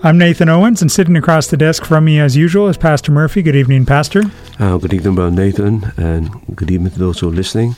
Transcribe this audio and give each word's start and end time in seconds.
I'm 0.00 0.16
Nathan 0.16 0.48
Owens, 0.48 0.80
and 0.80 0.92
sitting 0.92 1.16
across 1.16 1.48
the 1.48 1.56
desk 1.56 1.84
from 1.84 2.04
me, 2.04 2.20
as 2.20 2.36
usual, 2.36 2.68
is 2.68 2.76
Pastor 2.76 3.10
Murphy. 3.10 3.42
Good 3.42 3.56
evening, 3.56 3.84
Pastor. 3.84 4.22
Uh, 4.60 4.78
good 4.78 4.94
evening, 4.94 5.16
Brother 5.16 5.34
Nathan, 5.34 5.92
and 5.96 6.30
good 6.54 6.70
evening 6.70 6.92
to 6.92 6.98
those 7.00 7.18
who 7.18 7.28
are 7.28 7.32
listening. 7.32 7.74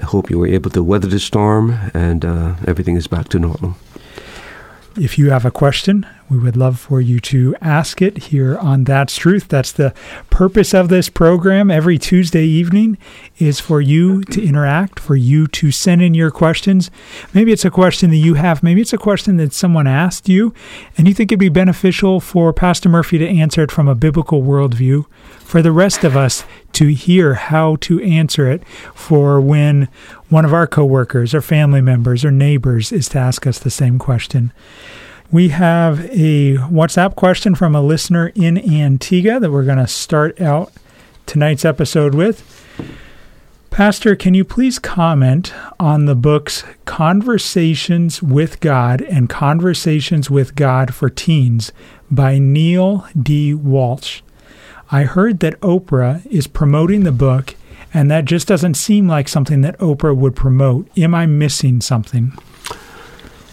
I 0.00 0.04
hope 0.04 0.30
you 0.30 0.38
were 0.38 0.46
able 0.46 0.70
to 0.70 0.82
weather 0.84 1.08
the 1.08 1.18
storm 1.18 1.76
and 1.92 2.24
uh, 2.24 2.54
everything 2.68 2.96
is 2.96 3.08
back 3.08 3.28
to 3.30 3.40
normal. 3.40 3.74
If 4.96 5.18
you 5.18 5.30
have 5.30 5.44
a 5.44 5.50
question, 5.50 6.06
we 6.28 6.38
would 6.38 6.56
love 6.56 6.78
for 6.78 7.00
you 7.00 7.20
to 7.20 7.54
ask 7.60 8.02
it 8.02 8.18
here 8.18 8.58
on 8.58 8.84
That's 8.84 9.16
Truth. 9.16 9.48
That's 9.48 9.70
the 9.70 9.94
purpose 10.28 10.74
of 10.74 10.88
this 10.88 11.08
program 11.08 11.70
every 11.70 11.98
Tuesday 11.98 12.44
evening 12.44 12.98
is 13.38 13.60
for 13.60 13.80
you 13.80 14.22
to 14.24 14.44
interact, 14.44 14.98
for 14.98 15.14
you 15.14 15.46
to 15.48 15.70
send 15.70 16.02
in 16.02 16.14
your 16.14 16.32
questions. 16.32 16.90
Maybe 17.32 17.52
it's 17.52 17.64
a 17.64 17.70
question 17.70 18.10
that 18.10 18.16
you 18.16 18.34
have, 18.34 18.62
maybe 18.62 18.80
it's 18.80 18.92
a 18.92 18.98
question 18.98 19.36
that 19.36 19.52
someone 19.52 19.86
asked 19.86 20.28
you, 20.28 20.52
and 20.98 21.06
you 21.06 21.14
think 21.14 21.30
it'd 21.30 21.38
be 21.38 21.48
beneficial 21.48 22.18
for 22.18 22.52
Pastor 22.52 22.88
Murphy 22.88 23.18
to 23.18 23.28
answer 23.28 23.62
it 23.62 23.70
from 23.70 23.86
a 23.86 23.94
biblical 23.94 24.42
worldview, 24.42 25.04
for 25.38 25.62
the 25.62 25.72
rest 25.72 26.02
of 26.02 26.16
us 26.16 26.44
to 26.72 26.88
hear 26.88 27.34
how 27.34 27.76
to 27.76 28.02
answer 28.02 28.50
it 28.50 28.66
for 28.94 29.40
when 29.40 29.88
one 30.28 30.44
of 30.44 30.52
our 30.52 30.66
coworkers 30.66 31.34
or 31.34 31.40
family 31.40 31.80
members 31.80 32.24
or 32.24 32.32
neighbors 32.32 32.90
is 32.90 33.08
to 33.08 33.18
ask 33.18 33.46
us 33.46 33.60
the 33.60 33.70
same 33.70 33.98
question. 33.98 34.52
We 35.32 35.48
have 35.48 36.04
a 36.10 36.54
WhatsApp 36.56 37.16
question 37.16 37.56
from 37.56 37.74
a 37.74 37.82
listener 37.82 38.30
in 38.36 38.58
Antigua 38.58 39.40
that 39.40 39.50
we're 39.50 39.64
going 39.64 39.78
to 39.78 39.88
start 39.88 40.40
out 40.40 40.72
tonight's 41.26 41.64
episode 41.64 42.14
with. 42.14 42.52
Pastor, 43.70 44.14
can 44.14 44.34
you 44.34 44.44
please 44.44 44.78
comment 44.78 45.52
on 45.80 46.06
the 46.06 46.14
books 46.14 46.62
Conversations 46.84 48.22
with 48.22 48.60
God 48.60 49.02
and 49.02 49.28
Conversations 49.28 50.30
with 50.30 50.54
God 50.54 50.94
for 50.94 51.10
Teens 51.10 51.72
by 52.08 52.38
Neale 52.38 53.04
D. 53.20 53.52
Walsch? 53.52 54.22
I 54.92 55.02
heard 55.02 55.40
that 55.40 55.60
Oprah 55.60 56.24
is 56.26 56.46
promoting 56.46 57.02
the 57.02 57.10
book, 57.10 57.56
and 57.92 58.08
that 58.12 58.26
just 58.26 58.46
doesn't 58.46 58.74
seem 58.74 59.08
like 59.08 59.26
something 59.26 59.60
that 59.62 59.78
Oprah 59.80 60.16
would 60.16 60.36
promote. 60.36 60.86
Am 60.96 61.16
I 61.16 61.26
missing 61.26 61.80
something? 61.80 62.32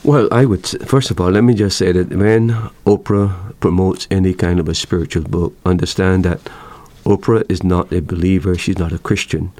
Well, 0.03 0.27
I 0.33 0.43
would 0.43 0.67
first 0.85 1.11
of 1.11 1.21
all 1.21 1.31
let 1.31 1.45
me 1.45 1.53
just 1.53 1.77
say 1.77 1.93
that 1.93 2.09
when 2.09 2.49
Oprah 2.85 3.57
promotes 3.61 4.05
any 4.11 4.33
kind 4.33 4.59
of 4.59 4.67
a 4.67 4.75
spiritual 4.75 5.23
book, 5.23 5.55
understand 5.65 6.25
that 6.25 6.41
Oprah 7.05 7.49
is 7.49 7.63
not 7.63 7.93
a 7.93 8.01
believer; 8.01 8.57
she's 8.57 8.77
not 8.77 8.91
a 8.91 8.99
Christian. 8.99 9.53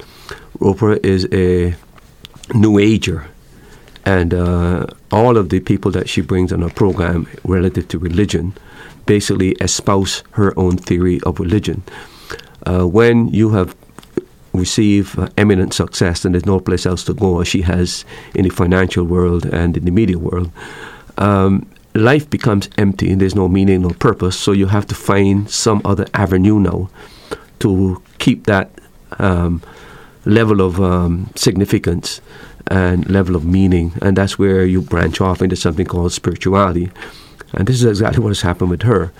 Oprah 0.58 1.02
is 1.02 1.26
a 1.32 1.74
New 2.52 2.78
Ager, 2.78 3.26
and 4.04 4.34
uh, 4.34 4.86
all 5.10 5.38
of 5.38 5.48
the 5.48 5.60
people 5.60 5.90
that 5.92 6.10
she 6.10 6.20
brings 6.20 6.52
on 6.52 6.60
her 6.60 6.68
program 6.68 7.26
relative 7.44 7.88
to 7.88 7.98
religion 7.98 8.52
basically 9.06 9.52
espouse 9.62 10.22
her 10.32 10.52
own 10.58 10.76
theory 10.76 11.20
of 11.22 11.40
religion. 11.40 11.82
Uh, 12.66 12.86
when 12.86 13.28
you 13.28 13.50
have 13.50 13.74
receive 14.54 15.18
uh, 15.18 15.28
eminent 15.36 15.74
success 15.74 16.24
and 16.24 16.34
there's 16.34 16.46
no 16.46 16.60
place 16.60 16.86
else 16.86 17.04
to 17.04 17.14
go 17.14 17.40
as 17.40 17.48
she 17.48 17.62
has 17.62 18.04
in 18.34 18.44
the 18.44 18.50
financial 18.50 19.04
world 19.04 19.44
and 19.46 19.76
in 19.76 19.84
the 19.84 19.90
media 19.90 20.18
world, 20.18 20.50
um, 21.18 21.66
life 21.94 22.28
becomes 22.30 22.68
empty 22.78 23.10
and 23.10 23.20
there's 23.20 23.34
no 23.34 23.48
meaning, 23.48 23.82
no 23.82 23.90
purpose. 23.90 24.38
So 24.38 24.52
you 24.52 24.66
have 24.66 24.86
to 24.88 24.94
find 24.94 25.50
some 25.50 25.82
other 25.84 26.06
avenue 26.14 26.58
now 26.58 26.88
to 27.60 28.02
keep 28.18 28.46
that 28.46 28.70
um, 29.18 29.62
level 30.24 30.60
of 30.60 30.80
um, 30.80 31.30
significance 31.34 32.20
and 32.68 33.08
level 33.10 33.36
of 33.36 33.44
meaning. 33.44 33.92
And 34.00 34.16
that's 34.16 34.38
where 34.38 34.64
you 34.64 34.80
branch 34.80 35.20
off 35.20 35.42
into 35.42 35.56
something 35.56 35.86
called 35.86 36.12
spirituality. 36.12 36.90
And 37.52 37.66
this 37.66 37.76
is 37.76 37.84
exactly 37.84 38.22
what 38.22 38.30
has 38.30 38.40
happened 38.40 38.70
with 38.70 38.82
her. 38.82 39.12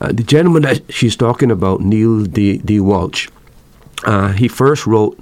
Uh, 0.00 0.12
the 0.12 0.22
gentleman 0.22 0.62
that 0.62 0.92
she's 0.92 1.16
talking 1.16 1.50
about, 1.50 1.80
Neale 1.80 2.24
D. 2.24 2.58
D. 2.58 2.78
Walsch, 2.78 3.30
uh, 4.04 4.32
he 4.32 4.48
first 4.48 4.86
wrote 4.86 5.18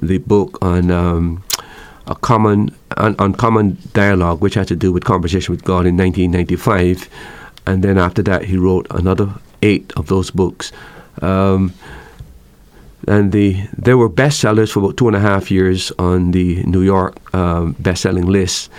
the 0.00 0.18
book 0.18 0.58
on 0.62 0.90
um, 0.90 1.42
a 2.06 2.14
common 2.14 2.74
on, 2.96 3.16
on, 3.18 3.34
common 3.34 3.78
dialogue, 3.92 4.40
which 4.40 4.54
had 4.54 4.68
to 4.68 4.76
do 4.76 4.92
with 4.92 5.04
conversation 5.04 5.52
with 5.52 5.64
God 5.64 5.86
in 5.86 5.96
1995, 5.96 7.08
and 7.66 7.82
then 7.82 7.98
after 7.98 8.22
that 8.22 8.44
he 8.44 8.56
wrote 8.56 8.86
another 8.90 9.34
eight 9.62 9.92
of 9.96 10.06
those 10.06 10.30
books. 10.30 10.72
Um, 11.22 11.72
and 13.06 13.32
the 13.32 13.66
they 13.76 13.94
were 13.94 14.08
bestsellers 14.08 14.72
for 14.72 14.80
about 14.80 14.96
two 14.96 15.06
and 15.08 15.16
a 15.16 15.20
half 15.20 15.50
years 15.50 15.92
on 15.98 16.30
the 16.30 16.62
New 16.64 16.82
York 16.82 17.34
um, 17.34 17.76
best-selling 17.78 18.26
list 18.26 18.70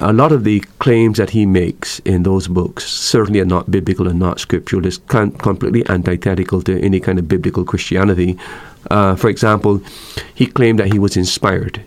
a 0.00 0.12
lot 0.12 0.32
of 0.32 0.44
the 0.44 0.60
claims 0.78 1.18
that 1.18 1.30
he 1.30 1.44
makes 1.46 1.98
in 2.00 2.22
those 2.22 2.48
books 2.48 2.86
certainly 2.86 3.40
are 3.40 3.44
not 3.44 3.70
biblical 3.70 4.08
and 4.08 4.18
not 4.18 4.40
scriptural. 4.40 4.86
It's 4.86 4.98
completely 4.98 5.86
antithetical 5.88 6.62
to 6.62 6.80
any 6.80 7.00
kind 7.00 7.18
of 7.18 7.28
biblical 7.28 7.64
Christianity. 7.64 8.38
Uh, 8.90 9.16
for 9.16 9.28
example, 9.28 9.82
he 10.34 10.46
claimed 10.46 10.78
that 10.78 10.92
he 10.92 10.98
was 10.98 11.16
inspired. 11.16 11.82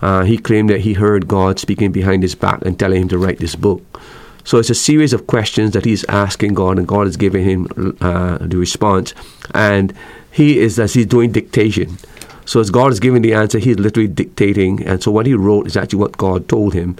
Uh, 0.00 0.24
he 0.24 0.38
claimed 0.38 0.70
that 0.70 0.80
he 0.80 0.94
heard 0.94 1.28
God 1.28 1.58
speaking 1.58 1.92
behind 1.92 2.22
his 2.22 2.34
back 2.34 2.62
and 2.64 2.78
telling 2.78 3.02
him 3.02 3.08
to 3.08 3.18
write 3.18 3.38
this 3.38 3.56
book. 3.56 4.00
So 4.44 4.58
it's 4.58 4.70
a 4.70 4.74
series 4.74 5.12
of 5.12 5.26
questions 5.26 5.72
that 5.72 5.84
he's 5.84 6.04
asking 6.04 6.54
God, 6.54 6.78
and 6.78 6.88
God 6.88 7.06
is 7.06 7.18
giving 7.18 7.44
him 7.44 7.96
uh, 8.00 8.38
the 8.40 8.56
response. 8.56 9.12
And 9.54 9.92
he 10.30 10.58
is, 10.58 10.78
as 10.78 10.94
he's 10.94 11.06
doing 11.06 11.32
dictation, 11.32 11.98
so 12.48 12.60
as 12.60 12.70
God 12.70 12.92
is 12.92 12.98
giving 12.98 13.20
the 13.20 13.34
answer, 13.34 13.58
he's 13.58 13.78
literally 13.78 14.08
dictating. 14.08 14.82
And 14.86 15.02
so 15.02 15.10
what 15.10 15.26
he 15.26 15.34
wrote 15.34 15.66
is 15.66 15.76
actually 15.76 15.98
what 15.98 16.16
God 16.16 16.48
told 16.48 16.72
him. 16.72 16.96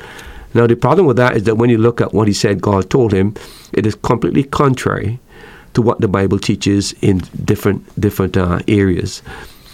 Now 0.53 0.67
the 0.67 0.77
problem 0.77 1.07
with 1.07 1.17
that 1.17 1.39
is 1.39 1.45
that 1.45 1.57
when 1.57 1.71
you 1.71 1.79
look 1.79 2.03
at 2.03 2.13
what 2.13 2.29
he 2.29 2.35
said 2.35 2.61
God 2.61 2.91
told 2.91 3.15
him, 3.15 3.35
it 3.73 3.87
is 3.87 3.95
completely 3.95 4.45
contrary 4.45 5.19
to 5.73 5.81
what 5.81 6.03
the 6.03 6.09
Bible 6.09 6.39
teaches 6.39 6.93
in 7.01 7.23
different 7.47 7.99
different 7.99 8.37
uh, 8.37 8.59
areas. 8.69 9.23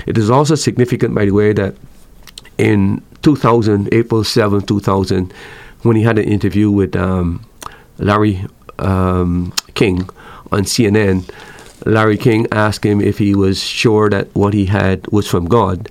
It 0.07 0.17
is 0.17 0.31
also 0.31 0.55
significant, 0.55 1.12
by 1.12 1.25
the 1.25 1.33
way, 1.33 1.53
that 1.53 1.75
in 2.56 3.03
2000, 3.23 3.93
April 3.93 4.23
7, 4.23 4.61
2000, 4.62 5.33
when 5.83 5.97
he 5.97 6.05
had 6.05 6.19
an 6.19 6.25
interview 6.25 6.71
with 6.71 6.95
um, 6.95 7.45
Larry 7.99 8.47
um, 8.79 9.53
King 9.75 10.09
on 10.53 10.62
CNN, 10.62 11.29
Larry 11.85 12.17
King 12.17 12.47
asked 12.53 12.85
him 12.85 13.01
if 13.01 13.19
he 13.19 13.35
was 13.35 13.63
sure 13.63 14.09
that 14.11 14.35
what 14.35 14.55
he 14.55 14.67
had 14.67 15.07
was 15.09 15.29
from 15.29 15.47
God, 15.47 15.91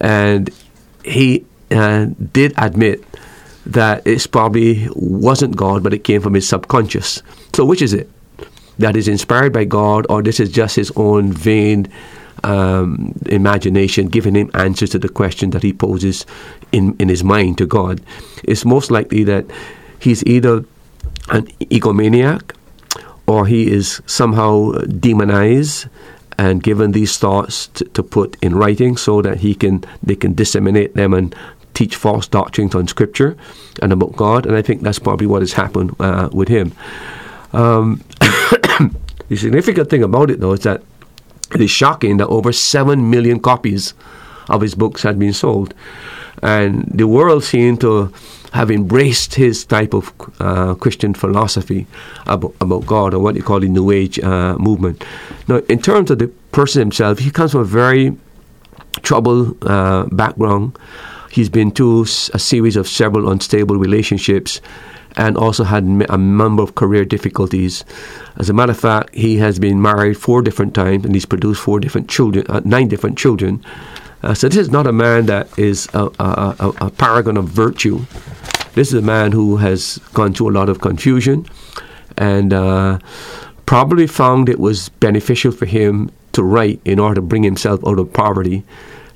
and 0.00 0.50
he 1.04 1.44
uh, 1.70 2.06
did 2.32 2.54
admit 2.56 3.04
that 3.66 4.06
it 4.06 4.26
probably 4.30 4.88
wasn't 4.94 5.56
God, 5.56 5.82
but 5.82 5.92
it 5.92 6.04
came 6.04 6.20
from 6.20 6.34
his 6.34 6.48
subconscious. 6.48 7.22
So, 7.54 7.64
which 7.64 7.82
is 7.82 7.92
it? 7.92 8.08
That 8.78 8.96
is 8.96 9.08
inspired 9.08 9.52
by 9.52 9.64
God, 9.64 10.06
or 10.08 10.22
this 10.22 10.38
is 10.38 10.50
just 10.50 10.76
his 10.76 10.92
own 10.96 11.32
vain 11.32 11.90
um, 12.44 13.14
imagination 13.26 14.08
giving 14.08 14.34
him 14.34 14.50
answers 14.54 14.90
to 14.90 14.98
the 14.98 15.08
question 15.08 15.50
that 15.50 15.62
he 15.62 15.72
poses 15.72 16.26
in, 16.72 16.94
in 16.98 17.08
his 17.08 17.24
mind 17.24 17.58
to 17.58 17.66
God? 17.66 18.00
It's 18.44 18.64
most 18.64 18.90
likely 18.90 19.24
that 19.24 19.46
he's 19.98 20.22
either 20.24 20.64
an 21.30 21.46
egomaniac 21.58 22.54
or 23.26 23.46
he 23.46 23.70
is 23.70 24.00
somehow 24.06 24.72
demonized 25.00 25.88
and 26.38 26.62
given 26.62 26.92
these 26.92 27.16
thoughts 27.16 27.68
to, 27.68 27.84
to, 27.86 28.02
put 28.02 28.36
in 28.42 28.54
writing 28.54 28.96
so 28.96 29.22
that 29.22 29.38
he 29.38 29.54
can 29.54 29.82
they 30.02 30.14
can 30.16 30.34
disseminate 30.34 30.94
them 30.94 31.14
and 31.14 31.34
teach 31.72 31.96
false 31.96 32.26
doctrines 32.26 32.74
on 32.74 32.86
scripture 32.86 33.36
and 33.82 33.92
about 33.92 34.16
God 34.16 34.46
and 34.46 34.54
I 34.54 34.62
think 34.62 34.82
that's 34.82 34.98
probably 34.98 35.26
what 35.26 35.42
has 35.42 35.54
happened 35.54 35.96
uh, 35.98 36.28
with 36.32 36.48
him 36.48 36.72
Um, 37.52 38.02
the 38.20 39.36
significant 39.36 39.88
thing 39.88 40.02
about 40.02 40.30
it, 40.30 40.40
though, 40.40 40.52
is 40.52 40.60
that 40.60 40.82
it 41.54 41.60
is 41.60 41.70
shocking 41.70 42.18
that 42.18 42.28
over 42.28 42.52
7 42.52 43.08
million 43.08 43.40
copies 43.40 43.94
of 44.48 44.60
his 44.60 44.74
books 44.74 45.02
had 45.02 45.18
been 45.18 45.32
sold. 45.32 45.74
And 46.42 46.84
the 46.92 47.06
world 47.06 47.44
seemed 47.44 47.80
to 47.80 48.12
have 48.56 48.70
embraced 48.70 49.34
his 49.34 49.64
type 49.66 49.92
of 49.92 50.12
uh, 50.40 50.74
Christian 50.74 51.12
philosophy 51.12 51.86
about, 52.26 52.54
about, 52.60 52.86
God, 52.86 53.12
or 53.12 53.20
what 53.20 53.36
you 53.36 53.42
call 53.42 53.60
the 53.60 53.68
New 53.68 53.90
Age 53.90 54.18
uh, 54.18 54.56
movement. 54.58 55.04
Now, 55.46 55.58
in 55.68 55.80
terms 55.80 56.10
of 56.10 56.18
the 56.18 56.28
person 56.52 56.80
himself, 56.80 57.18
he 57.18 57.30
comes 57.30 57.52
from 57.52 57.60
a 57.60 57.64
very 57.64 58.16
troubled 59.02 59.62
uh, 59.62 60.06
background. 60.10 60.78
He's 61.30 61.50
been 61.50 61.70
through 61.70 62.04
a 62.32 62.38
series 62.38 62.76
of 62.76 62.88
several 62.88 63.28
unstable 63.28 63.76
relationships 63.76 64.62
and 65.16 65.36
also 65.36 65.64
had 65.64 65.84
a 65.84 66.16
number 66.16 66.62
of 66.62 66.74
career 66.74 67.04
difficulties. 67.04 67.84
As 68.36 68.48
a 68.48 68.54
matter 68.54 68.72
of 68.72 68.80
fact, 68.80 69.14
he 69.14 69.36
has 69.36 69.58
been 69.58 69.82
married 69.82 70.16
four 70.16 70.40
different 70.40 70.74
times 70.74 71.04
and 71.04 71.14
he's 71.14 71.26
produced 71.26 71.60
four 71.60 71.78
different 71.78 72.08
children, 72.08 72.46
uh, 72.48 72.62
nine 72.64 72.88
different 72.88 73.18
children. 73.18 73.62
Uh, 74.26 74.34
so 74.34 74.48
this 74.48 74.58
is 74.58 74.70
not 74.70 74.88
a 74.88 74.92
man 74.92 75.26
that 75.26 75.56
is 75.56 75.88
a, 75.94 76.06
a, 76.18 76.56
a, 76.58 76.72
a, 76.80 76.90
paragon 76.90 77.36
of 77.36 77.44
virtue. 77.44 78.04
This 78.74 78.88
is 78.88 78.94
a 78.94 79.00
man 79.00 79.30
who 79.30 79.58
has 79.58 79.98
gone 80.14 80.34
through 80.34 80.50
a 80.50 80.56
lot 80.58 80.68
of 80.68 80.80
confusion 80.80 81.46
and 82.18 82.52
uh, 82.52 82.98
probably 83.66 84.08
found 84.08 84.48
it 84.48 84.58
was 84.58 84.88
beneficial 84.88 85.52
for 85.52 85.64
him 85.64 86.10
to 86.32 86.42
write 86.42 86.80
in 86.84 86.98
order 86.98 87.14
to 87.14 87.22
bring 87.22 87.44
himself 87.44 87.86
out 87.86 88.00
of 88.00 88.12
poverty 88.12 88.64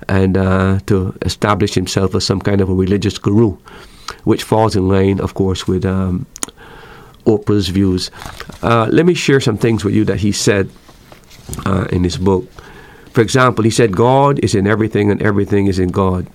and 0.08 0.36
uh, 0.36 0.78
to 0.86 1.18
establish 1.22 1.74
himself 1.74 2.14
as 2.14 2.24
some 2.24 2.40
kind 2.40 2.60
of 2.60 2.68
a 2.68 2.74
religious 2.74 3.18
guru, 3.18 3.56
which 4.22 4.44
falls 4.44 4.76
in 4.76 4.88
line, 4.88 5.18
of 5.18 5.34
course, 5.34 5.66
with 5.66 5.84
um, 5.84 6.24
Oprah's 7.26 7.68
views. 7.68 8.12
Uh, 8.62 8.86
let 8.92 9.06
me 9.06 9.14
share 9.14 9.40
some 9.40 9.58
things 9.58 9.84
with 9.84 9.92
you 9.92 10.04
that 10.04 10.20
he 10.20 10.30
said 10.30 10.70
uh, 11.66 11.88
in 11.90 12.04
his 12.04 12.16
book. 12.16 12.48
For 13.12 13.20
example, 13.20 13.64
he 13.64 13.70
said, 13.70 13.96
God 13.96 14.38
is 14.40 14.54
in 14.54 14.66
everything 14.66 15.10
and 15.10 15.20
everything 15.22 15.66
is 15.66 15.78
in 15.78 15.88
God. 15.88 16.26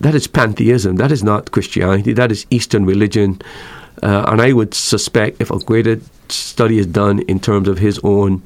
That 0.00 0.14
is 0.14 0.26
pantheism. 0.26 0.96
That 0.96 1.12
is 1.12 1.22
not 1.22 1.52
Christianity. 1.52 2.12
That 2.12 2.32
is 2.32 2.46
Eastern 2.50 2.84
religion. 2.84 3.40
Uh, 4.02 4.24
and 4.28 4.42
I 4.42 4.52
would 4.52 4.74
suspect 4.74 5.40
if 5.40 5.50
a 5.50 5.58
greater 5.58 6.00
study 6.28 6.78
is 6.78 6.86
done 6.86 7.20
in 7.20 7.40
terms 7.40 7.68
of 7.68 7.78
his 7.78 8.00
own 8.02 8.42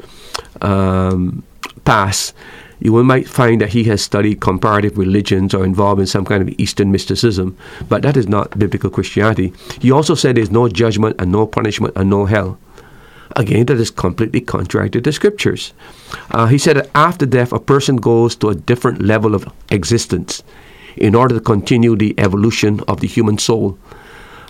um, 0.61 1.43
past, 1.85 2.35
you 2.81 3.03
might 3.03 3.29
find 3.29 3.61
that 3.61 3.71
he 3.71 3.85
has 3.85 4.03
studied 4.03 4.41
comparative 4.41 4.97
religions 4.99 5.53
or 5.55 5.65
involved 5.65 6.01
in 6.01 6.07
some 6.07 6.25
kind 6.25 6.43
of 6.43 6.55
Eastern 6.61 6.93
mysticism, 6.93 7.57
but 7.89 8.03
that 8.03 8.17
is 8.17 8.29
not 8.29 8.57
biblical 8.59 8.91
Christianity. 8.91 9.53
He 9.81 9.91
also 9.91 10.15
said 10.15 10.37
there's 10.37 10.51
no 10.51 10.69
judgment 10.69 11.17
and 11.19 11.33
no 11.33 11.47
punishment 11.47 11.95
and 11.97 12.09
no 12.09 12.27
hell. 12.27 12.59
Again, 13.39 13.67
that 13.67 13.79
is 13.79 13.93
completely 13.93 14.41
contrary 14.41 14.91
to 14.91 15.01
the 15.01 15.13
scriptures. 15.13 15.73
Uh, 16.33 16.47
he 16.47 16.59
said 16.59 16.77
that 16.77 16.91
after 16.93 17.25
death, 17.25 17.53
a 17.53 17.61
person 17.61 17.97
goes 17.97 18.35
to 18.37 18.49
a 18.49 18.55
different 18.57 19.01
level 19.01 19.33
of 19.33 19.47
existence 19.71 20.43
in 20.97 21.15
order 21.15 21.37
to 21.37 21.41
continue 21.41 21.95
the 21.95 22.19
evolution 22.19 22.81
of 22.89 22.99
the 22.99 23.07
human 23.07 23.39
soul. 23.39 23.79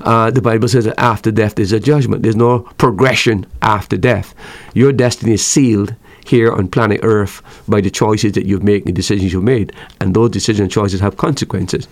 Uh, 0.00 0.30
the 0.30 0.40
Bible 0.40 0.68
says 0.68 0.86
that 0.86 0.98
after 0.98 1.30
death 1.30 1.56
there's 1.56 1.72
a 1.72 1.80
judgment. 1.80 2.22
There's 2.22 2.34
no 2.34 2.60
progression 2.78 3.44
after 3.60 3.98
death. 3.98 4.34
Your 4.72 4.92
destiny 4.92 5.34
is 5.34 5.44
sealed 5.44 5.94
here 6.24 6.50
on 6.50 6.68
planet 6.68 7.00
Earth 7.02 7.42
by 7.68 7.82
the 7.82 7.90
choices 7.90 8.32
that 8.32 8.46
you've 8.46 8.62
made 8.62 8.86
and 8.86 8.88
the 8.88 8.92
decisions 8.92 9.34
you've 9.34 9.44
made. 9.44 9.70
And 10.00 10.14
those 10.14 10.30
decisions 10.30 10.60
and 10.60 10.70
choices 10.70 11.00
have 11.00 11.18
consequences. 11.18 11.88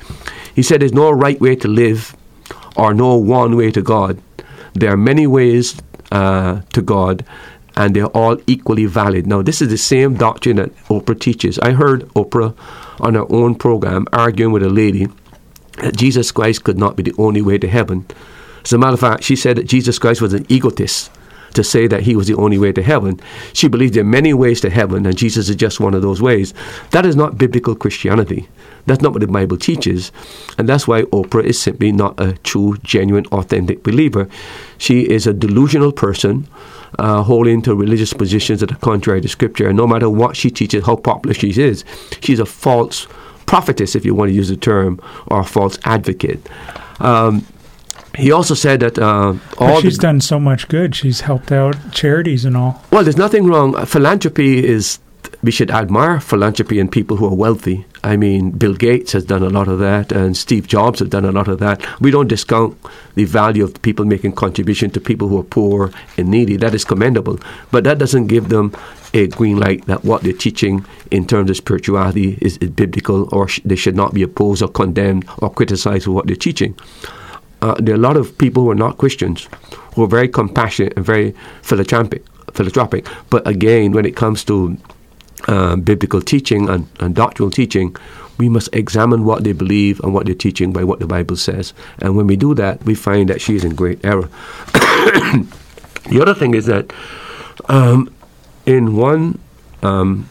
He 0.54 0.62
said 0.62 0.80
there's 0.80 0.94
no 0.94 1.10
right 1.10 1.38
way 1.42 1.56
to 1.56 1.68
live 1.68 2.16
or 2.74 2.94
no 2.94 3.16
one 3.16 3.54
way 3.54 3.70
to 3.70 3.82
God. 3.82 4.18
There 4.74 4.92
are 4.92 4.96
many 4.96 5.26
ways 5.26 5.74
uh, 6.12 6.60
to 6.72 6.82
God, 6.82 7.24
and 7.76 7.94
they're 7.94 8.06
all 8.06 8.38
equally 8.46 8.86
valid. 8.86 9.26
Now, 9.26 9.42
this 9.42 9.60
is 9.60 9.68
the 9.68 9.78
same 9.78 10.14
doctrine 10.14 10.56
that 10.56 10.74
Oprah 10.86 11.18
teaches. 11.18 11.58
I 11.58 11.72
heard 11.72 12.08
Oprah 12.10 12.56
on 13.00 13.14
her 13.14 13.30
own 13.30 13.54
program 13.54 14.06
arguing 14.12 14.52
with 14.52 14.62
a 14.62 14.70
lady 14.70 15.08
that 15.82 15.96
Jesus 15.96 16.32
Christ 16.32 16.64
could 16.64 16.78
not 16.78 16.96
be 16.96 17.02
the 17.02 17.14
only 17.18 17.42
way 17.42 17.58
to 17.58 17.68
heaven. 17.68 18.06
As 18.64 18.72
a 18.72 18.78
matter 18.78 18.94
of 18.94 19.00
fact, 19.00 19.24
she 19.24 19.36
said 19.36 19.56
that 19.58 19.68
Jesus 19.68 19.98
Christ 19.98 20.20
was 20.20 20.32
an 20.32 20.46
egotist 20.48 21.10
to 21.54 21.64
say 21.64 21.86
that 21.86 22.02
he 22.02 22.16
was 22.16 22.26
the 22.26 22.34
only 22.34 22.58
way 22.58 22.72
to 22.72 22.82
heaven. 22.82 23.20
She 23.52 23.68
believed 23.68 23.94
there 23.94 24.02
are 24.02 24.06
many 24.06 24.34
ways 24.34 24.60
to 24.62 24.70
heaven, 24.70 25.06
and 25.06 25.16
Jesus 25.16 25.48
is 25.48 25.56
just 25.56 25.80
one 25.80 25.94
of 25.94 26.02
those 26.02 26.22
ways. 26.22 26.54
That 26.90 27.06
is 27.06 27.16
not 27.16 27.38
biblical 27.38 27.74
Christianity. 27.74 28.48
That's 28.86 29.02
not 29.02 29.12
what 29.12 29.20
the 29.20 29.26
Bible 29.26 29.56
teaches. 29.56 30.12
And 30.58 30.68
that's 30.68 30.88
why 30.88 31.02
Oprah 31.02 31.44
is 31.44 31.60
simply 31.60 31.92
not 31.92 32.18
a 32.18 32.32
true, 32.38 32.76
genuine, 32.82 33.26
authentic 33.26 33.82
believer. 33.82 34.28
She 34.78 35.02
is 35.02 35.26
a 35.26 35.32
delusional 35.32 35.92
person. 35.92 36.48
Uh, 36.98 37.22
holding 37.22 37.60
to 37.60 37.74
religious 37.74 38.14
positions 38.14 38.60
that 38.60 38.72
are 38.72 38.76
contrary 38.76 39.20
to 39.20 39.28
Scripture. 39.28 39.68
And 39.68 39.76
no 39.76 39.86
matter 39.86 40.08
what 40.08 40.34
she 40.34 40.48
teaches, 40.50 40.86
how 40.86 40.96
popular 40.96 41.34
she 41.34 41.50
is, 41.50 41.84
she's 42.22 42.38
a 42.38 42.46
false 42.46 43.06
prophetess, 43.44 43.94
if 43.94 44.04
you 44.06 44.14
want 44.14 44.30
to 44.30 44.34
use 44.34 44.48
the 44.48 44.56
term, 44.56 45.00
or 45.26 45.40
a 45.40 45.44
false 45.44 45.78
advocate. 45.84 46.40
Um, 47.00 47.44
he 48.16 48.32
also 48.32 48.54
said 48.54 48.80
that 48.80 48.98
uh, 48.98 49.34
all 49.58 49.80
she's 49.80 49.98
done 49.98 50.20
so 50.20 50.40
much 50.40 50.68
good. 50.68 50.94
She's 50.94 51.20
helped 51.20 51.52
out 51.52 51.76
charities 51.92 52.44
and 52.44 52.56
all. 52.56 52.82
Well, 52.90 53.02
there's 53.04 53.18
nothing 53.18 53.46
wrong. 53.46 53.84
Philanthropy 53.84 54.64
is 54.64 54.98
we 55.42 55.50
should 55.50 55.70
admire 55.70 56.20
philanthropy 56.20 56.80
and 56.80 56.90
people 56.90 57.18
who 57.18 57.26
are 57.26 57.34
wealthy. 57.34 57.84
I 58.06 58.16
mean, 58.16 58.50
Bill 58.50 58.74
Gates 58.74 59.12
has 59.12 59.24
done 59.24 59.42
a 59.42 59.48
lot 59.48 59.68
of 59.68 59.78
that, 59.80 60.12
and 60.12 60.36
Steve 60.36 60.66
Jobs 60.68 61.00
has 61.00 61.08
done 61.08 61.24
a 61.24 61.32
lot 61.32 61.48
of 61.48 61.58
that. 61.58 61.84
We 62.00 62.10
don't 62.10 62.28
discount 62.28 62.78
the 63.16 63.24
value 63.24 63.64
of 63.64 63.82
people 63.82 64.04
making 64.04 64.32
contribution 64.32 64.90
to 64.90 65.00
people 65.00 65.28
who 65.28 65.38
are 65.38 65.44
poor 65.58 65.90
and 66.16 66.28
needy. 66.28 66.56
That 66.56 66.74
is 66.74 66.84
commendable, 66.84 67.40
but 67.70 67.84
that 67.84 67.98
doesn't 67.98 68.28
give 68.28 68.48
them 68.48 68.72
a 69.12 69.26
green 69.28 69.58
light 69.58 69.86
that 69.86 70.04
what 70.04 70.22
they're 70.22 70.32
teaching 70.32 70.84
in 71.10 71.26
terms 71.26 71.50
of 71.50 71.56
spirituality 71.56 72.38
is, 72.40 72.56
is 72.58 72.70
biblical, 72.70 73.28
or 73.34 73.48
sh- 73.48 73.60
they 73.64 73.76
should 73.76 73.96
not 73.96 74.14
be 74.14 74.22
opposed 74.22 74.62
or 74.62 74.68
condemned 74.68 75.28
or 75.38 75.52
criticized 75.52 76.04
for 76.04 76.12
what 76.12 76.26
they're 76.26 76.36
teaching 76.36 76.78
uh, 77.62 77.74
there 77.78 77.94
are 77.94 77.98
a 77.98 78.00
lot 78.00 78.16
of 78.16 78.36
people 78.38 78.62
who 78.62 78.70
are 78.70 78.74
not 78.76 78.98
Christians 78.98 79.48
who 79.94 80.04
are 80.04 80.08
very 80.08 80.28
compassionate 80.28 80.92
and 80.96 81.04
very 81.04 81.34
philanthropic. 81.62 82.24
philanthropic. 82.52 83.06
But 83.30 83.46
again, 83.46 83.92
when 83.92 84.04
it 84.04 84.14
comes 84.14 84.44
to 84.44 84.76
uh, 85.46 85.76
biblical 85.76 86.20
teaching 86.20 86.68
and, 86.68 86.88
and 87.00 87.14
doctrinal 87.14 87.50
teaching, 87.50 87.96
we 88.38 88.48
must 88.48 88.68
examine 88.74 89.24
what 89.24 89.44
they 89.44 89.52
believe 89.52 90.00
and 90.00 90.12
what 90.12 90.26
they're 90.26 90.34
teaching 90.34 90.72
by 90.72 90.84
what 90.84 90.98
the 90.98 91.06
Bible 91.06 91.36
says. 91.36 91.72
And 92.00 92.16
when 92.16 92.26
we 92.26 92.36
do 92.36 92.54
that, 92.54 92.84
we 92.84 92.94
find 92.94 93.28
that 93.30 93.40
she 93.40 93.54
is 93.54 93.64
in 93.64 93.74
great 93.74 94.04
error. 94.04 94.28
the 94.72 96.18
other 96.20 96.34
thing 96.34 96.54
is 96.54 96.66
that 96.66 96.92
um, 97.68 98.12
in 98.66 98.96
one 98.96 99.38
um, 99.82 100.28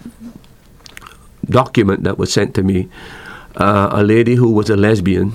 document 1.46 2.04
that 2.04 2.18
was 2.18 2.32
sent 2.32 2.54
to 2.56 2.64
me, 2.64 2.90
uh, 3.56 3.90
a 3.92 4.04
lady 4.04 4.36
who 4.36 4.52
was 4.52 4.70
a 4.70 4.76
lesbian 4.76 5.34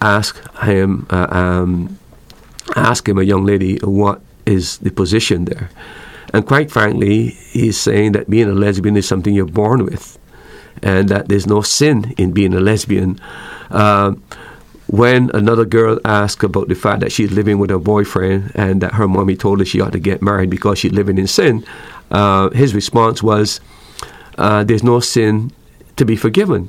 asked 0.00 0.46
him, 0.58 1.06
uh, 1.10 1.26
um, 1.30 1.98
ask 2.76 3.08
him, 3.08 3.18
a 3.18 3.22
young 3.22 3.44
lady, 3.44 3.78
what 3.78 4.20
is 4.46 4.78
the 4.78 4.90
position 4.90 5.44
there? 5.44 5.70
And 6.32 6.46
quite 6.46 6.70
frankly, 6.70 7.30
he's 7.52 7.78
saying 7.78 8.12
that 8.12 8.30
being 8.30 8.48
a 8.48 8.54
lesbian 8.54 8.96
is 8.96 9.06
something 9.06 9.34
you're 9.34 9.46
born 9.46 9.84
with, 9.84 10.18
and 10.82 11.08
that 11.08 11.28
there's 11.28 11.46
no 11.46 11.60
sin 11.62 12.14
in 12.16 12.32
being 12.32 12.54
a 12.54 12.60
lesbian. 12.60 13.20
Uh, 13.70 14.14
when 14.86 15.30
another 15.34 15.64
girl 15.64 15.98
asked 16.04 16.42
about 16.42 16.68
the 16.68 16.74
fact 16.74 17.00
that 17.00 17.12
she's 17.12 17.32
living 17.32 17.58
with 17.58 17.70
her 17.70 17.78
boyfriend 17.78 18.52
and 18.54 18.80
that 18.82 18.94
her 18.94 19.08
mommy 19.08 19.36
told 19.36 19.58
her 19.58 19.64
she 19.64 19.80
ought 19.80 19.92
to 19.92 19.98
get 19.98 20.20
married 20.20 20.50
because 20.50 20.78
she's 20.78 20.92
living 20.92 21.18
in 21.18 21.26
sin, 21.26 21.64
uh, 22.10 22.50
his 22.50 22.74
response 22.74 23.22
was, 23.22 23.60
uh, 24.38 24.64
"There's 24.64 24.82
no 24.82 25.00
sin 25.00 25.50
to 25.96 26.04
be 26.04 26.16
forgiven." 26.16 26.68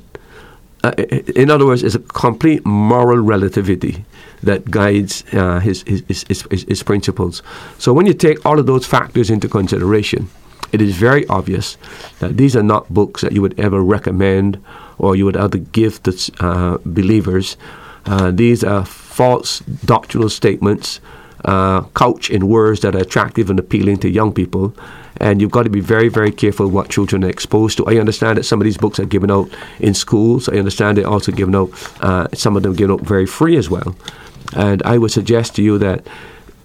uh, 0.83 0.91
in 1.35 1.49
other 1.49 1.65
words, 1.65 1.81
it's 1.81 1.95
a 1.95 1.99
complete 1.99 2.65
moral 2.65 3.17
relativity 3.19 4.03
that 4.43 4.69
guides 4.69 5.23
uh, 5.33 5.59
his, 5.59 5.83
his, 5.83 6.03
his, 6.27 6.45
his, 6.49 6.83
principles. 6.83 7.41
So 7.77 7.93
when 7.93 8.05
you 8.05 8.13
take 8.13 8.45
all 8.45 8.59
of 8.59 8.65
those 8.65 8.85
factors 8.85 9.29
into 9.29 9.47
consideration, 9.47 10.29
it 10.71 10.81
is 10.81 10.95
very 10.95 11.25
obvious 11.27 11.77
that 12.19 12.37
these 12.37 12.55
are 12.55 12.63
not 12.63 12.93
books 12.93 13.21
that 13.21 13.31
you 13.31 13.41
would 13.41 13.59
ever 13.59 13.81
recommend 13.81 14.63
or 14.97 15.15
you 15.15 15.25
would 15.25 15.37
ever 15.37 15.57
give 15.57 16.01
to 16.03 16.31
uh, 16.39 16.77
believers. 16.85 17.57
Uh, 18.05 18.31
these 18.31 18.63
are 18.63 18.85
false 18.85 19.59
doctrinal 19.85 20.29
statements 20.29 20.99
uh, 21.45 21.81
couched 21.93 22.29
in 22.29 22.47
words 22.47 22.81
that 22.81 22.95
are 22.95 22.99
attractive 23.01 23.49
and 23.49 23.59
appealing 23.59 23.97
to 23.97 24.09
young 24.09 24.33
people 24.33 24.73
and 25.17 25.41
you've 25.41 25.51
got 25.51 25.63
to 25.63 25.69
be 25.69 25.79
very, 25.79 26.09
very 26.09 26.31
careful 26.31 26.67
what 26.67 26.89
children 26.89 27.23
are 27.23 27.29
exposed 27.29 27.77
to. 27.77 27.85
I 27.85 27.97
understand 27.97 28.37
that 28.37 28.43
some 28.43 28.59
of 28.59 28.65
these 28.65 28.77
books 28.77 28.99
are 28.99 29.05
given 29.05 29.31
out 29.31 29.49
in 29.79 29.93
schools. 29.93 30.49
I 30.49 30.53
understand 30.53 30.97
they're 30.97 31.07
also 31.07 31.31
given 31.31 31.55
out, 31.55 31.71
uh, 32.01 32.27
some 32.33 32.57
of 32.57 32.63
them 32.63 32.73
given 32.73 32.93
out 32.93 33.01
very 33.01 33.25
free 33.25 33.57
as 33.57 33.69
well. 33.69 33.95
And 34.55 34.83
I 34.83 34.97
would 34.97 35.11
suggest 35.11 35.55
to 35.55 35.63
you 35.63 35.77
that, 35.79 36.05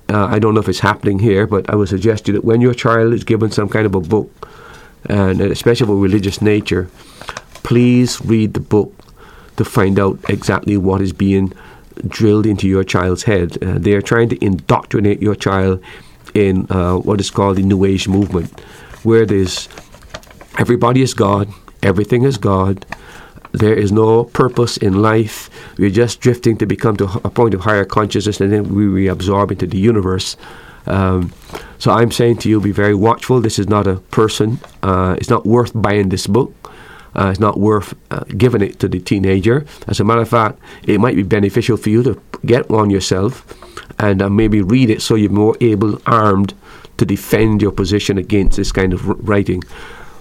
uh, 0.09 0.27
I 0.27 0.39
don't 0.39 0.55
know 0.55 0.61
if 0.61 0.69
it's 0.69 0.81
happening 0.81 1.19
here, 1.19 1.47
but 1.47 1.69
I 1.71 1.75
would 1.75 1.89
suggest 1.89 2.27
to 2.27 2.33
you 2.33 2.39
that 2.39 2.45
when 2.45 2.61
your 2.61 2.75
child 2.75 3.13
is 3.13 3.25
given 3.25 3.51
some 3.51 3.69
kind 3.69 3.87
of 3.87 3.95
a 3.95 4.01
book, 4.01 4.31
and 5.05 5.41
especially 5.41 5.85
of 5.85 5.91
a 5.91 5.95
religious 5.95 6.43
nature, 6.43 6.89
please 7.63 8.21
read 8.25 8.55
the 8.55 8.61
book 8.61 8.93
to 9.57 9.65
find 9.65 9.99
out 9.99 10.19
exactly 10.29 10.77
what 10.77 11.01
is 11.01 11.13
being 11.13 11.53
drilled 12.07 12.47
into 12.47 12.69
your 12.69 12.85
child's 12.85 13.25
head. 13.25 13.63
Uh, 13.63 13.79
they 13.79 13.93
are 13.93 14.03
trying 14.03 14.29
to 14.29 14.45
indoctrinate 14.45 15.21
your 15.21 15.35
child 15.35 15.83
in 16.35 16.67
uh, 16.71 16.97
what 16.97 17.21
is 17.21 17.31
called 17.31 17.57
the 17.57 17.63
New 17.63 17.85
Age 17.85 18.09
movement, 18.09 18.59
where 19.03 19.27
there's 19.27 19.69
everybody 20.59 21.03
is 21.03 21.15
God, 21.15 21.49
everything 21.83 22.23
is 22.23 22.39
God. 22.39 22.85
There 23.53 23.75
is 23.75 23.93
no 23.93 24.25
purpose 24.25 24.77
in 24.77 25.03
life. 25.03 25.51
We're 25.79 25.91
just 25.91 26.21
drifting 26.21 26.57
to 26.59 26.67
become 26.67 26.97
to 26.99 27.05
a 27.25 27.31
point 27.31 27.55
of 27.55 27.61
higher 27.61 27.85
consciousness, 27.85 28.41
and 28.41 28.53
then 28.53 28.75
we 28.75 28.85
reabsorb 28.85 29.51
into 29.51 29.67
the 29.67 29.79
universe. 29.79 30.37
Um, 30.87 31.33
so 31.79 31.91
I'm 31.93 32.11
saying 32.11 32.39
to 32.39 32.49
you, 32.49 32.61
be 32.61 32.73
very 32.73 32.95
watchful. 32.95 33.41
This 33.41 33.59
is 33.59 33.69
not 33.69 33.87
a 33.87 33.97
person. 33.97 34.59
Uh, 34.83 35.17
it's 35.19 35.31
not 35.31 35.47
worth 35.47 35.73
buying 35.75 36.09
this 36.09 36.27
book. 36.27 36.55
Uh, 37.15 37.31
it's 37.31 37.41
not 37.41 37.59
worth 37.59 37.95
uh, 38.11 38.25
giving 38.37 38.63
it 38.63 38.79
to 38.81 38.89
the 38.89 39.01
teenager. 39.01 39.67
As 39.87 39.99
a 39.99 40.05
matter 40.05 40.21
of 40.21 40.29
fact, 40.29 40.59
it 40.85 41.01
might 41.01 41.17
be 41.17 41.23
beneficial 41.23 41.77
for 41.77 41.91
you 41.91 42.03
to 42.03 42.21
get 42.45 42.69
one 42.69 42.91
yourself 42.91 43.45
and 43.99 44.23
uh, 44.23 44.31
maybe 44.31 44.63
read 44.63 44.91
it 44.91 45.03
so 45.03 45.15
you're 45.15 45.31
more 45.31 45.57
able, 45.61 46.01
armed, 46.07 46.55
to 46.97 47.05
defend 47.05 47.63
your 47.63 47.73
position 47.73 48.19
against 48.19 48.57
this 48.57 48.73
kind 48.73 48.93
of 48.93 49.07
writing. 49.29 49.63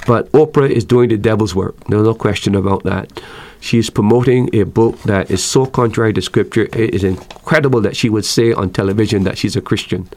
But 0.08 0.32
Oprah 0.32 0.70
is 0.70 0.86
doing 0.86 1.10
the 1.10 1.18
devil's 1.18 1.54
work. 1.54 1.76
There's 1.88 2.04
no 2.04 2.16
question 2.16 2.56
about 2.56 2.84
that. 2.84 3.22
She's 3.60 3.90
promoting 3.90 4.50
a 4.54 4.64
book 4.64 4.98
that 5.04 5.30
is 5.30 5.44
so 5.44 5.66
contrary 5.66 6.14
to 6.14 6.22
Scripture. 6.22 6.70
It 6.72 6.96
is 6.96 7.04
incredible 7.04 7.82
that 7.82 7.98
she 7.98 8.10
would 8.10 8.24
say 8.24 8.54
on 8.54 8.72
television 8.72 9.24
that 9.24 9.38
she's 9.38 9.58
a 9.58 9.62
Christian. 9.62 10.08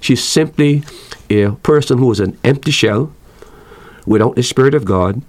She's 0.00 0.24
simply 0.24 0.84
a 1.28 1.50
person 1.50 1.98
who 1.98 2.10
is 2.12 2.20
an 2.20 2.38
empty 2.44 2.70
shell 2.70 3.12
without 4.06 4.36
the 4.36 4.42
Spirit 4.42 4.74
of 4.74 4.86
God, 4.86 5.20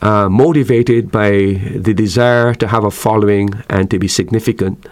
uh, 0.00 0.28
motivated 0.30 1.10
by 1.10 1.30
the 1.74 1.92
desire 1.92 2.54
to 2.54 2.68
have 2.68 2.84
a 2.84 2.90
following 2.90 3.50
and 3.68 3.90
to 3.90 3.98
be 3.98 4.08
significant. 4.08 4.86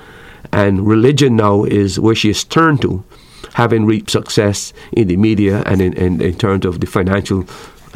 And 0.52 0.86
religion 0.86 1.36
now 1.36 1.64
is 1.64 1.98
where 1.98 2.14
she 2.14 2.30
is 2.30 2.44
turned 2.44 2.82
to, 2.82 3.02
having 3.54 3.86
reaped 3.86 4.10
success 4.10 4.74
in 4.92 5.08
the 5.08 5.16
media 5.16 5.62
and 5.64 5.80
in, 5.80 5.92
in, 5.94 6.20
in 6.20 6.36
terms 6.36 6.66
of 6.66 6.80
the 6.80 6.86
financial 6.86 7.46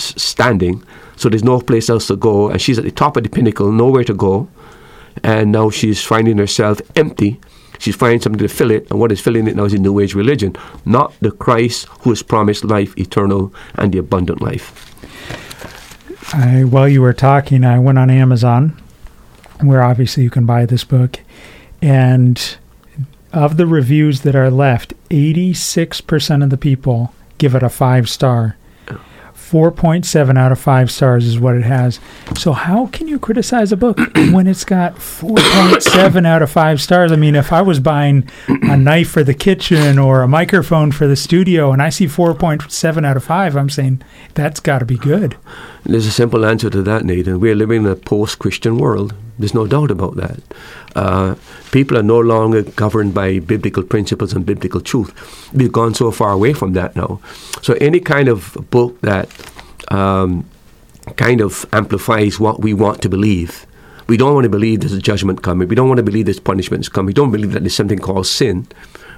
standing. 0.05 0.83
So 1.17 1.29
there's 1.29 1.45
no 1.45 1.61
place 1.61 1.91
else 1.91 2.07
to 2.09 2.17
go, 2.17 2.49
and 2.49 2.61
she's 2.61 2.79
at 2.79 2.85
the 2.85 2.91
top 2.91 3.17
of 3.17 3.23
the 3.23 3.29
pinnacle, 3.29 3.71
nowhere 3.73 4.05
to 4.05 4.15
go. 4.15 4.49
And 5.23 5.53
now 5.53 5.71
she's 5.71 6.03
finding 6.03 6.39
herself 6.39 6.81
empty. 6.97 7.41
She's 7.79 7.97
finding 7.97 8.21
something 8.21 8.39
to 8.39 8.49
fill 8.49 8.71
it, 8.71 8.91
and 8.91 9.01
what 9.01 9.11
is 9.11 9.21
filling 9.21 9.49
it 9.49 9.57
now 9.57 9.65
is 9.65 9.73
a 9.73 9.79
New 9.79 10.01
Age 10.01 10.15
religion, 10.15 10.55
not 10.85 11.15
the 11.21 11.31
Christ 11.31 11.87
who 12.01 12.11
has 12.11 12.23
promised 12.23 12.63
life 12.65 12.97
eternal 12.99 13.55
and 13.75 13.93
the 13.93 13.99
abundant 13.99 14.43
life. 14.43 14.87
I, 16.35 16.65
while 16.65 16.89
you 16.89 17.01
were 17.01 17.15
talking, 17.15 17.65
I 17.65 17.79
went 17.79 17.99
on 17.99 18.11
Amazon, 18.11 18.81
where 19.61 19.83
obviously 19.83 20.23
you 20.23 20.31
can 20.31 20.45
buy 20.45 20.67
this 20.67 20.85
book, 20.85 21.21
and 21.81 22.57
of 23.33 23.57
the 23.57 23.67
reviews 23.67 24.23
that 24.23 24.37
are 24.37 24.51
left, 24.51 24.93
86% 25.09 26.43
of 26.43 26.51
the 26.51 26.59
people 26.59 27.15
give 27.39 27.55
it 27.55 27.63
a 27.63 27.69
five 27.69 28.09
star. 28.09 28.57
4.7 29.51 30.39
out 30.39 30.53
of 30.53 30.61
5 30.61 30.91
stars 30.93 31.27
is 31.27 31.41
what 31.41 31.57
it 31.57 31.65
has. 31.65 31.99
So 32.37 32.53
how 32.53 32.87
can 32.87 33.09
you 33.09 33.19
criticize 33.19 33.73
a 33.73 33.77
book 33.77 33.99
when 34.15 34.47
it's 34.47 34.65
got 34.65 34.95
4.7 34.95 36.25
out 36.25 36.43
of 36.43 36.51
5 36.53 36.81
stars? 36.81 37.11
I 37.11 37.17
mean, 37.17 37.35
if 37.35 37.53
I 37.53 37.61
was 37.61 37.81
buying 37.81 38.31
a 38.47 38.77
knife 38.77 39.11
for 39.11 39.25
the 39.25 39.35
kitchen 39.35 39.99
or 39.99 40.23
a 40.23 40.29
microphone 40.29 40.93
for 40.93 41.09
the 41.09 41.17
studio 41.17 41.73
and 41.73 41.83
I 41.83 41.89
see 41.89 42.07
4.7 42.07 43.05
out 43.05 43.17
of 43.17 43.25
5, 43.25 43.57
I'm 43.57 43.71
saying 43.71 44.03
that's 44.35 44.61
got 44.61 44.79
to 44.79 44.85
be 44.85 44.97
good. 44.97 45.37
There's 45.85 46.07
a 46.07 46.13
simple 46.13 46.45
answer 46.45 46.71
to 46.71 46.83
that, 46.83 47.05
Nathan. 47.05 47.41
We're 47.41 47.57
living 47.57 47.85
in 47.85 47.91
a 47.91 47.97
post-Christian 47.97 48.79
world. 48.79 49.15
There's 49.41 49.55
no 49.55 49.67
doubt 49.67 49.91
about 49.91 50.17
that. 50.17 50.41
Uh, 50.95 51.35
people 51.73 51.97
are 51.97 52.03
no 52.03 52.21
longer 52.21 52.63
governed 52.63 53.15
by 53.15 53.39
biblical 53.39 53.83
principles 53.83 54.33
and 54.33 54.45
biblical 54.45 54.81
truth. 54.81 55.11
We've 55.55 55.73
gone 55.73 55.95
so 55.95 56.11
far 56.11 56.33
away 56.33 56.53
from 56.53 56.75
that 56.75 56.95
now. 56.95 57.21
So 57.63 57.75
any 57.81 58.01
kind 58.01 58.29
of 58.29 58.57
book 58.71 59.01
that 59.01 59.29
um, 59.89 60.45
kind 61.17 61.41
of 61.41 61.67
amplifies 61.73 62.39
what 62.39 62.61
we 62.61 62.75
want 62.75 63.03
to 63.03 63.09
believe. 63.09 63.67
We 64.09 64.17
don't 64.17 64.35
want 64.35 64.45
to 64.45 64.51
believe 64.51 64.81
there's 64.81 64.93
a 64.93 64.99
judgment 64.99 65.43
coming. 65.43 65.69
We 65.69 65.75
don't 65.75 65.89
want 65.89 65.99
to 65.99 66.03
believe 66.03 66.27
there's 66.27 66.41
punishment 66.41 66.91
coming. 66.93 67.07
We 67.07 67.13
don't 67.13 67.31
believe 67.31 67.53
that 67.53 67.61
there's 67.61 67.75
something 67.75 67.99
called 67.99 68.27
sin. 68.27 68.67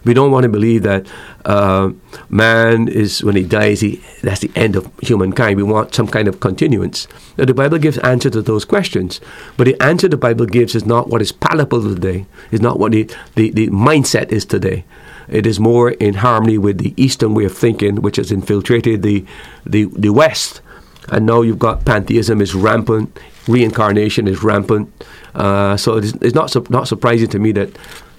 We 0.04 0.14
don't 0.14 0.30
want 0.30 0.44
to 0.44 0.48
believe 0.48 0.82
that 0.82 1.06
uh, 1.44 1.90
man 2.28 2.88
is, 2.88 3.22
when 3.22 3.36
he 3.36 3.44
dies, 3.44 3.80
he, 3.80 4.02
that's 4.22 4.40
the 4.40 4.50
end 4.56 4.76
of 4.76 4.90
humankind. 5.00 5.56
We 5.56 5.62
want 5.62 5.94
some 5.94 6.08
kind 6.08 6.28
of 6.28 6.40
continuance. 6.40 7.06
Now, 7.38 7.44
the 7.44 7.54
Bible 7.54 7.78
gives 7.78 7.98
answer 7.98 8.30
to 8.30 8.42
those 8.42 8.64
questions, 8.64 9.20
but 9.56 9.64
the 9.64 9.80
answer 9.80 10.08
the 10.08 10.16
Bible 10.16 10.46
gives 10.46 10.74
is 10.74 10.84
not 10.84 11.08
what 11.08 11.22
is 11.22 11.32
palatable 11.32 11.82
today, 11.82 12.26
is 12.50 12.60
not 12.60 12.78
what 12.78 12.92
the, 12.92 13.08
the, 13.36 13.50
the 13.50 13.68
mindset 13.68 14.32
is 14.32 14.44
today. 14.44 14.84
It 15.28 15.46
is 15.46 15.60
more 15.60 15.92
in 15.92 16.14
harmony 16.14 16.58
with 16.58 16.78
the 16.78 16.94
Eastern 16.96 17.34
way 17.34 17.44
of 17.44 17.56
thinking, 17.56 18.02
which 18.02 18.16
has 18.16 18.32
infiltrated 18.32 19.02
the, 19.02 19.24
the, 19.64 19.84
the 19.84 20.10
West. 20.10 20.60
And 21.08 21.26
now 21.26 21.42
you've 21.42 21.58
got 21.58 21.84
pantheism 21.84 22.40
is 22.40 22.54
rampant, 22.54 23.18
reincarnation 23.48 24.28
is 24.28 24.42
rampant. 24.42 24.92
Uh, 25.34 25.76
so 25.76 25.96
it's, 25.96 26.12
it's 26.20 26.34
not, 26.34 26.50
su- 26.50 26.66
not 26.70 26.86
surprising 26.86 27.28
to 27.28 27.38
me 27.38 27.52
that 27.52 27.70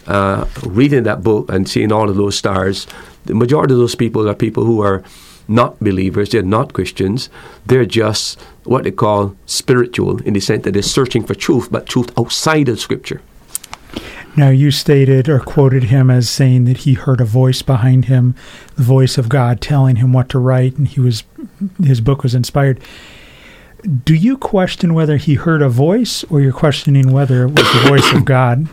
uh, 0.08 0.48
reading 0.66 1.04
that 1.04 1.24
book 1.24 1.50
and 1.52 1.68
seeing 1.68 1.92
all 1.92 2.10
of 2.10 2.16
those 2.16 2.38
stars, 2.38 2.88
the 3.26 3.34
majority 3.34 3.74
of 3.74 3.80
those 3.80 3.96
people 3.96 4.28
are 4.28 4.36
people 4.36 4.66
who 4.66 4.82
are 4.82 5.04
not 5.48 5.80
believers, 5.80 6.30
they're 6.30 6.42
not 6.42 6.74
Christians, 6.74 7.30
they're 7.66 7.86
just 7.86 8.40
what 8.64 8.84
they 8.84 8.92
call 8.92 9.36
spiritual 9.46 10.22
in 10.22 10.34
the 10.34 10.40
sense 10.40 10.64
that 10.64 10.72
they're 10.72 10.82
searching 10.82 11.24
for 11.24 11.36
truth, 11.36 11.72
but 11.72 11.86
truth 11.86 12.12
outside 12.18 12.70
of 12.70 12.80
Scripture. 12.80 13.22
Now, 14.36 14.50
you 14.50 14.72
stated 14.72 15.30
or 15.30 15.40
quoted 15.40 15.86
him 15.86 16.10
as 16.10 16.28
saying 16.28 16.66
that 16.66 16.78
he 16.78 16.94
heard 16.94 17.22
a 17.22 17.26
voice 17.26 17.62
behind 17.62 18.06
him, 18.06 18.34
the 18.76 18.84
voice 18.84 19.20
of 19.20 19.30
God 19.30 19.62
telling 19.62 19.98
him 19.98 20.12
what 20.12 20.28
to 20.30 20.40
write, 20.40 20.76
and 20.76 20.88
he 20.88 21.00
was 21.00 21.24
his 21.84 22.02
book 22.02 22.24
was 22.24 22.34
inspired. 22.34 22.80
Do 24.06 24.16
you 24.16 24.38
question 24.38 24.94
whether 24.94 25.18
he 25.18 25.36
heard 25.36 25.62
a 25.62 25.70
voice, 25.70 26.24
or 26.32 26.42
you're 26.42 26.54
questioning 26.54 27.12
whether 27.12 27.44
it 27.44 27.50
was 27.50 27.74
the 27.74 27.90
voice 27.90 28.14
of 28.14 28.26
God? 28.26 28.68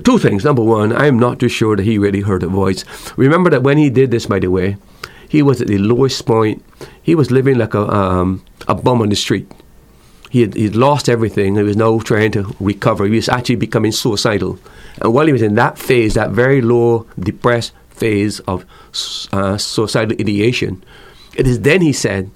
Two 0.00 0.18
things. 0.18 0.44
Number 0.44 0.62
one, 0.62 0.92
I'm 0.92 1.18
not 1.18 1.38
too 1.38 1.48
sure 1.48 1.76
that 1.76 1.84
he 1.84 1.98
really 1.98 2.22
heard 2.22 2.42
a 2.42 2.48
voice. 2.48 2.84
Remember 3.16 3.50
that 3.50 3.62
when 3.62 3.76
he 3.76 3.90
did 3.90 4.10
this, 4.10 4.26
by 4.26 4.38
the 4.38 4.48
way, 4.48 4.76
he 5.28 5.42
was 5.42 5.60
at 5.60 5.68
the 5.68 5.78
lowest 5.78 6.24
point. 6.26 6.64
He 7.02 7.14
was 7.14 7.30
living 7.30 7.58
like 7.58 7.74
a 7.74 7.88
um, 7.92 8.44
a 8.68 8.74
bum 8.74 9.02
on 9.02 9.10
the 9.10 9.16
street. 9.16 9.50
He 10.30 10.40
had 10.40 10.54
he'd 10.54 10.74
lost 10.74 11.08
everything. 11.08 11.56
He 11.56 11.62
was 11.62 11.76
now 11.76 11.98
trying 11.98 12.32
to 12.32 12.54
recover. 12.58 13.04
He 13.04 13.16
was 13.16 13.28
actually 13.28 13.56
becoming 13.56 13.92
suicidal. 13.92 14.58
And 15.00 15.12
while 15.12 15.26
he 15.26 15.32
was 15.32 15.42
in 15.42 15.54
that 15.56 15.78
phase, 15.78 16.14
that 16.14 16.30
very 16.30 16.62
low, 16.62 17.06
depressed 17.18 17.72
phase 17.90 18.40
of 18.40 18.64
uh, 19.32 19.58
suicidal 19.58 20.16
ideation, 20.18 20.82
it 21.34 21.46
is 21.46 21.60
then 21.60 21.82
he 21.82 21.92
said 21.92 22.30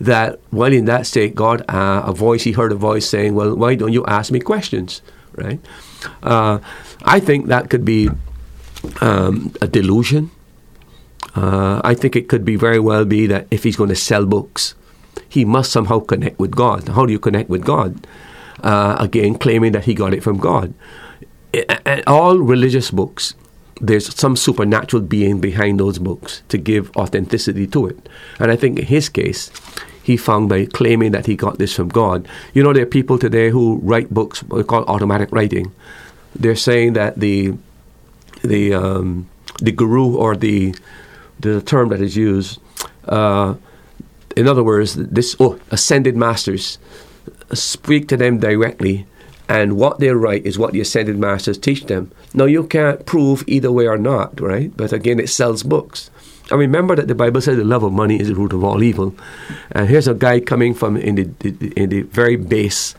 that 0.00 0.40
while 0.50 0.72
in 0.72 0.86
that 0.86 1.06
state, 1.06 1.34
God, 1.34 1.64
uh, 1.68 2.02
a 2.04 2.12
voice, 2.12 2.42
he 2.42 2.52
heard 2.52 2.72
a 2.72 2.76
voice 2.76 3.08
saying, 3.08 3.34
"Well, 3.34 3.54
why 3.54 3.74
don't 3.74 3.92
you 3.92 4.04
ask 4.06 4.32
me 4.32 4.40
questions?" 4.40 5.02
Right? 5.34 5.60
Uh, 6.22 6.58
I 7.04 7.20
think 7.20 7.46
that 7.46 7.70
could 7.70 7.84
be 7.84 8.08
um, 9.00 9.54
a 9.60 9.68
delusion. 9.68 10.30
Uh, 11.34 11.80
I 11.84 11.94
think 11.94 12.16
it 12.16 12.28
could 12.28 12.44
be 12.44 12.56
very 12.56 12.78
well 12.78 13.04
be 13.04 13.26
that 13.26 13.46
if 13.50 13.64
he's 13.64 13.76
going 13.76 13.90
to 13.90 13.96
sell 13.96 14.24
books, 14.24 14.74
he 15.28 15.44
must 15.44 15.70
somehow 15.70 16.00
connect 16.00 16.38
with 16.38 16.54
God. 16.54 16.88
How 16.88 17.06
do 17.06 17.12
you 17.12 17.18
connect 17.18 17.48
with 17.50 17.64
God? 17.64 18.06
Uh, 18.62 18.96
again, 18.98 19.36
claiming 19.36 19.72
that 19.72 19.84
he 19.84 19.94
got 19.94 20.14
it 20.14 20.22
from 20.22 20.38
God. 20.38 20.72
All 22.06 22.38
religious 22.38 22.90
books, 22.90 23.34
there's 23.80 24.14
some 24.14 24.36
supernatural 24.36 25.02
being 25.02 25.40
behind 25.40 25.80
those 25.80 25.98
books 25.98 26.42
to 26.48 26.58
give 26.58 26.90
authenticity 26.96 27.66
to 27.68 27.86
it. 27.86 28.08
And 28.38 28.50
I 28.50 28.56
think 28.56 28.78
in 28.78 28.86
his 28.86 29.08
case, 29.08 29.50
he 30.02 30.16
found 30.16 30.48
by 30.48 30.66
claiming 30.66 31.12
that 31.12 31.26
he 31.26 31.36
got 31.36 31.58
this 31.58 31.74
from 31.74 31.88
God. 31.88 32.28
You 32.54 32.62
know, 32.62 32.72
there 32.72 32.82
are 32.82 32.86
people 32.86 33.18
today 33.18 33.50
who 33.50 33.80
write 33.82 34.10
books, 34.10 34.42
what 34.44 34.58
we 34.58 34.64
call 34.64 34.84
automatic 34.84 35.30
writing. 35.32 35.72
They're 36.34 36.56
saying 36.56 36.94
that 36.94 37.20
the 37.20 37.54
the 38.42 38.74
um, 38.74 39.28
the 39.60 39.72
guru 39.72 40.16
or 40.16 40.36
the 40.36 40.74
the 41.40 41.60
term 41.62 41.88
that 41.90 42.00
is 42.00 42.16
used. 42.16 42.60
Uh, 43.06 43.54
in 44.36 44.48
other 44.48 44.64
words, 44.64 44.94
this 44.94 45.36
oh, 45.38 45.60
ascended 45.70 46.16
masters 46.16 46.78
speak 47.52 48.08
to 48.08 48.16
them 48.16 48.38
directly, 48.38 49.06
and 49.48 49.76
what 49.76 50.00
they 50.00 50.10
write 50.10 50.44
is 50.44 50.58
what 50.58 50.72
the 50.72 50.80
ascended 50.80 51.18
masters 51.18 51.58
teach 51.58 51.86
them. 51.86 52.10
Now 52.32 52.46
you 52.46 52.66
can't 52.66 53.06
prove 53.06 53.44
either 53.46 53.70
way 53.70 53.86
or 53.86 53.98
not, 53.98 54.40
right? 54.40 54.74
But 54.76 54.92
again, 54.92 55.20
it 55.20 55.28
sells 55.28 55.62
books. 55.62 56.10
And 56.50 56.58
remember 56.58 56.94
that 56.96 57.08
the 57.08 57.14
Bible 57.14 57.40
says 57.40 57.56
the 57.56 57.64
love 57.64 57.84
of 57.84 57.92
money 57.92 58.20
is 58.20 58.28
the 58.28 58.34
root 58.34 58.52
of 58.52 58.62
all 58.62 58.82
evil. 58.82 59.14
And 59.70 59.88
here's 59.88 60.08
a 60.08 60.14
guy 60.14 60.40
coming 60.40 60.74
from 60.74 60.96
in 60.96 61.14
the 61.14 61.72
in 61.76 61.90
the 61.90 62.02
very 62.02 62.36
base, 62.36 62.94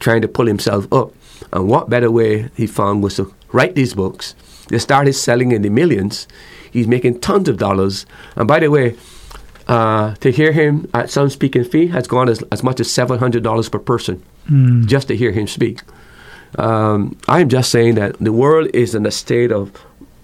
trying 0.00 0.22
to 0.22 0.28
pull 0.28 0.46
himself 0.46 0.90
up. 0.92 1.12
And 1.52 1.68
what 1.68 1.88
better 1.90 2.10
way 2.10 2.50
he 2.56 2.66
found 2.66 3.02
was 3.02 3.16
to 3.16 3.32
write 3.52 3.74
these 3.74 3.94
books. 3.94 4.34
They 4.68 4.78
started 4.78 5.12
selling 5.14 5.52
in 5.52 5.62
the 5.62 5.70
millions. 5.70 6.26
He's 6.70 6.86
making 6.88 7.20
tons 7.20 7.48
of 7.48 7.56
dollars. 7.58 8.04
And 8.34 8.48
by 8.48 8.60
the 8.60 8.68
way, 8.70 8.96
uh, 9.68 10.14
to 10.16 10.30
hear 10.30 10.52
him 10.52 10.88
at 10.94 11.10
some 11.10 11.28
speaking 11.30 11.64
fee 11.64 11.86
has 11.88 12.06
gone 12.06 12.28
as, 12.28 12.42
as 12.52 12.62
much 12.62 12.80
as 12.80 12.88
$700 12.88 13.70
per 13.70 13.78
person 13.78 14.22
Mm. 14.48 14.86
just 14.86 15.08
to 15.08 15.16
hear 15.16 15.32
him 15.32 15.48
speak. 15.48 15.80
Um, 16.56 17.16
I'm 17.26 17.48
just 17.48 17.72
saying 17.72 17.96
that 17.96 18.16
the 18.20 18.32
world 18.32 18.70
is 18.72 18.94
in 18.94 19.04
a 19.04 19.10
state 19.10 19.50
of 19.50 19.72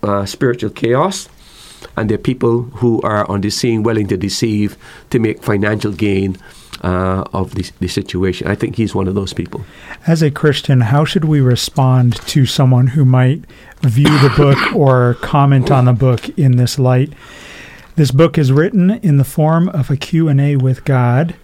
uh, 0.04 0.24
spiritual 0.26 0.70
chaos. 0.70 1.28
and 1.96 2.08
there 2.08 2.14
are 2.14 2.22
people 2.22 2.62
who 2.78 3.00
are 3.02 3.28
on 3.28 3.40
the 3.40 3.50
scene 3.50 3.82
willing 3.82 4.06
to 4.06 4.16
deceive 4.16 4.76
to 5.10 5.18
make 5.18 5.42
financial 5.42 5.90
gain 5.90 6.36
uh, 6.82 7.24
of 7.32 7.54
the, 7.54 7.70
the 7.80 7.88
situation. 7.88 8.48
I 8.48 8.54
think 8.54 8.76
he's 8.76 8.94
one 8.94 9.08
of 9.08 9.14
those 9.14 9.32
people. 9.32 9.64
As 10.06 10.22
a 10.22 10.30
Christian, 10.30 10.80
how 10.80 11.04
should 11.04 11.24
we 11.24 11.40
respond 11.40 12.16
to 12.28 12.46
someone 12.46 12.88
who 12.88 13.04
might 13.04 13.44
view 13.80 14.18
the 14.20 14.32
book 14.36 14.74
or 14.74 15.14
comment 15.20 15.70
on 15.70 15.84
the 15.84 15.92
book 15.92 16.28
in 16.38 16.56
this 16.56 16.78
light? 16.78 17.12
This 17.94 18.10
book 18.10 18.38
is 18.38 18.52
written 18.52 18.90
in 18.90 19.18
the 19.18 19.24
form 19.24 19.68
of 19.68 19.90
a 19.90 19.96
Q&A 19.96 20.56
with 20.56 20.84
God. 20.84 21.34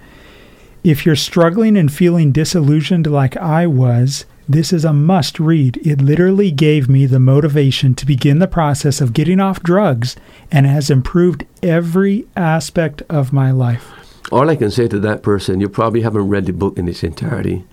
If 0.83 1.05
you're 1.05 1.17
struggling 1.17 1.77
and 1.77 1.93
feeling 1.93 2.33
disillusioned 2.33 3.07
like 3.07 3.37
I 3.37 3.67
was, 3.67 4.25
this 4.49 4.73
is 4.73 4.85
a 4.85 4.95
must 4.95 5.39
read. 5.39 5.77
It 5.87 6.01
literally 6.01 6.51
gave 6.51 6.89
me 6.89 7.05
the 7.05 7.21
motivation 7.21 7.95
to 7.97 8.07
begin 8.07 8.39
the 8.39 8.49
process 8.49 9.03
of 9.03 9.13
getting 9.13 9.41
off 9.41 9.63
drugs 9.63 10.17
and 10.51 10.65
has 10.65 10.89
improved 10.89 11.45
every 11.63 12.27
aspect 12.35 13.03
of 13.11 13.31
my 13.31 13.51
life. 13.51 14.08
All 14.31 14.51
I 14.51 14.57
can 14.57 14.71
say 14.71 14.89
to 14.89 15.01
that 15.01 15.23
person, 15.23 15.61
you 15.61 15.69
probably 15.69 16.03
haven't 16.03 16.29
read 16.29 16.47
the 16.47 16.53
book 16.53 16.79
in 16.79 16.89
its 16.89 17.03
entirety. 17.03 17.65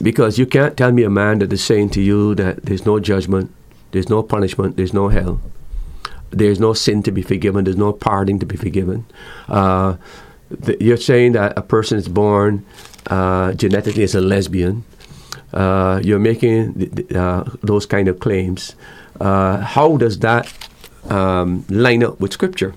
Because 0.00 0.38
you 0.38 0.46
can't 0.46 0.76
tell 0.76 0.92
me 0.92 1.02
a 1.02 1.10
man 1.10 1.40
that 1.40 1.52
is 1.52 1.64
saying 1.64 1.90
to 1.90 2.00
you 2.00 2.34
that 2.36 2.64
there's 2.64 2.86
no 2.86 3.00
judgment, 3.00 3.52
there's 3.90 4.08
no 4.08 4.22
punishment, 4.22 4.76
there's 4.76 4.92
no 4.92 5.08
hell, 5.08 5.40
there's 6.30 6.60
no 6.60 6.74
sin 6.74 7.02
to 7.02 7.10
be 7.10 7.22
forgiven, 7.22 7.64
there's 7.64 7.76
no 7.76 7.92
pardoning 7.92 8.38
to 8.40 8.46
be 8.46 8.56
forgiven. 8.56 9.04
Uh, 9.48 9.96
you're 10.78 10.96
saying 10.96 11.32
that 11.32 11.58
a 11.58 11.62
person 11.62 11.98
is 11.98 12.08
born 12.08 12.64
uh, 13.08 13.52
genetically 13.54 14.04
as 14.04 14.14
a 14.14 14.20
lesbian 14.20 14.84
uh, 15.52 16.00
you're 16.04 16.18
making 16.18 17.06
uh, 17.14 17.44
those 17.62 17.86
kind 17.86 18.08
of 18.08 18.20
claims, 18.20 18.74
uh, 19.20 19.58
how 19.58 19.96
does 19.96 20.18
that 20.20 20.52
um, 21.08 21.64
line 21.68 22.02
up 22.02 22.20
with 22.20 22.32
Scripture? 22.32 22.74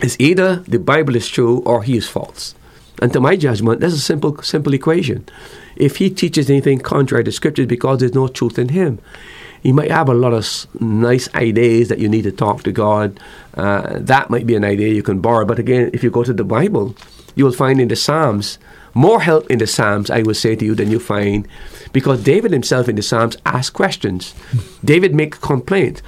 It's 0.00 0.16
either 0.18 0.56
the 0.56 0.78
Bible 0.78 1.16
is 1.16 1.28
true 1.28 1.58
or 1.60 1.82
he 1.82 1.96
is 1.96 2.08
false. 2.08 2.54
And 3.00 3.12
to 3.12 3.20
my 3.20 3.36
judgment, 3.36 3.80
that's 3.80 3.94
a 3.94 3.98
simple, 3.98 4.40
simple 4.42 4.74
equation. 4.74 5.28
If 5.76 5.96
he 5.96 6.10
teaches 6.10 6.50
anything 6.50 6.80
contrary 6.80 7.24
to 7.24 7.32
Scripture, 7.32 7.62
it's 7.62 7.68
because 7.68 8.00
there's 8.00 8.14
no 8.14 8.28
truth 8.28 8.58
in 8.58 8.70
him. 8.70 8.98
He 9.62 9.72
might 9.72 9.90
have 9.90 10.08
a 10.08 10.14
lot 10.14 10.32
of 10.32 10.66
nice 10.80 11.32
ideas 11.34 11.88
that 11.88 11.98
you 11.98 12.08
need 12.08 12.22
to 12.22 12.32
talk 12.32 12.62
to 12.62 12.72
God. 12.72 13.18
Uh, 13.54 13.98
that 13.98 14.30
might 14.30 14.46
be 14.46 14.54
an 14.54 14.64
idea 14.64 14.94
you 14.94 15.02
can 15.02 15.20
borrow. 15.20 15.44
But 15.44 15.58
again, 15.58 15.90
if 15.92 16.02
you 16.02 16.10
go 16.10 16.24
to 16.24 16.32
the 16.32 16.44
Bible, 16.44 16.94
you 17.34 17.44
will 17.44 17.52
find 17.52 17.80
in 17.80 17.88
the 17.88 17.96
Psalms 17.96 18.58
more 18.94 19.20
help 19.20 19.48
in 19.50 19.58
the 19.58 19.66
Psalms, 19.66 20.10
I 20.10 20.22
will 20.22 20.34
say 20.34 20.56
to 20.56 20.64
you, 20.64 20.74
than 20.74 20.90
you 20.90 20.98
find 20.98 21.46
because 21.92 22.22
David 22.22 22.52
himself 22.52 22.88
in 22.88 22.96
the 22.96 23.02
Psalms 23.02 23.36
asks 23.46 23.70
questions. 23.70 24.34
David 24.84 25.14
makes 25.14 25.38
complaints. 25.38 26.02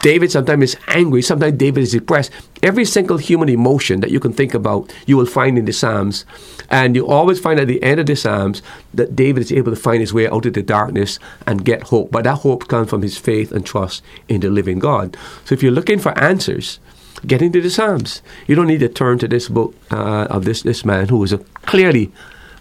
David 0.00 0.30
sometimes 0.32 0.62
is 0.62 0.76
angry, 0.88 1.20
sometimes 1.20 1.58
David 1.58 1.82
is 1.82 1.92
depressed. 1.92 2.32
Every 2.62 2.84
single 2.84 3.18
human 3.18 3.48
emotion 3.48 4.00
that 4.00 4.10
you 4.10 4.20
can 4.20 4.32
think 4.32 4.54
about, 4.54 4.92
you 5.06 5.16
will 5.16 5.26
find 5.26 5.58
in 5.58 5.66
the 5.66 5.72
Psalms. 5.72 6.24
And 6.70 6.96
you 6.96 7.06
always 7.06 7.38
find 7.38 7.60
at 7.60 7.68
the 7.68 7.82
end 7.82 8.00
of 8.00 8.06
the 8.06 8.16
Psalms 8.16 8.62
that 8.94 9.14
David 9.14 9.42
is 9.42 9.52
able 9.52 9.72
to 9.72 9.80
find 9.80 10.00
his 10.00 10.14
way 10.14 10.28
out 10.28 10.46
of 10.46 10.54
the 10.54 10.62
darkness 10.62 11.18
and 11.46 11.64
get 11.64 11.84
hope. 11.84 12.10
But 12.10 12.24
that 12.24 12.36
hope 12.36 12.68
comes 12.68 12.88
from 12.88 13.02
his 13.02 13.18
faith 13.18 13.52
and 13.52 13.66
trust 13.66 14.02
in 14.28 14.40
the 14.40 14.50
living 14.50 14.78
God. 14.78 15.16
So 15.44 15.54
if 15.54 15.62
you're 15.62 15.72
looking 15.72 15.98
for 15.98 16.18
answers, 16.18 16.80
get 17.26 17.42
into 17.42 17.60
the 17.60 17.70
Psalms. 17.70 18.22
You 18.46 18.54
don't 18.54 18.66
need 18.66 18.80
to 18.80 18.88
turn 18.88 19.18
to 19.18 19.28
this 19.28 19.48
book 19.48 19.74
uh, 19.90 20.26
of 20.30 20.44
this, 20.46 20.62
this 20.62 20.84
man 20.84 21.08
who 21.08 21.18
was 21.18 21.32
a 21.32 21.38
clearly 21.66 22.10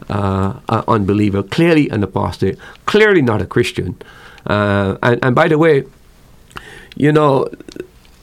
uh, 0.10 0.60
an 0.70 0.84
unbeliever, 0.88 1.42
clearly 1.44 1.90
an 1.90 2.04
apostate, 2.04 2.58
clearly 2.86 3.22
not 3.22 3.42
a 3.42 3.46
Christian. 3.46 3.98
Uh, 4.46 4.98
and, 5.02 5.24
and 5.24 5.36
by 5.36 5.48
the 5.48 5.58
way, 5.58 5.86
you 6.96 7.12
know, 7.12 7.50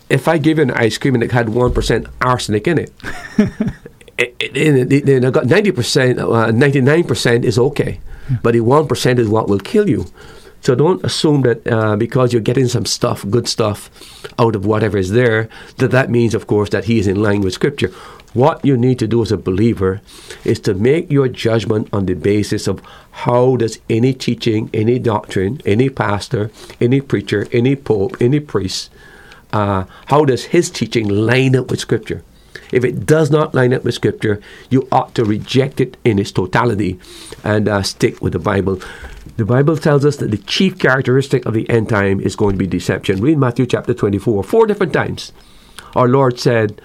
if 0.09 0.29
I 0.29 0.39
give 0.39 0.59
you 0.59 0.65
an 0.65 0.71
ice 0.73 0.99
cream 0.99 1.15
and 1.15 1.25
it 1.25 1.33
had 1.33 1.47
1% 1.47 2.07
arsenic 2.21 2.67
in 2.67 2.79
it, 2.79 2.93
then 4.55 5.25
I 5.25 5.31
got 5.31 5.45
90%, 5.45 6.19
uh, 6.19 6.53
99% 6.53 7.45
is 7.45 7.59
okay. 7.59 8.01
But 8.43 8.53
the 8.53 8.61
1% 8.61 9.19
is 9.19 9.29
what 9.29 9.49
will 9.49 9.59
kill 9.59 9.89
you. 9.89 10.07
So 10.61 10.77
don't 10.77 11.05
assume 11.05 11.43
that 11.43 11.67
uh, 11.67 11.97
because 11.97 12.33
you're 12.33 12.41
getting 12.41 12.69
some 12.69 12.87
stuff, 12.87 13.29
good 13.29 13.49
stuff, 13.49 13.91
out 14.39 14.55
of 14.55 14.65
whatever 14.65 14.97
is 14.97 15.11
there, 15.11 15.49
that 15.79 15.91
that 15.91 16.09
means, 16.09 16.35
of 16.35 16.47
course, 16.47 16.71
that 16.71 16.85
he 16.85 17.01
is 17.01 17.09
in 17.09 17.21
line 17.21 17.41
with 17.41 17.53
Scripture. 17.53 17.91
What 18.35 18.65
you 18.65 18.77
need 18.77 18.99
to 19.01 19.07
do 19.07 19.21
as 19.23 19.31
a 19.31 19.37
believer 19.37 20.01
is 20.45 20.59
to 20.61 20.75
make 20.75 21.11
your 21.11 21.29
judgment 21.29 21.89
on 21.93 22.07
the 22.07 22.15
basis 22.15 22.67
of 22.67 22.81
how 23.11 23.57
does 23.57 23.79
any 23.91 24.15
teaching, 24.15 24.71
any 24.73 24.99
doctrine, 24.99 25.61
any 25.67 25.91
pastor, 25.91 26.51
any 26.81 27.01
preacher, 27.01 27.47
any 27.53 27.77
pope, 27.77 28.17
any 28.21 28.41
priest, 28.41 28.91
uh, 29.53 29.85
how 30.07 30.25
does 30.25 30.47
his 30.47 30.71
teaching 30.71 31.09
line 31.09 31.55
up 31.55 31.71
with 31.71 31.81
Scripture? 31.81 32.23
If 32.73 32.85
it 32.85 33.05
does 33.05 33.31
not 33.31 33.55
line 33.55 33.75
up 33.75 33.85
with 33.85 33.95
Scripture, 33.95 34.41
you 34.71 34.89
ought 34.91 35.15
to 35.17 35.25
reject 35.25 35.79
it 35.79 35.99
in 36.05 36.19
its 36.19 36.33
totality 36.33 36.99
and 37.45 37.69
uh, 37.69 37.83
stick 37.83 38.23
with 38.23 38.33
the 38.33 38.39
Bible. 38.39 38.81
The 39.37 39.45
Bible 39.45 39.77
tells 39.77 40.07
us 40.07 40.17
that 40.17 40.31
the 40.31 40.39
chief 40.39 40.79
characteristic 40.79 41.45
of 41.45 41.53
the 41.53 41.69
end 41.69 41.91
time 41.91 42.19
is 42.19 42.35
going 42.35 42.55
to 42.55 42.59
be 42.59 42.67
deception. 42.67 43.21
Read 43.21 43.37
Matthew 43.37 43.67
chapter 43.67 43.93
24, 43.93 44.43
four 44.43 44.67
different 44.67 44.95
times. 44.95 45.33
Our 45.95 46.09
Lord 46.09 46.41
said, 46.41 46.81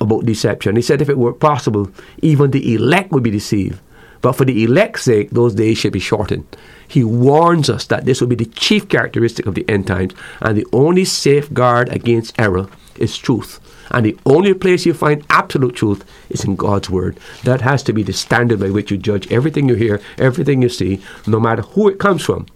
about 0.00 0.26
deception. 0.26 0.76
He 0.76 0.82
said 0.82 1.02
if 1.02 1.08
it 1.08 1.18
were 1.18 1.32
possible, 1.32 1.90
even 2.22 2.50
the 2.50 2.74
elect 2.74 3.12
would 3.12 3.22
be 3.22 3.30
deceived. 3.30 3.80
But 4.22 4.32
for 4.32 4.44
the 4.44 4.64
elect's 4.64 5.02
sake, 5.02 5.30
those 5.30 5.54
days 5.54 5.78
should 5.78 5.92
be 5.92 6.00
shortened. 6.00 6.46
He 6.86 7.04
warns 7.04 7.70
us 7.70 7.86
that 7.86 8.04
this 8.04 8.20
will 8.20 8.28
be 8.28 8.34
the 8.34 8.44
chief 8.44 8.88
characteristic 8.88 9.46
of 9.46 9.54
the 9.54 9.68
end 9.68 9.86
times, 9.86 10.12
and 10.40 10.56
the 10.56 10.66
only 10.72 11.04
safeguard 11.04 11.88
against 11.88 12.38
error 12.38 12.68
is 12.96 13.16
truth. 13.16 13.60
And 13.92 14.06
the 14.06 14.18
only 14.26 14.54
place 14.54 14.86
you 14.86 14.94
find 14.94 15.24
absolute 15.30 15.74
truth 15.74 16.04
is 16.28 16.44
in 16.44 16.56
God's 16.56 16.90
Word. 16.90 17.18
That 17.44 17.60
has 17.62 17.82
to 17.84 17.92
be 17.92 18.02
the 18.02 18.12
standard 18.12 18.60
by 18.60 18.70
which 18.70 18.90
you 18.90 18.98
judge 18.98 19.30
everything 19.32 19.68
you 19.68 19.74
hear, 19.74 20.00
everything 20.18 20.62
you 20.62 20.68
see, 20.68 21.02
no 21.26 21.40
matter 21.40 21.62
who 21.62 21.88
it 21.88 21.98
comes 21.98 22.22
from. 22.22 22.46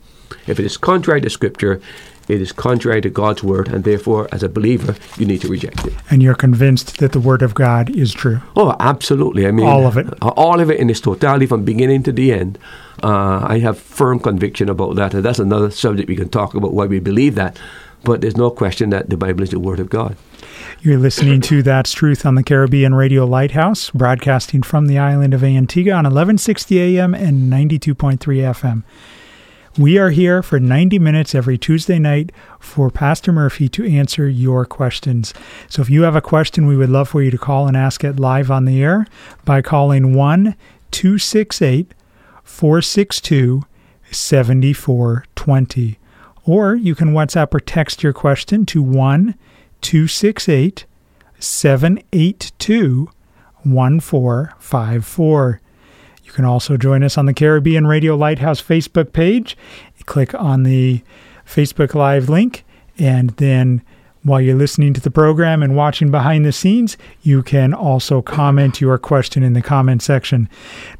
If 0.46 0.60
it 0.60 0.66
is 0.66 0.76
contrary 0.76 1.20
to 1.22 1.30
Scripture, 1.30 1.80
it 2.28 2.40
is 2.40 2.52
contrary 2.52 3.00
to 3.02 3.10
God's 3.10 3.42
word, 3.42 3.68
and 3.68 3.84
therefore, 3.84 4.28
as 4.32 4.42
a 4.42 4.48
believer, 4.48 4.96
you 5.18 5.26
need 5.26 5.40
to 5.42 5.48
reject 5.48 5.86
it. 5.86 5.94
And 6.10 6.22
you're 6.22 6.34
convinced 6.34 6.98
that 6.98 7.12
the 7.12 7.20
word 7.20 7.42
of 7.42 7.54
God 7.54 7.90
is 7.90 8.12
true. 8.12 8.40
Oh, 8.56 8.74
absolutely. 8.80 9.46
I 9.46 9.50
mean, 9.50 9.66
all 9.66 9.86
of 9.86 9.96
it. 9.96 10.06
All 10.22 10.60
of 10.60 10.70
it 10.70 10.80
in 10.80 10.90
its 10.90 11.00
totality, 11.00 11.46
from 11.46 11.64
beginning 11.64 12.02
to 12.04 12.12
the 12.12 12.32
end. 12.32 12.58
Uh, 13.02 13.44
I 13.46 13.58
have 13.58 13.78
firm 13.78 14.18
conviction 14.18 14.68
about 14.68 14.96
that, 14.96 15.14
and 15.14 15.24
that's 15.24 15.38
another 15.38 15.70
subject 15.70 16.08
we 16.08 16.16
can 16.16 16.28
talk 16.28 16.54
about 16.54 16.72
why 16.72 16.86
we 16.86 17.00
believe 17.00 17.34
that. 17.34 17.58
But 18.04 18.20
there's 18.20 18.36
no 18.36 18.50
question 18.50 18.90
that 18.90 19.10
the 19.10 19.16
Bible 19.16 19.42
is 19.42 19.50
the 19.50 19.58
Word 19.58 19.80
of 19.80 19.90
God. 19.90 20.16
You're 20.82 20.98
listening 20.98 21.40
to 21.42 21.62
That's 21.62 21.92
Truth 21.92 22.26
on 22.26 22.34
the 22.34 22.42
Caribbean 22.42 22.94
Radio 22.94 23.24
Lighthouse, 23.24 23.90
broadcasting 23.90 24.62
from 24.62 24.86
the 24.86 24.98
island 24.98 25.32
of 25.32 25.42
Antigua 25.42 25.94
on 25.94 26.04
1160 26.04 26.78
AM 26.98 27.14
and 27.14 27.50
92.3 27.50 28.18
FM. 28.18 28.82
We 29.76 29.98
are 29.98 30.10
here 30.10 30.40
for 30.40 30.60
90 30.60 31.00
minutes 31.00 31.34
every 31.34 31.58
Tuesday 31.58 31.98
night 31.98 32.30
for 32.60 32.90
Pastor 32.90 33.32
Murphy 33.32 33.68
to 33.70 33.84
answer 33.84 34.28
your 34.28 34.64
questions. 34.64 35.34
So 35.68 35.82
if 35.82 35.90
you 35.90 36.02
have 36.02 36.14
a 36.14 36.20
question, 36.20 36.68
we 36.68 36.76
would 36.76 36.90
love 36.90 37.08
for 37.08 37.24
you 37.24 37.32
to 37.32 37.38
call 37.38 37.66
and 37.66 37.76
ask 37.76 38.04
it 38.04 38.20
live 38.20 38.52
on 38.52 38.66
the 38.66 38.80
air 38.80 39.04
by 39.44 39.62
calling 39.62 40.14
1 40.14 40.54
268 40.92 41.92
462 42.44 43.62
7420. 44.12 45.98
Or 46.44 46.76
you 46.76 46.94
can 46.94 47.12
WhatsApp 47.12 47.52
or 47.52 47.58
text 47.58 48.04
your 48.04 48.12
question 48.12 48.64
to 48.66 48.80
1 48.80 49.34
268 49.80 50.84
782 51.40 53.10
1454. 53.64 55.60
You 56.34 56.38
can 56.38 56.46
also 56.46 56.76
join 56.76 57.04
us 57.04 57.16
on 57.16 57.26
the 57.26 57.32
Caribbean 57.32 57.86
Radio 57.86 58.16
Lighthouse 58.16 58.60
Facebook 58.60 59.12
page. 59.12 59.56
click 60.06 60.34
on 60.34 60.64
the 60.64 61.00
Facebook 61.46 61.94
Live 61.94 62.28
link, 62.28 62.64
and 62.98 63.30
then 63.36 63.82
while 64.24 64.40
you're 64.40 64.56
listening 64.56 64.94
to 64.94 65.00
the 65.00 65.12
program 65.12 65.62
and 65.62 65.76
watching 65.76 66.10
behind 66.10 66.44
the 66.44 66.50
scenes, 66.50 66.96
you 67.22 67.44
can 67.44 67.72
also 67.72 68.20
comment 68.20 68.80
your 68.80 68.98
question 68.98 69.44
in 69.44 69.52
the 69.52 69.62
comment 69.62 70.02
section. 70.02 70.48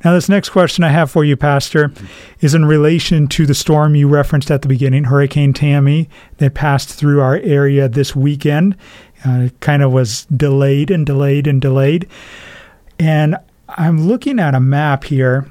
Now, 0.05 0.15
this 0.15 0.29
next 0.29 0.51
question 0.51 0.85
I 0.85 0.91
have 0.91 1.11
for 1.11 1.25
you, 1.25 1.37
Pastor, 1.37 1.93
is 2.39 2.55
in 2.55 2.65
relation 2.65 3.27
to 3.27 3.45
the 3.45 3.55
storm 3.55 3.97
you 3.97 4.07
referenced 4.07 4.53
at 4.53 4.63
the 4.63 4.69
beginning, 4.69 5.03
Hurricane 5.03 5.53
Tammy, 5.53 6.09
that 6.37 6.55
passed 6.55 6.91
through 6.91 7.21
our 7.21 7.39
area 7.39 7.89
this 7.89 8.15
weekend. 8.15 8.77
Uh, 9.27 9.47
it 9.47 9.59
kind 9.59 9.83
of 9.83 9.93
was 9.93 10.27
delayed 10.27 10.93
and 10.93 11.05
delayed 11.05 11.49
and 11.49 11.61
delayed. 11.61 12.09
And 13.01 13.37
I'm 13.69 14.07
looking 14.07 14.39
at 14.39 14.55
a 14.55 14.61
map 14.61 15.05
here 15.05 15.51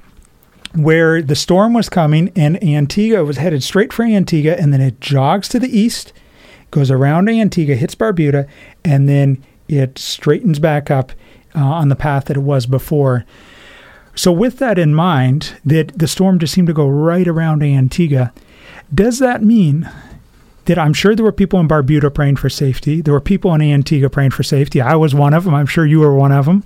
where 0.76 1.22
the 1.22 1.36
storm 1.36 1.74
was 1.74 1.90
coming 1.90 2.32
and 2.36 2.62
Antigua 2.64 3.24
was 3.24 3.38
headed 3.38 3.64
straight 3.64 3.94
for 3.94 4.04
Antigua 4.04 4.54
and 4.54 4.74
then 4.74 4.82
it 4.82 5.00
jogs 5.02 5.48
to 5.50 5.60
the 5.60 5.78
east, 5.78 6.14
goes 6.72 6.90
around 6.90 7.30
Antigua, 7.30 7.76
hits 7.76 7.96
Barbuda, 7.96 8.48
and 8.84 9.08
then 9.08 9.44
it 9.68 9.98
straightens 9.98 10.60
back 10.60 10.90
up 10.92 11.12
uh, 11.56 11.60
on 11.60 11.90
the 11.90 11.96
path 11.96 12.26
that 12.26 12.38
it 12.38 12.42
was 12.42 12.66
before. 12.66 13.26
So, 14.16 14.32
with 14.32 14.60
that 14.60 14.78
in 14.78 14.94
mind, 14.94 15.60
that 15.66 15.98
the 15.98 16.08
storm 16.08 16.38
just 16.38 16.54
seemed 16.54 16.68
to 16.68 16.74
go 16.74 16.88
right 16.88 17.28
around 17.28 17.64
Antigua, 17.64 18.32
does 18.94 19.18
that 19.20 19.42
mean 19.42 19.90
that 20.66 20.78
I'm 20.78 20.94
sure 20.94 21.16
there 21.16 21.26
were 21.26 21.32
people 21.32 21.60
in 21.60 21.68
Barbuda 21.68 22.14
praying 22.14 22.38
for 22.38 22.50
safety. 22.50 23.02
There 23.02 23.14
were 23.14 23.20
people 23.20 23.54
in 23.54 23.62
Antigua 23.62 24.10
praying 24.10 24.32
for 24.32 24.44
safety. 24.44 24.80
I 24.80 24.96
was 24.96 25.14
one 25.14 25.34
of 25.34 25.44
them. 25.44 25.54
I'm 25.54 25.66
sure 25.66 25.86
you 25.86 26.00
were 26.00 26.16
one 26.16 26.32
of 26.32 26.46
them. 26.46 26.64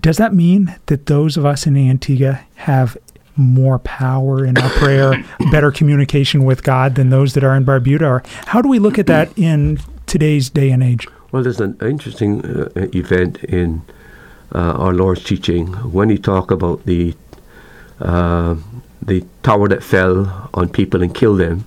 Does 0.00 0.16
that 0.18 0.32
mean 0.32 0.76
that 0.86 1.06
those 1.06 1.36
of 1.36 1.44
us 1.44 1.66
in 1.66 1.76
Antigua 1.76 2.40
have 2.56 2.96
more 3.36 3.78
power 3.78 4.44
in 4.44 4.58
our 4.58 4.70
prayer, 4.70 5.24
better 5.50 5.70
communication 5.70 6.44
with 6.44 6.62
God 6.62 6.94
than 6.94 7.10
those 7.10 7.34
that 7.34 7.44
are 7.44 7.56
in 7.56 7.64
Barbuda? 7.64 8.02
Or 8.02 8.22
how 8.46 8.62
do 8.62 8.68
we 8.68 8.78
look 8.78 8.98
at 8.98 9.06
that 9.06 9.36
in 9.36 9.80
today's 10.06 10.50
day 10.50 10.70
and 10.70 10.82
age? 10.82 11.06
Well, 11.32 11.42
there's 11.42 11.60
an 11.60 11.76
interesting 11.82 12.44
uh, 12.44 12.70
event 12.74 13.44
in 13.44 13.82
uh, 14.54 14.72
our 14.72 14.94
Lord's 14.94 15.24
teaching 15.24 15.66
when 15.92 16.08
he 16.10 16.18
talked 16.18 16.50
about 16.50 16.86
the 16.86 17.14
uh, 18.00 18.56
the 19.02 19.24
tower 19.42 19.68
that 19.68 19.82
fell 19.82 20.50
on 20.54 20.68
people 20.68 21.02
and 21.02 21.14
killed 21.14 21.40
them, 21.40 21.66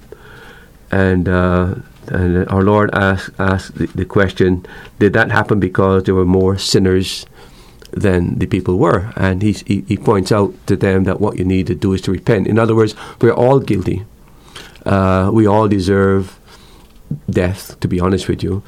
and 0.90 1.28
uh, 1.28 1.76
and 2.08 2.48
our 2.50 2.64
Lord 2.64 2.90
asked 2.94 3.32
asked 3.38 3.76
the, 3.76 3.88
the, 3.88 4.06
question: 4.06 4.66
Did 4.98 5.14
that 5.14 5.32
happen 5.32 5.60
because 5.60 6.04
there 6.04 6.16
were 6.16 6.26
more 6.26 6.58
sinners 6.58 7.26
than 7.92 8.40
the 8.40 8.46
people 8.46 8.78
were? 8.78 9.12
And 9.16 9.42
he, 9.42 9.54
he 9.54 9.84
he 9.88 9.98
points 9.98 10.32
out 10.32 10.54
to 10.68 10.76
them 10.76 11.04
that 11.06 11.20
what 11.20 11.38
you 11.38 11.46
need 11.46 11.68
to 11.68 11.76
do 11.76 11.94
is 11.94 12.02
to 12.02 12.12
repent. 12.12 12.48
In 12.48 12.60
other 12.60 12.76
words, 12.76 12.96
we're 13.22 13.34
all 13.34 13.60
guilty. 13.60 14.06
Uh, 14.86 15.30
we 15.34 15.46
all 15.46 15.68
deserve 15.68 16.40
death. 17.30 17.80
To 17.82 17.88
be 17.88 18.00
honest 18.00 18.28
with 18.28 18.42
you, 18.42 18.64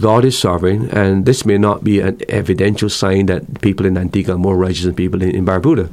God 0.00 0.24
is 0.24 0.38
sovereign, 0.38 0.90
and 0.90 1.24
this 1.24 1.46
may 1.46 1.58
not 1.58 1.82
be 1.82 2.00
an 2.00 2.20
evidential 2.28 2.90
sign 2.90 3.26
that 3.26 3.60
people 3.62 3.86
in 3.86 3.96
Antigua 3.96 4.34
are 4.34 4.38
more 4.38 4.56
righteous 4.56 4.84
than 4.84 4.94
people 4.94 5.22
in, 5.22 5.34
in 5.34 5.46
Barbuda. 5.46 5.90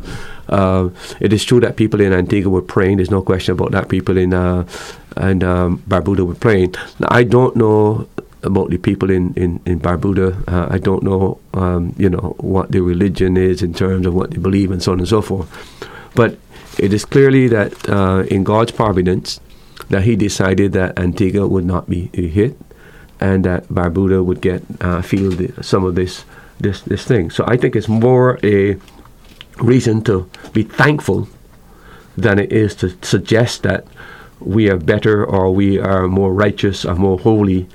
Uh, 0.50 0.90
it 1.20 1.34
is 1.34 1.44
true 1.44 1.60
that 1.60 1.76
people 1.76 2.02
in 2.02 2.14
Antigua 2.14 2.52
were 2.52 2.62
praying. 2.62 2.98
There's 2.98 3.12
no 3.12 3.22
question 3.22 3.54
about 3.54 3.72
that. 3.72 3.90
People 3.90 4.18
in 4.18 4.34
uh, 4.34 4.68
and 5.16 5.44
um, 5.44 5.80
Barbuda 5.88 6.26
were 6.26 6.36
praying. 6.36 6.76
Now, 7.00 7.08
I 7.10 7.24
don't 7.24 7.56
know 7.56 8.08
about 8.44 8.70
the 8.70 8.78
people 8.78 9.10
in 9.10 9.34
in, 9.36 9.60
in 9.66 9.80
Barbuda. 9.80 10.48
Uh, 10.48 10.68
I 10.70 10.78
don't 10.78 11.04
know, 11.04 11.40
um, 11.54 11.94
you 11.98 12.10
know, 12.10 12.36
what 12.40 12.72
their 12.72 12.84
religion 12.84 13.38
is 13.38 13.62
in 13.62 13.74
terms 13.74 14.06
of 14.06 14.14
what 14.14 14.32
they 14.32 14.38
believe 14.38 14.72
and 14.72 14.82
so 14.82 14.92
on 14.92 15.00
and 15.00 15.08
so 15.08 15.22
forth. 15.22 15.48
But 16.16 16.38
it 16.80 16.94
is 16.94 17.06
clearly 17.06 17.48
that 17.48 17.90
uh, 17.90 18.24
in 18.30 18.44
God's 18.44 18.72
providence 18.72 19.40
that 19.90 20.04
He 20.04 20.16
decided 20.16 20.74
that 20.74 20.98
Antigua 21.00 21.48
would 21.48 21.66
not 21.66 21.90
be 21.90 22.08
hit 22.14 22.58
and 23.20 23.44
that 23.46 23.68
Barbuda 23.70 24.24
would 24.24 24.42
get 24.42 24.64
uh, 24.82 25.02
feel 25.02 25.32
the, 25.32 25.64
some 25.64 25.84
of 25.84 25.96
this 25.96 26.26
this 26.60 26.82
this 26.82 27.06
thing. 27.06 27.30
So 27.32 27.44
I 27.48 27.58
think 27.58 27.76
it's 27.76 27.88
more 27.88 28.40
a 28.44 28.78
reason 29.60 30.04
to 30.04 30.30
be 30.54 30.64
thankful 30.64 31.28
than 32.16 32.40
it 32.40 32.52
is 32.52 32.76
to 32.76 32.90
suggest 33.02 33.64
that 33.64 33.86
we 34.40 34.70
are 34.70 34.78
better 34.78 35.26
or 35.26 35.54
we 35.54 35.80
are 35.80 36.08
more 36.08 36.34
righteous 36.34 36.86
or 36.86 36.96
more 36.96 37.18
holy 37.20 37.68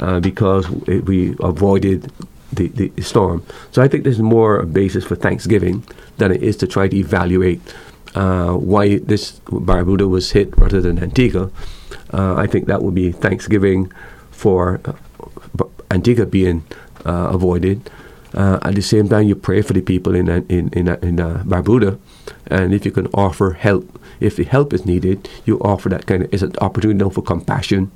uh, 0.00 0.20
because 0.20 0.68
we 0.70 1.36
avoided 1.40 2.10
the, 2.52 2.68
the 2.68 3.02
storm. 3.02 3.44
So 3.72 3.82
I 3.82 3.88
think 3.88 4.04
there's 4.04 4.20
more 4.20 4.58
a 4.58 4.66
basis 4.66 5.04
for 5.04 5.16
thanksgiving 5.16 5.84
than 6.18 6.32
it 6.32 6.42
is 6.42 6.56
to 6.58 6.66
try 6.66 6.88
to 6.88 6.96
evaluate 6.96 7.60
uh, 8.14 8.52
why 8.54 8.98
this 8.98 9.40
Barbuda 9.46 10.08
was 10.08 10.32
hit 10.32 10.56
rather 10.56 10.80
than 10.80 11.02
Antigua. 11.02 11.50
Uh, 12.12 12.34
I 12.36 12.46
think 12.46 12.66
that 12.66 12.82
would 12.82 12.94
be 12.94 13.10
thanksgiving 13.10 13.90
for 14.30 14.80
uh, 14.84 15.64
Antigua 15.90 16.26
being 16.26 16.64
uh, 17.04 17.30
avoided. 17.32 17.90
Uh, 18.32 18.58
at 18.62 18.74
the 18.74 18.82
same 18.82 19.08
time, 19.08 19.28
you 19.28 19.36
pray 19.36 19.62
for 19.62 19.72
the 19.72 19.80
people 19.80 20.14
in 20.14 20.28
in 20.28 20.68
in, 20.70 20.88
in 20.88 21.16
Barbuda, 21.46 21.98
and 22.48 22.74
if 22.74 22.84
you 22.84 22.90
can 22.90 23.06
offer 23.14 23.52
help, 23.52 24.00
if 24.18 24.34
the 24.36 24.44
help 24.44 24.72
is 24.72 24.84
needed, 24.84 25.28
you 25.44 25.58
offer 25.60 25.88
that 25.88 26.06
kind 26.06 26.24
of 26.24 26.34
is 26.34 26.42
an 26.42 26.52
opportunity 26.60 27.08
for 27.10 27.22
compassion 27.22 27.92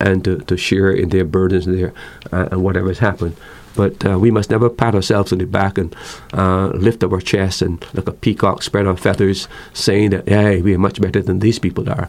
and 0.00 0.24
to, 0.24 0.38
to 0.38 0.56
share 0.56 0.90
in 0.90 1.08
their 1.10 1.24
burdens 1.24 1.66
and 1.66 1.92
uh, 2.32 2.48
and 2.50 2.62
whatever 2.62 2.88
has 2.88 2.98
happened. 2.98 3.36
But 3.74 4.04
uh, 4.04 4.18
we 4.18 4.30
must 4.30 4.50
never 4.50 4.68
pat 4.68 4.94
ourselves 4.94 5.32
on 5.32 5.38
the 5.38 5.46
back 5.46 5.78
and 5.78 5.96
uh, 6.32 6.68
lift 6.68 7.02
up 7.02 7.12
our 7.12 7.20
chest 7.20 7.62
and 7.62 7.84
like 7.94 8.06
a 8.06 8.12
peacock 8.12 8.62
spread 8.62 8.86
our 8.86 8.96
feathers, 8.96 9.48
saying 9.72 10.10
that 10.10 10.28
hey, 10.28 10.60
we 10.60 10.74
are 10.74 10.78
much 10.78 11.00
better 11.00 11.22
than 11.22 11.38
these 11.38 11.58
people 11.58 11.88
are. 11.88 12.08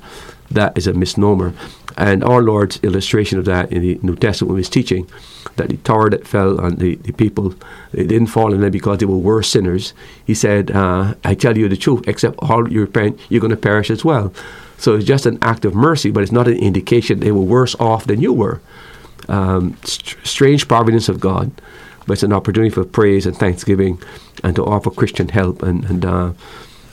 That 0.51 0.77
is 0.77 0.87
a 0.87 0.93
misnomer. 0.93 1.53
And 1.97 2.23
our 2.23 2.41
Lord's 2.41 2.79
illustration 2.83 3.39
of 3.39 3.45
that 3.45 3.71
in 3.71 3.81
the 3.81 3.99
New 4.01 4.15
Testament 4.15 4.49
when 4.49 4.57
he 4.57 4.61
was 4.61 4.69
teaching 4.69 5.09
that 5.55 5.69
the 5.69 5.77
tower 5.77 6.09
that 6.09 6.27
fell 6.27 6.59
on 6.59 6.75
the, 6.75 6.95
the 6.95 7.11
people, 7.11 7.53
they 7.91 8.05
didn't 8.05 8.27
fall 8.27 8.53
in 8.53 8.61
there 8.61 8.71
because 8.71 8.97
they 8.97 9.05
were 9.05 9.17
worse 9.17 9.49
sinners. 9.49 9.93
He 10.25 10.33
said, 10.33 10.71
uh, 10.71 11.13
I 11.23 11.35
tell 11.35 11.57
you 11.57 11.69
the 11.69 11.77
truth, 11.77 12.07
except 12.07 12.39
all 12.39 12.71
you 12.71 12.81
repent, 12.81 13.19
you're 13.29 13.41
going 13.41 13.51
to 13.51 13.57
perish 13.57 13.89
as 13.89 14.03
well. 14.03 14.33
So 14.83 14.95
it's 14.95 15.05
just 15.05 15.25
an 15.25 15.37
act 15.41 15.63
of 15.63 15.73
mercy, 15.73 16.11
but 16.11 16.23
it's 16.23 16.31
not 16.33 16.45
an 16.45 16.57
indication 16.57 17.21
they 17.21 17.31
were 17.31 17.39
worse 17.39 17.73
off 17.79 18.05
than 18.05 18.19
you 18.19 18.33
were. 18.33 18.59
Um, 19.29 19.77
st- 19.85 20.17
strange 20.27 20.67
providence 20.67 21.07
of 21.07 21.21
God, 21.21 21.53
but 22.05 22.15
it's 22.15 22.23
an 22.23 22.33
opportunity 22.33 22.69
for 22.69 22.83
praise 22.83 23.25
and 23.25 23.33
thanksgiving 23.33 23.97
and 24.43 24.57
to 24.57 24.65
offer 24.65 24.91
Christian 24.91 25.29
help 25.29 25.63
and, 25.63 25.85
and 25.85 26.03
uh, 26.03 26.33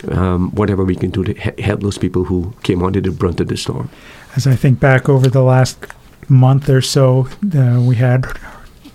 um, 0.06 0.52
whatever 0.52 0.84
we 0.84 0.94
can 0.94 1.10
do 1.10 1.24
to 1.24 1.34
he- 1.34 1.62
help 1.62 1.80
those 1.80 1.98
people 1.98 2.22
who 2.22 2.54
came 2.62 2.80
under 2.84 3.00
the 3.00 3.10
brunt 3.10 3.40
of 3.40 3.48
the 3.48 3.56
storm. 3.56 3.90
As 4.36 4.46
I 4.46 4.54
think 4.54 4.78
back 4.78 5.08
over 5.08 5.26
the 5.26 5.42
last 5.42 5.84
month 6.28 6.68
or 6.68 6.82
so, 6.82 7.26
uh, 7.56 7.80
we 7.80 7.96
had 7.96 8.24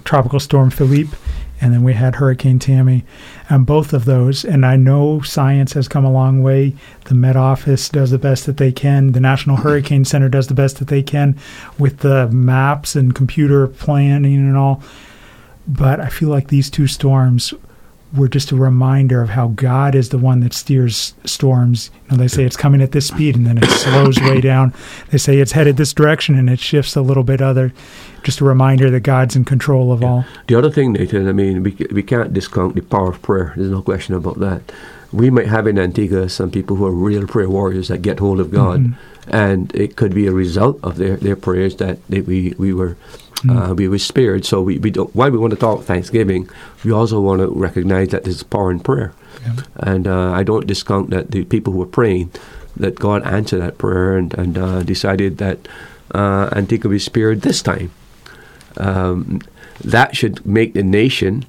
Tropical 0.05 0.39
Storm 0.39 0.69
Philippe 0.69 1.17
and 1.61 1.73
then 1.73 1.83
we 1.83 1.93
had 1.93 2.15
Hurricane 2.15 2.59
Tammy, 2.59 3.05
and 3.49 3.65
both 3.65 3.93
of 3.93 4.05
those. 4.05 4.43
And 4.43 4.65
I 4.65 4.75
know 4.75 5.21
science 5.21 5.73
has 5.73 5.87
come 5.87 6.05
a 6.05 6.11
long 6.11 6.43
way. 6.43 6.75
The 7.05 7.15
Met 7.15 7.35
Office 7.35 7.89
does 7.89 8.11
the 8.11 8.17
best 8.17 8.45
that 8.45 8.57
they 8.57 8.71
can. 8.71 9.13
The 9.13 9.19
National 9.19 9.57
Hurricane 9.57 10.05
Center 10.05 10.29
does 10.29 10.47
the 10.47 10.53
best 10.53 10.77
that 10.79 10.87
they 10.87 11.03
can 11.03 11.37
with 11.79 11.99
the 11.99 12.27
maps 12.29 12.95
and 12.95 13.15
computer 13.15 13.67
planning 13.67 14.35
and 14.35 14.57
all. 14.57 14.83
But 15.67 15.99
I 15.99 16.09
feel 16.09 16.29
like 16.29 16.49
these 16.49 16.69
two 16.69 16.87
storms 16.87 17.53
were 18.15 18.27
just 18.27 18.51
a 18.51 18.55
reminder 18.55 19.21
of 19.21 19.29
how 19.29 19.49
God 19.49 19.95
is 19.95 20.09
the 20.09 20.17
one 20.17 20.39
that 20.41 20.53
steers 20.53 21.13
storms. 21.25 21.91
You 22.05 22.11
know, 22.11 22.17
they 22.17 22.27
say 22.27 22.43
it's 22.43 22.57
coming 22.57 22.81
at 22.81 22.91
this 22.91 23.07
speed 23.07 23.35
and 23.35 23.45
then 23.45 23.57
it 23.57 23.69
slows 23.69 24.19
way 24.19 24.41
down. 24.41 24.73
They 25.11 25.17
say 25.17 25.37
it's 25.37 25.51
headed 25.51 25.77
this 25.77 25.93
direction 25.93 26.37
and 26.37 26.49
it 26.49 26.59
shifts 26.59 26.95
a 26.95 27.01
little 27.01 27.23
bit 27.23 27.41
other. 27.41 27.73
Just 28.23 28.41
a 28.41 28.45
reminder 28.45 28.89
that 28.89 29.01
God's 29.01 29.35
in 29.35 29.45
control 29.45 29.91
of 29.91 30.01
yeah. 30.01 30.07
all. 30.07 30.25
The 30.47 30.55
other 30.55 30.71
thing, 30.71 30.93
Nathan, 30.93 31.27
I 31.27 31.31
mean, 31.31 31.63
we, 31.63 31.77
we 31.91 32.03
can't 32.03 32.33
discount 32.33 32.75
the 32.75 32.81
power 32.81 33.11
of 33.11 33.21
prayer. 33.21 33.53
There's 33.55 33.69
no 33.69 33.81
question 33.81 34.15
about 34.15 34.39
that. 34.39 34.61
We 35.11 35.29
might 35.29 35.47
have 35.47 35.67
in 35.67 35.79
Antigua 35.79 36.29
some 36.29 36.51
people 36.51 36.75
who 36.75 36.85
are 36.85 36.91
real 36.91 37.27
prayer 37.27 37.49
warriors 37.49 37.87
that 37.89 38.01
get 38.01 38.19
hold 38.19 38.39
of 38.39 38.51
God. 38.51 38.81
Mm-hmm. 38.81 39.35
And 39.35 39.73
it 39.75 39.95
could 39.95 40.13
be 40.13 40.27
a 40.27 40.31
result 40.31 40.79
of 40.83 40.97
their, 40.97 41.17
their 41.17 41.35
prayers 41.35 41.77
that 41.77 41.97
they, 42.07 42.21
we, 42.21 42.53
we 42.57 42.73
were 42.73 42.95
Mm. 43.43 43.71
Uh, 43.71 43.73
we 43.75 43.87
were 43.87 43.99
spared. 43.99 44.45
So 44.45 44.61
we, 44.61 44.79
we 44.79 44.91
don't, 44.91 45.13
while 45.15 45.29
we 45.29 45.37
want 45.37 45.51
to 45.51 45.59
talk 45.59 45.83
Thanksgiving, 45.83 46.49
we 46.83 46.91
also 46.91 47.19
want 47.19 47.41
to 47.41 47.47
recognize 47.47 48.09
that 48.09 48.23
there's 48.23 48.43
power 48.43 48.71
in 48.71 48.79
prayer. 48.79 49.13
Yeah. 49.45 49.55
And 49.75 50.07
uh, 50.07 50.31
I 50.31 50.43
don't 50.43 50.65
discount 50.65 51.09
that 51.11 51.31
the 51.31 51.43
people 51.45 51.73
who 51.73 51.79
were 51.79 51.85
praying, 51.85 52.31
that 52.75 52.95
God 52.95 53.23
answered 53.23 53.61
that 53.61 53.77
prayer 53.77 54.17
and, 54.17 54.33
and 54.33 54.57
uh, 54.57 54.83
decided 54.83 55.37
that 55.37 55.67
uh, 56.13 56.49
Antigua 56.53 56.89
be 56.89 56.99
spared 56.99 57.41
this 57.41 57.61
time. 57.61 57.91
Um, 58.77 59.41
that 59.83 60.15
should 60.15 60.45
make 60.45 60.73
the 60.73 60.83
nation 60.83 61.45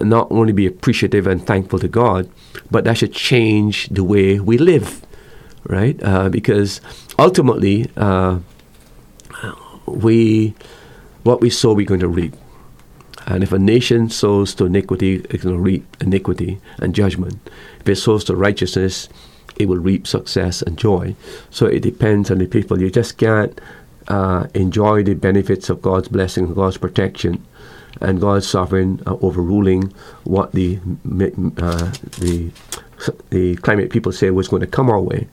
not 0.00 0.30
only 0.30 0.52
be 0.52 0.66
appreciative 0.66 1.26
and 1.26 1.44
thankful 1.44 1.78
to 1.78 1.88
God, 1.88 2.28
but 2.70 2.84
that 2.84 2.98
should 2.98 3.12
change 3.12 3.88
the 3.88 4.04
way 4.04 4.38
we 4.38 4.58
live, 4.58 5.04
right? 5.64 5.98
Uh, 6.02 6.28
because 6.28 6.80
ultimately, 7.18 7.90
uh, 7.96 8.38
we 9.86 10.54
what 11.28 11.42
we 11.42 11.50
sow, 11.50 11.74
we're 11.74 11.84
going 11.84 12.00
to 12.00 12.08
reap. 12.08 12.34
And 13.26 13.42
if 13.42 13.52
a 13.52 13.58
nation 13.58 14.08
sows 14.08 14.54
to 14.54 14.64
iniquity, 14.64 15.18
going 15.18 15.40
to 15.40 15.58
reap 15.58 15.84
iniquity 16.00 16.58
and 16.78 16.94
judgment. 16.94 17.38
If 17.80 17.88
it 17.90 17.96
sows 17.96 18.24
to 18.24 18.34
righteousness, 18.34 19.10
it 19.56 19.66
will 19.68 19.76
reap 19.76 20.06
success 20.06 20.62
and 20.62 20.78
joy. 20.78 21.14
So 21.50 21.66
it 21.66 21.80
depends 21.80 22.30
on 22.30 22.38
the 22.38 22.46
people. 22.46 22.80
You 22.80 22.90
just 22.90 23.18
can't 23.18 23.60
uh, 24.08 24.46
enjoy 24.54 25.02
the 25.02 25.12
benefits 25.12 25.68
of 25.68 25.82
God's 25.82 26.08
blessing, 26.08 26.54
God's 26.54 26.78
protection, 26.78 27.44
and 28.00 28.22
God's 28.22 28.48
sovereign 28.48 29.02
uh, 29.06 29.16
overruling 29.20 29.92
what 30.24 30.52
the 30.52 30.78
uh, 31.58 31.92
the 32.20 32.50
the 33.28 33.56
climate 33.56 33.90
people 33.90 34.12
say 34.12 34.30
was 34.30 34.48
going 34.48 34.60
to 34.60 34.66
come 34.66 34.88
our 34.88 35.00
way. 35.00 35.28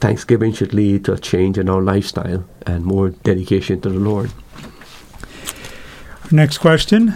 Thanksgiving 0.00 0.52
should 0.52 0.74
lead 0.74 1.04
to 1.04 1.12
a 1.12 1.18
change 1.18 1.56
in 1.56 1.68
our 1.68 1.82
lifestyle 1.82 2.44
and 2.66 2.84
more 2.84 3.10
dedication 3.10 3.80
to 3.82 3.90
the 3.90 4.00
Lord. 4.00 4.32
Next 6.30 6.58
question. 6.58 7.14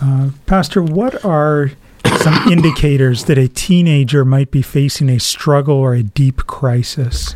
Uh, 0.00 0.30
Pastor, 0.46 0.82
what 0.82 1.24
are 1.24 1.72
some 2.18 2.34
indicators 2.52 3.24
that 3.24 3.38
a 3.38 3.48
teenager 3.48 4.24
might 4.24 4.50
be 4.50 4.62
facing 4.62 5.08
a 5.08 5.18
struggle 5.18 5.76
or 5.76 5.94
a 5.94 6.02
deep 6.02 6.46
crisis? 6.46 7.34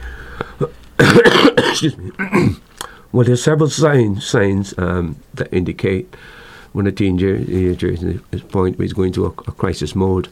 Excuse 0.98 1.96
me. 1.96 2.10
well, 3.12 3.24
there's 3.24 3.42
several 3.42 3.68
signs 3.68 4.26
signs 4.26 4.76
um, 4.78 5.16
that 5.34 5.52
indicate 5.52 6.14
when 6.72 6.86
a 6.86 6.92
teenager 6.92 7.34
is 7.34 8.04
at 8.04 8.40
a 8.40 8.44
point 8.44 8.78
where 8.78 8.84
he's 8.84 8.92
going 8.92 9.12
to 9.12 9.26
a, 9.26 9.28
a 9.28 9.52
crisis 9.52 9.94
mode. 9.94 10.28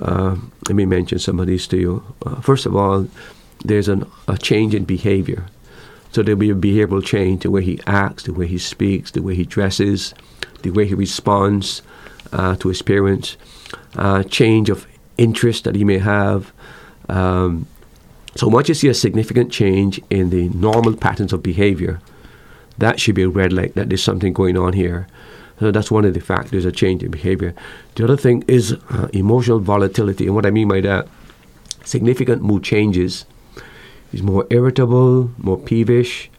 Uh, 0.00 0.36
let 0.68 0.74
me 0.74 0.86
mention 0.86 1.18
some 1.18 1.40
of 1.40 1.46
these 1.46 1.66
to 1.66 1.76
you. 1.76 2.14
Uh, 2.24 2.40
first 2.40 2.66
of 2.66 2.76
all, 2.76 3.08
there's 3.64 3.88
an, 3.88 4.10
a 4.28 4.36
change 4.38 4.74
in 4.74 4.84
behavior. 4.84 5.46
So 6.12 6.22
there'll 6.22 6.38
be 6.38 6.50
a 6.50 6.54
behavioral 6.54 7.04
change, 7.04 7.42
the 7.42 7.50
way 7.50 7.62
he 7.62 7.80
acts, 7.86 8.22
the 8.22 8.32
way 8.32 8.46
he 8.46 8.58
speaks, 8.58 9.10
the 9.10 9.22
way 9.22 9.34
he 9.34 9.44
dresses, 9.44 10.14
the 10.62 10.70
way 10.70 10.86
he 10.86 10.94
responds 10.94 11.82
uh, 12.32 12.56
to 12.56 12.68
his 12.68 12.82
parents, 12.82 13.36
uh, 13.96 14.22
change 14.22 14.70
of 14.70 14.86
interest 15.18 15.64
that 15.64 15.74
he 15.74 15.84
may 15.84 15.98
have. 15.98 16.52
Um, 17.08 17.66
so 18.34 18.48
once 18.48 18.68
you 18.68 18.74
see 18.74 18.88
a 18.88 18.94
significant 18.94 19.50
change 19.50 20.00
in 20.10 20.30
the 20.30 20.48
normal 20.50 20.94
patterns 20.94 21.32
of 21.32 21.42
behavior, 21.42 22.00
that 22.78 23.00
should 23.00 23.14
be 23.14 23.22
a 23.22 23.28
red 23.28 23.52
light 23.52 23.74
that 23.74 23.88
there's 23.88 24.02
something 24.02 24.32
going 24.32 24.56
on 24.56 24.74
here. 24.74 25.06
So 25.58 25.70
that's 25.70 25.90
one 25.90 26.04
of 26.04 26.12
the 26.12 26.20
factors, 26.20 26.66
a 26.66 26.72
change 26.72 27.02
in 27.02 27.10
behavior. 27.10 27.54
The 27.94 28.04
other 28.04 28.16
thing 28.16 28.44
is 28.46 28.74
uh, 28.90 29.08
emotional 29.14 29.58
volatility. 29.58 30.26
And 30.26 30.34
what 30.34 30.44
I 30.44 30.50
mean 30.50 30.68
by 30.68 30.82
that, 30.82 31.08
significant 31.84 32.42
mood 32.42 32.62
changes. 32.62 33.24
He's 34.12 34.22
more 34.22 34.46
irritable, 34.50 35.30
more 35.38 35.58
peevish, 35.58 36.30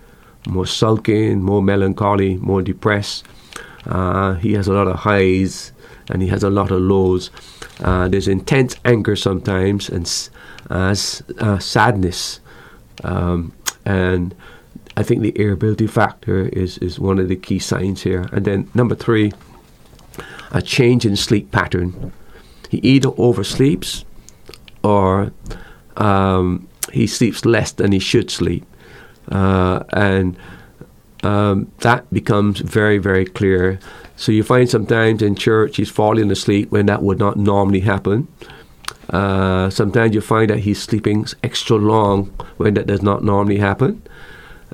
more 0.48 0.66
sulking, 0.66 1.42
more 1.42 1.62
melancholy, 1.62 2.38
more 2.38 2.62
depressed. 2.62 3.26
Uh, 3.86 4.36
he 4.36 4.54
has 4.54 4.68
a 4.68 4.74
lot 4.74 4.88
of 4.88 4.98
highs 4.98 5.72
and 6.10 6.22
he 6.22 6.28
has 6.30 6.44
a 6.44 6.50
lot 6.50 6.72
of 6.72 6.82
lows. 6.82 7.30
Uh, 7.82 8.08
there's 8.08 8.28
intense 8.28 8.76
anger 8.86 9.16
sometimes 9.16 9.90
and 9.90 10.30
uh, 10.70 10.96
uh, 11.40 11.60
sadness. 11.60 12.40
Um, 13.04 13.54
and 13.86 14.34
I 14.96 15.04
think 15.04 15.22
the 15.22 15.38
irritability 15.40 15.88
factor 15.88 16.48
is, 16.48 16.78
is 16.80 17.00
one 17.00 17.20
of 17.20 17.30
the 17.30 17.36
key 17.36 17.60
signs 17.60 18.04
here. 18.04 18.28
And 18.32 18.46
then 18.46 18.70
number 18.74 18.96
three, 18.96 19.32
a 20.52 20.62
change 20.62 21.06
in 21.06 21.16
sleep 21.16 21.52
pattern. 21.52 22.12
He 22.70 22.78
either 22.80 23.10
oversleeps 23.10 24.04
or 24.84 25.32
um, 25.98 26.68
he 26.94 27.08
sleeps 27.08 27.46
less 27.46 27.72
than 27.72 27.92
he 27.92 28.00
should 28.00 28.30
sleep. 28.32 28.66
Uh, 29.32 29.84
and 29.92 30.38
um, 31.24 31.72
that 31.80 32.12
becomes 32.14 32.60
very, 32.60 32.98
very 32.98 33.26
clear. 33.26 33.80
So 34.16 34.32
you 34.32 34.44
find 34.44 34.70
sometimes 34.70 35.22
in 35.22 35.36
church 35.36 35.78
he's 35.78 35.90
falling 35.90 36.32
asleep 36.32 36.72
when 36.72 36.86
that 36.88 37.04
would 37.04 37.20
not 37.20 37.38
normally 37.38 37.82
happen. 37.82 38.28
Uh, 39.10 39.70
sometimes 39.70 40.14
you 40.14 40.22
find 40.22 40.50
that 40.50 40.60
he's 40.60 40.82
sleeping 40.82 41.26
extra 41.44 41.78
long 41.78 42.26
when 42.58 42.74
that 42.74 42.88
does 42.88 43.02
not 43.02 43.24
normally 43.24 43.58
happen. 43.58 44.02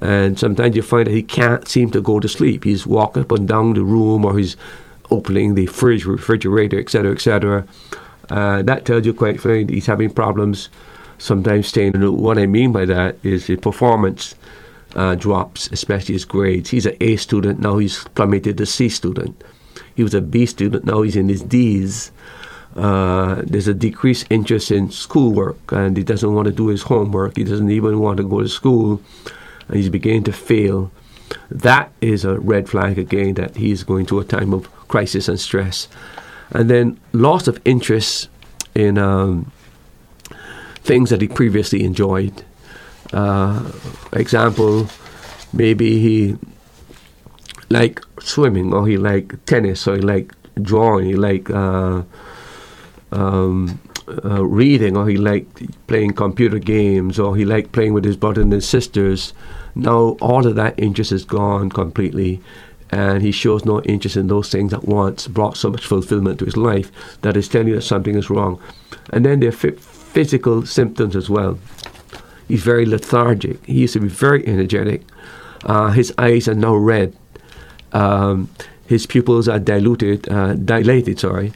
And 0.02 0.40
sometimes 0.40 0.76
you 0.76 0.82
find 0.82 1.08
that 1.08 1.14
he 1.14 1.24
can't 1.24 1.68
seem 1.68 1.92
to 1.92 2.02
go 2.02 2.20
to 2.20 2.28
sleep. 2.28 2.64
He's 2.64 2.86
walking 2.86 3.24
up 3.24 3.32
and 3.32 3.48
down 3.48 3.74
the 3.74 3.84
room 3.84 4.26
or 4.26 4.38
he's 4.38 4.58
opening 5.12 5.56
the 5.56 5.68
fridge, 5.68 6.06
refrigerator, 6.06 6.80
etc., 6.80 7.12
etc. 7.12 7.68
Uh, 8.30 8.64
that 8.64 8.86
tells 8.86 9.06
you 9.06 9.14
quite 9.14 9.40
frankly 9.40 9.76
he's 9.76 9.86
having 9.86 10.10
problems 10.10 10.70
sometimes 11.24 11.68
staying. 11.68 11.96
And 11.96 12.18
what 12.18 12.38
I 12.38 12.46
mean 12.46 12.72
by 12.72 12.86
that 12.86 13.18
is 13.24 13.48
the 13.48 13.56
performance 13.56 14.36
uh, 14.96 15.16
drops, 15.16 15.70
especially 15.72 16.14
his 16.14 16.26
grades. 16.26 16.70
He's 16.70 16.86
an 16.86 16.98
A 17.02 17.16
student, 17.16 17.60
now 17.60 17.78
he's 17.78 18.04
plummeted 18.16 18.58
to 18.58 18.66
C 18.66 18.90
student. 18.90 19.44
He 19.96 20.04
was 20.04 20.14
a 20.14 20.22
B 20.22 20.46
student, 20.46 20.86
now 20.86 21.02
he's 21.02 21.16
in 21.16 21.30
his 21.30 21.42
D's 21.42 22.12
uh, 22.76 23.42
there's 23.46 23.68
a 23.68 23.74
decreased 23.74 24.26
interest 24.30 24.72
in 24.72 24.90
schoolwork 24.90 25.72
and 25.72 25.96
he 25.96 26.04
doesn't 26.04 26.34
want 26.34 26.48
to 26.48 26.52
do 26.52 26.68
his 26.68 26.82
homework. 26.82 27.38
He 27.38 27.44
doesn't 27.44 27.70
even 27.70 28.00
want 28.00 28.18
to 28.18 28.24
go 28.24 28.42
to 28.42 28.50
school 28.50 29.02
and 29.68 29.78
he's 29.78 29.90
beginning 29.90 30.24
to 30.24 30.34
fail. 30.34 30.92
That 31.50 31.92
is 32.02 32.26
a 32.26 32.40
red 32.40 32.68
flag 32.68 32.98
again 32.98 33.36
that 33.36 33.56
he's 33.56 33.84
going 33.84 34.06
through 34.06 34.22
a 34.22 34.26
time 34.26 34.54
of 34.54 34.72
crisis 34.88 35.28
and 35.28 35.40
stress. 35.40 35.88
And 36.50 36.70
then 36.70 37.00
loss 37.12 37.48
of 37.48 37.62
interest 37.66 38.30
in 38.76 38.98
um, 38.98 39.52
things 40.84 41.10
that 41.10 41.22
he 41.22 41.28
previously 41.28 41.84
enjoyed. 41.84 42.44
Uh, 43.12 43.72
example, 44.14 44.88
maybe 45.52 46.00
he 46.00 46.38
like 47.70 48.02
swimming 48.20 48.74
or 48.74 48.88
he 48.88 48.98
like 48.98 49.44
tennis 49.46 49.88
or 49.88 49.96
he 49.96 50.02
like 50.02 50.34
drawing, 50.62 51.06
he 51.06 51.16
like 51.16 51.50
uh, 51.50 52.04
um, 53.12 53.80
uh, 54.26 54.46
reading, 54.46 54.98
or 54.98 55.08
he 55.08 55.18
liked 55.18 55.62
playing 55.88 56.14
computer 56.14 56.60
games, 56.60 57.20
or 57.20 57.36
he 57.36 57.46
liked 57.46 57.72
playing 57.72 57.94
with 57.94 58.04
his 58.04 58.18
brothers 58.18 58.44
and 58.44 58.52
his 58.52 58.68
sisters. 58.68 59.34
Now 59.76 60.18
all 60.22 60.46
of 60.46 60.56
that 60.56 60.78
interest 60.78 61.12
is 61.12 61.26
gone 61.26 61.70
completely, 61.70 62.42
and 62.92 63.24
he 63.24 63.32
shows 63.32 63.66
no 63.66 63.82
interest 63.84 64.18
in 64.18 64.28
those 64.28 64.50
things 64.50 64.72
that 64.72 64.86
once 64.86 65.28
brought 65.28 65.58
so 65.58 65.70
much 65.70 65.86
fulfillment 65.86 66.40
to 66.40 66.46
his 66.46 66.58
life 66.58 66.92
that 67.22 67.38
is 67.38 67.48
telling 67.48 67.70
you 67.70 67.76
that 67.76 67.82
something 67.82 68.16
is 68.16 68.30
wrong. 68.30 68.60
And 69.12 69.26
then 69.26 69.40
there 69.40 69.50
are 69.50 69.54
physical 70.14 70.66
symptoms 70.66 71.16
as 71.16 71.30
well. 71.30 71.58
He's 72.48 72.64
very 72.64 72.86
lethargic. 72.86 73.66
He 73.66 73.82
used 73.82 73.94
to 73.94 74.00
be 74.00 74.08
very 74.08 74.46
energetic. 74.48 75.02
Uh, 75.66 75.90
his 75.92 76.14
eyes 76.18 76.48
are 76.48 76.54
now 76.54 76.76
red. 76.76 77.16
Um, 77.94 78.50
his 78.86 79.06
pupils 79.06 79.48
are 79.48 79.60
diluted, 79.60 80.30
uh, 80.30 80.54
dilated. 80.54 81.20
Sorry, 81.20 81.54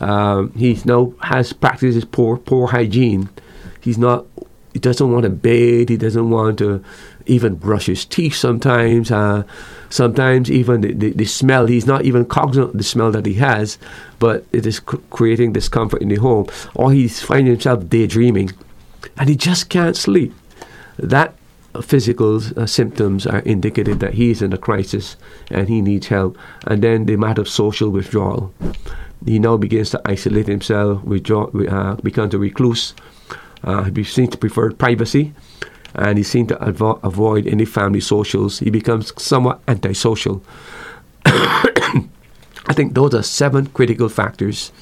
um, 0.00 0.52
he 0.52 0.78
now 0.84 1.12
has 1.22 1.52
practices 1.52 2.04
poor 2.04 2.36
poor 2.36 2.68
hygiene. 2.68 3.28
He's 3.80 3.98
not. 3.98 4.26
He 4.72 4.78
doesn't 4.78 5.10
want 5.10 5.24
to 5.24 5.30
bathe. 5.30 5.88
He 5.88 5.96
doesn't 5.96 6.30
want 6.30 6.58
to 6.58 6.84
even 7.28 7.54
brush 7.54 7.86
his 7.86 8.04
teeth. 8.04 8.34
Sometimes, 8.34 9.10
uh, 9.10 9.44
sometimes 9.90 10.50
even 10.50 10.80
the, 10.80 10.92
the, 10.92 11.10
the, 11.12 11.24
smell. 11.24 11.66
He's 11.66 11.86
not 11.86 12.04
even 12.04 12.24
cognizant 12.24 12.70
of 12.70 12.78
the 12.78 12.84
smell 12.84 13.12
that 13.12 13.26
he 13.26 13.34
has, 13.34 13.78
but 14.18 14.44
it 14.52 14.66
is 14.66 14.80
creating 14.80 15.52
discomfort 15.52 16.02
in 16.02 16.08
the 16.08 16.16
home. 16.16 16.46
Or 16.74 16.92
he's 16.92 17.22
finding 17.22 17.52
himself 17.52 17.88
daydreaming, 17.88 18.52
and 19.16 19.28
he 19.28 19.36
just 19.36 19.68
can't 19.68 19.96
sleep. 19.96 20.34
That 20.98 21.34
physical 21.82 22.40
uh, 22.56 22.66
symptoms 22.66 23.26
are 23.26 23.40
indicative 23.40 23.98
that 24.00 24.14
he's 24.14 24.42
in 24.42 24.52
a 24.52 24.58
crisis 24.58 25.16
and 25.50 25.68
he 25.68 25.80
needs 25.80 26.08
help. 26.08 26.36
And 26.66 26.82
then 26.82 27.06
the 27.06 27.16
matter 27.16 27.42
of 27.42 27.48
social 27.48 27.90
withdrawal. 27.90 28.52
He 29.24 29.38
now 29.38 29.56
begins 29.56 29.90
to 29.90 30.00
isolate 30.04 30.46
himself, 30.46 31.02
withdraw, 31.04 31.46
uh, 31.46 31.96
becomes 31.96 32.34
a 32.34 32.38
recluse. 32.38 32.94
Uh, 33.64 33.84
he 33.84 34.04
seems 34.04 34.30
to 34.30 34.38
prefer 34.38 34.70
privacy 34.72 35.34
and 35.94 36.18
he 36.18 36.24
seems 36.24 36.48
to 36.48 36.56
avo- 36.56 37.02
avoid 37.02 37.46
any 37.46 37.64
family 37.64 38.00
socials. 38.00 38.58
He 38.58 38.70
becomes 38.70 39.12
somewhat 39.20 39.60
antisocial. 39.68 40.42
I 41.24 42.74
think 42.74 42.94
those 42.94 43.14
are 43.14 43.22
seven 43.22 43.66
critical 43.68 44.08
factors 44.08 44.72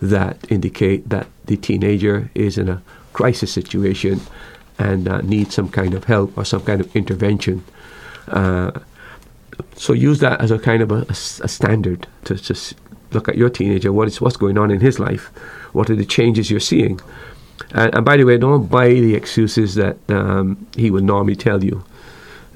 that 0.00 0.38
indicate 0.50 1.08
that 1.08 1.26
the 1.44 1.56
teenager 1.56 2.30
is 2.34 2.56
in 2.56 2.68
a 2.68 2.82
crisis 3.12 3.52
situation 3.52 4.20
and 4.78 5.08
uh, 5.08 5.20
need 5.20 5.52
some 5.52 5.68
kind 5.68 5.94
of 5.94 6.04
help 6.04 6.36
or 6.38 6.44
some 6.44 6.62
kind 6.62 6.80
of 6.80 6.94
intervention. 6.96 7.62
Uh, 8.28 8.70
so 9.76 9.92
use 9.92 10.20
that 10.20 10.40
as 10.40 10.50
a 10.50 10.58
kind 10.58 10.82
of 10.82 10.90
a, 10.90 11.02
a, 11.02 11.10
a 11.44 11.48
standard 11.48 12.06
to 12.24 12.34
just 12.36 12.74
look 13.12 13.28
at 13.28 13.36
your 13.36 13.50
teenager. 13.50 13.92
What 13.92 14.08
is 14.08 14.20
what's 14.20 14.36
going 14.36 14.56
on 14.56 14.70
in 14.70 14.80
his 14.80 14.98
life? 14.98 15.26
What 15.72 15.90
are 15.90 15.96
the 15.96 16.06
changes 16.06 16.50
you're 16.50 16.60
seeing? 16.60 17.00
And, 17.72 17.94
and 17.94 18.04
by 18.04 18.16
the 18.16 18.24
way, 18.24 18.38
don't 18.38 18.68
buy 18.68 18.88
the 18.88 19.14
excuses 19.14 19.74
that 19.74 19.96
um, 20.08 20.66
he 20.76 20.90
would 20.90 21.04
normally 21.04 21.36
tell 21.36 21.62
you. 21.62 21.84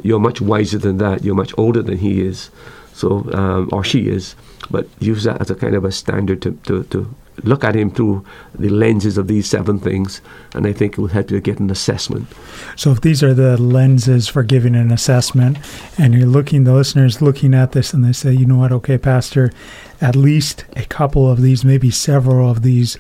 You're 0.03 0.21
much 0.21 0.41
wiser 0.41 0.79
than 0.79 0.99
that. 0.99 1.25
You're 1.25 1.35
much 1.35 1.55
older 1.57 1.83
than 1.83 1.99
he 1.99 2.23
is, 2.23 2.51
so 2.93 3.31
um, 3.33 3.69
or 3.73 3.85
she 3.85 4.09
is. 4.09 4.35
But 4.71 4.89
use 4.99 5.25
that 5.25 5.41
as 5.41 5.51
a 5.51 5.55
kind 5.55 5.75
of 5.75 5.85
a 5.85 5.93
standard 5.93 6.43
to, 6.43 6.53
to, 6.65 6.85
to 6.85 7.15
look 7.43 7.65
at 7.65 7.75
him 7.75 7.91
through 7.91 8.25
the 8.55 8.69
lenses 8.69 9.19
of 9.19 9.29
these 9.29 9.49
seven 9.49 9.79
things, 9.79 10.21
and 10.55 10.67
I 10.67 10.73
think 10.73 10.95
it 10.95 10.99
will 10.99 11.09
help 11.09 11.31
you 11.31 11.41
get 11.41 11.59
an 11.59 11.71
assessment. 11.71 12.29
So, 12.77 12.93
if 12.93 13.01
these 13.01 13.23
are 13.23 13.35
the 13.35 13.61
lenses 13.61 14.29
for 14.29 14.43
giving 14.43 14.75
an 14.75 14.91
assessment, 14.91 15.59
and 15.99 16.15
you're 16.15 16.27
looking, 16.27 16.65
the 16.65 16.75
listeners 16.75 17.21
looking 17.21 17.55
at 17.55 17.73
this, 17.73 17.93
and 17.93 18.05
they 18.05 18.13
say, 18.13 18.33
you 18.33 18.47
know 18.47 18.59
what, 18.59 18.73
okay, 18.73 18.99
Pastor, 18.99 19.53
at 20.01 20.17
least 20.17 20.65
a 20.77 20.85
couple 20.85 21.31
of 21.31 21.41
these, 21.41 21.65
maybe 21.65 21.91
several 21.91 22.49
of 22.49 22.63
these, 22.63 22.99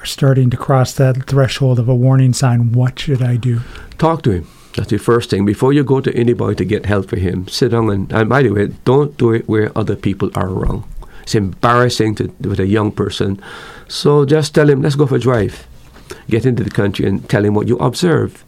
are 0.00 0.06
starting 0.06 0.48
to 0.50 0.56
cross 0.56 0.94
that 0.94 1.26
threshold 1.26 1.78
of 1.78 1.88
a 1.88 1.94
warning 1.94 2.32
sign. 2.32 2.72
What 2.72 2.98
should 2.98 3.22
I 3.22 3.36
do? 3.36 3.60
Talk 3.98 4.22
to 4.22 4.30
him. 4.30 4.46
That's 4.76 4.90
the 4.90 4.98
first 4.98 5.30
thing. 5.30 5.44
Before 5.44 5.72
you 5.72 5.84
go 5.84 6.00
to 6.00 6.14
anybody 6.16 6.54
to 6.56 6.64
get 6.64 6.86
help 6.86 7.10
for 7.10 7.16
him, 7.16 7.48
sit 7.48 7.72
down 7.72 7.90
and, 7.90 8.10
and 8.12 8.28
by 8.28 8.42
the 8.42 8.50
way, 8.50 8.68
don't 8.84 9.16
do 9.18 9.32
it 9.32 9.48
where 9.48 9.76
other 9.76 9.96
people 9.96 10.30
are 10.34 10.48
wrong. 10.48 10.88
It's 11.22 11.34
embarrassing 11.34 12.14
to 12.16 12.28
with 12.40 12.60
a 12.60 12.66
young 12.66 12.92
person. 12.92 13.42
So 13.88 14.24
just 14.24 14.54
tell 14.54 14.70
him, 14.70 14.80
let's 14.80 14.94
go 14.94 15.06
for 15.06 15.16
a 15.16 15.20
drive. 15.20 15.66
Get 16.28 16.46
into 16.46 16.64
the 16.64 16.70
country 16.70 17.06
and 17.06 17.28
tell 17.28 17.44
him 17.44 17.54
what 17.54 17.68
you 17.68 17.76
observe, 17.78 18.42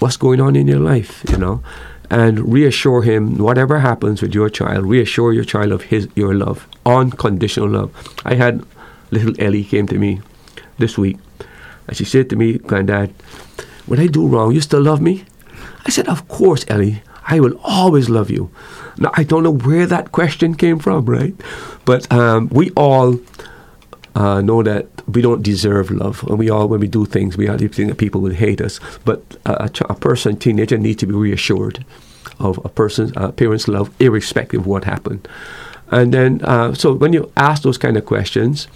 what's 0.00 0.16
going 0.16 0.40
on 0.40 0.56
in 0.56 0.66
your 0.66 0.80
life, 0.80 1.22
you 1.30 1.36
know, 1.36 1.62
and 2.10 2.52
reassure 2.52 3.02
him 3.02 3.38
whatever 3.38 3.78
happens 3.78 4.22
with 4.22 4.34
your 4.34 4.50
child, 4.50 4.86
reassure 4.86 5.32
your 5.32 5.44
child 5.44 5.72
of 5.72 5.82
his 5.82 6.08
your 6.16 6.34
love, 6.34 6.66
unconditional 6.84 7.68
love. 7.68 7.90
I 8.24 8.34
had 8.34 8.64
little 9.10 9.34
Ellie 9.38 9.64
came 9.64 9.86
to 9.86 9.98
me 9.98 10.20
this 10.80 10.98
week, 10.98 11.18
and 11.86 11.96
she 11.96 12.04
said 12.04 12.28
to 12.30 12.36
me, 12.36 12.58
Granddad, 12.58 13.14
when 13.86 14.00
I 14.00 14.06
do 14.06 14.26
wrong, 14.26 14.52
you 14.52 14.60
still 14.60 14.82
love 14.82 15.00
me? 15.00 15.24
I 15.86 15.90
said, 15.90 16.08
Of 16.08 16.28
course, 16.28 16.64
Ellie. 16.68 17.02
I 17.26 17.38
will 17.38 17.58
always 17.62 18.08
love 18.08 18.28
you. 18.30 18.50
Now, 18.98 19.12
I 19.14 19.22
don't 19.22 19.44
know 19.44 19.52
where 19.52 19.86
that 19.86 20.10
question 20.10 20.54
came 20.54 20.80
from, 20.80 21.04
right? 21.06 21.34
But 21.84 22.10
um, 22.12 22.48
we 22.48 22.70
all 22.70 23.20
uh, 24.14 24.40
know 24.40 24.62
that 24.62 24.86
we 25.06 25.22
don't 25.22 25.42
deserve 25.42 25.90
love, 25.90 26.24
and 26.24 26.38
we 26.38 26.50
all, 26.50 26.66
when 26.66 26.80
we 26.80 26.88
do 26.88 27.06
things, 27.06 27.36
we 27.36 27.48
all 27.48 27.56
think 27.58 27.88
that 27.88 27.98
people 27.98 28.20
will 28.20 28.34
hate 28.34 28.60
us. 28.60 28.80
But 29.04 29.22
a, 29.46 29.64
a, 29.64 29.70
a 29.90 29.94
person, 29.94 30.36
teenager, 30.36 30.76
needs 30.76 30.98
to 31.00 31.06
be 31.06 31.14
reassured 31.14 31.84
of 32.40 32.58
a 32.64 32.68
person's 32.68 33.12
uh, 33.16 33.32
parents' 33.32 33.68
love, 33.68 33.90
irrespective 34.00 34.60
of 34.60 34.66
what 34.66 34.84
happened. 34.84 35.28
And 35.90 36.12
then, 36.12 36.40
uh, 36.42 36.74
so 36.74 36.94
when 36.94 37.12
you 37.12 37.32
ask 37.36 37.62
those 37.62 37.78
kind 37.78 37.96
of 37.96 38.06
questions, 38.06 38.66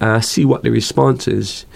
uh, 0.00 0.20
see 0.20 0.44
what 0.44 0.62
the 0.62 0.70
response 0.70 1.28
is. 1.28 1.66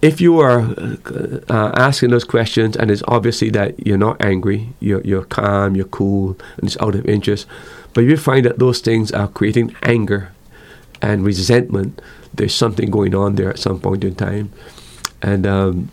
If 0.00 0.20
you 0.20 0.38
are 0.38 0.60
uh, 0.60 1.72
asking 1.76 2.10
those 2.10 2.22
questions 2.22 2.76
and 2.76 2.90
it's 2.90 3.02
obviously 3.08 3.50
that 3.50 3.84
you're 3.84 3.98
not 3.98 4.22
angry, 4.22 4.68
you're, 4.78 5.00
you're 5.00 5.24
calm, 5.24 5.74
you're 5.74 5.86
cool, 5.86 6.38
and 6.56 6.68
it's 6.68 6.76
out 6.80 6.94
of 6.94 7.04
interest, 7.06 7.46
but 7.94 8.02
you 8.04 8.16
find 8.16 8.46
that 8.46 8.60
those 8.60 8.80
things 8.80 9.10
are 9.10 9.26
creating 9.26 9.74
anger 9.82 10.30
and 11.02 11.24
resentment, 11.24 12.00
there's 12.32 12.54
something 12.54 12.90
going 12.90 13.14
on 13.14 13.34
there 13.34 13.50
at 13.50 13.58
some 13.58 13.80
point 13.80 14.04
in 14.04 14.14
time. 14.14 14.52
And 15.20 15.46
um, 15.46 15.90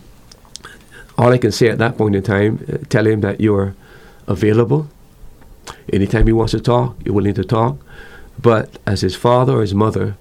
all 1.18 1.32
I 1.32 1.38
can 1.38 1.52
say 1.52 1.68
at 1.68 1.78
that 1.78 1.98
point 1.98 2.14
in 2.14 2.22
time, 2.22 2.64
uh, 2.72 2.78
tell 2.88 3.06
him 3.06 3.22
that 3.22 3.40
you're 3.40 3.74
available. 4.28 4.88
Anytime 5.92 6.26
he 6.26 6.32
wants 6.32 6.52
to 6.52 6.60
talk, 6.60 6.96
you're 7.04 7.14
willing 7.14 7.34
to 7.34 7.44
talk. 7.44 7.78
But 8.40 8.78
as 8.86 9.00
his 9.00 9.16
father 9.16 9.54
or 9.54 9.60
his 9.62 9.74
mother, 9.74 10.16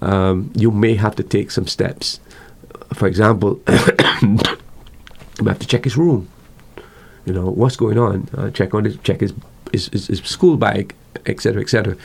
um, 0.00 0.52
you 0.54 0.70
may 0.70 0.94
have 0.94 1.16
to 1.16 1.22
take 1.22 1.50
some 1.50 1.66
steps. 1.66 2.20
For 2.94 3.06
example, 3.06 3.60
you 4.22 5.46
have 5.46 5.58
to 5.58 5.66
check 5.66 5.84
his 5.84 5.96
room. 5.96 6.28
You 7.26 7.34
know 7.34 7.50
what's 7.50 7.76
going 7.76 7.98
on. 7.98 8.28
Uh, 8.36 8.50
check 8.50 8.74
on 8.74 8.84
his 8.84 8.96
check 8.98 9.20
his 9.20 9.32
his, 9.72 9.88
his, 9.88 10.06
his 10.08 10.20
school 10.20 10.56
bag, 10.56 10.94
etc., 11.26 11.62
etc. 11.62 11.96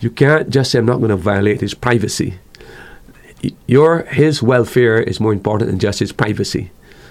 You 0.00 0.10
can't 0.10 0.50
just 0.50 0.70
say 0.70 0.78
I'm 0.78 0.86
not 0.86 0.98
going 0.98 1.10
to 1.10 1.16
violate 1.16 1.60
his 1.60 1.74
privacy. 1.74 2.34
Your 3.66 4.02
his 4.04 4.42
welfare 4.42 5.00
is 5.00 5.20
more 5.20 5.32
important 5.32 5.70
than 5.70 5.78
just 5.78 5.98
his 5.98 6.12
privacy, 6.12 6.70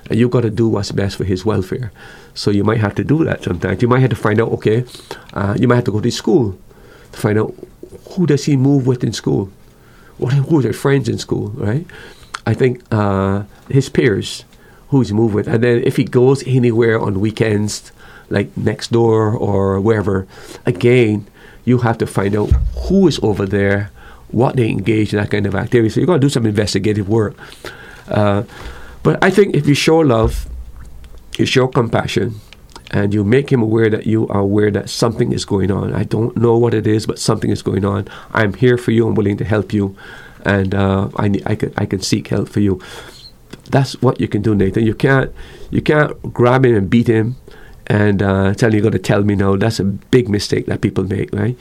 and 0.10 0.20
you've 0.20 0.32
got 0.32 0.42
to 0.42 0.50
do 0.50 0.68
what's 0.68 0.92
best 0.92 1.18
for 1.18 1.24
his 1.24 1.44
welfare. 1.46 1.92
So 2.34 2.50
you 2.50 2.64
might 2.64 2.80
have 2.80 2.96
to 2.96 3.04
do 3.04 3.24
that 3.26 3.44
sometimes. 3.44 3.82
You 3.82 3.88
might 3.88 4.00
have 4.00 4.10
to 4.12 4.16
find 4.16 4.40
out. 4.40 4.52
Okay, 4.54 4.86
uh, 5.34 5.56
you 5.60 5.68
might 5.68 5.76
have 5.76 5.86
to 5.86 5.92
go 5.92 6.02
to 6.02 6.12
school 6.12 6.58
to 7.12 7.20
find 7.20 7.38
out 7.38 7.54
who 8.12 8.26
does 8.26 8.46
he 8.46 8.56
move 8.56 8.88
with 8.88 9.04
in 9.04 9.14
school, 9.14 9.52
what 10.18 10.34
who 10.34 10.60
are 10.60 10.62
their 10.62 10.74
friends 10.74 11.10
in 11.10 11.18
school, 11.18 11.50
right? 11.50 11.86
I 12.46 12.54
think 12.54 12.84
uh, 12.92 13.44
his 13.70 13.90
peers, 13.90 14.46
who 14.90 15.00
he's 15.00 15.14
moved 15.14 15.34
with, 15.34 15.48
and 15.48 15.64
then 15.64 15.84
if 15.84 15.96
he 15.96 16.04
goes 16.04 16.44
anywhere 16.46 17.00
on 17.00 17.20
weekends, 17.20 17.92
like 18.30 18.56
next 18.58 18.92
door 18.92 19.32
or 19.32 19.80
wherever, 19.80 20.28
again, 20.66 21.28
you 21.66 21.80
have 21.80 21.98
to 22.00 22.06
find 22.06 22.36
out 22.36 22.52
who 22.88 23.08
is 23.08 23.20
over 23.24 23.46
there, 23.46 23.92
what 24.30 24.56
they 24.56 24.70
engage 24.70 25.14
in 25.14 25.20
that 25.20 25.30
kind 25.30 25.46
of 25.46 25.56
activity. 25.56 25.90
So 25.90 26.00
you're 26.00 26.08
going 26.08 26.20
to 26.20 26.26
do 26.26 26.30
some 26.30 26.46
investigative 26.46 27.08
work. 27.08 27.36
Uh, 28.08 28.44
but 29.04 29.24
I 29.24 29.30
think 29.30 29.56
if 29.56 29.68
you 29.68 29.76
show 29.76 30.00
love, 30.00 30.48
you 31.38 31.46
show 31.46 31.68
compassion, 31.68 32.40
and 32.94 33.14
you 33.14 33.24
make 33.24 33.52
him 33.52 33.62
aware 33.62 33.90
that 33.90 34.06
you 34.06 34.28
are 34.28 34.40
aware 34.40 34.70
that 34.72 34.90
something 34.90 35.34
is 35.34 35.46
going 35.46 35.72
on. 35.72 35.94
I 35.94 36.04
don't 36.04 36.38
know 36.38 36.58
what 36.58 36.74
it 36.76 36.86
is, 36.86 37.08
but 37.08 37.18
something 37.18 37.50
is 37.50 37.64
going 37.64 37.84
on. 37.84 38.08
I'm 38.32 38.54
here 38.54 38.78
for 38.78 38.92
you. 38.92 39.08
I'm 39.08 39.16
willing 39.16 39.38
to 39.38 39.46
help 39.46 39.74
you, 39.74 39.98
and 40.46 40.74
uh, 40.76 41.10
I 41.18 41.26
I 41.46 41.56
can 41.56 41.74
I 41.76 41.86
can 41.86 42.02
seek 42.02 42.28
help 42.28 42.50
for 42.50 42.60
you. 42.60 42.80
That's 43.70 44.00
what 44.02 44.22
you 44.22 44.28
can 44.28 44.42
do, 44.42 44.54
Nathan. 44.54 44.86
You 44.86 44.94
can't 44.94 45.32
you 45.72 45.82
can't 45.82 46.32
grab 46.32 46.66
him 46.66 46.76
and 46.76 46.90
beat 46.90 47.08
him 47.08 47.36
and 47.88 48.22
uh, 48.22 48.54
tell 48.54 48.70
him 48.70 48.76
you're 48.76 48.82
going 48.82 48.94
to 48.94 49.00
tell 49.00 49.24
me 49.24 49.36
now. 49.36 49.56
That's 49.56 49.80
a 49.80 49.84
big 49.84 50.30
mistake 50.30 50.68
that 50.68 50.82
people 50.82 51.04
make, 51.04 51.34
right? 51.34 51.58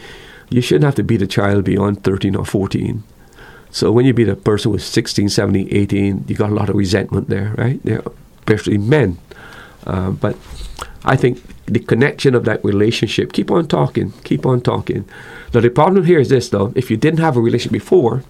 You 0.50 0.60
shouldn't 0.60 0.84
have 0.84 0.94
to 0.96 1.02
beat 1.02 1.22
a 1.22 1.26
child 1.26 1.64
beyond 1.64 2.04
13 2.04 2.36
or 2.36 2.44
14. 2.44 3.02
So 3.70 3.90
when 3.90 4.04
you 4.04 4.12
beat 4.12 4.28
a 4.28 4.36
person 4.36 4.70
with 4.70 4.82
16, 4.82 5.30
17, 5.30 5.68
18, 5.70 6.24
you 6.28 6.36
got 6.36 6.50
a 6.50 6.54
lot 6.54 6.68
of 6.68 6.76
resentment 6.76 7.28
there, 7.28 7.54
right? 7.56 7.82
They're 7.82 8.02
especially 8.40 8.78
men. 8.78 9.18
Uh, 9.86 10.10
but 10.10 10.36
I 11.04 11.16
think 11.16 11.42
the 11.66 11.80
connection 11.80 12.34
of 12.34 12.44
that 12.44 12.64
relationship, 12.64 13.32
keep 13.32 13.50
on 13.50 13.66
talking, 13.66 14.12
keep 14.24 14.46
on 14.46 14.60
talking. 14.60 15.08
Now, 15.52 15.60
the 15.60 15.70
problem 15.70 16.04
here 16.04 16.20
is 16.20 16.28
this, 16.28 16.48
though. 16.48 16.72
If 16.74 16.90
you 16.90 16.96
didn't 16.96 17.20
have 17.20 17.36
a 17.36 17.40
relationship 17.40 17.72
before, 17.72 18.24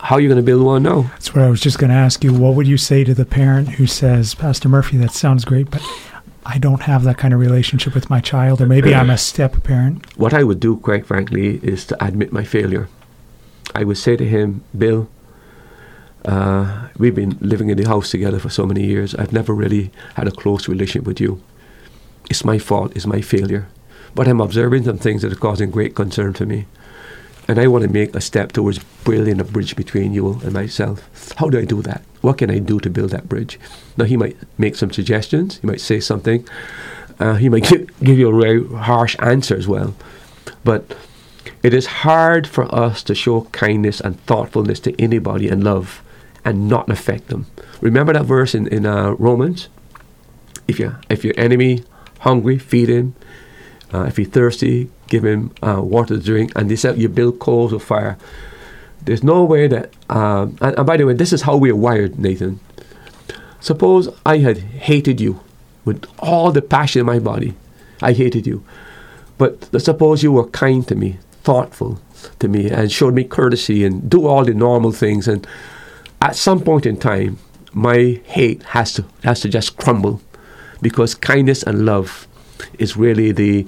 how 0.00 0.16
are 0.16 0.20
you 0.20 0.28
going 0.28 0.36
to 0.36 0.42
build 0.42 0.64
one 0.64 0.82
now? 0.82 1.02
That's 1.02 1.34
what 1.34 1.44
I 1.44 1.50
was 1.50 1.60
just 1.60 1.78
going 1.78 1.90
to 1.90 1.96
ask 1.96 2.22
you. 2.22 2.32
What 2.32 2.54
would 2.54 2.66
you 2.66 2.76
say 2.78 3.04
to 3.04 3.14
the 3.14 3.24
parent 3.24 3.68
who 3.70 3.86
says, 3.86 4.34
Pastor 4.34 4.68
Murphy, 4.68 4.96
that 4.98 5.10
sounds 5.10 5.44
great, 5.44 5.70
but 5.70 5.82
I 6.46 6.58
don't 6.58 6.82
have 6.82 7.04
that 7.04 7.18
kind 7.18 7.34
of 7.34 7.40
relationship 7.40 7.94
with 7.94 8.08
my 8.08 8.20
child, 8.20 8.60
or 8.60 8.66
maybe 8.66 8.94
I'm 8.94 9.10
a 9.10 9.18
step 9.18 9.62
parent? 9.64 10.16
What 10.16 10.32
I 10.32 10.44
would 10.44 10.60
do, 10.60 10.76
quite 10.78 11.04
frankly, 11.06 11.60
is 11.62 11.84
to 11.86 12.04
admit 12.04 12.32
my 12.32 12.44
failure. 12.44 12.88
I 13.74 13.84
would 13.84 13.98
say 13.98 14.16
to 14.16 14.24
him, 14.24 14.62
Bill, 14.76 15.08
uh, 16.28 16.88
we've 16.98 17.14
been 17.14 17.38
living 17.40 17.70
in 17.70 17.78
the 17.78 17.88
house 17.88 18.10
together 18.10 18.38
for 18.38 18.50
so 18.50 18.66
many 18.66 18.84
years. 18.84 19.14
I've 19.14 19.32
never 19.32 19.54
really 19.54 19.90
had 20.14 20.28
a 20.28 20.30
close 20.30 20.68
relationship 20.68 21.06
with 21.06 21.20
you. 21.20 21.40
It's 22.28 22.44
my 22.44 22.58
fault, 22.58 22.94
it's 22.94 23.06
my 23.06 23.22
failure. 23.22 23.66
But 24.14 24.28
I'm 24.28 24.40
observing 24.40 24.84
some 24.84 24.98
things 24.98 25.22
that 25.22 25.32
are 25.32 25.36
causing 25.36 25.70
great 25.70 25.94
concern 25.94 26.34
to 26.34 26.44
me. 26.44 26.66
And 27.48 27.58
I 27.58 27.66
want 27.66 27.84
to 27.84 27.90
make 27.90 28.14
a 28.14 28.20
step 28.20 28.52
towards 28.52 28.78
building 29.06 29.40
a 29.40 29.44
bridge 29.44 29.74
between 29.74 30.12
you 30.12 30.38
and 30.44 30.52
myself. 30.52 31.32
How 31.36 31.48
do 31.48 31.58
I 31.58 31.64
do 31.64 31.80
that? 31.80 32.02
What 32.20 32.36
can 32.36 32.50
I 32.50 32.58
do 32.58 32.78
to 32.80 32.90
build 32.90 33.08
that 33.10 33.26
bridge? 33.26 33.58
Now, 33.96 34.04
he 34.04 34.18
might 34.18 34.36
make 34.58 34.76
some 34.76 34.92
suggestions, 34.92 35.56
he 35.60 35.66
might 35.66 35.80
say 35.80 35.98
something, 35.98 36.46
uh, 37.18 37.36
he 37.36 37.48
might 37.48 37.64
give, 37.64 37.86
give 38.00 38.18
you 38.18 38.28
a 38.28 38.38
very 38.38 38.66
harsh 38.84 39.16
answer 39.20 39.56
as 39.56 39.66
well. 39.66 39.94
But 40.62 40.94
it 41.62 41.72
is 41.72 41.86
hard 41.86 42.46
for 42.46 42.72
us 42.74 43.02
to 43.04 43.14
show 43.14 43.42
kindness 43.52 43.98
and 43.98 44.20
thoughtfulness 44.26 44.78
to 44.80 45.00
anybody 45.00 45.48
and 45.48 45.64
love 45.64 46.02
and 46.48 46.66
not 46.66 46.88
affect 46.88 47.28
them. 47.28 47.46
Remember 47.82 48.14
that 48.14 48.24
verse 48.24 48.54
in, 48.54 48.66
in 48.68 48.86
uh, 48.86 49.10
Romans? 49.18 49.68
If, 50.66 50.78
you, 50.78 50.96
if 51.10 51.22
your 51.22 51.34
enemy 51.36 51.84
hungry, 52.20 52.58
feed 52.58 52.88
him. 52.88 53.14
Uh, 53.92 54.04
if 54.04 54.16
he's 54.16 54.28
thirsty, 54.28 54.88
give 55.08 55.24
him 55.24 55.52
uh, 55.62 55.82
water 55.82 56.16
to 56.16 56.22
drink. 56.22 56.52
And 56.56 56.70
they 56.70 56.76
said 56.76 56.98
you 56.98 57.10
build 57.10 57.38
coals 57.38 57.72
of 57.74 57.82
fire. 57.82 58.16
There's 59.02 59.22
no 59.22 59.44
way 59.44 59.66
that. 59.68 59.92
Um, 60.08 60.56
and, 60.62 60.76
and 60.78 60.86
by 60.86 60.96
the 60.96 61.04
way, 61.04 61.12
this 61.12 61.34
is 61.34 61.42
how 61.42 61.56
we 61.56 61.70
are 61.70 61.76
wired, 61.76 62.18
Nathan. 62.18 62.60
Suppose 63.60 64.08
I 64.24 64.38
had 64.38 64.58
hated 64.58 65.20
you 65.20 65.40
with 65.84 66.06
all 66.18 66.50
the 66.50 66.62
passion 66.62 67.00
in 67.00 67.06
my 67.06 67.18
body. 67.18 67.54
I 68.00 68.12
hated 68.14 68.46
you. 68.46 68.64
But 69.36 69.68
suppose 69.82 70.22
you 70.22 70.32
were 70.32 70.46
kind 70.48 70.86
to 70.88 70.94
me, 70.94 71.18
thoughtful 71.42 72.00
to 72.38 72.48
me, 72.48 72.70
and 72.70 72.90
showed 72.90 73.14
me 73.14 73.24
courtesy 73.24 73.84
and 73.84 74.08
do 74.08 74.26
all 74.26 74.44
the 74.44 74.54
normal 74.54 74.92
things. 74.92 75.28
And 75.28 75.46
at 76.20 76.36
some 76.36 76.60
point 76.60 76.86
in 76.86 76.96
time, 76.96 77.38
my 77.72 78.20
hate 78.24 78.62
has 78.64 78.92
to 78.94 79.04
has 79.24 79.40
to 79.40 79.48
just 79.48 79.76
crumble, 79.76 80.20
because 80.82 81.14
kindness 81.14 81.62
and 81.62 81.84
love 81.84 82.26
is 82.78 82.96
really 82.96 83.32
the 83.32 83.66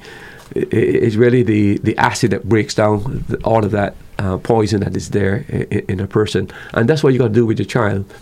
is 0.54 1.16
really 1.16 1.42
the, 1.42 1.78
the 1.78 1.96
acid 1.96 2.32
that 2.32 2.48
breaks 2.48 2.74
down 2.74 3.24
all 3.44 3.64
of 3.64 3.70
that 3.70 3.94
uh, 4.18 4.36
poison 4.38 4.80
that 4.80 4.96
is 4.96 5.10
there 5.10 5.44
in, 5.48 5.84
in, 5.88 6.00
a 6.00 6.06
person. 6.06 6.50
And 6.74 6.88
that's 6.88 7.04
what 7.04 7.12
you 7.12 7.18
got 7.18 7.28
to 7.28 7.34
do 7.34 7.46
with 7.46 7.58
your 7.58 7.66
child. 7.66 8.12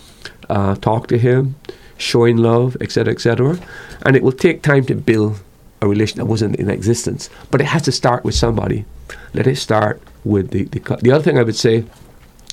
Uh, 0.49 0.75
talk 0.77 1.07
to 1.09 1.19
him, 1.19 1.57
showing 1.97 2.37
love, 2.37 2.77
etc., 2.81 3.13
etc. 3.13 3.59
And 4.05 4.15
it 4.15 4.23
will 4.23 4.33
take 4.33 4.63
time 4.63 4.85
to 4.87 4.95
build 4.95 5.41
a 5.81 5.89
relation 5.89 6.19
that 6.19 6.27
wasn't 6.27 6.57
in 6.57 6.69
existence. 6.69 7.31
But 7.51 7.61
it 7.61 7.67
has 7.69 7.83
to 7.83 7.93
start 7.93 8.25
with 8.25 8.35
somebody. 8.35 8.85
Let 9.33 9.47
it 9.47 9.57
start 9.57 10.03
with 10.25 10.51
the, 10.51 10.65
the, 10.65 10.81
the 11.01 11.11
other 11.11 11.25
thing 11.25 11.39
I 11.39 11.43
would 11.43 11.57
say, 11.57 11.85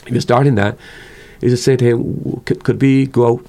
if 0.05 0.11
you're 0.11 0.21
starting 0.21 0.55
that, 0.55 0.77
is 1.45 1.53
to 1.53 1.57
say 1.57 1.75
to 1.77 1.85
him, 1.85 2.41
could, 2.45 2.81
we 2.81 3.07
go 3.07 3.41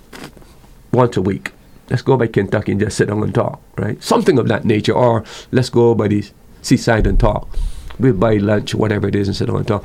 once 0.93 1.17
a 1.17 1.23
week? 1.23 1.53
let's 1.91 2.03
go 2.03 2.17
by 2.17 2.27
Kentucky 2.27 2.73
and 2.73 2.81
just 2.81 2.97
sit 2.97 3.09
down 3.09 3.23
and 3.23 3.35
talk, 3.35 3.61
right? 3.77 4.03
Something 4.03 4.39
of 4.39 4.49
that 4.49 4.65
nature. 4.65 4.93
Or 4.93 5.25
let's 5.53 5.71
go 5.71 5.95
by 5.95 6.09
the 6.09 6.25
seaside 6.63 7.07
and 7.07 7.19
talk. 7.19 7.49
We'll 7.99 8.15
buy 8.15 8.37
lunch, 8.37 8.75
whatever 8.75 9.09
it 9.09 9.15
is, 9.15 9.29
and 9.29 9.37
sit 9.37 9.47
down 9.47 9.57
and 9.57 9.69
talk. 9.69 9.85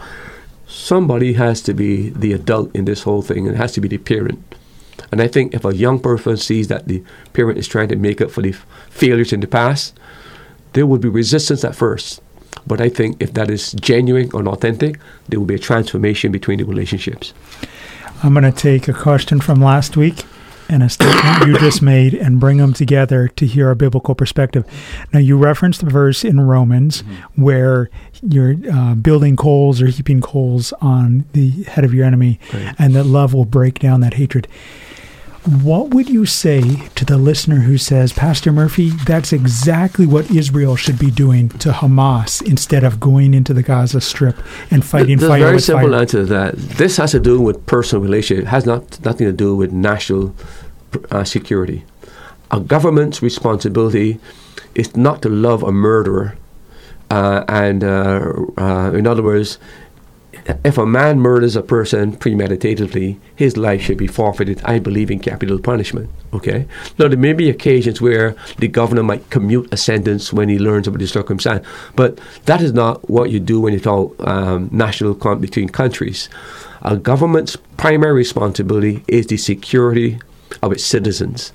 Somebody 0.68 1.34
has 1.34 1.62
to 1.64 1.74
be 1.74 2.10
the 2.10 2.34
adult 2.34 2.76
in 2.76 2.86
this 2.86 3.04
whole 3.04 3.22
thing, 3.22 3.46
and 3.46 3.56
it 3.56 3.58
has 3.58 3.74
to 3.74 3.82
be 3.82 3.88
the 3.88 3.98
parent. 3.98 4.56
And 5.12 5.22
I 5.22 5.28
think 5.28 5.54
if 5.54 5.66
a 5.66 5.76
young 5.76 6.00
person 6.00 6.38
sees 6.38 6.68
that 6.70 6.88
the 6.88 7.04
parent 7.34 7.58
is 7.58 7.68
trying 7.68 7.90
to 7.90 7.96
make 7.96 8.22
up 8.22 8.32
for 8.32 8.42
the 8.42 8.54
failures 8.90 9.34
in 9.34 9.42
the 9.42 9.48
past, 9.48 9.98
there 10.74 10.86
will 10.86 10.98
be 10.98 11.10
resistance 11.10 11.64
at 11.64 11.76
first. 11.76 12.22
But 12.66 12.80
I 12.80 12.90
think 12.90 13.22
if 13.22 13.34
that 13.34 13.50
is 13.50 13.74
genuine 13.74 14.30
and 14.34 14.48
authentic, 14.48 15.00
there 15.28 15.40
will 15.40 15.48
be 15.48 15.56
a 15.56 15.60
transformation 15.60 16.32
between 16.32 16.60
the 16.60 16.66
relationships. 16.66 17.34
I'm 18.24 18.34
going 18.34 18.44
to 18.44 18.52
take 18.52 18.88
a 18.88 18.94
question 18.94 19.40
from 19.40 19.62
last 19.62 19.98
week 19.98 20.26
and 20.70 20.84
a 20.84 20.90
statement 20.90 21.48
you 21.48 21.58
just 21.58 21.82
made 21.82 22.14
and 22.14 22.40
bring 22.40 22.58
them 22.58 22.72
together 22.72 23.28
to 23.28 23.46
hear 23.46 23.72
a 23.72 23.76
biblical 23.76 24.16
perspective. 24.16 24.64
Now, 25.12 25.20
you 25.20 25.38
referenced 25.38 25.84
the 25.84 25.90
verse 25.90 26.24
in 26.24 26.40
Romans 26.40 27.02
mm-hmm. 27.02 27.42
where 27.42 27.90
you're 28.22 28.56
uh, 28.72 28.96
building 28.96 29.36
coals 29.36 29.82
or 29.82 29.88
heaping 29.88 30.22
coals 30.22 30.72
on 30.82 31.26
the 31.34 31.64
head 31.64 31.84
of 31.84 31.94
your 31.94 32.06
enemy, 32.06 32.40
and 32.80 32.96
that 32.96 33.06
love 33.06 33.34
will 33.34 33.46
break 33.46 33.80
down 33.80 34.02
that 34.02 34.14
hatred. 34.14 34.48
What 35.44 35.90
would 35.96 36.08
you 36.08 36.28
say 36.28 36.88
to 36.94 37.04
the 37.04 37.18
listener 37.18 37.62
who 37.62 37.80
says, 37.80 38.14
Pastor 38.14 38.52
Murphy, 38.52 38.92
that's 38.92 39.34
exactly 39.34 40.06
what 40.06 40.30
Israel 40.30 40.76
should 40.76 41.00
be 41.00 41.10
doing 41.10 41.50
to 41.50 41.72
Hamas 41.72 42.44
instead 42.48 42.84
of 42.84 43.00
going 43.00 43.34
into 43.34 43.52
the 43.52 43.64
Gaza 43.64 44.02
Strip 44.02 44.38
and 44.70 44.86
fighting 44.86 45.18
There's 45.18 45.30
fire 45.32 45.40
a 45.40 45.44
very 45.46 45.56
with 45.56 45.64
simple 45.64 45.90
fire? 45.90 46.02
answer 46.02 46.20
to 46.20 46.26
that. 46.26 46.56
This 46.56 46.98
has 46.98 47.12
to 47.12 47.20
do 47.20 47.42
with 47.42 47.66
personal 47.66 48.04
relationship. 48.04 48.46
It 48.46 48.50
has 48.50 48.68
not 48.68 49.04
nothing 49.04 49.26
to 49.26 49.34
do 49.34 49.56
with 49.56 49.72
national 49.72 50.36
uh, 51.10 51.24
security. 51.24 51.86
A 52.52 52.60
government's 52.60 53.24
responsibility 53.24 54.20
is 54.76 54.96
not 54.96 55.24
to 55.24 55.30
love 55.30 55.64
a 55.64 55.72
murderer. 55.72 56.38
Uh, 57.10 57.44
and 57.48 57.84
uh, 57.84 58.32
uh, 58.60 58.92
in 58.94 59.08
other 59.08 59.24
words, 59.24 59.58
if 60.64 60.78
a 60.78 60.86
man 60.86 61.20
murders 61.20 61.56
a 61.56 61.62
person 61.62 62.16
premeditatively, 62.16 63.20
his 63.36 63.58
life 63.58 63.82
should 63.82 63.98
be 63.98 64.08
forfeited. 64.08 64.62
I 64.64 64.80
believe 64.80 65.12
in 65.12 65.20
capital 65.20 65.60
punishment. 65.60 66.10
Okay. 66.34 66.68
Now 66.98 67.08
there 67.08 67.18
may 67.18 67.34
be 67.34 67.50
occasions 67.50 68.02
where 68.02 68.36
the 68.58 68.68
governor 68.68 69.04
might 69.04 69.30
commute 69.30 69.72
a 69.74 69.78
sentence 69.78 70.32
when 70.32 70.50
he 70.50 70.58
learns 70.58 70.88
about 70.88 71.00
the 71.00 71.08
circumstance, 71.08 71.66
but 71.96 72.20
that 72.46 72.62
is 72.62 72.74
not 72.74 73.10
what 73.10 73.30
you 73.30 73.40
do 73.40 73.60
when 73.60 73.74
you 73.74 73.80
talk 73.80 74.16
um, 74.26 74.70
national 74.72 75.16
con- 75.16 75.40
between 75.40 75.70
countries. 75.70 76.30
A 76.82 76.98
government's 76.98 77.58
primary 77.78 78.14
responsibility 78.14 79.04
is 79.08 79.28
the 79.28 79.38
security 79.38 80.20
of 80.64 80.72
its 80.72 80.84
citizens, 80.84 81.54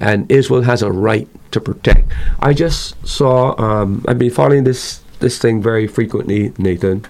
and 0.00 0.30
Israel 0.30 0.62
has 0.62 0.82
a 0.82 0.90
right 0.90 1.28
to 1.52 1.60
protect. 1.60 2.10
I 2.40 2.54
just 2.54 2.94
saw. 3.06 3.54
Um, 3.60 4.04
I've 4.08 4.18
been 4.18 4.30
following 4.30 4.64
this 4.64 5.00
this 5.20 5.38
thing 5.38 5.62
very 5.62 5.86
frequently, 5.86 6.52
Nathan 6.58 7.06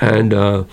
and 0.00 0.32
uh, 0.34 0.64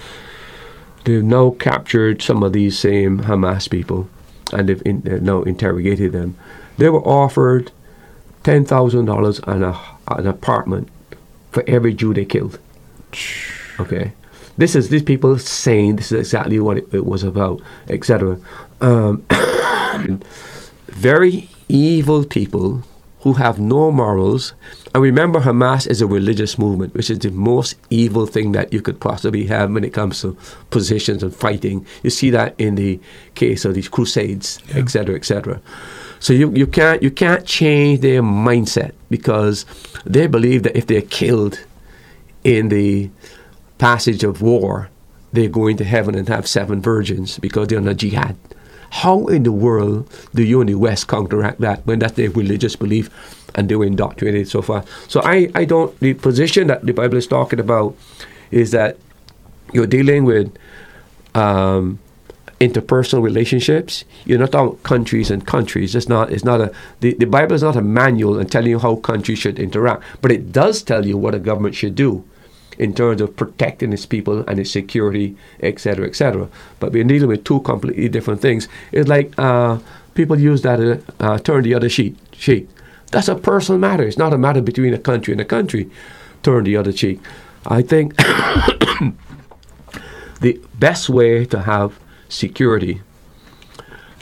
they've 1.03 1.23
now 1.23 1.51
captured 1.51 2.21
some 2.21 2.43
of 2.43 2.53
these 2.53 2.77
same 2.77 3.21
Hamas 3.21 3.69
people, 3.69 4.09
and 4.53 4.69
they've, 4.69 4.81
in, 4.85 5.01
they've 5.01 5.21
now 5.21 5.43
interrogated 5.43 6.11
them. 6.11 6.37
They 6.77 6.89
were 6.89 7.05
offered 7.05 7.71
ten 8.43 8.65
thousand 8.65 9.05
dollars 9.05 9.39
and 9.47 9.63
an 9.63 10.27
apartment 10.27 10.89
for 11.51 11.63
every 11.67 11.93
Jew 11.93 12.13
they 12.13 12.25
killed. 12.25 12.59
Okay, 13.79 14.13
this 14.57 14.75
is 14.75 14.89
these 14.89 15.03
people 15.03 15.37
saying 15.37 15.97
this 15.97 16.11
is 16.11 16.19
exactly 16.19 16.59
what 16.59 16.77
it, 16.77 16.93
it 16.93 17.05
was 17.05 17.23
about, 17.23 17.61
etc. 17.89 18.39
Um, 18.81 19.25
very 20.87 21.49
evil 21.67 22.23
people 22.25 22.83
who 23.25 23.33
have 23.33 23.57
no 23.59 23.91
morals. 23.91 24.53
And 24.93 25.01
remember, 25.01 25.39
Hamas 25.39 25.87
is 25.89 25.99
a 25.99 26.05
religious 26.05 26.59
movement, 26.59 26.93
which 26.93 27.09
is 27.09 27.17
the 27.17 27.31
most 27.31 27.73
evil 27.89 28.27
thing 28.27 28.51
that 28.51 28.71
you 28.71 28.83
could 28.83 28.99
possibly 28.99 29.47
have 29.47 29.71
when 29.73 29.83
it 29.83 29.93
comes 29.93 30.21
to 30.21 30.37
positions 30.69 31.23
and 31.23 31.35
fighting. 31.35 31.83
You 32.03 32.11
see 32.11 32.29
that 32.29 32.53
in 32.59 32.75
the 32.75 32.99
case 33.33 33.65
of 33.65 33.73
these 33.73 33.89
crusades, 33.89 34.59
Yeah. 34.69 34.77
etc., 34.77 35.15
etc. 35.15 35.59
So 36.19 36.33
you, 36.33 36.51
you 36.51 36.67
can't 36.67 37.01
you 37.01 37.09
can't 37.09 37.47
change 37.47 38.01
their 38.01 38.21
mindset 38.21 38.91
because 39.09 39.65
they 40.05 40.27
believe 40.27 40.61
that 40.61 40.77
if 40.77 40.85
they're 40.85 41.01
killed 41.01 41.59
in 42.43 42.69
the 42.69 43.09
passage 43.79 44.23
of 44.23 44.43
war, 44.43 44.89
they're 45.33 45.49
going 45.49 45.77
to 45.77 45.83
heaven 45.83 46.13
and 46.13 46.29
have 46.29 46.47
seven 46.47 46.79
virgins 46.79 47.39
because 47.39 47.69
they're 47.69 47.79
on 47.79 47.87
a 47.87 47.95
jihad. 47.95 48.35
How 48.95 49.25
in 49.27 49.43
the 49.43 49.51
world 49.51 50.09
do 50.33 50.41
you 50.41 50.61
in 50.61 50.67
the 50.67 50.75
West 50.75 51.09
counteract 51.09 51.59
that 51.59 51.85
when 51.85 51.99
that's 51.99 52.13
their 52.13 52.29
religious 52.29 52.77
belief 52.77 53.09
and 53.53 53.67
they 53.67 53.75
were 53.75 53.85
indoctrinated 53.85 54.47
so 54.47 54.61
far? 54.61 54.85
So 55.09 55.21
I, 55.21 55.51
I 55.53 55.65
don't, 55.65 55.99
the 55.99 56.13
position 56.13 56.67
that 56.67 56.85
the 56.85 56.93
Bible 56.93 57.17
is 57.17 57.27
talking 57.27 57.59
about 57.59 57.97
is 58.51 58.71
that 58.71 58.97
you're 59.73 59.85
dealing 59.85 60.23
with 60.23 60.55
um, 61.33 61.99
interpersonal 62.61 63.21
relationships. 63.21 64.05
You're 64.23 64.39
not 64.39 64.53
talking 64.53 64.79
countries 64.83 65.29
and 65.29 65.45
countries. 65.45 65.93
It's 65.93 66.07
not. 66.07 66.31
It's 66.31 66.45
not 66.45 66.61
a. 66.61 66.73
The, 67.01 67.15
the 67.15 67.25
Bible 67.25 67.53
is 67.53 67.63
not 67.63 67.75
a 67.75 67.81
manual 67.81 68.39
and 68.39 68.49
telling 68.49 68.69
you 68.69 68.79
how 68.79 68.95
countries 68.95 69.39
should 69.39 69.59
interact, 69.59 70.03
but 70.21 70.31
it 70.31 70.53
does 70.53 70.81
tell 70.81 71.05
you 71.05 71.17
what 71.17 71.35
a 71.35 71.39
government 71.39 71.75
should 71.75 71.95
do 71.95 72.23
in 72.77 72.93
terms 72.93 73.21
of 73.21 73.35
protecting 73.35 73.93
its 73.93 74.05
people 74.05 74.43
and 74.47 74.59
its 74.59 74.71
security, 74.71 75.35
etc., 75.61 76.07
etc. 76.07 76.49
But 76.79 76.91
we're 76.91 77.03
dealing 77.03 77.29
with 77.29 77.43
two 77.43 77.61
completely 77.61 78.09
different 78.09 78.41
things. 78.41 78.67
It's 78.91 79.07
like 79.07 79.33
uh, 79.37 79.79
people 80.13 80.39
use 80.39 80.61
that 80.63 80.79
uh, 80.79 80.97
uh, 81.19 81.37
turn 81.39 81.63
the 81.63 81.73
other 81.73 81.89
cheek. 81.89 82.15
Cheek. 82.31 82.67
That's 83.11 83.27
a 83.27 83.35
personal 83.35 83.79
matter. 83.79 84.03
It's 84.03 84.17
not 84.17 84.33
a 84.33 84.37
matter 84.37 84.61
between 84.61 84.93
a 84.93 84.97
country 84.97 85.31
and 85.31 85.41
a 85.41 85.45
country. 85.45 85.89
Turn 86.43 86.63
the 86.63 86.75
other 86.75 86.91
cheek. 86.91 87.19
I 87.65 87.81
think 87.81 88.15
the 90.41 90.59
best 90.75 91.09
way 91.09 91.45
to 91.45 91.61
have 91.61 91.99
security 92.29 93.01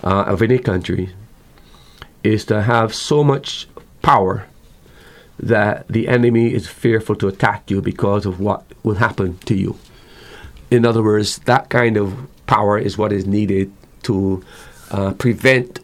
uh, 0.04 0.24
of 0.24 0.42
any 0.42 0.60
country 0.60 1.10
is 2.24 2.46
to 2.46 2.62
have 2.62 2.94
so 2.94 3.24
much 3.24 3.68
power 4.02 4.46
that 5.48 5.88
the 5.88 6.08
enemy 6.08 6.54
is 6.54 6.68
fearful 6.68 7.16
to 7.18 7.28
attack 7.28 7.70
you 7.70 7.82
because 7.82 8.26
of 8.26 8.40
what 8.40 8.64
will 8.84 8.96
happen 8.96 9.38
to 9.40 9.56
you. 9.56 9.78
In 10.72 10.86
other 10.86 11.04
words, 11.04 11.40
that 11.40 11.70
kind 11.70 11.98
of 11.98 12.16
power 12.48 12.78
is 12.78 12.98
what 12.98 13.12
is 13.12 13.26
needed 13.26 13.72
to 14.04 14.44
uh, 14.92 15.14
prevent 15.14 15.80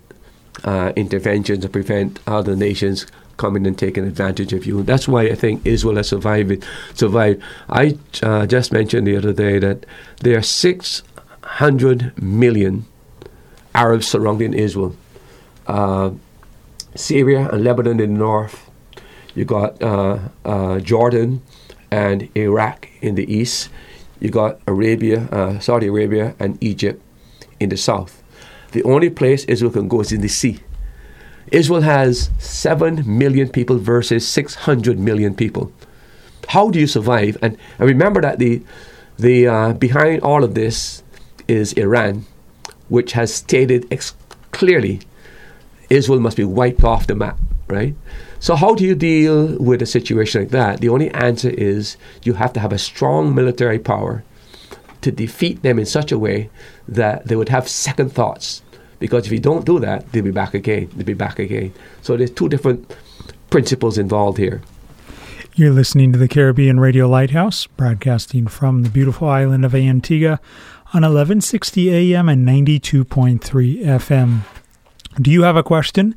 uh, 0.64 0.92
interventions 0.96 1.64
and 1.64 1.74
prevent 1.74 2.20
other 2.28 2.56
nations 2.56 3.06
coming 3.38 3.66
and 3.66 3.78
taking 3.78 4.06
advantage 4.06 4.52
of 4.54 4.66
you. 4.66 4.84
That's 4.84 5.08
why 5.08 5.24
I 5.24 5.36
think 5.36 5.66
Israel 5.66 5.96
has 5.96 6.10
survived. 6.10 6.52
It, 6.52 6.64
survived. 6.94 7.42
I 7.70 7.98
uh, 8.22 8.46
just 8.46 8.72
mentioned 8.72 9.08
the 9.08 9.16
other 9.16 9.34
day 9.34 9.60
that 9.60 9.86
there 10.22 10.38
are 10.38 10.44
600 10.44 12.22
million 12.22 12.86
Arabs 13.74 14.08
surrounding 14.08 14.54
Israel. 14.54 14.96
Uh, 15.68 16.12
Syria 16.96 17.50
and 17.52 17.64
Lebanon 17.64 18.00
in 18.00 18.14
the 18.14 18.20
north. 18.20 18.69
You 19.36 19.46
got 19.46 19.82
uh, 19.82 20.20
uh, 20.46 20.80
Jordan 20.80 21.42
and 21.92 22.30
Iraq 22.36 22.90
in 23.02 23.16
the 23.16 23.32
east. 23.32 23.70
You 24.20 24.30
got 24.30 24.60
Arabia, 24.68 25.22
uh, 25.32 25.60
Saudi 25.60 25.88
Arabia, 25.88 26.36
and 26.40 26.62
Egypt 26.62 27.02
in 27.60 27.70
the 27.70 27.78
south. 27.78 28.22
The 28.72 28.84
only 28.84 29.10
place 29.10 29.46
Israel 29.46 29.72
can 29.72 29.88
go 29.88 30.02
is 30.02 30.12
in 30.12 30.22
the 30.22 30.28
sea. 30.28 30.60
Israel 31.52 31.82
has 31.82 32.30
7 32.38 33.04
million 33.06 33.50
people 33.50 33.80
versus 33.80 34.28
600 34.28 35.00
million 35.00 35.34
people. 35.34 35.72
How 36.50 36.70
do 36.70 36.80
you 36.80 36.88
survive? 36.88 37.38
And, 37.42 37.58
and 37.80 37.88
remember 37.88 38.22
that 38.22 38.40
the, 38.40 38.62
the 39.18 39.48
uh, 39.48 39.74
behind 39.74 40.22
all 40.22 40.44
of 40.44 40.54
this 40.54 41.04
is 41.48 41.74
Iran, 41.74 42.26
which 42.88 43.14
has 43.14 43.34
stated 43.34 43.92
ex- 43.92 44.14
clearly 44.52 45.02
Israel 45.90 46.20
must 46.20 46.38
be 46.38 46.44
wiped 46.44 46.84
off 46.84 47.08
the 47.08 47.16
map, 47.16 47.38
right? 47.68 47.96
So, 48.42 48.56
how 48.56 48.74
do 48.74 48.86
you 48.86 48.96
deal 48.96 49.58
with 49.58 49.82
a 49.82 49.86
situation 49.86 50.42
like 50.42 50.52
that? 50.52 50.80
The 50.80 50.90
only 50.90 51.10
answer 51.12 51.50
is 51.50 51.98
you 52.24 52.34
have 52.34 52.54
to 52.54 52.60
have 52.60 52.72
a 52.72 52.78
strong 52.78 53.36
military 53.36 53.80
power 53.80 54.24
to 55.02 55.12
defeat 55.12 55.62
them 55.62 55.78
in 55.78 55.86
such 55.86 56.12
a 56.12 56.20
way 56.20 56.50
that 56.88 57.28
they 57.28 57.36
would 57.36 57.50
have 57.50 57.68
second 57.68 58.14
thoughts. 58.14 58.62
Because 59.00 59.26
if 59.26 59.32
you 59.32 59.40
don't 59.40 59.66
do 59.66 59.80
that, 59.80 60.10
they'll 60.12 60.24
be 60.24 60.32
back 60.32 60.54
again. 60.54 60.90
They'll 60.94 61.06
be 61.06 61.14
back 61.14 61.40
again. 61.40 61.74
So, 62.02 62.16
there's 62.16 62.32
two 62.32 62.48
different 62.48 62.96
principles 63.50 63.98
involved 63.98 64.38
here. 64.38 64.62
You're 65.56 65.74
listening 65.74 66.14
to 66.14 66.20
the 66.20 66.30
Caribbean 66.30 66.80
Radio 66.80 67.10
Lighthouse, 67.10 67.68
broadcasting 67.68 68.48
from 68.48 68.84
the 68.84 68.90
beautiful 68.90 69.28
island 69.28 69.66
of 69.66 69.76
Antigua 69.76 70.40
on 70.94 71.02
1160 71.02 71.90
AM 71.90 72.30
and 72.30 72.48
92.3 72.48 73.84
FM. 73.84 74.40
Do 75.22 75.32
you 75.32 75.44
have 75.44 75.58
a 75.58 75.64
question? 75.64 76.16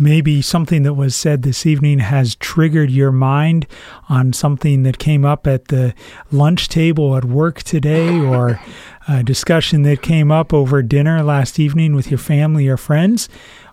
Maybe 0.00 0.42
something 0.42 0.84
that 0.84 0.94
was 0.94 1.16
said 1.16 1.42
this 1.42 1.66
evening 1.66 1.98
has 1.98 2.36
triggered 2.36 2.88
your 2.88 3.10
mind 3.10 3.66
on 4.08 4.32
something 4.32 4.84
that 4.84 4.98
came 4.98 5.24
up 5.24 5.44
at 5.44 5.68
the 5.68 5.92
lunch 6.30 6.68
table 6.68 7.16
at 7.16 7.24
work 7.24 7.64
today 7.64 8.20
or 8.20 8.60
a 9.08 9.24
discussion 9.24 9.82
that 9.82 10.00
came 10.00 10.30
up 10.30 10.54
over 10.54 10.82
dinner 10.82 11.24
last 11.24 11.58
evening 11.58 11.96
with 11.96 12.12
your 12.12 12.18
family 12.18 12.68
or 12.68 12.76
friends. 12.76 13.28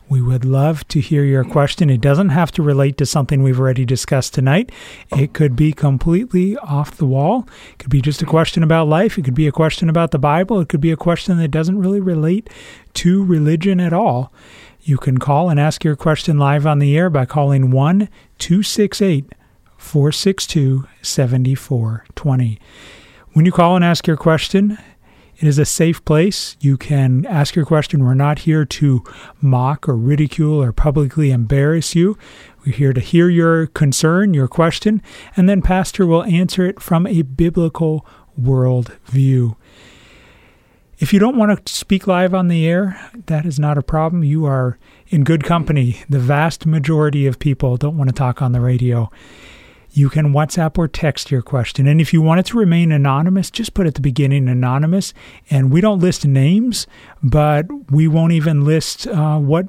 We 0.08 0.22
would 0.22 0.46
love 0.46 0.88
to 0.90 1.00
hear 1.00 1.24
your 1.24 1.44
question. 1.44 1.90
It 1.90 2.02
doesn't 2.02 2.30
have 2.30 2.52
to 2.54 2.64
relate 2.64 2.98
to 2.98 3.06
something 3.06 3.42
we've 3.42 3.60
already 3.60 3.86
discussed 3.86 4.34
tonight. 4.34 4.72
It 5.16 5.34
could 5.34 5.56
be 5.56 5.74
completely 5.74 6.58
off 6.58 6.98
the 6.98 7.08
wall. 7.08 7.48
It 7.72 7.80
could 7.80 7.90
be 7.90 8.02
just 8.02 8.22
a 8.22 8.26
question 8.26 8.62
about 8.62 8.88
life. 8.88 9.18
It 9.18 9.26
could 9.26 9.36
be 9.36 9.48
a 9.48 9.52
question 9.52 9.90
about 9.90 10.12
the 10.12 10.20
Bible. 10.20 10.60
It 10.60 10.70
could 10.70 10.82
be 10.82 10.92
a 10.92 10.98
question 10.98 11.38
that 11.38 11.50
doesn't 11.50 11.80
really 11.80 12.02
relate 12.02 12.50
to 12.96 13.24
religion 13.26 13.80
at 13.80 13.94
all. 13.94 14.32
You 14.88 15.00
can 15.00 15.18
call 15.18 15.50
and 15.50 15.60
ask 15.60 15.84
your 15.84 15.96
question 15.96 16.38
live 16.38 16.68
on 16.68 16.78
the 16.78 16.96
air 16.96 17.10
by 17.10 17.26
calling 17.26 17.72
1 17.72 18.08
268 18.38 19.34
462 19.78 20.88
7420. 21.02 22.60
When 23.34 23.48
you 23.48 23.52
call 23.52 23.76
and 23.76 23.84
ask 23.84 24.06
your 24.06 24.16
question, 24.16 24.78
it 25.38 25.48
is 25.48 25.58
a 25.58 25.66
safe 25.66 26.06
place. 26.06 26.56
You 26.60 26.78
can 26.78 27.26
ask 27.26 27.56
your 27.56 27.66
question. 27.66 28.06
We're 28.06 28.14
not 28.14 28.40
here 28.40 28.64
to 28.64 29.04
mock 29.42 29.90
or 29.90 29.98
ridicule 29.98 30.62
or 30.62 30.72
publicly 30.72 31.32
embarrass 31.32 31.96
you. 31.96 32.16
We're 32.64 32.74
here 32.74 32.94
to 32.94 33.02
hear 33.02 33.28
your 33.28 33.66
concern, 33.66 34.36
your 34.36 34.48
question, 34.48 35.02
and 35.36 35.50
then 35.50 35.64
Pastor 35.64 36.06
will 36.06 36.24
answer 36.26 36.64
it 36.64 36.80
from 36.80 37.08
a 37.08 37.24
biblical 37.24 38.06
world 38.38 38.96
view. 39.08 39.58
If 40.98 41.12
you 41.12 41.20
don't 41.20 41.36
want 41.36 41.66
to 41.66 41.74
speak 41.74 42.08
live 42.08 42.34
on 42.34 42.48
the 42.48 42.66
air, 42.66 43.12
that 43.26 43.46
is 43.46 43.60
not 43.60 43.78
a 43.78 43.82
problem. 43.82 44.24
You 44.24 44.46
are 44.46 44.78
in 45.10 45.26
good 45.26 45.44
company. 45.44 46.02
The 46.08 46.20
vast 46.20 46.66
majority 46.66 47.28
of 47.28 47.38
people 47.38 47.76
don't 47.76 47.98
want 47.98 48.10
to 48.10 48.16
talk 48.16 48.42
on 48.42 48.54
the 48.54 48.62
radio. 48.62 49.12
You 49.92 50.10
can 50.10 50.34
WhatsApp 50.34 50.78
or 50.78 50.88
text 50.88 51.32
your 51.32 51.42
question. 51.42 51.86
And 51.86 52.00
if 52.00 52.14
you 52.14 52.22
want 52.22 52.40
it 52.40 52.46
to 52.48 52.58
remain 52.58 52.94
anonymous, 52.94 53.52
just 53.52 53.74
put 53.74 53.88
at 53.88 53.96
the 53.96 54.02
beginning 54.02 54.48
anonymous. 54.48 55.14
And 55.50 55.70
we 55.70 55.82
don't 55.82 56.00
list 56.00 56.26
names, 56.26 56.88
but 57.22 57.66
we 57.92 58.08
won't 58.08 58.32
even 58.32 58.64
list 58.64 59.06
uh, 59.08 59.38
what 59.38 59.68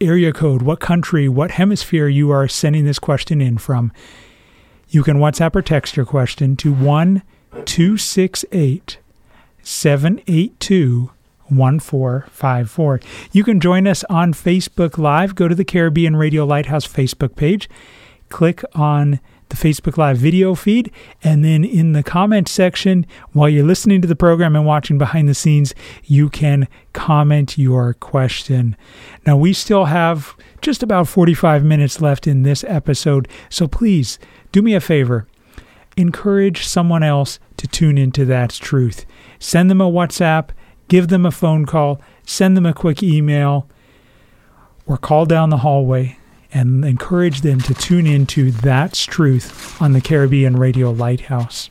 area 0.00 0.32
code, 0.32 0.62
what 0.62 0.80
country, 0.80 1.28
what 1.28 1.52
hemisphere 1.52 2.08
you 2.08 2.30
are 2.30 2.48
sending 2.48 2.86
this 2.86 2.98
question 2.98 3.42
in 3.42 3.58
from. 3.58 3.92
You 4.88 5.02
can 5.02 5.18
WhatsApp 5.18 5.54
or 5.56 5.62
text 5.62 5.96
your 5.96 6.06
question 6.06 6.56
to 6.56 6.72
1 6.72 7.22
268 7.66 8.98
782 9.64 11.10
1454. 11.48 13.00
You 13.32 13.44
can 13.44 13.60
join 13.60 13.86
us 13.86 14.04
on 14.04 14.32
Facebook 14.32 14.98
Live. 14.98 15.34
Go 15.34 15.48
to 15.48 15.54
the 15.54 15.64
Caribbean 15.64 16.16
Radio 16.16 16.44
Lighthouse 16.44 16.86
Facebook 16.86 17.36
page, 17.36 17.68
click 18.28 18.62
on 18.74 19.20
the 19.50 19.56
Facebook 19.56 19.98
Live 19.98 20.16
video 20.16 20.54
feed, 20.54 20.90
and 21.22 21.44
then 21.44 21.64
in 21.64 21.92
the 21.92 22.02
comment 22.02 22.48
section, 22.48 23.06
while 23.32 23.48
you're 23.48 23.64
listening 23.64 24.00
to 24.00 24.08
the 24.08 24.16
program 24.16 24.56
and 24.56 24.64
watching 24.64 24.96
behind 24.96 25.28
the 25.28 25.34
scenes, 25.34 25.74
you 26.04 26.30
can 26.30 26.66
comment 26.92 27.58
your 27.58 27.94
question. 27.94 28.76
Now, 29.26 29.36
we 29.36 29.52
still 29.52 29.84
have 29.84 30.34
just 30.62 30.82
about 30.82 31.08
45 31.08 31.62
minutes 31.62 32.00
left 32.00 32.26
in 32.26 32.42
this 32.42 32.64
episode, 32.64 33.28
so 33.50 33.68
please 33.68 34.18
do 34.50 34.62
me 34.62 34.74
a 34.74 34.80
favor 34.80 35.26
encourage 35.96 36.66
someone 36.66 37.02
else 37.02 37.38
to 37.56 37.66
tune 37.66 37.98
into 37.98 38.24
That's 38.24 38.58
Truth. 38.58 39.04
Send 39.38 39.70
them 39.70 39.80
a 39.80 39.90
WhatsApp, 39.90 40.50
give 40.88 41.08
them 41.08 41.24
a 41.24 41.30
phone 41.30 41.66
call, 41.66 42.00
send 42.24 42.56
them 42.56 42.66
a 42.66 42.74
quick 42.74 43.02
email, 43.02 43.68
or 44.86 44.96
call 44.96 45.26
down 45.26 45.50
the 45.50 45.58
hallway 45.58 46.18
and 46.52 46.84
encourage 46.84 47.40
them 47.40 47.60
to 47.60 47.74
tune 47.74 48.06
into 48.06 48.50
That's 48.50 49.04
Truth 49.04 49.80
on 49.82 49.92
the 49.92 50.00
Caribbean 50.00 50.56
Radio 50.56 50.90
Lighthouse. 50.90 51.70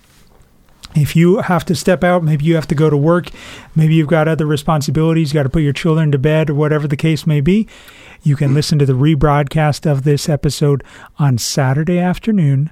If 0.95 1.15
you 1.15 1.37
have 1.37 1.65
to 1.65 1.75
step 1.75 2.03
out, 2.03 2.23
maybe 2.23 2.45
you 2.45 2.55
have 2.55 2.67
to 2.67 2.75
go 2.75 2.89
to 2.89 2.97
work, 2.97 3.29
maybe 3.75 3.95
you've 3.95 4.07
got 4.07 4.27
other 4.27 4.45
responsibilities, 4.45 5.33
you 5.33 5.39
got 5.39 5.43
to 5.43 5.49
put 5.49 5.63
your 5.63 5.73
children 5.73 6.11
to 6.11 6.19
bed, 6.19 6.49
or 6.49 6.53
whatever 6.53 6.87
the 6.87 6.97
case 6.97 7.25
may 7.25 7.41
be, 7.41 7.67
you 8.21 8.35
can 8.35 8.53
listen 8.53 8.77
to 8.77 8.85
the 8.85 8.93
rebroadcast 8.93 9.89
of 9.89 10.03
this 10.03 10.29
episode 10.29 10.83
on 11.17 11.37
Saturday 11.37 11.97
afternoon 11.97 12.71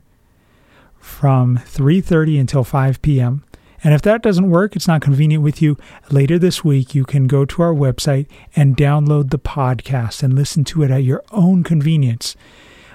from 1.01 1.57
3:30 1.65 2.39
until 2.39 2.63
5 2.63 3.01
p.m. 3.01 3.43
And 3.83 3.93
if 3.95 4.01
that 4.03 4.21
doesn't 4.21 4.49
work, 4.49 4.75
it's 4.75 4.87
not 4.87 5.01
convenient 5.01 5.43
with 5.43 5.61
you, 5.61 5.75
later 6.11 6.37
this 6.37 6.63
week 6.63 6.93
you 6.93 7.03
can 7.03 7.25
go 7.25 7.45
to 7.45 7.61
our 7.63 7.73
website 7.73 8.27
and 8.55 8.77
download 8.77 9.31
the 9.31 9.39
podcast 9.39 10.21
and 10.21 10.35
listen 10.35 10.63
to 10.65 10.83
it 10.83 10.91
at 10.91 11.03
your 11.03 11.23
own 11.31 11.63
convenience. 11.63 12.35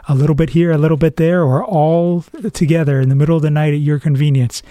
A 0.09 0.15
little 0.15 0.37
bit 0.37 0.51
here, 0.51 0.71
a 0.71 0.79
little 0.79 0.97
bit 0.97 1.17
there, 1.17 1.43
or 1.43 1.65
all 1.65 2.25
together 2.53 3.01
in 3.01 3.09
the 3.09 3.17
middle 3.17 3.37
of 3.37 3.43
the 3.43 3.51
night 3.51 3.75
at 3.75 3.81
your 3.81 3.99
convenience. 3.99 4.63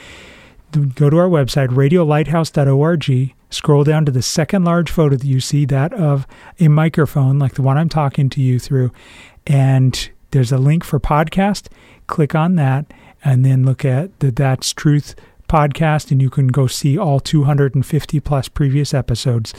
Go 0.71 1.09
to 1.09 1.17
our 1.17 1.27
website, 1.27 1.67
radiolighthouse.org, 1.69 3.33
scroll 3.49 3.83
down 3.83 4.05
to 4.05 4.11
the 4.11 4.21
second 4.21 4.63
large 4.63 4.89
photo 4.89 5.17
that 5.17 5.27
you 5.27 5.41
see, 5.41 5.65
that 5.65 5.93
of 5.93 6.25
a 6.59 6.69
microphone 6.69 7.38
like 7.38 7.55
the 7.55 7.61
one 7.61 7.77
I'm 7.77 7.89
talking 7.89 8.29
to 8.29 8.41
you 8.41 8.59
through, 8.59 8.91
and 9.45 10.09
there's 10.31 10.53
a 10.53 10.57
link 10.57 10.86
for 10.86 10.99
podcast. 10.99 11.67
Click 12.07 12.33
on 12.36 12.55
that 12.55 12.93
and 13.26 13.43
then 13.43 13.65
look 13.65 13.84
at 13.84 14.17
the 14.19 14.32
That's 14.32 14.71
Truth 14.71 15.15
podcast, 15.49 16.11
and 16.11 16.21
you 16.21 16.30
can 16.30 16.47
go 16.47 16.67
see 16.67 16.97
all 16.97 17.19
250 17.19 18.19
plus 18.19 18.47
previous 18.47 18.93
episodes. 18.93 19.53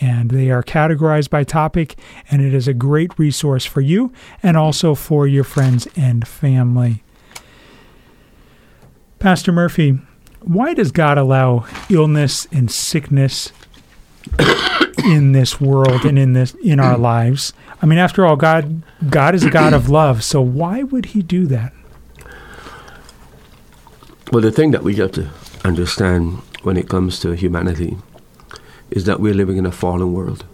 And 0.00 0.30
they 0.30 0.50
are 0.50 0.62
categorized 0.62 1.28
by 1.28 1.44
topic, 1.44 1.98
and 2.30 2.40
it 2.40 2.54
is 2.54 2.68
a 2.68 2.72
great 2.72 3.18
resource 3.18 3.66
for 3.66 3.80
you 3.80 4.12
and 4.42 4.56
also 4.56 4.94
for 4.94 5.26
your 5.26 5.44
friends 5.44 5.88
and 5.96 6.26
family. 6.26 7.02
Pastor 9.18 9.52
Murphy, 9.52 9.98
why 10.40 10.72
does 10.72 10.92
God 10.92 11.18
allow 11.18 11.66
illness 11.90 12.46
and 12.50 12.70
sickness 12.70 13.52
in 15.04 15.32
this 15.32 15.60
world 15.60 16.06
and 16.06 16.18
in 16.18 16.32
this 16.32 16.54
in 16.62 16.80
our 16.80 16.96
lives? 16.96 17.52
I 17.82 17.86
mean, 17.86 17.98
after 17.98 18.24
all, 18.24 18.36
God 18.36 18.82
God 19.10 19.34
is 19.34 19.44
a 19.44 19.50
God 19.50 19.74
of 19.74 19.90
love, 19.90 20.24
so 20.24 20.40
why 20.40 20.84
would 20.84 21.06
He 21.06 21.20
do 21.20 21.46
that? 21.48 21.74
Well, 24.32 24.42
the 24.42 24.52
thing 24.52 24.70
that 24.70 24.84
we 24.84 24.94
have 24.94 25.10
to 25.12 25.28
understand 25.64 26.34
when 26.62 26.76
it 26.76 26.88
comes 26.88 27.18
to 27.18 27.32
humanity 27.32 27.96
is 28.88 29.04
that 29.06 29.18
we're 29.18 29.34
living 29.34 29.56
in 29.56 29.66
a 29.66 29.72
fallen 29.72 30.12
world. 30.12 30.44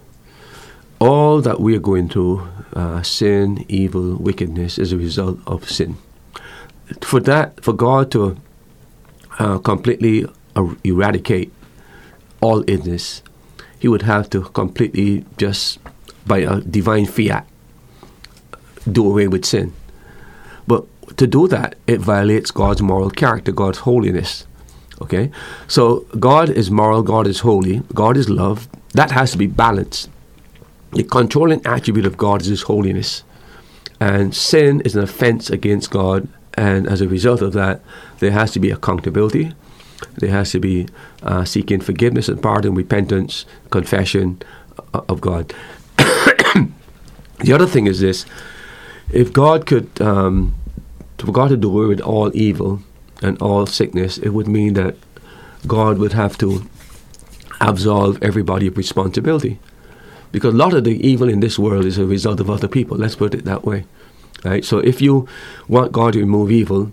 All 0.99 1.43
that 1.43 1.61
we 1.61 1.77
are 1.77 1.81
going 1.81 2.09
through, 2.09 2.49
uh, 2.73 3.03
sin, 3.03 3.67
evil, 3.69 4.17
wickedness, 4.17 4.79
is 4.79 4.93
a 4.93 4.97
result 4.97 5.41
of 5.47 5.69
sin. 5.71 5.99
For 7.03 7.21
that, 7.21 7.63
for 7.63 7.75
God 7.75 8.11
to 8.13 8.39
uh, 9.39 9.59
completely 9.59 10.25
er- 10.57 10.77
eradicate 10.83 11.53
all 12.41 12.65
illness, 12.67 13.23
He 13.79 13.89
would 13.89 14.03
have 14.03 14.31
to 14.31 14.41
completely 14.41 15.27
just 15.37 15.81
by 16.27 16.39
a 16.39 16.63
divine 16.63 17.05
fiat 17.05 17.47
do 18.91 19.07
away 19.07 19.29
with 19.29 19.45
sin. 19.45 19.75
To 21.17 21.27
do 21.27 21.49
that, 21.49 21.77
it 21.87 22.01
violates 22.01 22.51
God's 22.51 22.83
moral 22.83 23.11
character, 23.11 23.53
God's 23.53 23.79
holiness. 23.79 24.47
Okay? 25.01 25.31
So 25.67 26.01
God 26.19 26.51
is 26.51 26.71
moral, 26.71 27.03
God 27.03 27.27
is 27.27 27.41
holy, 27.41 27.83
God 27.95 28.17
is 28.17 28.29
love. 28.29 28.69
That 28.93 29.11
has 29.11 29.33
to 29.33 29.39
be 29.39 29.47
balanced. 29.47 30.11
The 30.93 31.05
controlling 31.05 31.65
attribute 31.67 32.07
of 32.07 32.17
God 32.17 32.43
is 32.43 32.49
His 32.49 32.63
holiness. 32.63 33.23
And 34.01 34.35
sin 34.35 34.81
is 34.83 34.95
an 34.95 35.03
offense 35.03 35.51
against 35.51 35.91
God. 35.91 36.29
And 36.55 36.87
as 36.87 37.01
a 37.01 37.09
result 37.09 37.43
of 37.43 37.53
that, 37.55 37.81
there 38.19 38.31
has 38.31 38.53
to 38.53 38.61
be 38.61 38.71
accountability. 38.71 39.53
There 40.19 40.31
has 40.31 40.53
to 40.53 40.61
be 40.61 40.89
uh, 41.23 41.45
seeking 41.45 41.81
forgiveness 41.81 42.29
and 42.29 42.43
pardon, 42.43 42.75
repentance, 42.75 43.47
confession 43.71 44.43
uh, 44.95 45.03
of 45.09 45.21
God. 45.21 45.55
the 45.97 47.53
other 47.53 47.67
thing 47.67 47.87
is 47.87 48.01
this 48.01 48.27
if 49.13 49.33
God 49.33 49.67
could 49.67 50.01
um, 50.01 50.55
to 51.19 51.57
do 51.57 51.69
away 51.69 51.87
with 51.87 52.01
all 52.01 52.31
evil 52.35 52.81
and 53.23 53.41
all 53.41 53.67
sickness, 53.67 54.19
it 54.19 54.31
would 54.31 54.49
mean 54.49 54.75
that 54.75 54.97
God 55.67 55.99
would 55.99 56.13
have 56.13 56.37
to 56.39 56.69
absolve 57.61 58.23
everybody 58.23 58.67
of 58.67 58.77
responsibility. 58.77 59.59
Because 60.33 60.55
a 60.55 60.57
lot 60.57 60.75
of 60.75 60.85
the 60.85 61.07
evil 61.07 61.29
in 61.29 61.41
this 61.41 61.59
world 61.59 61.85
is 61.85 61.99
a 61.99 62.05
result 62.05 62.41
of 62.41 62.51
other 62.51 62.69
people. 62.69 62.97
Let's 62.97 63.15
put 63.15 63.35
it 63.35 63.45
that 63.45 63.65
way. 63.65 63.85
Right? 64.45 64.65
So 64.65 64.79
if 64.79 65.01
you 65.01 65.27
want 65.67 65.93
God 65.93 66.13
to 66.13 66.21
remove 66.21 66.51
evil, 66.51 66.93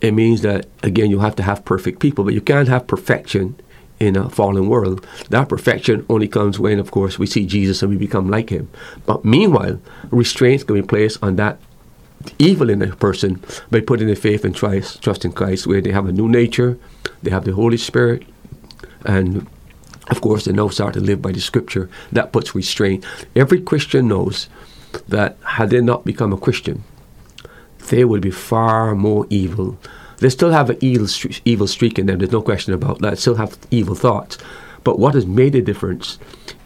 it 0.00 0.12
means 0.12 0.42
that 0.42 0.66
again 0.82 1.10
you 1.10 1.20
have 1.20 1.36
to 1.36 1.42
have 1.42 1.64
perfect 1.64 2.00
people, 2.00 2.24
but 2.24 2.34
you 2.34 2.40
can't 2.40 2.68
have 2.68 2.86
perfection 2.86 3.56
in 3.98 4.16
a 4.16 4.28
fallen 4.28 4.68
world. 4.68 5.06
That 5.30 5.48
perfection 5.48 6.04
only 6.08 6.28
comes 6.28 6.58
when, 6.58 6.78
of 6.78 6.90
course, 6.90 7.18
we 7.18 7.26
see 7.26 7.46
Jesus 7.46 7.82
and 7.82 7.90
we 7.90 7.96
become 7.96 8.28
like 8.28 8.50
him. 8.50 8.68
But 9.06 9.24
meanwhile, 9.24 9.80
restraints 10.10 10.64
can 10.64 10.74
be 10.74 10.82
placed 10.82 11.22
on 11.22 11.36
that 11.36 11.58
evil 12.38 12.70
in 12.70 12.82
a 12.82 12.94
person 12.96 13.42
by 13.70 13.80
putting 13.80 14.06
their 14.06 14.16
faith 14.16 14.44
and 14.44 14.54
trust, 14.54 15.02
trust 15.02 15.24
in 15.24 15.32
Christ, 15.32 15.66
where 15.66 15.80
they 15.80 15.92
have 15.92 16.06
a 16.06 16.12
new 16.12 16.28
nature, 16.28 16.78
they 17.22 17.30
have 17.30 17.44
the 17.44 17.52
Holy 17.52 17.76
Spirit, 17.76 18.24
and 19.04 19.46
of 20.10 20.20
course, 20.20 20.44
they 20.44 20.52
now 20.52 20.68
start 20.68 20.94
to 20.94 21.00
live 21.00 21.22
by 21.22 21.32
the 21.32 21.40
Scripture. 21.40 21.88
That 22.10 22.32
puts 22.32 22.54
restraint. 22.54 23.04
Every 23.36 23.60
Christian 23.60 24.08
knows 24.08 24.48
that 25.08 25.36
had 25.44 25.70
they 25.70 25.80
not 25.80 26.04
become 26.04 26.32
a 26.32 26.36
Christian, 26.38 26.84
they 27.88 28.04
would 28.04 28.20
be 28.20 28.30
far 28.30 28.94
more 28.94 29.26
evil. 29.30 29.78
They 30.18 30.28
still 30.28 30.50
have 30.50 30.70
an 30.70 30.78
evil, 30.80 31.08
evil 31.44 31.66
streak 31.66 31.98
in 31.98 32.06
them. 32.06 32.18
There's 32.18 32.32
no 32.32 32.42
question 32.42 32.74
about 32.74 33.00
that. 33.00 33.18
Still 33.18 33.36
have 33.36 33.56
evil 33.70 33.94
thoughts. 33.94 34.38
But 34.84 34.98
what 34.98 35.14
has 35.14 35.26
made 35.26 35.54
a 35.54 35.62
difference 35.62 36.18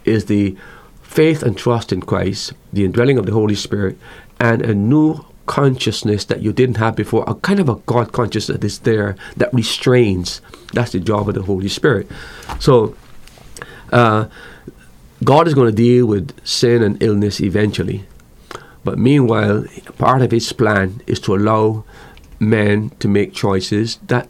is 0.03 0.25
the 0.25 0.55
faith 1.01 1.43
and 1.43 1.57
trust 1.57 1.91
in 1.91 2.01
Christ, 2.01 2.53
the 2.73 2.85
indwelling 2.85 3.17
of 3.17 3.25
the 3.25 3.31
Holy 3.31 3.55
Spirit, 3.55 3.97
and 4.39 4.61
a 4.61 4.73
new 4.73 5.23
consciousness 5.47 6.25
that 6.25 6.41
you 6.41 6.53
didn't 6.53 6.77
have 6.77 6.95
before, 6.95 7.23
a 7.25 7.33
kind 7.35 7.59
of 7.59 7.67
a 7.67 7.75
God 7.87 8.11
consciousness 8.11 8.59
that 8.59 8.65
is 8.65 8.79
there 8.79 9.15
that 9.35 9.53
restrains. 9.53 10.41
That's 10.73 10.91
the 10.91 10.99
job 10.99 11.27
of 11.27 11.35
the 11.35 11.41
Holy 11.41 11.69
Spirit. 11.69 12.07
So, 12.59 12.95
uh, 13.91 14.27
God 15.23 15.47
is 15.47 15.55
going 15.55 15.69
to 15.69 15.75
deal 15.75 16.05
with 16.05 16.45
sin 16.45 16.83
and 16.83 17.01
illness 17.01 17.41
eventually. 17.41 18.05
But 18.83 18.99
meanwhile, 18.99 19.65
part 19.97 20.21
of 20.21 20.31
His 20.31 20.53
plan 20.53 21.01
is 21.07 21.19
to 21.21 21.35
allow 21.35 21.83
men 22.39 22.91
to 22.99 23.07
make 23.07 23.33
choices 23.33 23.97
that 24.07 24.29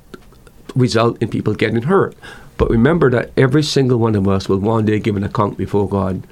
result 0.76 1.22
in 1.22 1.30
people 1.30 1.54
getting 1.54 1.84
hurt. 1.84 2.16
But 2.58 2.70
remember 2.70 3.10
that 3.12 3.32
every 3.38 3.64
single 3.64 4.00
one 4.00 4.16
of 4.16 4.28
us 4.28 4.50
will 4.50 4.58
one 4.58 4.86
day 4.86 5.00
give 5.00 5.16
an 5.16 5.24
account 5.24 5.58
before 5.58 5.88
God 5.88 6.24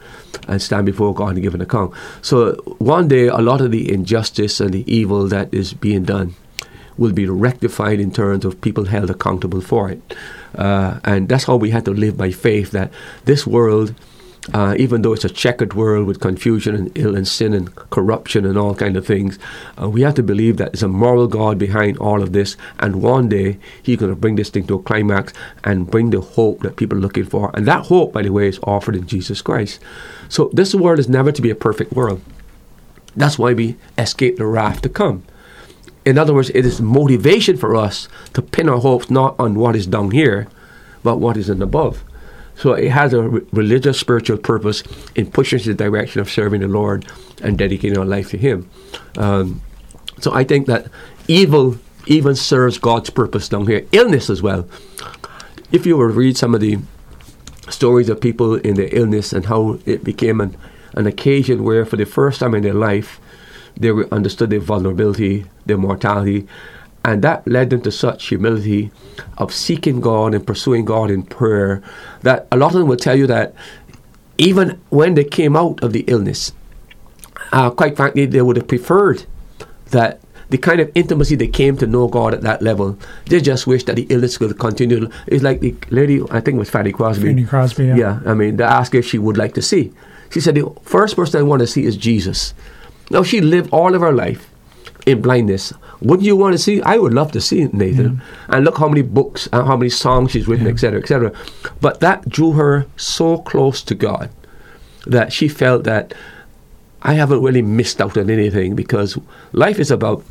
and 0.48 0.62
stand 0.62 0.86
before 0.86 1.14
God 1.14 1.34
and 1.34 1.42
give 1.42 1.56
an 1.56 1.62
account. 1.62 1.94
So 2.22 2.54
one 2.80 3.08
day, 3.08 3.28
a 3.28 3.38
lot 3.38 3.62
of 3.62 3.72
the 3.72 3.92
injustice 3.92 4.60
and 4.60 4.74
the 4.74 4.92
evil 4.92 5.28
that 5.28 5.54
is 5.54 5.74
being 5.74 6.04
done 6.04 6.36
will 6.98 7.12
be 7.12 7.28
rectified 7.28 8.00
in 8.00 8.12
terms 8.12 8.46
of 8.46 8.60
people 8.62 8.86
held 8.86 9.10
accountable 9.10 9.62
for 9.62 9.90
it. 9.90 10.02
Uh, 10.56 11.00
and 11.04 11.28
that's 11.28 11.44
how 11.44 11.58
we 11.58 11.70
had 11.70 11.86
to 11.86 11.92
live 11.92 12.18
by 12.18 12.32
faith 12.32 12.72
that 12.72 12.92
this 13.26 13.46
world, 13.46 13.94
uh, 14.54 14.76
even 14.78 15.02
though 15.02 15.14
it's 15.14 15.26
a 15.26 15.30
checkered 15.30 15.74
world 15.74 16.06
with 16.06 16.20
confusion 16.20 16.76
and 16.76 16.98
ill 16.98 17.16
and 17.16 17.28
sin 17.28 17.54
and 17.54 17.74
corruption 17.76 18.46
and 18.46 18.58
all 18.58 18.76
kind 18.76 18.96
of 18.96 19.06
things, 19.06 19.39
uh, 19.82 19.89
we 19.89 20.02
have 20.02 20.16
to 20.16 20.24
believe 20.24 20.58
that 20.58 20.72
there's 20.72 20.84
a 20.84 20.88
moral 20.88 21.28
God 21.28 21.58
behind 21.58 21.98
all 21.98 22.22
of 22.22 22.34
this, 22.34 22.56
and 22.80 23.02
one 23.02 23.30
day 23.30 23.58
He's 23.82 23.98
going 23.98 24.12
to 24.12 24.16
bring 24.16 24.36
this 24.36 24.50
thing 24.50 24.68
to 24.68 24.76
a 24.76 24.84
climax 24.84 25.34
and 25.64 25.89
bring 25.89 26.12
the 26.12 26.22
hope 26.22 26.62
that 26.62 26.76
people 26.76 26.98
are 26.98 27.02
looking 27.02 27.26
for. 27.26 27.52
And 27.54 27.68
that 27.68 27.86
hope, 27.86 28.14
by 28.14 28.22
the 28.22 28.32
way, 28.32 28.48
is 28.48 28.60
offered 28.64 28.96
in 28.96 29.08
Jesus 29.08 29.41
Christ. 29.41 29.80
So 30.30 30.50
this 30.54 30.76
world 30.76 31.00
is 31.00 31.10
never 31.10 31.32
to 31.32 31.41
be 31.41 31.50
a 31.50 31.56
perfect 31.56 31.93
world. 31.93 32.22
That's 33.16 33.39
why 33.39 33.54
we 33.54 33.78
escape 33.98 34.38
the 34.38 34.46
wrath 34.46 34.82
to 34.82 34.89
come. 34.89 35.24
In 36.06 36.20
other 36.20 36.34
words, 36.34 36.52
it 36.54 36.66
is 36.66 36.82
motivation 36.82 37.58
for 37.58 37.76
us 37.76 38.08
to 38.34 38.41
pin 38.41 38.70
our 38.70 38.78
hopes 38.78 39.10
not 39.10 39.36
on 39.39 39.56
what 39.56 39.76
is 39.76 39.88
down 39.88 40.12
here, 40.12 40.48
but 41.02 41.18
what 41.18 41.36
is 41.36 41.50
in 41.50 41.62
above. 41.62 42.04
So 42.58 42.74
it 42.74 42.89
has 42.89 43.14
a 43.14 43.22
re- 43.22 43.41
religious, 43.51 43.99
spiritual 43.99 44.38
purpose 44.38 44.84
in 45.16 45.30
pushing 45.32 45.60
us 45.60 45.66
in 45.68 45.76
the 45.76 45.84
direction 45.84 46.22
of 46.22 46.30
serving 46.30 46.62
the 46.62 46.68
Lord 46.68 47.06
and 47.41 47.58
dedicating 47.58 47.97
our 47.97 48.06
life 48.06 48.30
to 48.30 48.38
Him. 48.38 48.70
Um, 49.18 49.62
so 50.20 50.34
I 50.34 50.43
think 50.43 50.68
that 50.68 50.88
evil 51.28 51.78
even 52.08 52.36
serves 52.36 52.78
God's 52.78 53.10
purpose 53.10 53.49
down 53.49 53.68
here. 53.68 53.86
Illness 53.91 54.30
as 54.30 54.41
well. 54.41 54.68
If 55.72 55.86
you 55.86 55.97
were 55.97 56.10
to 56.10 56.14
read 56.14 56.38
some 56.38 56.56
of 56.56 56.62
the 56.62 56.78
stories 57.70 58.10
of 58.10 58.22
people 58.22 58.56
in 58.56 58.76
their 58.76 58.89
illness 58.91 59.34
and 59.34 59.45
how 59.45 59.80
it 59.86 60.03
became 60.03 60.39
an, 60.39 60.56
an 60.93 61.08
occasion 61.08 61.64
where, 61.64 61.86
for 61.86 61.97
the 61.97 62.06
first 62.06 62.39
time 62.39 62.53
in 62.53 62.64
their 62.64 62.74
life, 62.74 63.20
they 63.76 63.89
understood 64.12 64.51
their 64.51 64.60
vulnerability, 64.60 65.45
their 65.66 65.78
mortality, 65.78 66.47
and 67.06 67.22
that 67.22 67.47
led 67.47 67.70
them 67.70 67.82
to 67.82 67.91
such 67.91 68.30
humility 68.30 68.89
of 69.38 69.53
seeking 69.53 70.01
God 70.01 70.34
and 70.34 70.45
pursuing 70.45 70.86
God 70.86 71.12
in 71.12 71.22
prayer 71.22 71.84
that 72.24 72.47
a 72.51 72.58
lot 72.58 72.74
of 72.74 72.80
them 72.80 72.88
will 72.88 72.97
tell 72.97 73.16
you 73.16 73.28
that 73.28 73.53
even 74.39 74.82
when 74.89 75.14
they 75.14 75.24
came 75.24 75.56
out 75.56 75.84
of 75.84 75.93
the 75.93 76.03
illness, 76.08 76.51
uh, 77.51 77.70
quite 77.70 77.95
frankly, 77.95 78.26
they 78.26 78.41
would 78.41 78.58
have 78.58 78.68
preferred 78.68 79.24
that 79.91 80.20
the 80.49 80.58
kind 80.58 80.80
of 80.80 80.91
intimacy 80.95 81.36
they 81.36 81.47
came 81.47 81.78
to 81.78 81.86
know 81.86 82.08
God 82.08 82.34
at 82.34 82.41
that 82.41 82.64
level, 82.64 82.97
they 83.28 83.39
just 83.39 83.68
wish 83.68 83.84
that 83.84 83.97
the 83.97 84.08
illness 84.10 84.39
could 84.39 84.58
continue. 84.58 85.08
It's 85.28 85.43
like 85.43 85.60
the 85.60 85.76
lady, 85.91 86.24
I 86.32 86.41
think 86.41 86.56
it 86.56 86.60
was 86.60 86.72
Fanny 86.72 86.91
Crosby. 86.91 87.28
Fanny 87.28 87.45
Crosby, 87.45 87.86
yeah. 87.86 87.95
Yeah, 87.95 88.20
I 88.26 88.34
mean, 88.34 88.58
they 88.58 88.64
asked 88.64 88.93
her 88.93 88.99
if 88.99 89.06
she 89.06 89.20
would 89.20 89.38
like 89.38 89.53
to 89.53 89.62
see. 89.62 89.93
She 90.32 90.41
said, 90.41 90.56
the 90.56 90.74
first 90.82 91.16
person 91.16 91.39
I 91.39 91.43
want 91.43 91.60
to 91.60 91.68
see 91.68 91.86
is 91.86 91.95
Jesus. 91.95 92.56
Now, 93.12 93.22
she 93.22 93.41
lived 93.41 93.70
all 93.72 93.93
of 93.93 94.01
her 94.01 94.12
life 94.12 94.49
in 95.06 95.22
blindness. 95.22 95.72
Wouldn't 96.06 96.26
you 96.28 96.36
want 96.36 96.53
to 96.53 96.60
see? 96.60 96.82
I 96.84 96.97
would 96.97 97.14
love 97.14 97.32
to 97.32 97.41
see 97.41 97.66
Nathan. 97.74 98.22
And 98.47 98.64
look 98.64 98.78
how 98.78 98.88
many 98.88 99.01
books 99.01 99.47
and 99.51 99.66
how 99.66 99.76
many 99.76 99.89
songs 99.89 100.32
she's 100.32 100.47
written, 100.47 100.68
etc., 100.68 100.99
etc. 100.99 101.34
But 101.82 101.99
that 101.99 102.30
drew 102.30 102.51
her 102.51 102.86
so 102.95 103.39
close 103.39 103.82
to 103.82 103.95
God 103.95 104.30
that 105.08 105.34
she 105.34 105.47
felt 105.47 105.84
that 105.86 106.14
I 107.01 107.14
haven't 107.14 107.41
really 107.41 107.64
missed 107.64 108.01
out 108.01 108.18
on 108.18 108.30
anything 108.30 108.76
because 108.76 109.18
life 109.51 109.80
is 109.80 109.89
about 109.89 110.24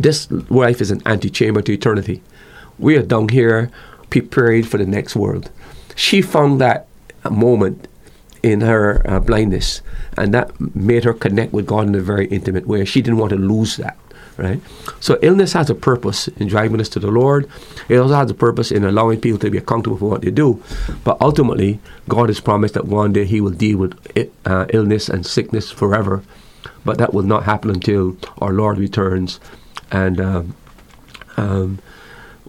this 0.00 0.30
life 0.50 0.80
is 0.80 0.90
an 0.90 1.02
antechamber 1.06 1.62
to 1.62 1.72
eternity. 1.72 2.22
We 2.78 2.96
are 2.96 3.02
down 3.02 3.28
here 3.28 3.70
prepared 4.10 4.66
for 4.66 4.78
the 4.78 4.86
next 4.86 5.14
world. 5.14 5.50
She 5.94 6.22
found 6.22 6.60
that 6.60 6.88
moment 7.30 7.86
in 8.42 8.62
her 8.62 9.02
uh, 9.08 9.20
blindness, 9.20 9.82
and 10.16 10.32
that 10.34 10.58
made 10.74 11.04
her 11.04 11.12
connect 11.12 11.52
with 11.52 11.66
God 11.66 11.88
in 11.88 11.94
a 11.94 12.00
very 12.00 12.26
intimate 12.28 12.66
way. 12.66 12.84
She 12.84 13.02
didn't 13.02 13.18
want 13.18 13.30
to 13.30 13.36
lose 13.36 13.76
that. 13.76 13.96
Right, 14.38 14.60
so 15.00 15.18
illness 15.20 15.52
has 15.54 15.68
a 15.68 15.74
purpose 15.74 16.28
in 16.28 16.46
driving 16.46 16.80
us 16.80 16.88
to 16.90 17.00
the 17.00 17.10
Lord. 17.10 17.50
It 17.88 17.96
also 17.96 18.14
has 18.14 18.30
a 18.30 18.34
purpose 18.34 18.70
in 18.70 18.84
allowing 18.84 19.20
people 19.20 19.40
to 19.40 19.50
be 19.50 19.58
accountable 19.58 19.96
for 19.96 20.08
what 20.08 20.22
they 20.22 20.30
do. 20.30 20.62
But 21.02 21.20
ultimately, 21.20 21.80
God 22.08 22.28
has 22.28 22.38
promised 22.38 22.74
that 22.74 22.84
one 22.84 23.12
day 23.12 23.24
He 23.24 23.40
will 23.40 23.50
deal 23.50 23.78
with 23.78 24.16
it, 24.16 24.32
uh, 24.44 24.66
illness 24.72 25.08
and 25.08 25.26
sickness 25.26 25.72
forever. 25.72 26.22
But 26.84 26.98
that 26.98 27.12
will 27.12 27.24
not 27.24 27.42
happen 27.42 27.68
until 27.68 28.16
our 28.38 28.52
Lord 28.52 28.78
returns, 28.78 29.40
and 29.90 30.20
um, 30.20 30.54
um, 31.36 31.80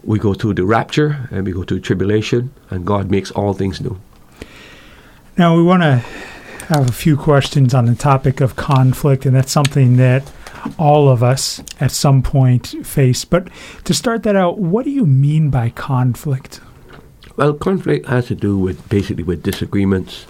we 0.04 0.20
go 0.20 0.32
through 0.32 0.54
the 0.54 0.64
rapture 0.64 1.28
and 1.32 1.44
we 1.44 1.50
go 1.52 1.64
through 1.64 1.80
tribulation, 1.80 2.52
and 2.70 2.86
God 2.86 3.10
makes 3.10 3.32
all 3.32 3.52
things 3.52 3.80
new. 3.80 4.00
Now, 5.36 5.56
we 5.56 5.64
want 5.64 5.82
to 5.82 6.04
have 6.68 6.88
a 6.88 6.92
few 6.92 7.16
questions 7.16 7.74
on 7.74 7.86
the 7.86 7.96
topic 7.96 8.40
of 8.40 8.54
conflict, 8.54 9.26
and 9.26 9.34
that's 9.34 9.50
something 9.50 9.96
that 9.96 10.30
all 10.78 11.08
of 11.08 11.22
us 11.22 11.62
at 11.80 11.90
some 11.90 12.22
point 12.22 12.86
face. 12.86 13.24
But 13.24 13.48
to 13.84 13.94
start 13.94 14.22
that 14.24 14.36
out, 14.36 14.58
what 14.58 14.84
do 14.84 14.90
you 14.90 15.06
mean 15.06 15.50
by 15.50 15.70
conflict? 15.70 16.60
Well, 17.36 17.54
conflict 17.54 18.06
has 18.06 18.26
to 18.26 18.34
do 18.34 18.58
with 18.58 18.88
basically 18.88 19.24
with 19.24 19.42
disagreements 19.42 20.26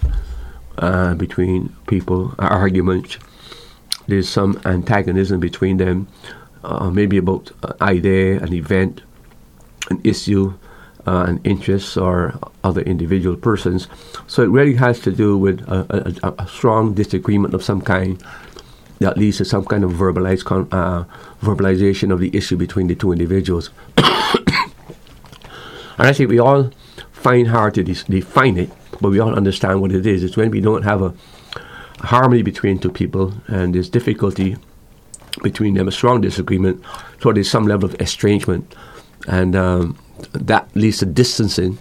uh, 0.77 1.13
between 1.15 1.75
people, 1.87 2.33
uh, 2.39 2.47
arguments. 2.47 3.17
There's 4.07 4.29
some 4.29 4.59
antagonism 4.65 5.39
between 5.39 5.77
them, 5.77 6.07
uh, 6.63 6.89
maybe 6.89 7.17
about 7.17 7.51
an 7.63 7.73
idea, 7.81 8.39
an 8.41 8.53
event, 8.53 9.01
an 9.89 9.99
issue, 10.03 10.53
uh, 11.05 11.25
an 11.27 11.41
interest, 11.43 11.97
or 11.97 12.39
other 12.63 12.81
individual 12.81 13.35
persons. 13.35 13.87
So 14.27 14.43
it 14.43 14.49
really 14.49 14.75
has 14.75 14.99
to 15.01 15.11
do 15.11 15.37
with 15.37 15.61
a, 15.67 16.15
a, 16.23 16.43
a 16.43 16.47
strong 16.47 16.93
disagreement 16.93 17.53
of 17.53 17.63
some 17.63 17.81
kind 17.81 18.21
that 19.01 19.17
leads 19.17 19.37
to 19.37 19.45
some 19.45 19.65
kind 19.65 19.83
of 19.83 19.91
verbalized 19.91 20.45
con- 20.45 20.67
uh, 20.71 21.05
verbalization 21.41 22.11
of 22.11 22.19
the 22.19 22.35
issue 22.35 22.55
between 22.55 22.87
the 22.87 22.95
two 22.95 23.11
individuals. 23.11 23.69
And 25.97 26.07
I 26.07 26.13
think 26.13 26.31
we 26.31 26.39
all 26.39 26.71
find 27.11 27.47
hard 27.47 27.75
to 27.75 27.83
de- 27.83 27.93
define 27.93 28.57
it, 28.57 28.71
but 29.01 29.09
we 29.09 29.19
all 29.19 29.35
understand 29.35 29.81
what 29.81 29.91
it 29.91 30.07
is. 30.07 30.23
It's 30.23 30.35
when 30.35 30.49
we 30.49 30.59
don't 30.59 30.81
have 30.81 31.03
a 31.03 31.13
harmony 31.99 32.41
between 32.41 32.79
two 32.79 32.91
people 32.91 33.33
and 33.47 33.75
there's 33.75 33.89
difficulty 33.89 34.57
between 35.43 35.75
them, 35.75 35.87
a 35.87 35.91
strong 35.91 36.21
disagreement, 36.21 36.83
so 37.21 37.31
there's 37.31 37.51
some 37.51 37.67
level 37.67 37.87
of 37.87 38.01
estrangement. 38.01 38.73
And 39.27 39.55
um, 39.55 39.97
that 40.31 40.75
leads 40.75 40.97
to 40.99 41.05
distancing. 41.05 41.77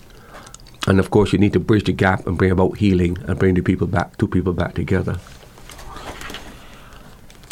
And 0.87 0.99
of 0.99 1.11
course, 1.11 1.33
you 1.33 1.39
need 1.39 1.55
to 1.55 1.61
bridge 1.61 1.85
the 1.85 1.93
gap 1.93 2.27
and 2.27 2.37
bring 2.37 2.51
about 2.51 2.77
healing 2.77 3.17
and 3.27 3.39
bring 3.39 3.55
the 3.55 3.63
people 3.63 3.87
back, 3.87 4.19
two 4.19 4.29
people 4.29 4.53
back 4.53 4.75
together. 4.75 5.19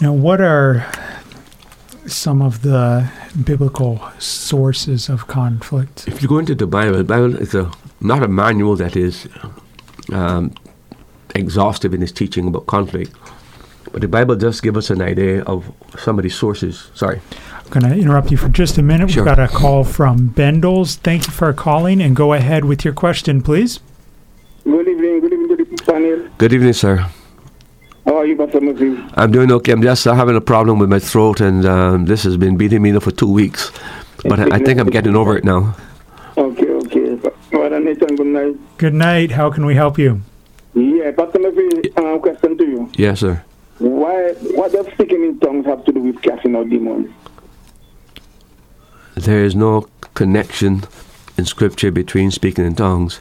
Now, 0.00 0.12
what 0.12 0.40
are 0.40 0.86
some 2.06 2.40
of 2.40 2.62
the 2.62 3.10
biblical 3.44 4.00
sources 4.20 5.08
of 5.08 5.26
conflict? 5.26 6.06
If 6.06 6.22
you 6.22 6.28
go 6.28 6.38
into 6.38 6.54
the 6.54 6.68
Bible, 6.68 6.98
the 6.98 7.04
Bible 7.04 7.36
is 7.36 7.52
a, 7.54 7.70
not 8.00 8.22
a 8.22 8.28
manual 8.28 8.76
that 8.76 8.94
is 8.94 9.26
um, 10.12 10.54
exhaustive 11.34 11.94
in 11.94 12.02
its 12.02 12.12
teaching 12.12 12.46
about 12.46 12.66
conflict, 12.66 13.12
but 13.90 14.00
the 14.02 14.08
Bible 14.08 14.36
does 14.36 14.60
give 14.60 14.76
us 14.76 14.88
an 14.88 15.02
idea 15.02 15.42
of 15.42 15.72
some 15.98 16.16
of 16.16 16.22
these 16.22 16.36
sources. 16.36 16.90
Sorry. 16.94 17.20
I'm 17.52 17.68
going 17.68 17.92
to 17.92 18.00
interrupt 18.00 18.30
you 18.30 18.36
for 18.36 18.48
just 18.48 18.78
a 18.78 18.82
minute. 18.82 19.10
Sure. 19.10 19.24
We've 19.24 19.36
got 19.36 19.40
a 19.40 19.48
call 19.48 19.82
from 19.82 20.28
Bendals. 20.28 20.96
Thank 20.96 21.26
you 21.26 21.32
for 21.32 21.52
calling, 21.52 22.00
and 22.00 22.14
go 22.14 22.34
ahead 22.34 22.64
with 22.64 22.84
your 22.84 22.94
question, 22.94 23.42
please. 23.42 23.80
Good 24.62 24.86
evening, 24.86 25.20
good 25.20 25.32
evening 25.32 25.56
to 25.56 25.64
the 25.64 25.82
panel. 25.84 26.28
Good 26.38 26.52
evening, 26.52 26.72
sir. 26.72 27.10
How 28.08 28.16
are 28.16 28.24
you, 28.24 28.36
Pastor 28.36 28.62
Murphy? 28.62 28.98
I'm 29.18 29.30
doing 29.30 29.52
okay. 29.52 29.70
I'm 29.70 29.82
just 29.82 30.06
uh, 30.06 30.14
having 30.14 30.34
a 30.34 30.40
problem 30.40 30.78
with 30.78 30.88
my 30.88 30.98
throat, 30.98 31.42
and 31.42 31.66
um, 31.66 32.06
this 32.06 32.22
has 32.22 32.38
been 32.38 32.56
beating 32.56 32.80
me 32.80 32.90
now 32.90 33.00
for 33.00 33.10
two 33.10 33.30
weeks. 33.30 33.70
But 34.24 34.40
I, 34.40 34.56
I 34.56 34.58
think 34.60 34.80
I'm 34.80 34.88
getting 34.88 35.14
over 35.14 35.36
it 35.36 35.44
now. 35.44 35.76
Okay, 36.38 36.70
okay. 36.70 37.16
Brother 37.50 37.78
Nathan, 37.80 38.16
good 38.16 38.26
night. 38.28 38.78
Good 38.78 38.94
night. 38.94 39.32
How 39.32 39.50
can 39.50 39.66
we 39.66 39.74
help 39.74 39.98
you? 39.98 40.22
Yeah, 40.72 41.10
Pastor 41.10 41.38
Murphy, 41.38 41.94
um, 41.98 42.18
question 42.20 42.56
to 42.56 42.64
you. 42.64 42.90
Yes, 42.94 43.20
sir. 43.20 43.44
Why, 43.76 44.32
what 44.56 44.72
does 44.72 44.86
speaking 44.94 45.22
in 45.24 45.38
tongues 45.40 45.66
have 45.66 45.84
to 45.84 45.92
do 45.92 46.00
with 46.00 46.22
casting 46.22 46.56
out 46.56 46.70
demons? 46.70 47.10
There 49.16 49.44
is 49.44 49.54
no 49.54 49.86
connection 50.14 50.84
in 51.36 51.44
Scripture 51.44 51.90
between 51.90 52.30
speaking 52.30 52.64
in 52.64 52.74
tongues 52.74 53.20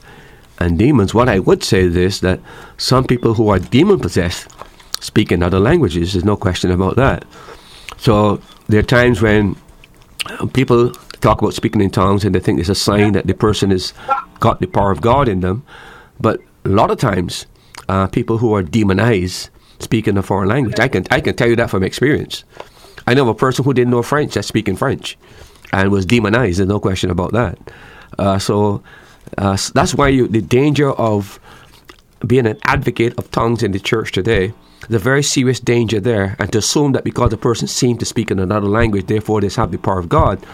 and 0.60 0.80
demons. 0.80 1.14
What 1.14 1.28
I 1.28 1.40
would 1.40 1.62
say 1.62 1.82
is 1.82 1.94
this 1.94 2.22
that 2.22 2.40
some 2.78 3.04
people 3.04 3.34
who 3.34 3.50
are 3.50 3.60
demon 3.60 4.00
possessed 4.00 4.48
speak 5.00 5.32
in 5.32 5.44
other 5.44 5.60
languages. 5.60 6.14
There's 6.14 6.26
no 6.26 6.38
question 6.38 6.72
about 6.72 6.96
that. 6.96 7.26
So 7.98 8.42
there 8.68 8.80
are 8.80 8.84
times 8.84 9.22
when 9.22 9.56
people 10.54 10.92
talk 11.22 11.42
about 11.42 11.54
speaking 11.54 11.82
in 11.82 11.90
tongues 11.90 12.24
and 12.24 12.34
they 12.36 12.40
think 12.40 12.60
it's 12.60 12.70
a 12.70 12.76
sign 12.76 13.14
that 13.14 13.28
the 13.28 13.34
person 13.34 13.72
has 13.72 13.94
got 14.40 14.60
the 14.60 14.68
power 14.68 14.92
of 14.92 15.02
God 15.02 15.28
in 15.28 15.42
them. 15.42 15.64
But 16.20 16.42
a 16.66 16.70
lot 16.70 16.92
of 16.92 16.98
times, 16.98 17.46
uh, 17.90 18.08
people 18.08 18.38
who 18.38 18.54
are 18.54 18.64
demonized 18.64 19.50
speak 19.80 20.08
in 20.08 20.18
a 20.18 20.24
foreign 20.24 20.50
language. 20.50 20.80
I 20.80 20.88
can 20.88 21.06
I 21.12 21.22
can 21.22 21.36
tell 21.36 21.48
you 21.48 21.56
that 21.58 21.70
from 21.70 21.84
experience. 21.84 22.44
I 23.06 23.14
know 23.14 23.24
of 23.24 23.30
a 23.30 23.36
person 23.36 23.64
who 23.64 23.74
didn't 23.74 23.92
know 23.92 24.04
French 24.04 24.34
that's 24.34 24.48
speaking 24.48 24.76
French 24.76 25.18
and 25.72 25.92
was 25.92 26.06
demonized. 26.06 26.60
There's 26.60 26.68
no 26.68 26.80
question 26.80 27.10
about 27.10 27.32
that. 27.34 27.58
Uh, 28.18 28.40
so 28.40 28.84
uh, 29.38 29.58
that's 29.74 29.96
why 29.96 30.10
you, 30.10 30.28
the 30.28 30.42
danger 30.42 30.92
of 30.92 31.40
being 32.26 32.48
an 32.48 32.58
advocate 32.64 33.18
of 33.18 33.30
tongues 33.32 33.64
in 33.64 33.72
the 33.72 33.80
church 33.80 34.12
today 34.12 34.54
there's 34.82 35.02
a 35.02 35.04
very 35.04 35.24
serious 35.24 35.60
danger 35.60 36.00
there, 36.00 36.36
and 36.40 36.52
to 36.52 36.60
assume 36.60 36.94
that 36.94 37.04
because 37.04 37.32
the 37.32 37.38
person 37.38 37.68
seems 37.68 38.00
to 38.00 38.06
speak 38.06 38.32
in 38.32 38.40
another 38.40 38.68
language, 38.68 39.08
therefore 39.08 39.42
they 39.42 39.50
have 39.50 39.72
the 39.72 39.78
power 39.78 40.00
of 40.00 40.10
God, 40.10 40.46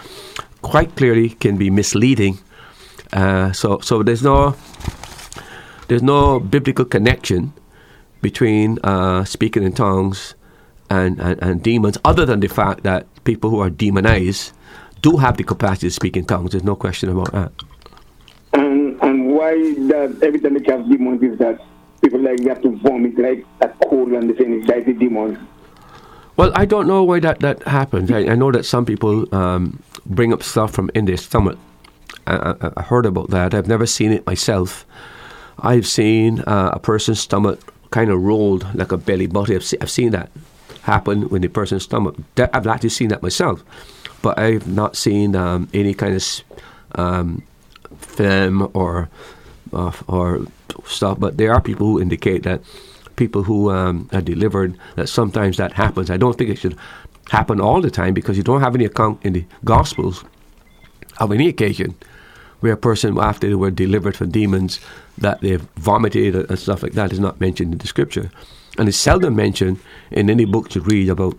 quite 0.61 0.95
clearly 0.95 1.29
can 1.29 1.57
be 1.57 1.69
misleading. 1.69 2.39
Uh, 3.11 3.51
so, 3.51 3.79
so 3.79 4.01
there's 4.01 4.23
no 4.23 4.55
there's 5.87 6.01
no 6.01 6.39
biblical 6.39 6.85
connection 6.85 7.53
between 8.21 8.79
uh, 8.83 9.23
speaking 9.25 9.63
in 9.63 9.73
tongues 9.73 10.33
and, 10.89 11.19
and, 11.19 11.41
and 11.43 11.61
demons, 11.61 11.97
other 12.05 12.25
than 12.25 12.39
the 12.39 12.47
fact 12.47 12.83
that 12.83 13.05
people 13.25 13.49
who 13.49 13.59
are 13.59 13.69
demonized 13.69 14.53
do 15.01 15.17
have 15.17 15.37
the 15.37 15.43
capacity 15.43 15.87
to 15.87 15.91
speak 15.91 16.15
in 16.17 16.25
tongues. 16.25 16.51
There's 16.51 16.63
no 16.63 16.75
question 16.75 17.09
about 17.09 17.31
that. 17.33 17.51
And 18.53 19.01
and 19.01 19.27
why 19.33 19.53
that 19.89 20.19
every 20.23 20.39
time 20.39 20.53
they 20.57 20.71
have 20.71 20.87
demons 20.87 21.21
is 21.21 21.37
that 21.39 21.59
people 22.03 22.19
like 22.19 22.37
they 22.37 22.49
have 22.49 22.61
to 22.61 22.69
vomit 22.77 23.17
like 23.17 23.45
a 23.61 23.69
cold 23.85 24.11
and 24.11 24.29
they 24.29 24.45
like 24.73 24.85
the 24.85 24.93
demons. 24.93 25.37
Well, 26.35 26.51
I 26.55 26.65
don't 26.65 26.87
know 26.87 27.03
why 27.03 27.19
that, 27.21 27.39
that 27.39 27.63
happens. 27.63 28.11
I, 28.11 28.19
I 28.19 28.35
know 28.35 28.51
that 28.51 28.65
some 28.65 28.85
people 28.85 29.33
um, 29.33 29.81
bring 30.05 30.33
up 30.33 30.43
stuff 30.43 30.71
from 30.73 30.89
in 30.93 31.05
their 31.05 31.17
stomach. 31.17 31.57
I, 32.27 32.55
I, 32.59 32.71
I 32.77 32.81
heard 32.81 33.05
about 33.05 33.29
that. 33.29 33.53
I've 33.53 33.67
never 33.67 33.85
seen 33.85 34.11
it 34.11 34.25
myself. 34.25 34.85
I've 35.59 35.87
seen 35.87 36.39
uh, 36.41 36.71
a 36.73 36.79
person's 36.79 37.19
stomach 37.19 37.73
kind 37.91 38.09
of 38.09 38.21
rolled 38.21 38.65
like 38.75 38.91
a 38.91 38.97
belly 38.97 39.27
button. 39.27 39.55
I've, 39.55 39.63
se- 39.63 39.77
I've 39.79 39.91
seen 39.91 40.11
that 40.11 40.31
happen 40.81 41.29
when 41.29 41.41
the 41.41 41.47
person's 41.47 41.83
stomach. 41.83 42.15
That, 42.35 42.49
I've 42.53 42.67
actually 42.67 42.89
seen 42.89 43.09
that 43.09 43.21
myself, 43.21 43.63
but 44.21 44.37
I've 44.39 44.67
not 44.67 44.95
seen 44.97 45.35
um, 45.35 45.69
any 45.73 45.93
kind 45.93 46.15
of 46.15 46.23
um, 46.95 47.43
film 47.99 48.71
or 48.73 49.09
uh, 49.71 49.91
or 50.07 50.47
stuff. 50.85 51.19
But 51.19 51.37
there 51.37 51.53
are 51.53 51.61
people 51.61 51.87
who 51.87 52.01
indicate 52.01 52.43
that 52.43 52.61
people 53.15 53.43
who 53.43 53.71
um, 53.71 54.09
are 54.11 54.21
delivered 54.21 54.77
that 54.95 55.07
sometimes 55.07 55.57
that 55.57 55.73
happens. 55.73 56.09
I 56.09 56.17
don't 56.17 56.37
think 56.37 56.49
it 56.49 56.57
should 56.57 56.77
happen 57.29 57.61
all 57.61 57.81
the 57.81 57.91
time 57.91 58.13
because 58.13 58.37
you 58.37 58.43
don't 58.43 58.61
have 58.61 58.75
any 58.75 58.85
account 58.85 59.19
in 59.23 59.33
the 59.33 59.45
Gospels 59.63 60.23
of 61.17 61.31
any 61.31 61.47
occasion 61.47 61.95
where 62.59 62.73
a 62.73 62.77
person 62.77 63.17
after 63.17 63.47
they 63.47 63.55
were 63.55 63.71
delivered 63.71 64.15
from 64.15 64.31
demons 64.31 64.79
that 65.17 65.41
they've 65.41 65.67
vomited 65.75 66.33
and 66.35 66.57
stuff 66.57 66.81
like 66.81 66.93
that 66.93 67.11
is 67.11 67.19
not 67.19 67.39
mentioned 67.39 67.73
in 67.73 67.77
the 67.77 67.87
scripture. 67.87 68.31
And 68.77 68.87
it's 68.87 68.97
seldom 68.97 69.35
mentioned 69.35 69.79
in 70.11 70.29
any 70.29 70.45
book 70.45 70.73
you 70.73 70.81
read 70.81 71.09
about 71.09 71.35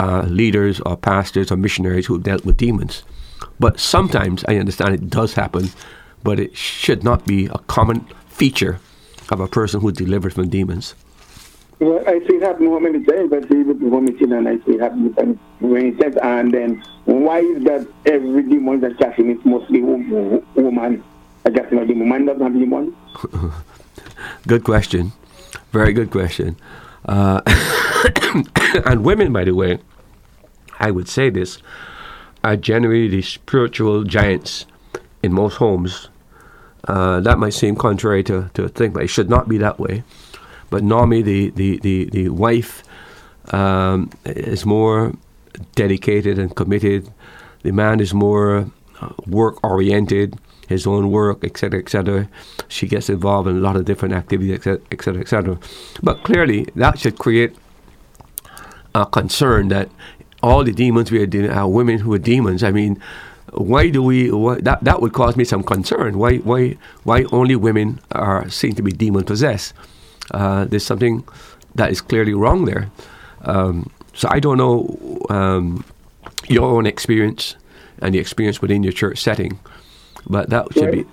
uh, 0.00 0.22
leaders 0.22 0.80
or 0.80 0.96
pastors 0.96 1.52
or 1.52 1.56
missionaries 1.56 2.06
who 2.06 2.18
dealt 2.18 2.44
with 2.44 2.56
demons. 2.56 3.02
But 3.60 3.78
sometimes 3.78 4.44
I 4.48 4.56
understand 4.56 4.94
it 4.94 5.10
does 5.10 5.34
happen, 5.34 5.68
but 6.22 6.40
it 6.40 6.56
should 6.56 7.04
not 7.04 7.26
be 7.26 7.46
a 7.46 7.58
common 7.68 8.06
feature 8.36 8.78
of 9.30 9.40
a 9.40 9.48
person 9.48 9.80
who 9.80 9.90
delivered 9.90 10.32
from 10.34 10.48
demons. 10.48 10.94
Well, 11.78 12.02
I 12.06 12.18
see 12.20 12.36
it 12.36 12.42
happen 12.42 12.66
how 12.68 12.78
many 12.78 13.02
times, 13.04 13.30
but 13.30 13.48
would 13.50 13.80
vomiting 13.80 14.32
and 14.32 14.48
I 14.48 14.56
see 14.64 14.72
it 14.76 14.80
happen 14.80 15.14
many- 15.16 15.38
many 15.60 15.92
times. 15.92 16.16
And 16.22 16.52
then 16.52 16.82
why 17.04 17.40
is 17.40 17.64
that 17.64 17.86
every 18.06 18.42
demon 18.42 18.80
that 18.80 18.98
casting 18.98 19.30
is 19.30 19.44
mostly 19.44 19.82
wo- 19.82 20.42
woman? 20.54 21.02
I 21.44 21.50
guess 21.50 21.70
not 21.70 21.86
the 21.86 21.94
woman 21.94 22.26
doesn't 22.26 22.42
have 22.42 22.52
demon. 22.54 22.94
Good 24.46 24.64
question. 24.64 25.12
Very 25.72 25.92
good 25.92 26.10
question. 26.10 26.56
Uh, 27.04 27.40
and 28.86 29.04
women, 29.04 29.32
by 29.32 29.44
the 29.44 29.54
way, 29.54 29.78
I 30.78 30.90
would 30.90 31.08
say 31.08 31.30
this, 31.30 31.58
are 32.44 32.56
generally 32.56 33.08
the 33.08 33.22
spiritual 33.22 34.04
giants 34.04 34.66
in 35.22 35.32
most 35.32 35.56
homes. 35.56 36.08
Uh, 36.86 37.20
that 37.20 37.38
might 37.38 37.54
seem 37.54 37.74
contrary 37.74 38.22
to, 38.24 38.50
to 38.54 38.68
think, 38.68 38.94
but 38.94 39.02
it 39.02 39.08
should 39.08 39.28
not 39.28 39.48
be 39.48 39.58
that 39.58 39.78
way. 39.78 40.04
But 40.70 40.82
Nami, 40.82 41.22
the, 41.22 41.50
the, 41.50 41.78
the, 41.78 42.04
the 42.06 42.28
wife 42.28 42.82
um, 43.52 44.10
is 44.24 44.64
more 44.64 45.14
dedicated 45.74 46.38
and 46.38 46.54
committed. 46.54 47.12
The 47.62 47.72
man 47.72 48.00
is 48.00 48.14
more 48.14 48.70
work 49.26 49.62
oriented, 49.64 50.38
his 50.68 50.86
own 50.86 51.10
work, 51.10 51.44
etc., 51.44 51.80
etc. 51.80 52.28
She 52.68 52.86
gets 52.86 53.08
involved 53.08 53.48
in 53.48 53.56
a 53.56 53.60
lot 53.60 53.76
of 53.76 53.84
different 53.84 54.14
activities, 54.14 54.54
etc., 54.54 54.80
etc., 54.90 55.20
etc. 55.20 55.58
But 56.02 56.24
clearly, 56.24 56.66
that 56.74 56.98
should 56.98 57.18
create 57.18 57.54
a 58.94 59.06
concern 59.06 59.68
that 59.68 59.88
all 60.42 60.64
the 60.64 60.72
demons 60.72 61.10
we 61.10 61.20
are 61.22 61.26
dealing 61.26 61.50
are 61.50 61.68
women 61.68 61.98
who 61.98 62.12
are 62.14 62.18
demons. 62.18 62.62
I 62.62 62.70
mean, 62.70 63.00
why 63.56 63.88
do 63.88 64.02
we? 64.02 64.30
Why, 64.30 64.60
that 64.60 64.84
that 64.84 65.00
would 65.00 65.12
cause 65.12 65.36
me 65.36 65.44
some 65.44 65.62
concern. 65.62 66.18
Why 66.18 66.38
why 66.38 66.76
why 67.04 67.24
only 67.32 67.56
women 67.56 68.00
are 68.12 68.48
seen 68.50 68.74
to 68.74 68.82
be 68.82 68.92
demon 68.92 69.24
possessed? 69.24 69.72
Uh, 70.30 70.64
there's 70.64 70.84
something 70.84 71.24
that 71.74 71.90
is 71.90 72.00
clearly 72.00 72.34
wrong 72.34 72.64
there. 72.64 72.90
Um, 73.42 73.90
so 74.12 74.28
I 74.30 74.40
don't 74.40 74.58
know 74.58 74.98
um, 75.30 75.84
your 76.48 76.64
own 76.64 76.86
experience 76.86 77.56
and 78.00 78.14
the 78.14 78.18
experience 78.18 78.60
within 78.60 78.82
your 78.82 78.92
church 78.92 79.18
setting, 79.22 79.58
but 80.26 80.50
that 80.50 80.72
should 80.72 80.92
be. 80.92 81.06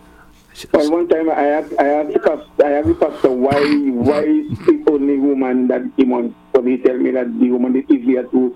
Well, 0.71 0.91
one 0.91 1.07
time 1.07 1.29
I 1.29 1.47
asked, 1.47 1.73
I 1.79 1.87
asked, 1.87 2.13
the 2.13 2.19
pastor, 2.19 2.65
I 2.65 2.71
asked 2.73 2.87
the 2.87 2.95
pastor 2.95 3.31
why 3.31 3.59
why 3.89 4.21
is 4.21 4.87
only 4.87 5.17
woman 5.17 5.67
that 5.67 5.95
demon? 5.97 6.35
But 6.51 6.65
he 6.65 6.77
tell 6.77 6.97
me 6.97 7.11
that 7.11 7.27
the 7.39 7.49
woman 7.51 7.75
is 7.75 7.85
easier 7.89 8.23
to 8.23 8.55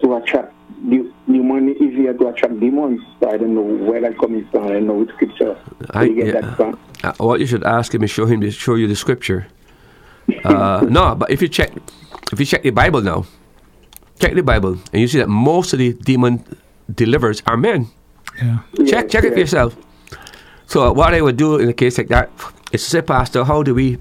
to 0.00 0.16
attract. 0.16 0.55
The, 0.84 1.10
the 1.26 1.38
woman 1.40 1.70
is 1.70 1.80
easier 1.80 2.12
to 2.14 2.28
attract 2.28 2.60
demons. 2.60 3.00
So 3.20 3.30
I 3.30 3.36
don't 3.38 3.54
know 3.54 3.62
where 3.62 4.00
that 4.00 4.18
coming 4.18 4.46
from. 4.50 4.66
I 4.66 4.72
don't 4.72 4.86
know 4.86 4.94
which 4.94 5.10
scripture 5.10 5.56
I- 5.90 6.04
you 6.04 6.14
get 6.16 6.26
yeah. 6.26 6.40
that 6.40 6.56
from. 6.56 6.78
Uh, 7.02 7.12
what 7.18 7.40
you 7.40 7.46
should 7.46 7.64
ask 7.64 7.94
him 7.94 8.02
is 8.02 8.10
show 8.10 8.26
him 8.26 8.40
to 8.40 8.50
show 8.50 8.74
you 8.74 8.86
the 8.86 8.96
scripture. 8.96 9.46
Uh, 10.44 10.84
no, 10.88 11.14
but 11.14 11.30
if 11.30 11.40
you 11.42 11.48
check, 11.48 11.72
if 12.32 12.40
you 12.40 12.46
check 12.46 12.62
the 12.62 12.70
Bible 12.70 13.00
now, 13.00 13.26
check 14.18 14.34
the 14.34 14.42
Bible, 14.42 14.78
and 14.92 15.00
you 15.00 15.08
see 15.08 15.18
that 15.18 15.28
most 15.28 15.72
of 15.72 15.78
the 15.78 15.92
demon 15.92 16.42
delivers 16.92 17.42
are 17.46 17.56
men. 17.56 17.88
Yeah. 18.42 18.58
check 18.86 19.08
check 19.08 19.24
it 19.24 19.32
for 19.32 19.38
yourself. 19.38 19.76
So 20.66 20.92
what 20.92 21.14
I 21.14 21.20
would 21.20 21.36
do 21.36 21.56
in 21.56 21.68
a 21.68 21.72
case 21.72 21.96
like 21.96 22.08
that 22.08 22.30
is 22.72 22.82
to 22.84 22.90
say, 22.90 23.02
Pastor, 23.02 23.44
how 23.44 23.62
do 23.62 23.74
we 23.74 23.98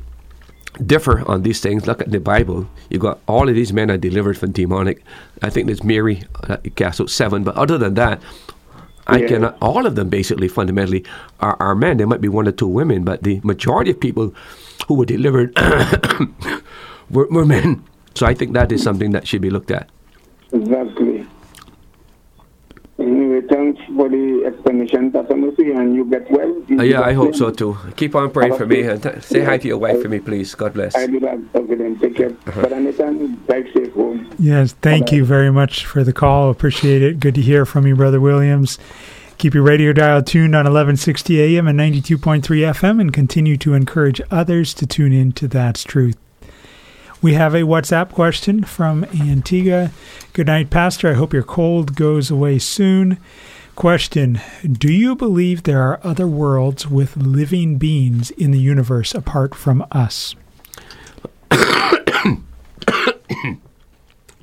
differ 0.85 1.23
on 1.29 1.43
these 1.43 1.59
things? 1.61 1.85
Look 1.87 2.01
at 2.01 2.11
the 2.11 2.19
Bible. 2.19 2.67
You 2.89 2.99
got 2.99 3.19
all 3.27 3.47
of 3.49 3.55
these 3.55 3.71
men 3.73 3.89
are 3.91 3.97
delivered 3.97 4.37
from 4.37 4.51
demonic. 4.51 5.03
I 5.41 5.49
think 5.49 5.67
there's 5.67 5.83
Mary 5.83 6.23
uh, 6.49 6.57
cast 6.75 7.07
seven, 7.09 7.43
but 7.43 7.55
other 7.55 7.77
than 7.77 7.93
that, 7.95 8.21
I 9.07 9.19
Yeah. 9.19 9.27
cannot. 9.27 9.57
All 9.61 9.85
of 9.85 9.95
them 9.95 10.09
basically 10.09 10.47
fundamentally 10.47 11.05
are, 11.39 11.55
are 11.59 11.75
men. 11.75 11.97
There 11.97 12.07
might 12.07 12.21
be 12.21 12.27
one 12.29 12.47
or 12.47 12.51
two 12.51 12.67
women, 12.67 13.03
but 13.03 13.21
the 13.23 13.39
majority 13.43 13.91
of 13.91 13.99
people 13.99 14.33
who 14.87 14.95
were 14.95 15.05
delivered 15.05 15.55
were, 17.11 17.27
were 17.29 17.45
men. 17.45 17.83
So 18.15 18.25
I 18.25 18.33
think 18.33 18.53
that 18.53 18.71
is 18.71 18.81
something 18.81 19.11
that 19.11 19.27
should 19.27 19.41
be 19.41 19.49
looked 19.51 19.69
at. 19.71 19.89
Exactly. 20.51 21.14
Anyway, 23.05 23.41
thanks 23.47 23.79
for 23.95 24.09
the 24.09 24.43
explanation, 24.47 25.11
Pastor 25.11 25.37
Mercy, 25.37 25.71
and 25.71 25.95
you 25.95 26.05
get 26.05 26.29
well. 26.31 26.63
Uh, 26.79 26.83
yeah, 26.83 27.01
I 27.01 27.13
hope 27.13 27.35
so 27.35 27.51
too. 27.51 27.77
Keep 27.95 28.15
on 28.15 28.31
praying 28.31 28.57
for 28.57 28.65
me 28.65 28.81
and 28.81 29.01
t- 29.01 29.21
say 29.21 29.43
hi 29.43 29.59
to 29.59 29.67
your 29.67 29.77
wife 29.77 30.01
for 30.01 30.09
me, 30.09 30.19
please. 30.19 30.55
God 30.55 30.73
bless. 30.73 30.95
I 30.95 31.05
do 31.05 31.19
that. 31.19 31.39
Okay, 31.53 31.75
then 31.75 31.99
take 31.99 32.15
care. 32.15 32.31
Uh-huh. 32.47 32.61
But 32.63 32.71
Nathan, 32.79 33.35
drive 33.45 33.67
safe 33.73 33.93
home. 33.93 34.33
Yes, 34.39 34.73
thank 34.81 35.11
you 35.11 35.23
very 35.23 35.51
much 35.51 35.85
for 35.85 36.03
the 36.03 36.13
call. 36.13 36.49
Appreciate 36.49 37.03
it. 37.03 37.19
Good 37.19 37.35
to 37.35 37.41
hear 37.41 37.65
from 37.65 37.85
you, 37.85 37.95
Brother 37.95 38.19
Williams. 38.19 38.79
Keep 39.37 39.53
your 39.53 39.63
radio 39.63 39.93
dial 39.93 40.23
tuned 40.23 40.55
on 40.55 40.63
1160 40.63 41.57
AM 41.57 41.67
and 41.67 41.77
92.3 41.77 42.41
FM 42.41 43.01
and 43.01 43.13
continue 43.13 43.57
to 43.57 43.73
encourage 43.73 44.21
others 44.31 44.73
to 44.73 44.87
tune 44.87 45.13
in 45.13 45.31
to 45.33 45.47
That's 45.47 45.83
Truth. 45.83 46.17
We 47.25 47.33
have 47.33 47.55
a 47.55 47.61
WhatsApp 47.61 48.11
question 48.11 48.63
from 48.63 49.03
Antigua. 49.05 49.89
Good 50.33 50.45
night, 50.45 50.69
Pastor. 50.69 51.09
I 51.09 51.13
hope 51.13 51.33
your 51.33 51.41
cold 51.41 51.95
goes 51.95 52.29
away 52.29 52.59
soon. 52.59 53.17
Question 53.75 54.39
Do 54.71 54.93
you 54.93 55.15
believe 55.15 55.63
there 55.63 55.81
are 55.81 55.99
other 56.03 56.27
worlds 56.27 56.87
with 56.87 57.17
living 57.17 57.79
beings 57.79 58.29
in 58.29 58.51
the 58.51 58.59
universe 58.59 59.15
apart 59.15 59.55
from 59.55 59.83
us? 59.91 60.35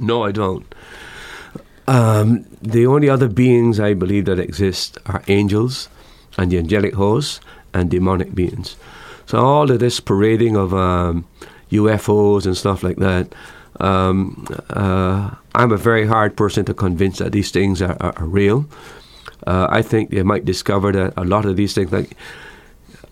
No, 0.00 0.24
I 0.24 0.32
don't. 0.32 0.74
Um, 1.86 2.46
the 2.60 2.86
only 2.86 3.08
other 3.08 3.28
beings 3.28 3.78
I 3.78 3.94
believe 3.94 4.24
that 4.24 4.40
exist 4.40 4.98
are 5.06 5.22
angels 5.28 5.88
and 6.36 6.50
the 6.50 6.58
angelic 6.58 6.94
hosts 6.94 7.38
and 7.72 7.88
demonic 7.88 8.34
beings. 8.34 8.74
So 9.26 9.38
all 9.38 9.70
of 9.70 9.78
this 9.78 10.00
parading 10.00 10.56
of 10.56 10.74
um, 10.74 11.24
UFOs 11.72 12.46
and 12.46 12.56
stuff 12.56 12.82
like 12.82 12.96
that, 12.98 13.34
um, 13.80 14.46
uh, 14.70 15.30
I'm 15.54 15.72
a 15.72 15.76
very 15.76 16.06
hard 16.06 16.36
person 16.36 16.64
to 16.66 16.74
convince 16.74 17.18
that 17.18 17.32
these 17.32 17.50
things 17.50 17.82
are, 17.82 17.96
are, 18.00 18.14
are 18.16 18.26
real. 18.26 18.66
Uh, 19.46 19.66
I 19.70 19.82
think 19.82 20.10
they 20.10 20.22
might 20.22 20.44
discover 20.44 20.92
that 20.92 21.14
a 21.16 21.24
lot 21.24 21.44
of 21.44 21.56
these 21.56 21.74
things, 21.74 21.90
like 21.92 22.16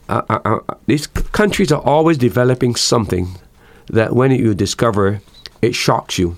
uh, 0.08 0.22
uh, 0.28 0.40
uh, 0.44 0.74
these 0.86 1.06
countries, 1.06 1.72
are 1.72 1.82
always 1.82 2.18
developing 2.18 2.76
something 2.76 3.28
that 3.88 4.14
when 4.14 4.30
you 4.30 4.54
discover, 4.54 5.20
it 5.60 5.74
shocks 5.74 6.18
you. 6.18 6.36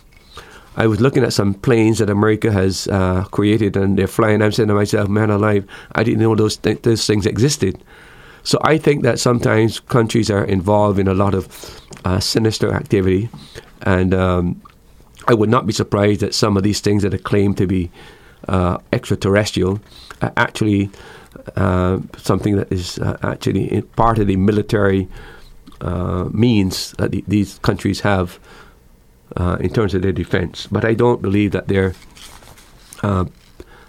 I 0.74 0.86
was 0.86 1.00
looking 1.00 1.22
at 1.22 1.34
some 1.34 1.52
planes 1.52 1.98
that 1.98 2.08
America 2.08 2.50
has 2.50 2.88
uh, 2.88 3.24
created, 3.30 3.76
and 3.76 3.98
they're 3.98 4.06
flying. 4.06 4.40
I'm 4.40 4.52
saying 4.52 4.68
to 4.68 4.74
myself, 4.74 5.08
"Man 5.08 5.28
alive, 5.28 5.66
I 5.92 6.02
didn't 6.02 6.20
know 6.20 6.34
those 6.34 6.56
th- 6.56 6.82
those 6.82 7.06
things 7.06 7.26
existed." 7.26 7.82
So 8.44 8.58
I 8.62 8.78
think 8.78 9.02
that 9.02 9.20
sometimes 9.20 9.80
countries 9.80 10.30
are 10.30 10.44
involved 10.44 10.98
in 10.98 11.08
a 11.08 11.14
lot 11.14 11.34
of 11.34 11.80
uh, 12.04 12.18
sinister 12.20 12.72
activity, 12.72 13.28
And 13.84 14.14
um, 14.14 14.62
I 15.26 15.34
would 15.34 15.50
not 15.50 15.66
be 15.66 15.72
surprised 15.72 16.20
that 16.20 16.34
some 16.34 16.56
of 16.56 16.62
these 16.62 16.80
things 16.80 17.02
that 17.02 17.14
are 17.14 17.18
claimed 17.18 17.56
to 17.58 17.66
be 17.66 17.90
uh, 18.48 18.78
extraterrestrial 18.92 19.80
are 20.20 20.32
actually 20.36 20.90
uh, 21.56 21.98
something 22.16 22.56
that 22.56 22.70
is 22.72 22.98
uh, 22.98 23.16
actually 23.22 23.82
part 23.96 24.18
of 24.18 24.26
the 24.26 24.36
military 24.36 25.08
uh, 25.80 26.24
means 26.30 26.92
that 26.98 27.10
the, 27.10 27.24
these 27.26 27.58
countries 27.58 28.00
have 28.00 28.38
uh, 29.36 29.56
in 29.60 29.70
terms 29.72 29.94
of 29.94 30.02
their 30.02 30.12
defense. 30.12 30.66
But 30.70 30.84
I 30.84 30.94
don't 30.94 31.22
believe 31.22 31.52
that 31.52 31.68
they're 31.68 31.94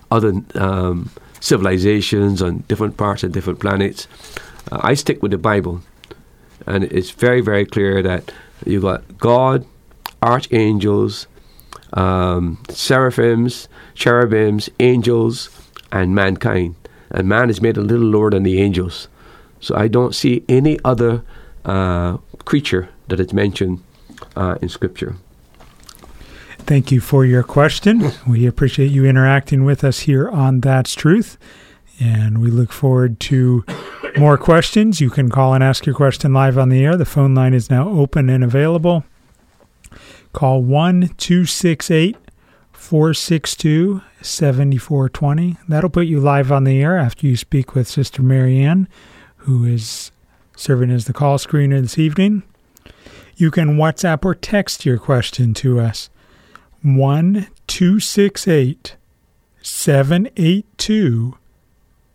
other 0.10 0.34
um, 0.56 1.10
civilizations 1.44 2.42
on 2.42 2.64
different 2.70 2.96
parts 2.96 3.22
of 3.22 3.34
different 3.34 3.60
planets. 3.60 4.08
Uh, 4.72 4.80
I 4.82 4.94
stick 4.94 5.22
with 5.22 5.32
the 5.32 5.38
Bible, 5.38 5.82
and 6.66 6.86
it's 6.86 7.12
very, 7.12 7.42
very 7.42 7.66
clear 7.66 8.02
that 8.02 8.32
you've 8.66 8.84
got 8.84 9.18
God, 9.18 9.66
archangels, 10.22 11.28
um, 11.92 12.64
seraphims, 12.70 13.68
cherubims, 13.94 14.70
angels, 14.80 15.50
and 15.92 16.16
mankind. 16.16 16.76
And 17.12 17.28
man 17.28 17.50
is 17.50 17.62
made 17.62 17.76
a 17.76 17.82
little 17.82 18.08
lower 18.08 18.32
than 18.32 18.44
the 18.44 18.62
angels. 18.62 19.10
So 19.60 19.76
I 19.76 19.90
don't 19.90 20.16
see 20.16 20.46
any 20.48 20.80
other 20.86 21.24
uh, 21.66 22.18
creature 22.46 22.88
that 23.10 23.20
is 23.20 23.34
mentioned 23.34 23.84
uh, 24.38 24.56
in 24.62 24.70
Scripture. 24.70 25.18
Thank 26.66 26.94
you 26.94 27.02
for 27.02 27.26
your 27.26 27.44
question. 27.44 28.12
We 28.26 28.48
appreciate 28.48 28.90
you 28.90 29.06
interacting 29.06 29.66
with 29.66 29.84
us 29.84 30.00
here 30.00 30.30
on 30.30 30.62
That's 30.62 30.96
Truth. 30.96 31.38
And 32.00 32.42
we 32.42 32.50
look 32.50 32.72
forward 32.72 33.20
to 33.22 33.66
more 34.18 34.38
questions. 34.38 35.02
You 35.02 35.10
can 35.10 35.30
call 35.30 35.54
and 35.54 35.62
ask 35.62 35.86
your 35.86 35.94
question 35.94 36.34
live 36.34 36.58
on 36.58 36.70
the 36.70 36.84
air. 36.84 36.96
The 36.96 37.06
phone 37.06 37.36
line 37.36 37.54
is 37.54 37.70
now 37.70 37.90
open 37.90 38.30
and 38.30 38.46
available. 38.46 39.04
Call 40.32 40.64
1 40.64 41.10
268 41.18 42.16
462 42.72 44.02
7420. 44.22 45.58
That'll 45.68 45.90
put 45.90 46.08
you 46.08 46.22
live 46.22 46.50
on 46.50 46.64
the 46.64 46.82
air 46.82 46.98
after 46.98 47.28
you 47.28 47.36
speak 47.36 47.76
with 47.76 47.90
Sister 47.90 48.24
Marianne, 48.24 48.88
who 49.38 49.66
is 49.66 50.12
serving 50.56 50.92
as 50.92 51.06
the 51.06 51.14
call 51.14 51.38
screener 51.38 51.82
this 51.82 52.00
evening. 52.00 52.44
You 53.36 53.52
can 53.52 53.76
WhatsApp 53.78 54.24
or 54.24 54.34
text 54.34 54.86
your 54.86 54.98
question 54.98 55.54
to 55.56 55.82
us. 55.82 56.10
1 56.84 57.48
268 57.68 58.96
782 59.62 61.38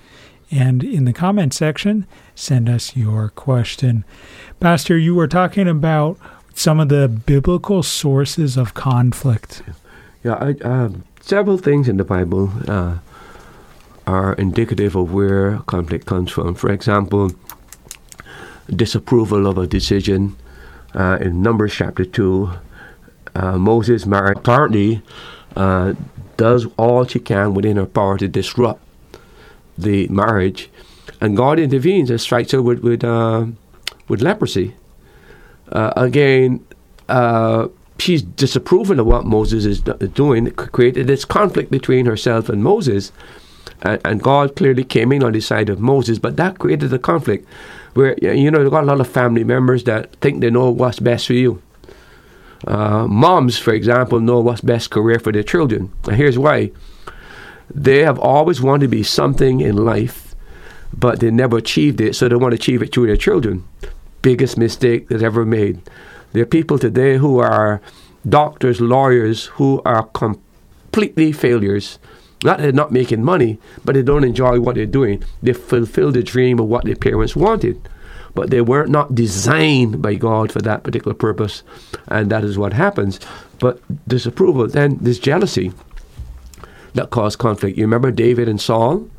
and 0.49 0.83
in 0.83 1.05
the 1.05 1.13
comment 1.13 1.53
section, 1.53 2.05
send 2.35 2.69
us 2.69 2.95
your 2.95 3.29
question. 3.29 4.05
Pastor, 4.59 4.97
you 4.97 5.13
were 5.13 5.27
talking 5.27 5.67
about 5.67 6.17
some 6.53 6.79
of 6.79 6.89
the 6.89 7.07
biblical 7.07 7.83
sources 7.83 8.57
of 8.57 8.73
conflict. 8.73 9.61
Yeah, 10.23 10.35
I, 10.35 10.51
um, 10.65 11.03
several 11.19 11.57
things 11.57 11.89
in 11.89 11.97
the 11.97 12.03
Bible 12.03 12.51
uh, 12.67 12.97
are 14.07 14.33
indicative 14.33 14.95
of 14.95 15.13
where 15.13 15.59
conflict 15.67 16.05
comes 16.05 16.31
from. 16.31 16.55
For 16.55 16.71
example, 16.71 17.31
disapproval 18.73 19.45
of 19.45 19.57
a 19.57 19.67
decision 19.67 20.35
uh, 20.95 21.17
in 21.21 21.41
Numbers 21.41 21.73
chapter 21.73 22.05
2. 22.05 22.49
Uh, 23.35 23.57
Moses 23.57 24.05
Miriam, 24.05 24.37
apparently 24.37 25.03
uh, 25.55 25.93
does 26.37 26.65
all 26.77 27.05
she 27.05 27.19
can 27.19 27.53
within 27.53 27.77
her 27.77 27.85
power 27.85 28.17
to 28.17 28.27
disrupt 28.27 28.81
the 29.77 30.07
marriage, 30.07 30.69
and 31.21 31.37
God 31.37 31.59
intervenes 31.59 32.09
and 32.09 32.19
strikes 32.19 32.51
her 32.51 32.61
with 32.61 32.79
with, 32.79 33.03
uh, 33.03 33.45
with 34.07 34.21
leprosy. 34.21 34.73
Uh, 35.71 35.93
again, 35.95 36.65
uh, 37.09 37.67
she's 37.99 38.21
disapproving 38.21 38.99
of 38.99 39.05
what 39.05 39.25
Moses 39.25 39.65
is 39.65 39.81
doing, 39.81 40.49
created 40.51 41.07
this 41.07 41.25
conflict 41.25 41.69
between 41.69 42.05
herself 42.05 42.49
and 42.49 42.63
Moses. 42.63 43.11
And, 43.81 44.01
and, 44.03 44.23
God 44.23 44.55
clearly 44.55 44.83
came 44.83 45.11
in 45.11 45.23
on 45.23 45.33
the 45.33 45.39
side 45.39 45.69
of 45.69 45.79
Moses, 45.79 46.17
but 46.17 46.35
that 46.37 46.57
created 46.57 46.91
a 46.93 46.99
conflict 46.99 47.47
where, 47.93 48.17
you 48.21 48.49
know, 48.49 48.61
you've 48.61 48.71
got 48.71 48.83
a 48.83 48.87
lot 48.87 48.99
of 48.99 49.07
family 49.07 49.43
members 49.43 49.83
that 49.83 50.15
think 50.15 50.41
they 50.41 50.49
know 50.49 50.69
what's 50.71 50.99
best 50.99 51.27
for 51.27 51.33
you. 51.33 51.61
Uh, 52.65 53.05
moms, 53.07 53.57
for 53.57 53.73
example, 53.73 54.19
know 54.19 54.39
what's 54.39 54.61
best 54.61 54.89
career 54.89 55.19
for 55.19 55.31
their 55.31 55.43
children. 55.43 55.91
And 56.05 56.15
here's 56.15 56.39
why 56.39 56.71
they 57.73 57.99
have 57.99 58.17
always 58.17 58.61
wanted 58.61 58.85
to 58.85 58.87
be 58.87 59.03
something 59.03 59.59
in 59.59 59.75
life, 59.75 60.35
but 60.97 61.19
they 61.19 61.29
never 61.29 61.57
achieved 61.57 61.99
it, 62.01 62.15
so 62.15 62.27
they 62.27 62.35
want 62.35 62.53
to 62.53 62.55
achieve 62.55 62.81
it 62.81 62.93
through 62.93 63.07
their 63.07 63.17
children. 63.17 63.67
Biggest 64.21 64.57
mistake 64.57 65.09
that's 65.09 65.23
ever 65.23 65.45
made. 65.45 65.81
There 66.33 66.43
are 66.43 66.47
people 66.47 66.79
today 66.79 67.17
who 67.17 67.39
are 67.39 67.81
doctors, 68.27 68.81
lawyers, 68.81 69.45
who 69.45 69.81
are 69.85 70.03
completely 70.03 71.31
failures. 71.31 71.99
Not 72.43 72.59
they're 72.59 72.71
not 72.71 72.91
making 72.91 73.23
money, 73.23 73.57
but 73.83 73.95
they 73.95 74.03
don't 74.03 74.23
enjoy 74.23 74.59
what 74.59 74.75
they're 74.75 74.85
doing. 74.85 75.23
They 75.41 75.53
fulfill 75.53 76.11
the 76.11 76.23
dream 76.23 76.59
of 76.59 76.67
what 76.67 76.85
their 76.85 76.95
parents 76.95 77.35
wanted, 77.35 77.89
but 78.35 78.51
they 78.51 78.61
were 78.61 78.85
not 78.85 79.15
designed 79.15 80.01
by 80.01 80.15
God 80.15 80.51
for 80.51 80.61
that 80.61 80.83
particular 80.83 81.15
purpose, 81.15 81.63
and 82.07 82.29
that 82.29 82.43
is 82.43 82.57
what 82.57 82.73
happens. 82.73 83.19
But 83.59 83.81
disapproval, 84.07 84.67
then 84.67 84.99
this 85.01 85.17
jealousy 85.17 85.73
that 86.93 87.09
caused 87.09 87.39
conflict. 87.39 87.77
You 87.77 87.85
remember 87.85 88.11
David 88.11 88.47
and 88.47 88.61
Saul? 88.61 89.09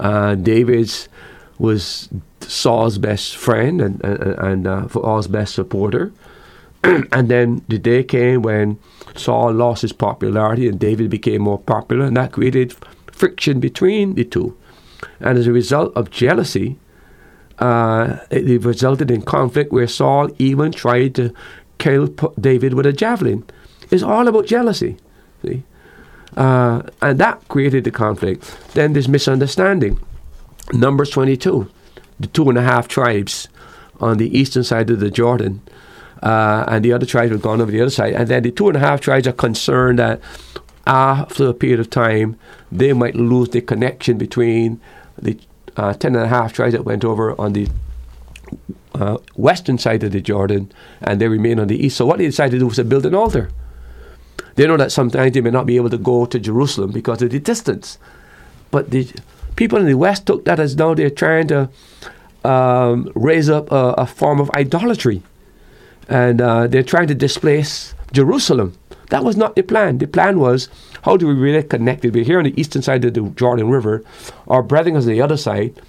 Uh, 0.00 0.34
David's 0.34 1.08
was 1.58 2.08
Saul's 2.40 2.98
best 2.98 3.36
friend 3.36 3.80
and 3.80 4.02
and, 4.04 4.22
and 4.22 4.66
uh, 4.66 4.88
Saul's 4.88 5.28
best 5.28 5.54
supporter. 5.54 6.12
and 7.12 7.28
then 7.28 7.64
the 7.68 7.78
day 7.78 8.04
came 8.04 8.42
when 8.42 8.78
Saul 9.16 9.52
lost 9.52 9.82
his 9.82 9.92
popularity 9.92 10.68
and 10.68 10.78
David 10.78 11.10
became 11.10 11.42
more 11.42 11.58
popular, 11.58 12.06
and 12.06 12.16
that 12.16 12.32
created 12.32 12.74
friction 13.12 13.60
between 13.60 14.14
the 14.14 14.24
two. 14.24 14.56
And 15.20 15.38
as 15.38 15.46
a 15.46 15.52
result 15.52 15.92
of 15.96 16.10
jealousy, 16.10 16.78
uh, 17.58 18.18
it, 18.30 18.64
resulted 18.64 19.10
in 19.10 19.22
conflict 19.22 19.72
where 19.72 19.86
Saul 19.86 20.30
even 20.38 20.72
tried 20.72 21.14
to 21.16 21.34
kill 21.78 22.06
David 22.40 22.74
with 22.74 22.86
a 22.86 22.92
javelin. 22.92 23.44
It's 23.90 24.02
all 24.02 24.28
about 24.28 24.46
jealousy. 24.46 24.96
See? 25.42 25.64
Uh, 26.36 26.82
and 27.02 27.18
that 27.18 27.46
created 27.48 27.84
the 27.84 27.90
conflict. 27.90 28.56
Then 28.74 28.92
this 28.92 29.08
misunderstanding. 29.08 29.98
Numbers 30.72 31.10
22, 31.10 31.68
the 32.20 32.26
two 32.26 32.48
and 32.48 32.58
a 32.58 32.62
half 32.62 32.88
tribes 32.88 33.48
on 34.00 34.18
the 34.18 34.38
eastern 34.38 34.62
side 34.62 34.90
of 34.90 35.00
the 35.00 35.10
Jordan, 35.10 35.62
uh, 36.22 36.64
and 36.68 36.84
the 36.84 36.92
other 36.92 37.06
tribes 37.06 37.32
have 37.32 37.42
gone 37.42 37.60
over 37.60 37.70
the 37.70 37.80
other 37.80 37.90
side. 37.90 38.14
And 38.14 38.28
then 38.28 38.42
the 38.42 38.50
two 38.50 38.68
and 38.68 38.76
a 38.76 38.80
half 38.80 39.00
tribes 39.00 39.26
are 39.26 39.32
concerned 39.32 39.98
that 39.98 40.20
after 40.86 41.48
a 41.48 41.54
period 41.54 41.80
of 41.80 41.90
time, 41.90 42.38
they 42.72 42.92
might 42.92 43.14
lose 43.14 43.50
the 43.50 43.60
connection 43.60 44.18
between 44.18 44.80
the 45.16 45.38
uh, 45.76 45.94
ten 45.94 46.14
and 46.16 46.24
a 46.24 46.28
half 46.28 46.52
tribes 46.52 46.72
that 46.72 46.84
went 46.84 47.04
over 47.04 47.38
on 47.40 47.52
the 47.52 47.68
uh, 48.94 49.18
western 49.34 49.78
side 49.78 50.02
of 50.02 50.12
the 50.12 50.20
Jordan, 50.20 50.72
and 51.00 51.20
they 51.20 51.28
remain 51.28 51.60
on 51.60 51.68
the 51.68 51.76
east. 51.76 51.96
So 51.96 52.06
what 52.06 52.18
they 52.18 52.26
decided 52.26 52.52
to 52.52 52.58
do 52.58 52.66
was 52.66 52.76
to 52.76 52.84
build 52.84 53.06
an 53.06 53.14
altar. 53.14 53.50
They 54.56 54.66
know 54.66 54.76
that 54.76 54.90
sometimes 54.90 55.34
they 55.34 55.40
may 55.40 55.50
not 55.50 55.66
be 55.66 55.76
able 55.76 55.90
to 55.90 55.98
go 55.98 56.26
to 56.26 56.38
Jerusalem 56.38 56.90
because 56.90 57.22
of 57.22 57.30
the 57.30 57.38
distance. 57.38 57.98
But 58.70 58.90
the 58.90 59.08
people 59.56 59.78
in 59.78 59.86
the 59.86 59.94
West 59.94 60.26
took 60.26 60.44
that 60.46 60.58
as 60.58 60.76
now 60.76 60.94
they're 60.94 61.10
trying 61.10 61.48
to 61.48 61.70
um, 62.44 63.10
raise 63.14 63.48
up 63.48 63.70
a, 63.70 63.94
a, 63.98 64.06
form 64.06 64.40
of 64.40 64.50
idolatry. 64.50 65.22
And 66.08 66.40
uh, 66.40 66.66
they're 66.66 66.82
trying 66.82 67.08
to 67.08 67.14
displace 67.14 67.94
Jerusalem. 68.12 68.78
That 69.10 69.24
was 69.24 69.36
not 69.36 69.56
the 69.56 69.62
plan. 69.62 69.98
The 69.98 70.06
plan 70.06 70.38
was 70.38 70.68
how 71.02 71.16
do 71.16 71.26
we 71.26 71.34
really 71.34 71.62
connect? 71.62 72.04
We're 72.04 72.24
here 72.24 72.38
on 72.38 72.44
the 72.44 72.60
eastern 72.60 72.82
side 72.82 73.04
of 73.04 73.14
the 73.14 73.22
Jordan 73.30 73.68
River. 73.68 74.04
Our 74.46 74.62
brethren 74.62 74.96
on 74.96 75.06
the 75.06 75.22
other 75.22 75.36
side. 75.36 75.80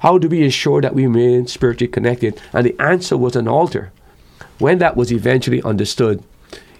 How 0.00 0.18
do 0.18 0.28
we 0.28 0.44
ensure 0.44 0.80
that 0.80 0.94
we 0.94 1.06
remain 1.06 1.46
spiritually 1.46 1.90
connected? 1.90 2.40
And 2.52 2.66
the 2.66 2.80
answer 2.80 3.16
was 3.16 3.34
an 3.34 3.48
altar. 3.48 3.92
When 4.58 4.78
that 4.78 4.96
was 4.96 5.12
eventually 5.12 5.62
understood, 5.62 6.22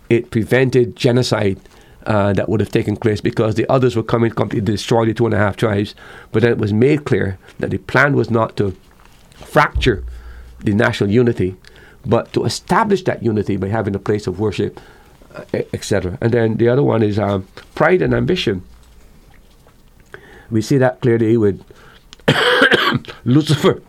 it 0.09 0.31
prevented 0.31 0.97
genocide 0.97 1.59
uh, 2.07 2.33
that 2.35 2.49
would 2.49 2.61
have 2.61 2.71
taken 2.71 2.97
place 2.97 3.21
because 3.21 3.55
the 3.55 3.69
others 3.71 3.97
were 3.97 4.03
coming 4.03 4.31
to 4.31 4.61
destroy 4.61 5.07
the 5.07 5.15
two 5.15 5.27
and 5.27 5.35
a 5.35 5.39
half 5.39 5.57
tribes. 5.57 5.95
But 6.33 6.43
then 6.43 6.53
it 6.53 6.59
was 6.59 6.73
made 6.73 7.05
clear 7.05 7.39
that 7.59 7.71
the 7.71 7.79
plan 7.79 8.15
was 8.15 8.31
not 8.31 8.57
to 8.59 8.77
fracture 9.35 10.05
the 10.61 10.73
national 10.73 11.11
unity, 11.11 11.57
but 12.07 12.33
to 12.33 12.45
establish 12.45 13.03
that 13.05 13.23
unity 13.23 13.57
by 13.57 13.69
having 13.69 13.95
a 13.95 13.99
place 13.99 14.27
of 14.27 14.39
worship, 14.39 14.81
uh, 15.35 15.43
etc. 15.73 16.17
And 16.21 16.33
then 16.33 16.57
the 16.57 16.69
other 16.69 16.83
one 16.83 17.03
is 17.03 17.19
um, 17.19 17.47
pride 17.75 18.01
and 18.01 18.15
ambition. 18.15 18.63
We 20.51 20.63
see 20.63 20.79
that 20.79 21.01
clearly 21.01 21.37
with 21.37 21.63
Lucifer 23.25 23.83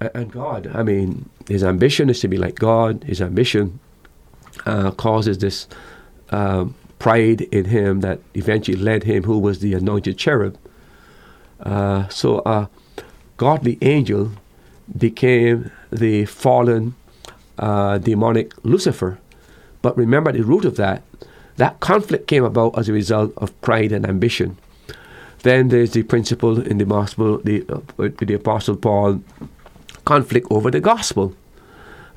and 0.00 0.30
God. 0.30 0.70
I 0.72 0.82
mean, 0.82 1.28
his 1.48 1.64
ambition 1.64 2.08
is 2.08 2.20
to 2.20 2.28
be 2.28 2.38
like 2.38 2.54
God. 2.54 3.04
His 3.04 3.20
ambition 3.20 3.80
uh, 4.64 4.92
causes 4.92 5.38
this 5.38 5.66
uh, 6.30 6.66
pride 6.98 7.42
in 7.42 7.66
him 7.66 8.00
that 8.00 8.20
eventually 8.34 8.76
led 8.76 9.04
him, 9.04 9.24
who 9.24 9.38
was 9.38 9.58
the 9.58 9.74
anointed 9.74 10.16
cherub. 10.16 10.56
Uh, 11.60 12.08
so 12.08 12.42
a 12.46 12.68
godly 13.36 13.78
angel 13.82 14.32
became 14.96 15.70
the 15.90 16.24
fallen 16.26 16.94
uh, 17.58 17.98
demonic 17.98 18.52
Lucifer. 18.64 19.18
But 19.80 19.96
remember 19.96 20.32
the 20.32 20.42
root 20.42 20.64
of 20.64 20.76
that. 20.76 21.02
That 21.56 21.80
conflict 21.80 22.26
came 22.26 22.44
about 22.44 22.78
as 22.78 22.88
a 22.88 22.92
result 22.92 23.32
of 23.36 23.58
pride 23.60 23.92
and 23.92 24.06
ambition. 24.06 24.56
Then 25.42 25.68
there's 25.68 25.92
the 25.92 26.02
principle 26.04 26.60
in 26.60 26.78
the 26.78 26.84
gospel, 26.84 27.38
the, 27.38 27.64
uh, 27.68 28.08
the 28.18 28.34
apostle 28.34 28.76
Paul, 28.76 29.22
conflict 30.04 30.46
over 30.50 30.70
the 30.70 30.80
gospel. 30.80 31.34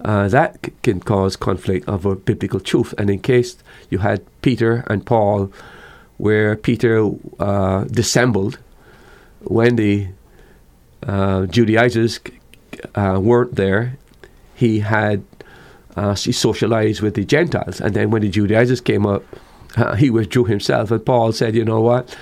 Uh, 0.03 0.27
that 0.27 0.59
c- 0.63 0.73
can 0.83 0.99
cause 0.99 1.35
conflict 1.35 1.87
over 1.89 2.15
biblical 2.15 2.59
truth. 2.59 2.93
And 2.97 3.09
in 3.09 3.19
case 3.19 3.57
you 3.89 3.99
had 3.99 4.23
Peter 4.41 4.83
and 4.87 5.05
Paul, 5.05 5.51
where 6.17 6.55
Peter 6.55 7.09
uh, 7.39 7.85
dissembled 7.85 8.59
when 9.41 9.75
the 9.75 10.07
uh, 11.03 11.45
Judaizers 11.47 12.19
uh, 12.95 13.19
weren't 13.21 13.55
there, 13.55 13.97
he 14.53 14.79
had 14.79 15.23
uh, 15.95 16.15
he 16.15 16.31
socialized 16.31 17.01
with 17.01 17.15
the 17.15 17.25
Gentiles, 17.25 17.81
and 17.81 17.93
then 17.93 18.11
when 18.11 18.21
the 18.21 18.29
Judaizers 18.29 18.81
came 18.81 19.05
up, 19.05 19.23
uh, 19.77 19.95
he 19.95 20.09
withdrew 20.09 20.45
himself. 20.45 20.91
And 20.91 21.05
Paul 21.05 21.31
said, 21.31 21.55
"You 21.55 21.65
know 21.65 21.81
what? 21.81 22.15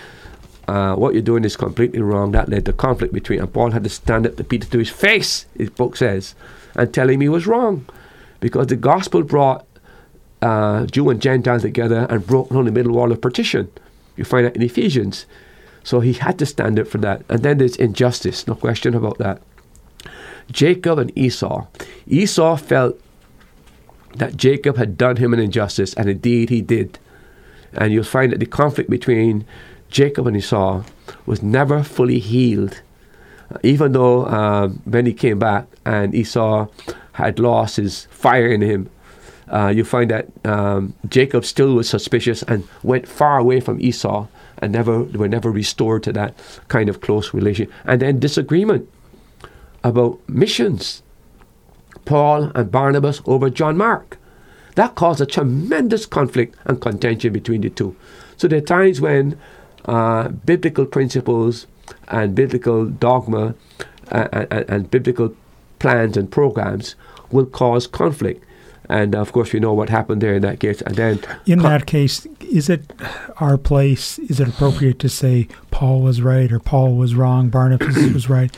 Uh, 0.67 0.95
what 0.95 1.13
you're 1.13 1.23
doing 1.23 1.43
is 1.43 1.57
completely 1.57 2.01
wrong." 2.01 2.31
That 2.31 2.49
led 2.49 2.65
to 2.65 2.73
conflict 2.73 3.13
between. 3.13 3.39
And 3.39 3.51
Paul 3.51 3.71
had 3.71 3.83
to 3.83 3.89
stand 3.89 4.27
up 4.27 4.37
to 4.37 4.43
Peter 4.43 4.67
to 4.69 4.77
his 4.79 4.89
face. 4.89 5.45
His 5.57 5.69
book 5.69 5.97
says, 5.97 6.35
and 6.75 6.93
tell 6.93 7.09
him 7.09 7.21
he 7.21 7.29
was 7.29 7.47
wrong, 7.47 7.85
because 8.39 8.67
the 8.67 8.75
gospel 8.75 9.23
brought 9.23 9.65
uh, 10.41 10.85
Jew 10.87 11.09
and 11.09 11.21
Gentile 11.21 11.59
together 11.59 12.07
and 12.09 12.25
broke 12.25 12.49
down 12.49 12.65
the 12.65 12.71
middle 12.71 12.93
wall 12.93 13.11
of 13.11 13.21
partition. 13.21 13.71
You 14.15 14.23
find 14.23 14.45
that 14.45 14.55
in 14.55 14.61
Ephesians. 14.61 15.25
So 15.83 15.99
he 15.99 16.13
had 16.13 16.39
to 16.39 16.45
stand 16.45 16.79
up 16.79 16.87
for 16.87 16.97
that. 16.99 17.23
And 17.29 17.43
then 17.43 17.57
there's 17.57 17.75
injustice, 17.75 18.47
no 18.47 18.55
question 18.55 18.93
about 18.93 19.17
that. 19.17 19.41
Jacob 20.51 20.99
and 20.99 21.17
Esau. 21.17 21.67
Esau 22.07 22.55
felt 22.55 22.99
that 24.15 24.37
Jacob 24.37 24.77
had 24.77 24.97
done 24.97 25.17
him 25.17 25.33
an 25.33 25.39
injustice, 25.39 25.93
and 25.95 26.09
indeed 26.09 26.49
he 26.49 26.61
did. 26.61 26.99
And 27.73 27.91
you'll 27.91 28.03
find 28.03 28.31
that 28.31 28.39
the 28.39 28.45
conflict 28.45 28.89
between 28.89 29.45
Jacob 29.89 30.27
and 30.27 30.37
Esau 30.37 30.83
was 31.25 31.41
never 31.41 31.83
fully 31.83 32.19
healed. 32.19 32.81
Even 33.61 33.91
though 33.91 34.25
um, 34.27 34.81
when 34.85 35.05
he 35.05 35.13
came 35.13 35.39
back 35.39 35.67
and 35.85 36.13
Esau 36.15 36.67
had 37.13 37.39
lost 37.39 37.77
his 37.77 38.05
fire 38.05 38.47
in 38.47 38.61
him, 38.61 38.89
uh, 39.49 39.67
you 39.67 39.83
find 39.83 40.09
that 40.09 40.27
um, 40.45 40.93
Jacob 41.09 41.45
still 41.45 41.75
was 41.75 41.87
suspicious 41.89 42.43
and 42.43 42.67
went 42.81 43.07
far 43.07 43.37
away 43.37 43.59
from 43.59 43.79
Esau 43.81 44.27
and 44.59 44.71
never 44.71 45.03
were 45.03 45.27
never 45.27 45.51
restored 45.51 46.01
to 46.03 46.13
that 46.13 46.33
kind 46.69 46.89
of 46.89 47.01
close 47.01 47.33
relation. 47.33 47.67
And 47.85 48.01
then 48.01 48.19
disagreement 48.19 48.89
about 49.83 50.19
missions. 50.27 51.03
Paul 52.05 52.51
and 52.55 52.71
Barnabas 52.71 53.21
over 53.25 53.49
John 53.49 53.77
Mark. 53.77 54.17
That 54.75 54.95
caused 54.95 55.21
a 55.21 55.25
tremendous 55.25 56.05
conflict 56.05 56.55
and 56.65 56.81
contention 56.81 57.31
between 57.31 57.61
the 57.61 57.69
two. 57.69 57.95
So 58.37 58.47
there 58.47 58.57
are 58.57 58.61
times 58.61 58.99
when 58.99 59.39
uh, 59.85 60.29
biblical 60.29 60.85
principles 60.85 61.67
and 62.07 62.33
biblical 62.33 62.87
dogma 62.87 63.55
uh, 64.11 64.27
and, 64.31 64.69
and, 64.69 64.91
biblical 64.91 65.35
plans 65.79 66.17
and 66.17 66.31
programs 66.31 66.95
will 67.31 67.45
cause 67.45 67.87
conflict. 67.87 68.43
And 68.89 69.15
of 69.15 69.31
course, 69.31 69.53
we 69.53 69.59
know 69.59 69.73
what 69.73 69.89
happened 69.89 70.21
there 70.21 70.33
in 70.33 70.41
that 70.41 70.59
case. 70.59 70.81
And 70.81 70.95
then, 70.95 71.19
in 71.45 71.61
con- 71.61 71.71
that 71.71 71.85
case, 71.85 72.25
is 72.41 72.69
it 72.69 72.91
our 73.37 73.57
place? 73.57 74.19
Is 74.19 74.39
it 74.39 74.47
appropriate 74.47 74.99
to 74.99 75.09
say 75.09 75.47
Paul 75.71 76.01
was 76.01 76.21
right 76.21 76.51
or 76.51 76.59
Paul 76.59 76.95
was 76.95 77.15
wrong, 77.15 77.49
Barnabas 77.49 77.95
was 78.13 78.29
right? 78.29 78.55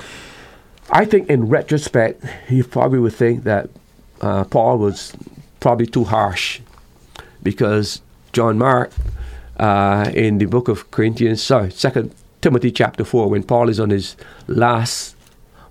I 0.89 1.05
think, 1.05 1.29
in 1.29 1.49
retrospect, 1.49 2.23
you 2.49 2.63
probably 2.63 2.99
would 2.99 3.13
think 3.13 3.43
that 3.43 3.69
uh, 4.21 4.43
Paul 4.45 4.77
was 4.77 5.13
probably 5.59 5.87
too 5.87 6.03
harsh 6.03 6.61
because 7.41 8.01
John 8.33 8.57
Mark, 8.57 8.91
uh, 9.57 10.11
in 10.13 10.37
the 10.37 10.45
book 10.45 10.67
of 10.67 10.91
Corinthians, 10.91 11.41
sorry, 11.41 11.71
Second 11.71 12.13
Timothy 12.41 12.71
chapter 12.71 13.03
four, 13.03 13.29
when 13.29 13.43
Paul 13.43 13.69
is 13.69 13.79
on 13.79 13.89
his 13.89 14.15
last 14.47 15.15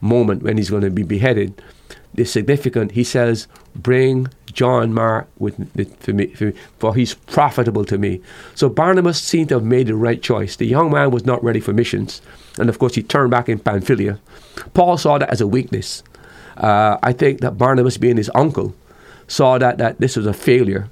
moment 0.01 0.43
when 0.43 0.57
he's 0.57 0.71
going 0.71 0.83
to 0.83 0.91
be 0.91 1.03
beheaded, 1.03 1.62
is 2.17 2.31
significant. 2.31 2.93
He 2.93 3.05
says, 3.05 3.47
"Bring 3.75 4.29
John 4.55 4.95
Mark 4.95 5.29
with 5.39 5.57
for 6.01 6.13
me, 6.13 6.29
for, 6.29 6.53
for 6.79 6.95
he's 6.95 7.15
profitable 7.15 7.85
to 7.85 7.99
me." 7.99 8.21
So 8.55 8.69
Barnabas 8.69 9.21
seemed 9.21 9.51
to 9.51 9.57
have 9.57 9.65
made 9.65 9.89
the 9.89 9.95
right 9.95 10.23
choice. 10.23 10.57
The 10.57 10.67
young 10.67 10.91
man 10.91 11.11
was 11.11 11.27
not 11.27 11.43
ready 11.45 11.61
for 11.61 11.73
missions, 11.73 12.23
and 12.59 12.69
of 12.69 12.79
course 12.79 12.95
he 12.95 13.03
turned 13.03 13.31
back 13.31 13.49
in 13.49 13.59
Pamphylia. 13.59 14.19
Paul 14.73 14.97
saw 14.97 15.19
that 15.19 15.31
as 15.31 15.41
a 15.41 15.47
weakness. 15.47 16.03
Uh, 16.57 16.97
I 17.03 17.13
think 17.13 17.41
that 17.41 17.59
Barnabas, 17.59 17.99
being 17.99 18.17
his 18.17 18.31
uncle, 18.35 18.75
saw 19.27 19.59
that 19.59 19.79
that 19.79 19.99
this 19.99 20.17
was 20.17 20.27
a 20.27 20.33
failure, 20.33 20.89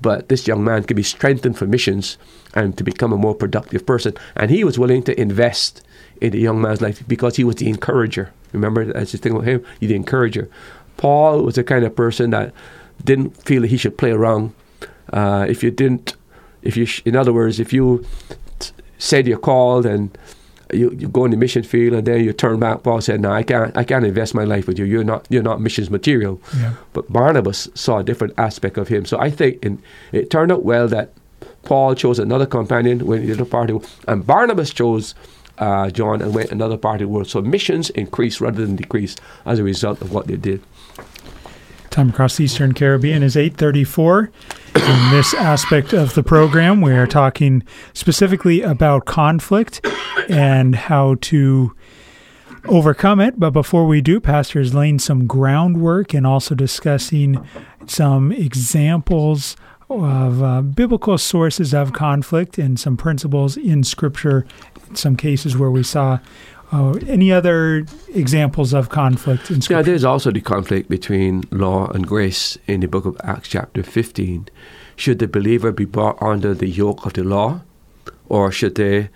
but 0.00 0.28
this 0.28 0.46
young 0.46 0.62
man 0.62 0.84
could 0.84 0.96
be 0.96 1.02
strengthened 1.02 1.56
for 1.56 1.66
missions 1.66 2.18
and 2.54 2.76
to 2.76 2.84
become 2.84 3.12
a 3.12 3.16
more 3.16 3.34
productive 3.34 3.86
person. 3.86 4.14
And 4.34 4.50
he 4.50 4.64
was 4.64 4.78
willing 4.78 5.02
to 5.04 5.20
invest 5.20 5.82
in 6.20 6.32
the 6.32 6.40
young 6.40 6.60
man's 6.60 6.80
life 6.80 7.02
because 7.06 7.36
he 7.36 7.44
was 7.44 7.56
the 7.56 7.68
encourager. 7.68 8.32
Remember, 8.52 8.84
that's 8.84 9.12
the 9.12 9.18
thing 9.18 9.34
with 9.34 9.46
him, 9.46 9.64
he's 9.80 9.88
the 9.88 9.94
encourager. 9.96 10.48
Paul 10.96 11.42
was 11.42 11.56
the 11.56 11.64
kind 11.64 11.84
of 11.84 11.94
person 11.94 12.30
that 12.30 12.54
didn't 13.04 13.30
feel 13.44 13.62
that 13.62 13.68
he 13.68 13.76
should 13.76 13.96
play 13.98 14.10
around. 14.10 14.52
Uh, 15.12 15.46
if 15.48 15.62
you 15.62 15.70
didn't, 15.70 16.14
if 16.62 16.76
you, 16.76 16.84
sh- 16.86 17.02
in 17.04 17.14
other 17.16 17.32
words, 17.32 17.60
if 17.60 17.72
you 17.72 18.04
t- 18.58 18.70
said 18.98 19.26
you're 19.26 19.38
called 19.38 19.86
and 19.86 20.16
you, 20.72 20.90
you 20.98 21.06
go 21.08 21.24
in 21.24 21.30
the 21.30 21.36
mission 21.36 21.62
field 21.62 21.94
and 21.94 22.06
then 22.06 22.24
you 22.24 22.32
turn 22.32 22.58
back. 22.58 22.82
Paul 22.82 23.00
said, 23.00 23.20
"No, 23.20 23.30
I 23.30 23.44
can't. 23.44 23.76
I 23.76 23.84
can't 23.84 24.04
invest 24.04 24.34
my 24.34 24.42
life 24.44 24.66
with 24.66 24.78
you. 24.78 24.84
You're 24.84 25.04
not. 25.04 25.24
You're 25.28 25.44
not 25.44 25.60
missions 25.60 25.90
material." 25.90 26.40
Yeah. 26.56 26.72
But 26.92 27.12
Barnabas 27.12 27.68
saw 27.74 27.98
a 27.98 28.04
different 28.04 28.34
aspect 28.36 28.76
of 28.76 28.88
him. 28.88 29.04
So 29.04 29.18
I 29.20 29.30
think 29.30 29.64
in, 29.64 29.80
it 30.10 30.28
turned 30.28 30.50
out 30.50 30.64
well 30.64 30.88
that 30.88 31.12
Paul 31.62 31.94
chose 31.94 32.18
another 32.18 32.46
companion 32.46 33.06
when 33.06 33.20
he 33.20 33.28
did 33.28 33.40
a 33.40 33.44
party, 33.44 33.78
and 34.08 34.26
Barnabas 34.26 34.72
chose 34.72 35.14
uh, 35.58 35.90
John 35.90 36.20
and 36.20 36.34
went 36.34 36.50
another 36.50 36.76
part 36.76 37.00
of 37.00 37.08
the 37.08 37.12
world. 37.14 37.28
So 37.28 37.40
missions 37.40 37.90
increased 37.90 38.40
rather 38.40 38.66
than 38.66 38.74
decreased 38.76 39.20
as 39.44 39.60
a 39.60 39.62
result 39.62 40.00
of 40.02 40.12
what 40.12 40.26
they 40.26 40.36
did. 40.36 40.62
Time 41.96 42.10
across 42.10 42.36
the 42.36 42.44
Eastern 42.44 42.74
Caribbean 42.74 43.22
is 43.22 43.38
834. 43.38 44.30
In 44.74 45.10
this 45.12 45.32
aspect 45.32 45.94
of 45.94 46.12
the 46.12 46.22
program, 46.22 46.82
we 46.82 46.92
are 46.92 47.06
talking 47.06 47.62
specifically 47.94 48.60
about 48.60 49.06
conflict 49.06 49.80
and 50.28 50.74
how 50.74 51.14
to 51.22 51.74
overcome 52.66 53.18
it. 53.18 53.40
But 53.40 53.52
before 53.52 53.86
we 53.86 54.02
do, 54.02 54.20
Pastor 54.20 54.60
is 54.60 54.74
laying 54.74 54.98
some 54.98 55.26
groundwork 55.26 56.12
and 56.12 56.26
also 56.26 56.54
discussing 56.54 57.42
some 57.86 58.30
examples 58.30 59.56
of 59.88 60.42
uh, 60.42 60.60
biblical 60.60 61.16
sources 61.16 61.72
of 61.72 61.94
conflict 61.94 62.58
and 62.58 62.78
some 62.78 62.98
principles 62.98 63.56
in 63.56 63.82
Scripture, 63.82 64.44
in 64.90 64.96
some 64.96 65.16
cases 65.16 65.56
where 65.56 65.70
we 65.70 65.82
saw 65.82 66.18
uh, 66.72 66.92
any 67.06 67.30
other 67.30 67.86
examples 68.08 68.74
of 68.74 68.88
conflict 68.88 69.50
in 69.50 69.60
Scripture? 69.60 69.74
Yeah, 69.74 69.82
there's 69.82 70.04
also 70.04 70.30
the 70.30 70.40
conflict 70.40 70.88
between 70.88 71.44
law 71.50 71.88
and 71.88 72.06
grace 72.06 72.58
in 72.66 72.80
the 72.80 72.88
book 72.88 73.04
of 73.04 73.16
Acts, 73.22 73.48
chapter 73.48 73.82
15. 73.82 74.48
Should 74.96 75.18
the 75.18 75.28
believer 75.28 75.72
be 75.72 75.84
brought 75.84 76.20
under 76.22 76.54
the 76.54 76.68
yoke 76.68 77.06
of 77.06 77.12
the 77.12 77.24
law, 77.24 77.60
or 78.28 78.50
should 78.50 78.74
they 78.74 79.10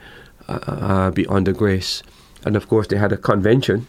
uh, 0.49 0.59
uh, 0.67 1.11
be 1.11 1.27
under 1.27 1.53
grace? 1.53 2.03
And 2.45 2.57
of 2.57 2.69
course, 2.69 2.87
they 2.87 2.97
had 2.97 3.13
a 3.13 3.17
convention 3.17 3.87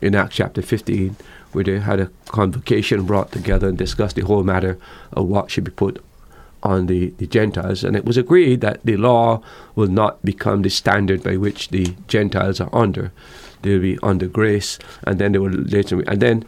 in 0.00 0.14
Acts 0.14 0.36
chapter 0.36 0.62
15 0.62 1.16
where 1.52 1.64
they 1.64 1.78
had 1.78 2.00
a 2.00 2.10
convocation 2.28 3.04
brought 3.04 3.30
together 3.30 3.68
and 3.68 3.78
discussed 3.78 4.16
the 4.16 4.24
whole 4.24 4.42
matter 4.42 4.78
of 5.12 5.26
what 5.26 5.50
should 5.50 5.64
be 5.64 5.70
put 5.70 6.02
on 6.62 6.86
the, 6.86 7.10
the 7.18 7.26
Gentiles, 7.26 7.84
and 7.84 7.96
it 7.96 8.04
was 8.04 8.16
agreed 8.16 8.60
that 8.60 8.84
the 8.84 8.96
law 8.96 9.42
will 9.74 9.88
not 9.88 10.22
become 10.24 10.62
the 10.62 10.70
standard 10.70 11.22
by 11.22 11.36
which 11.36 11.68
the 11.68 11.94
Gentiles 12.06 12.60
are 12.60 12.70
under. 12.72 13.12
They'll 13.62 13.80
be 13.80 13.98
under 14.02 14.26
grace, 14.26 14.78
and 15.04 15.18
then 15.18 15.32
they 15.32 15.38
will 15.38 15.50
later. 15.50 16.00
And 16.02 16.20
then 16.20 16.44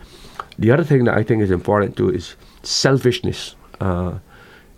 the 0.59 0.71
other 0.71 0.85
thing 0.85 1.05
that 1.05 1.17
I 1.17 1.23
think 1.23 1.43
is 1.43 1.51
important 1.51 1.97
too 1.97 2.11
is 2.11 2.37
selfishness. 2.63 3.57
Uh, 3.81 4.19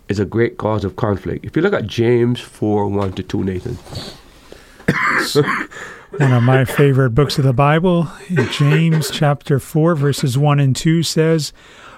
is 0.09 0.19
a 0.19 0.25
great 0.25 0.57
cause 0.57 0.85
of 0.85 0.95
conflict. 0.95 1.45
If 1.45 1.55
you 1.55 1.61
look 1.61 1.73
at 1.73 1.85
James 1.85 2.39
four 2.39 2.87
one 2.87 3.11
to 3.13 3.23
two, 3.23 3.43
Nathan. 3.43 3.77
One 6.17 6.31
of 6.31 6.41
my 6.41 6.63
favorite 6.63 7.09
books 7.09 7.37
of 7.37 7.43
the 7.43 7.51
Bible, 7.51 8.07
James 8.51 9.11
chapter 9.11 9.59
4, 9.59 9.93
verses 9.93 10.37
1 10.37 10.59
and 10.59 10.73
2 10.73 11.03
says, 11.03 11.51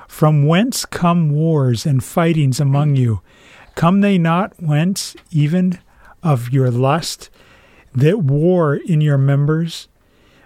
From 0.09 0.47
whence 0.47 0.83
come 0.85 1.29
wars 1.29 1.85
and 1.85 2.03
fightings 2.03 2.59
among 2.59 2.97
you? 2.97 3.21
Come 3.75 4.01
they 4.01 4.17
not 4.17 4.51
whence 4.61 5.15
even 5.31 5.79
of 6.21 6.49
your 6.49 6.69
lust 6.69 7.29
that 7.93 8.19
war 8.19 8.75
in 8.75 8.99
your 8.99 9.19
members? 9.19 9.87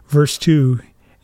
Verse 0.07 0.37
2 0.37 0.81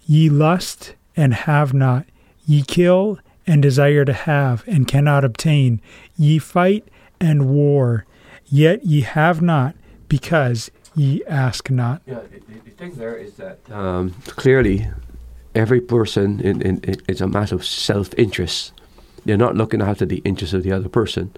Ye 0.07 0.29
lust 0.29 0.95
and 1.15 1.33
have 1.35 1.75
not, 1.75 2.05
ye 2.47 2.63
kill 2.63 3.19
and 3.45 3.61
desire 3.61 4.05
to 4.05 4.13
have 4.13 4.63
and 4.65 4.87
cannot 4.87 5.23
obtain, 5.23 5.81
ye 6.15 6.39
fight 6.39 6.87
and 7.19 7.49
war, 7.49 8.05
yet 8.45 8.83
ye 8.85 9.01
have 9.01 9.41
not, 9.43 9.75
because 10.07 10.71
ye 10.95 11.23
ask 11.25 11.69
not. 11.69 12.01
Yeah, 12.07 12.21
the, 12.21 12.39
the 12.63 12.71
thing 12.71 12.95
there 12.95 13.17
is 13.17 13.33
that 13.33 13.59
um, 13.69 14.11
clearly 14.25 14.87
every 15.55 15.81
person 15.81 16.39
in, 16.39 16.61
in, 16.61 16.79
in, 16.81 16.95
it's 17.07 17.21
a 17.21 17.27
matter 17.27 17.55
of 17.55 17.65
self-interest. 17.65 18.73
They're 19.25 19.37
not 19.37 19.55
looking 19.55 19.81
after 19.81 20.05
the 20.05 20.21
interests 20.25 20.53
of 20.53 20.63
the 20.63 20.71
other 20.71 20.89
person. 20.89 21.31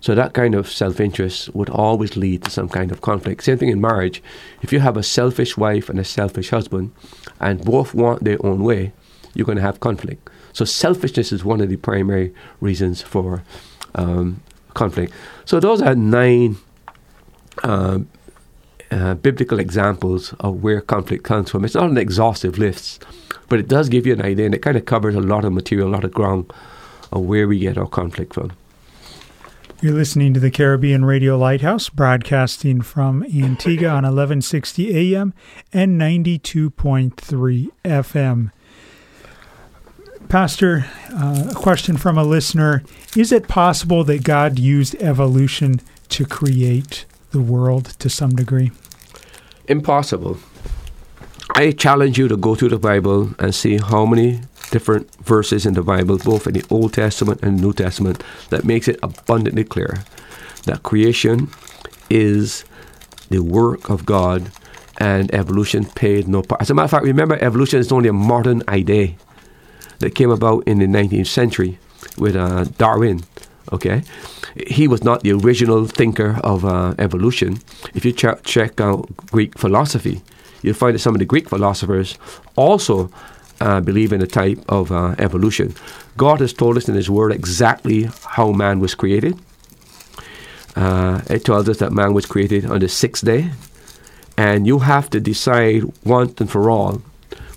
So 0.00 0.14
that 0.14 0.32
kind 0.32 0.54
of 0.54 0.68
self-interest 0.68 1.54
would 1.54 1.70
always 1.70 2.16
lead 2.16 2.44
to 2.44 2.50
some 2.50 2.68
kind 2.68 2.90
of 2.90 3.00
conflict. 3.00 3.44
Same 3.44 3.58
thing 3.58 3.68
in 3.68 3.80
marriage. 3.80 4.22
If 4.60 4.72
you 4.72 4.80
have 4.80 4.96
a 4.96 5.02
selfish 5.02 5.56
wife 5.56 5.88
and 5.88 5.98
a 5.98 6.04
selfish 6.04 6.50
husband, 6.50 6.92
and 7.40 7.64
both 7.64 7.94
want 7.94 8.24
their 8.24 8.44
own 8.44 8.62
way, 8.62 8.92
you're 9.34 9.46
going 9.46 9.56
to 9.56 9.62
have 9.62 9.80
conflict. 9.80 10.28
So 10.52 10.64
selfishness 10.64 11.32
is 11.32 11.44
one 11.44 11.60
of 11.60 11.68
the 11.68 11.76
primary 11.76 12.34
reasons 12.60 13.00
for 13.00 13.42
um, 13.94 14.42
conflict. 14.74 15.12
So 15.44 15.60
those 15.60 15.80
are 15.80 15.94
nine 15.94 16.56
uh, 17.62 18.00
uh, 18.90 19.14
biblical 19.14 19.58
examples 19.58 20.34
of 20.40 20.62
where 20.62 20.80
conflict 20.80 21.24
comes 21.24 21.50
from. 21.50 21.64
It's 21.64 21.74
not 21.74 21.90
an 21.90 21.96
exhaustive 21.96 22.58
list, 22.58 23.04
but 23.52 23.60
it 23.60 23.68
does 23.68 23.90
give 23.90 24.06
you 24.06 24.14
an 24.14 24.22
idea, 24.22 24.46
and 24.46 24.54
it 24.54 24.62
kind 24.62 24.78
of 24.78 24.86
covers 24.86 25.14
a 25.14 25.20
lot 25.20 25.44
of 25.44 25.52
material, 25.52 25.86
a 25.86 25.92
lot 25.92 26.04
of 26.04 26.14
ground 26.14 26.50
of 27.12 27.20
where 27.20 27.46
we 27.46 27.58
get 27.58 27.76
our 27.76 27.86
conflict 27.86 28.32
from. 28.32 28.50
You're 29.82 29.92
listening 29.92 30.32
to 30.32 30.40
the 30.40 30.50
Caribbean 30.50 31.04
Radio 31.04 31.36
Lighthouse, 31.36 31.90
broadcasting 31.90 32.80
from 32.80 33.22
Antigua 33.24 33.90
on 33.90 34.04
1160 34.04 35.14
AM 35.14 35.34
and 35.70 36.00
92.3 36.00 37.70
FM. 37.84 38.52
Pastor, 40.30 40.86
uh, 41.10 41.48
a 41.50 41.54
question 41.54 41.98
from 41.98 42.16
a 42.16 42.24
listener 42.24 42.82
Is 43.14 43.32
it 43.32 43.48
possible 43.48 44.02
that 44.04 44.24
God 44.24 44.58
used 44.58 44.94
evolution 44.94 45.82
to 46.08 46.24
create 46.24 47.04
the 47.32 47.42
world 47.42 47.84
to 47.98 48.08
some 48.08 48.30
degree? 48.30 48.70
Impossible. 49.68 50.38
I 51.54 51.72
challenge 51.72 52.18
you 52.18 52.28
to 52.28 52.36
go 52.36 52.54
through 52.54 52.70
the 52.70 52.78
Bible 52.78 53.34
and 53.38 53.54
see 53.54 53.76
how 53.76 54.06
many 54.06 54.40
different 54.70 55.14
verses 55.16 55.66
in 55.66 55.74
the 55.74 55.82
Bible, 55.82 56.16
both 56.16 56.46
in 56.46 56.54
the 56.54 56.64
Old 56.70 56.94
Testament 56.94 57.42
and 57.42 57.60
New 57.60 57.74
Testament, 57.74 58.24
that 58.48 58.64
makes 58.64 58.88
it 58.88 58.98
abundantly 59.02 59.64
clear 59.64 60.02
that 60.64 60.82
creation 60.82 61.50
is 62.08 62.64
the 63.28 63.40
work 63.40 63.90
of 63.90 64.06
God 64.06 64.50
and 64.98 65.32
evolution 65.34 65.84
paid 65.84 66.26
no 66.26 66.42
part. 66.42 66.62
As 66.62 66.70
a 66.70 66.74
matter 66.74 66.84
of 66.84 66.90
fact, 66.90 67.04
remember, 67.04 67.36
evolution 67.42 67.80
is 67.80 67.92
only 67.92 68.08
a 68.08 68.14
modern 68.14 68.62
idea 68.68 69.14
that 69.98 70.14
came 70.14 70.30
about 70.30 70.66
in 70.66 70.78
the 70.78 70.86
19th 70.86 71.26
century 71.26 71.78
with 72.16 72.34
uh, 72.34 72.64
Darwin. 72.78 73.22
Okay, 73.72 74.02
he 74.66 74.88
was 74.88 75.04
not 75.04 75.22
the 75.22 75.32
original 75.32 75.86
thinker 75.86 76.40
of 76.42 76.64
uh, 76.64 76.94
evolution. 76.98 77.58
If 77.94 78.04
you 78.04 78.12
ch- 78.12 78.42
check 78.42 78.80
out 78.80 79.08
Greek 79.30 79.56
philosophy, 79.58 80.20
you'll 80.62 80.74
find 80.74 80.94
that 80.94 81.00
some 81.00 81.14
of 81.14 81.18
the 81.18 81.24
Greek 81.26 81.48
philosophers 81.48 82.18
also 82.56 83.10
uh, 83.60 83.80
believe 83.80 84.12
in 84.12 84.22
a 84.22 84.26
type 84.26 84.58
of 84.68 84.90
uh, 84.90 85.14
evolution. 85.18 85.74
God 86.16 86.40
has 86.40 86.52
told 86.52 86.76
us 86.76 86.88
in 86.88 86.94
His 86.94 87.10
Word 87.10 87.32
exactly 87.32 88.08
how 88.24 88.52
man 88.52 88.80
was 88.80 88.94
created. 88.94 89.38
Uh, 90.74 91.20
it 91.28 91.44
tells 91.44 91.68
us 91.68 91.78
that 91.78 91.92
man 91.92 92.14
was 92.14 92.26
created 92.26 92.64
on 92.64 92.80
the 92.80 92.88
sixth 92.88 93.24
day, 93.24 93.50
and 94.36 94.66
you 94.66 94.80
have 94.80 95.10
to 95.10 95.20
decide 95.20 95.82
once 96.04 96.40
and 96.40 96.50
for 96.50 96.70
all 96.70 97.02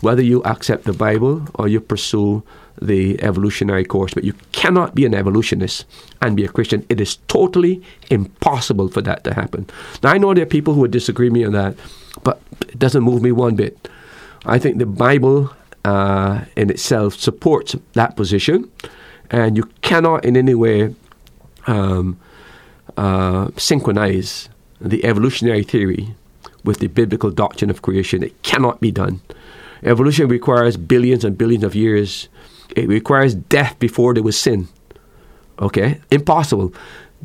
whether 0.02 0.22
you 0.22 0.44
accept 0.44 0.84
the 0.84 0.94
Bible 0.94 1.48
or 1.56 1.68
you 1.68 1.80
pursue 1.80 2.44
the 2.82 3.22
evolutionary 3.24 3.86
course. 3.86 4.14
But 4.14 4.24
you 4.24 4.34
cannot 4.52 4.94
be 4.94 5.06
an 5.06 5.16
evolutionist 5.16 5.86
and 6.22 6.36
be 6.36 6.46
a 6.46 6.50
Christian. 6.50 6.86
It 6.90 7.00
is 7.00 7.18
totally 7.28 7.82
impossible 8.12 8.90
for 8.90 9.02
that 9.02 9.24
to 9.24 9.34
happen. 9.34 9.68
Now, 10.04 10.12
I 10.12 10.18
know 10.18 10.34
there 10.34 10.44
are 10.44 10.48
people 10.48 10.74
who 10.74 10.82
would 10.82 10.92
disagree 10.92 11.30
with 11.30 11.34
me 11.34 11.46
on 11.46 11.54
that, 11.54 11.76
but 12.24 12.42
it 12.62 12.80
doesn't 12.80 13.04
move 13.04 13.22
me 13.22 13.32
one 13.32 13.56
bit. 13.56 13.88
I 14.46 14.60
think 14.60 14.78
the 14.78 14.86
Bible 14.86 15.52
uh, 15.84 16.46
in 16.56 16.70
itself 16.70 17.16
supports 17.16 17.76
that 17.94 18.16
position, 18.16 18.72
and 19.32 19.58
you 19.58 19.64
cannot 19.82 20.26
in 20.26 20.38
any 20.38 20.56
way 20.56 20.96
um, 21.68 22.20
uh, 22.98 23.50
synchronize 23.58 24.50
the 24.80 25.04
evolutionary 25.06 25.64
theory 25.64 26.16
with 26.64 26.80
the 26.80 26.88
biblical 26.88 27.32
doctrine 27.32 27.70
of 27.70 27.82
creation. 27.82 28.24
It 28.24 28.42
cannot 28.44 28.82
be 28.82 28.92
done. 28.92 29.22
Evolution 29.84 30.28
requires 30.28 30.78
billions 30.78 31.24
and 31.24 31.38
billions 31.38 31.64
of 31.64 31.76
years. 31.76 32.28
It 32.76 32.88
requires 32.88 33.36
death 33.36 33.78
before 33.80 34.14
there 34.14 34.24
was 34.24 34.38
sin. 34.38 34.68
Okay? 35.60 36.02
Impossible. 36.12 36.74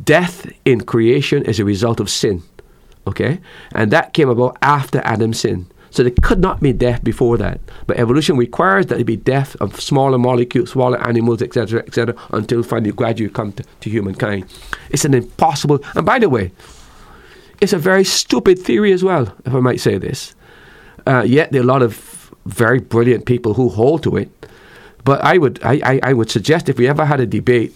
Death 0.02 0.50
in 0.64 0.82
creation 0.82 1.44
is 1.44 1.58
a 1.58 1.64
result 1.64 2.00
of 2.00 2.10
sin. 2.10 2.42
Okay? 3.10 3.40
And 3.74 3.90
that 3.90 4.12
came 4.12 4.28
about 4.28 4.56
after 4.62 5.00
Adam's 5.04 5.40
sin. 5.40 5.66
So 5.90 6.04
there 6.04 6.12
could 6.22 6.38
not 6.38 6.60
be 6.60 6.72
death 6.72 7.02
before 7.02 7.36
that. 7.38 7.60
But 7.86 7.98
evolution 7.98 8.36
requires 8.36 8.86
that 8.86 8.96
there 8.96 9.04
be 9.04 9.16
death 9.16 9.56
of 9.56 9.80
smaller 9.80 10.18
molecules, 10.18 10.70
smaller 10.70 11.04
animals, 11.06 11.42
etc., 11.42 11.80
etc., 11.80 12.14
until 12.30 12.62
finally 12.62 12.92
gradually 12.92 13.30
come 13.30 13.52
to, 13.54 13.64
to 13.80 13.90
humankind. 13.90 14.44
It's 14.90 15.04
an 15.04 15.14
impossible. 15.14 15.80
And 15.96 16.06
by 16.06 16.20
the 16.20 16.28
way, 16.28 16.52
it's 17.60 17.72
a 17.72 17.78
very 17.78 18.04
stupid 18.04 18.58
theory 18.58 18.92
as 18.92 19.02
well, 19.02 19.34
if 19.44 19.52
I 19.52 19.60
might 19.60 19.80
say 19.80 19.98
this. 19.98 20.34
Uh, 21.06 21.24
yet 21.26 21.50
there 21.50 21.60
are 21.60 21.64
a 21.64 21.66
lot 21.66 21.82
of 21.82 22.32
very 22.46 22.78
brilliant 22.78 23.26
people 23.26 23.54
who 23.54 23.68
hold 23.68 24.04
to 24.04 24.16
it. 24.16 24.30
But 25.04 25.22
I 25.22 25.38
would, 25.38 25.60
I, 25.64 25.80
I, 25.82 26.00
I 26.02 26.12
would 26.12 26.30
suggest 26.30 26.68
if 26.68 26.78
we 26.78 26.86
ever 26.86 27.04
had 27.04 27.20
a 27.20 27.26
debate 27.26 27.74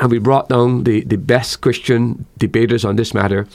and 0.00 0.10
we 0.10 0.18
brought 0.18 0.48
down 0.48 0.84
the, 0.84 1.02
the 1.04 1.16
best 1.16 1.60
Christian 1.60 2.26
debaters 2.38 2.84
on 2.84 2.96
this 2.96 3.14
matter, 3.14 3.46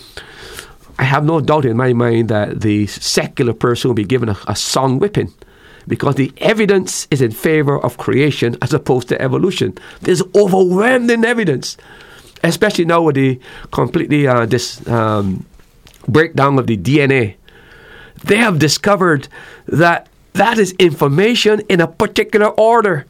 I 0.99 1.05
have 1.05 1.23
no 1.23 1.39
doubt 1.39 1.63
in 1.63 1.77
my 1.77 1.93
mind 1.93 2.27
that 2.27 2.59
the 2.59 2.85
secular 2.87 3.53
person 3.53 3.87
will 3.87 3.95
be 3.95 4.03
given 4.03 4.27
a, 4.27 4.37
a 4.47 4.55
song 4.55 4.99
whipping 4.99 5.33
because 5.87 6.15
the 6.15 6.33
evidence 6.39 7.07
is 7.09 7.21
in 7.21 7.31
favor 7.31 7.79
of 7.79 7.97
creation 7.97 8.57
as 8.61 8.73
opposed 8.73 9.07
to 9.07 9.21
evolution. 9.21 9.77
There's 10.01 10.21
overwhelming 10.35 11.23
evidence, 11.23 11.77
especially 12.43 12.83
now 12.83 13.01
with 13.03 13.15
the 13.15 13.39
completely 13.71 14.27
uh, 14.27 14.45
this 14.45 14.85
um, 14.89 15.45
breakdown 16.05 16.59
of 16.59 16.67
the 16.67 16.75
DNA. 16.75 17.35
They 18.25 18.35
have 18.35 18.59
discovered 18.59 19.29
that 19.67 20.09
that 20.33 20.57
is 20.57 20.73
information 20.79 21.61
in 21.69 21.79
a 21.79 21.87
particular 21.87 22.47
order, 22.47 23.05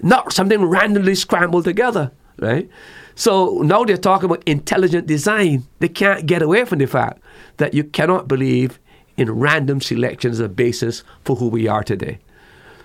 not 0.00 0.32
something 0.32 0.64
randomly 0.64 1.14
scrambled 1.14 1.64
together, 1.64 2.10
right? 2.38 2.70
So 3.18 3.62
now 3.64 3.82
they're 3.82 3.96
talking 3.96 4.26
about 4.26 4.44
intelligent 4.46 5.08
design. 5.08 5.66
They 5.80 5.88
can't 5.88 6.24
get 6.24 6.40
away 6.40 6.64
from 6.64 6.78
the 6.78 6.86
fact 6.86 7.20
that 7.56 7.74
you 7.74 7.82
cannot 7.82 8.28
believe 8.28 8.78
in 9.16 9.32
random 9.32 9.80
selection 9.80 10.30
as 10.30 10.38
a 10.38 10.48
basis 10.48 11.02
for 11.24 11.34
who 11.34 11.48
we 11.48 11.66
are 11.66 11.82
today. 11.82 12.20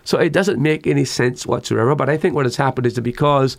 So 0.03 0.17
it 0.17 0.33
doesn't 0.33 0.59
make 0.59 0.87
any 0.87 1.05
sense 1.05 1.45
whatsoever. 1.45 1.93
But 1.93 2.09
I 2.09 2.17
think 2.17 2.33
what 2.33 2.47
has 2.47 2.55
happened 2.55 2.87
is 2.87 2.95
that 2.95 3.03
because 3.03 3.57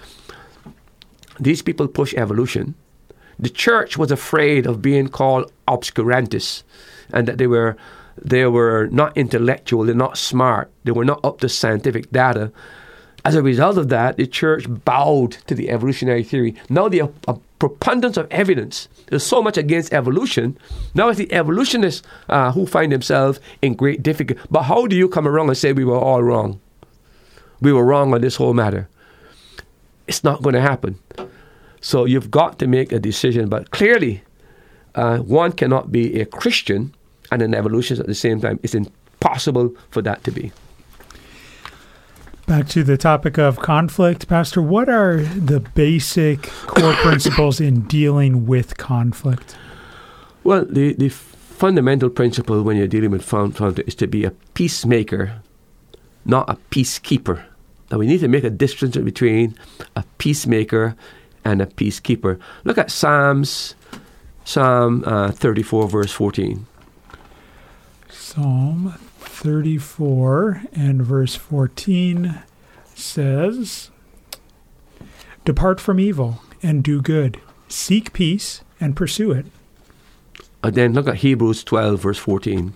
these 1.39 1.63
people 1.63 1.87
push 1.87 2.13
evolution, 2.15 2.75
the 3.39 3.51
church 3.51 3.97
was 3.97 4.11
afraid 4.11 4.67
of 4.67 4.83
being 4.83 5.07
called 5.07 5.53
obscurantists 5.69 6.65
and 7.13 7.29
that 7.29 7.39
they 7.39 7.47
were 7.47 7.77
they 8.21 8.47
were 8.47 8.89
not 8.91 9.17
intellectual, 9.17 9.85
they're 9.85 9.95
not 9.95 10.19
smart, 10.19 10.73
they 10.83 10.93
were 10.93 11.05
not 11.05 11.25
up 11.25 11.39
to 11.39 11.49
scientific 11.49 12.11
data. 12.11 12.51
As 13.25 13.35
a 13.35 13.43
result 13.43 13.79
of 13.79 13.89
that, 13.89 14.19
the 14.19 14.27
church 14.27 14.67
bowed 14.69 15.33
to 15.47 15.55
the 15.55 15.71
evolutionary 15.71 16.23
theory. 16.23 16.55
Now, 16.69 16.89
the 16.89 17.11
a 17.27 17.35
preponderance 17.59 18.19
of 18.19 18.31
evidence 18.31 18.89
is 19.11 19.25
so 19.25 19.43
much 19.43 19.57
against 19.57 19.95
evolution. 19.95 20.59
Now, 20.95 21.09
it's 21.09 21.19
the 21.19 21.33
evolutionists 21.33 22.07
uh, 22.29 22.53
who 22.53 22.67
find 22.67 22.93
themselves 22.93 23.41
in 23.63 23.75
great 23.75 24.03
difficulty. 24.03 24.43
But 24.51 24.65
how 24.65 24.87
do 24.87 24.95
you 24.95 25.09
come 25.09 25.27
around 25.27 25.49
and 25.49 25.57
say 25.57 25.73
we 25.73 25.87
were 25.87 25.97
all 25.97 26.23
wrong? 26.23 26.61
We 27.63 27.73
were 27.73 27.85
wrong 27.85 28.13
on 28.13 28.21
this 28.21 28.37
whole 28.37 28.53
matter. 28.53 28.89
It's 30.07 30.23
not 30.23 30.43
going 30.43 30.55
to 30.55 30.61
happen. 30.61 30.99
So, 31.81 32.05
you've 32.05 32.31
got 32.31 32.59
to 32.59 32.67
make 32.67 32.93
a 32.93 32.99
decision. 32.99 33.49
But 33.49 33.71
clearly, 33.71 34.23
uh, 34.95 35.19
one 35.19 35.53
cannot 35.53 35.91
be 35.91 36.21
a 36.21 36.27
Christian 36.27 36.95
and 37.33 37.41
an 37.41 37.55
evolutionist 37.55 38.01
at 38.01 38.07
the 38.07 38.15
same 38.15 38.43
time. 38.43 38.61
It's 38.63 38.75
impossible 38.75 39.75
for 39.91 40.03
that 40.03 40.25
to 40.25 40.31
be. 40.31 40.53
Back 42.47 42.69
to 42.69 42.85
the 42.85 42.99
topic 42.99 43.39
of 43.39 43.59
conflict, 43.59 44.29
Pastor, 44.29 44.61
what 44.61 44.91
are 44.91 45.23
the 45.23 45.61
basic 45.61 46.43
core 46.43 46.93
principles 46.93 47.59
in 47.59 47.83
dealing 47.83 48.45
with 48.47 48.77
conflict? 48.77 49.57
Well, 50.43 50.67
the, 50.69 50.93
the 50.93 51.09
fundamental 51.09 52.11
principle 52.11 52.63
when 52.63 52.77
you're 52.77 52.87
dealing 52.87 53.13
with 53.13 53.27
conflict 53.27 53.81
is 53.89 53.95
to 53.95 54.07
be 54.07 54.27
a 54.27 54.31
peacemaker, 54.53 55.41
not 56.27 56.51
a 56.51 56.57
peacekeeper. 56.71 57.43
Now, 57.91 57.97
we 57.97 58.07
need 58.07 58.21
to 58.21 58.29
make 58.29 58.45
a 58.45 58.51
distinction 58.51 59.07
between 59.07 59.57
a 59.97 60.05
peacemaker 60.19 60.97
and 61.47 61.63
a 61.63 61.67
peacekeeper. 61.67 62.39
Look 62.65 62.77
at 62.77 62.91
Psalms, 62.91 63.75
Psalm 64.45 65.03
uh, 65.07 65.31
34, 65.31 65.89
verse 65.89 66.13
14. 66.13 66.67
Psalm 68.11 68.95
34 69.45 70.63
and 70.73 71.03
verse 71.03 71.35
14 71.35 72.43
says, 72.95 73.91
Depart 75.45 75.79
from 75.79 76.01
evil 76.01 76.41
and 76.63 76.83
do 76.83 77.03
good, 77.03 77.39
seek 77.69 78.15
peace 78.15 78.63
and 78.81 78.97
pursue 78.97 79.33
it. 79.33 79.45
And 80.63 80.75
then 80.75 80.95
look 80.95 81.07
at 81.07 81.17
Hebrews 81.17 81.63
12, 81.63 82.01
verse 82.01 82.17
14. 82.17 82.73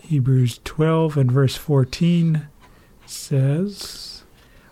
Hebrews 0.00 0.58
12 0.64 1.16
and 1.16 1.30
verse 1.30 1.54
14 1.54 2.48
says, 3.06 4.24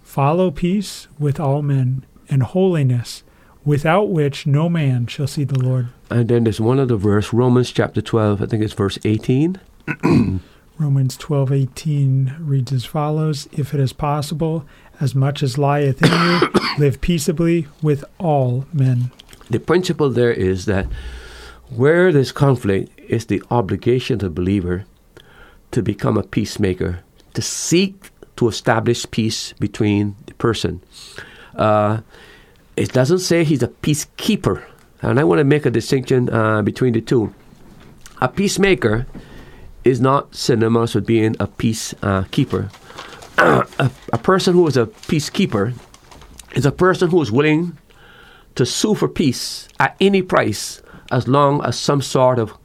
Follow 0.02 0.50
peace 0.50 1.06
with 1.16 1.38
all 1.38 1.62
men 1.62 2.04
and 2.28 2.42
holiness, 2.42 3.22
without 3.64 4.10
which 4.10 4.46
no 4.46 4.68
man 4.68 5.06
shall 5.06 5.26
see 5.26 5.44
the 5.44 5.58
Lord. 5.58 5.88
And 6.10 6.28
then 6.28 6.44
there's 6.44 6.60
one 6.60 6.78
other 6.78 6.96
verse, 6.96 7.32
Romans 7.32 7.70
chapter 7.70 8.00
12, 8.00 8.42
I 8.42 8.46
think 8.46 8.62
it's 8.62 8.72
verse 8.72 8.98
18. 9.04 9.60
Romans 10.80 11.18
12:18 11.18 12.36
reads 12.40 12.72
as 12.72 12.86
follows: 12.86 13.46
If 13.52 13.74
it 13.74 13.80
is 13.80 13.92
possible, 13.92 14.64
as 14.98 15.14
much 15.14 15.42
as 15.42 15.58
lieth 15.58 16.02
in 16.02 16.10
you, 16.10 16.48
live 16.78 17.02
peaceably 17.02 17.66
with 17.82 18.02
all 18.18 18.64
men. 18.72 19.10
The 19.50 19.60
principle 19.60 20.08
there 20.08 20.32
is 20.32 20.64
that 20.64 20.86
where 21.68 22.10
there's 22.12 22.32
conflict, 22.32 22.90
it's 22.96 23.26
the 23.26 23.42
obligation 23.50 24.14
of 24.14 24.20
the 24.20 24.30
believer 24.30 24.86
to 25.72 25.82
become 25.82 26.16
a 26.16 26.22
peacemaker, 26.22 27.00
to 27.34 27.42
seek 27.42 28.10
to 28.36 28.48
establish 28.48 29.04
peace 29.10 29.52
between 29.60 30.16
the 30.24 30.34
person. 30.34 30.80
Uh, 31.54 32.00
it 32.80 32.92
doesn't 32.92 33.18
say 33.18 33.44
he's 33.44 33.62
a 33.62 33.68
peacekeeper, 33.68 34.64
and 35.02 35.20
I 35.20 35.24
want 35.24 35.38
to 35.38 35.44
make 35.44 35.66
a 35.66 35.70
distinction 35.70 36.30
uh, 36.30 36.62
between 36.62 36.94
the 36.94 37.02
two. 37.02 37.34
A 38.22 38.28
peacemaker 38.28 39.06
is 39.84 40.00
not 40.00 40.34
synonymous 40.34 40.94
with 40.94 41.04
being 41.04 41.36
a 41.38 41.46
peacekeeper. 41.46 42.72
Uh, 43.36 43.64
a, 43.78 43.90
a 44.14 44.18
person 44.18 44.54
who 44.54 44.66
is 44.66 44.78
a 44.78 44.86
peacekeeper 44.86 45.74
is 46.54 46.64
a 46.64 46.72
person 46.72 47.10
who 47.10 47.20
is 47.20 47.30
willing 47.30 47.76
to 48.54 48.64
sue 48.64 48.94
for 48.94 49.08
peace 49.08 49.68
at 49.78 49.94
any 50.00 50.22
price 50.22 50.80
as 51.10 51.28
long 51.28 51.62
as 51.64 51.78
some 51.78 52.00
sort 52.00 52.38
of 52.38 52.56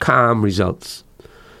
calm 0.00 0.42
results. 0.42 1.02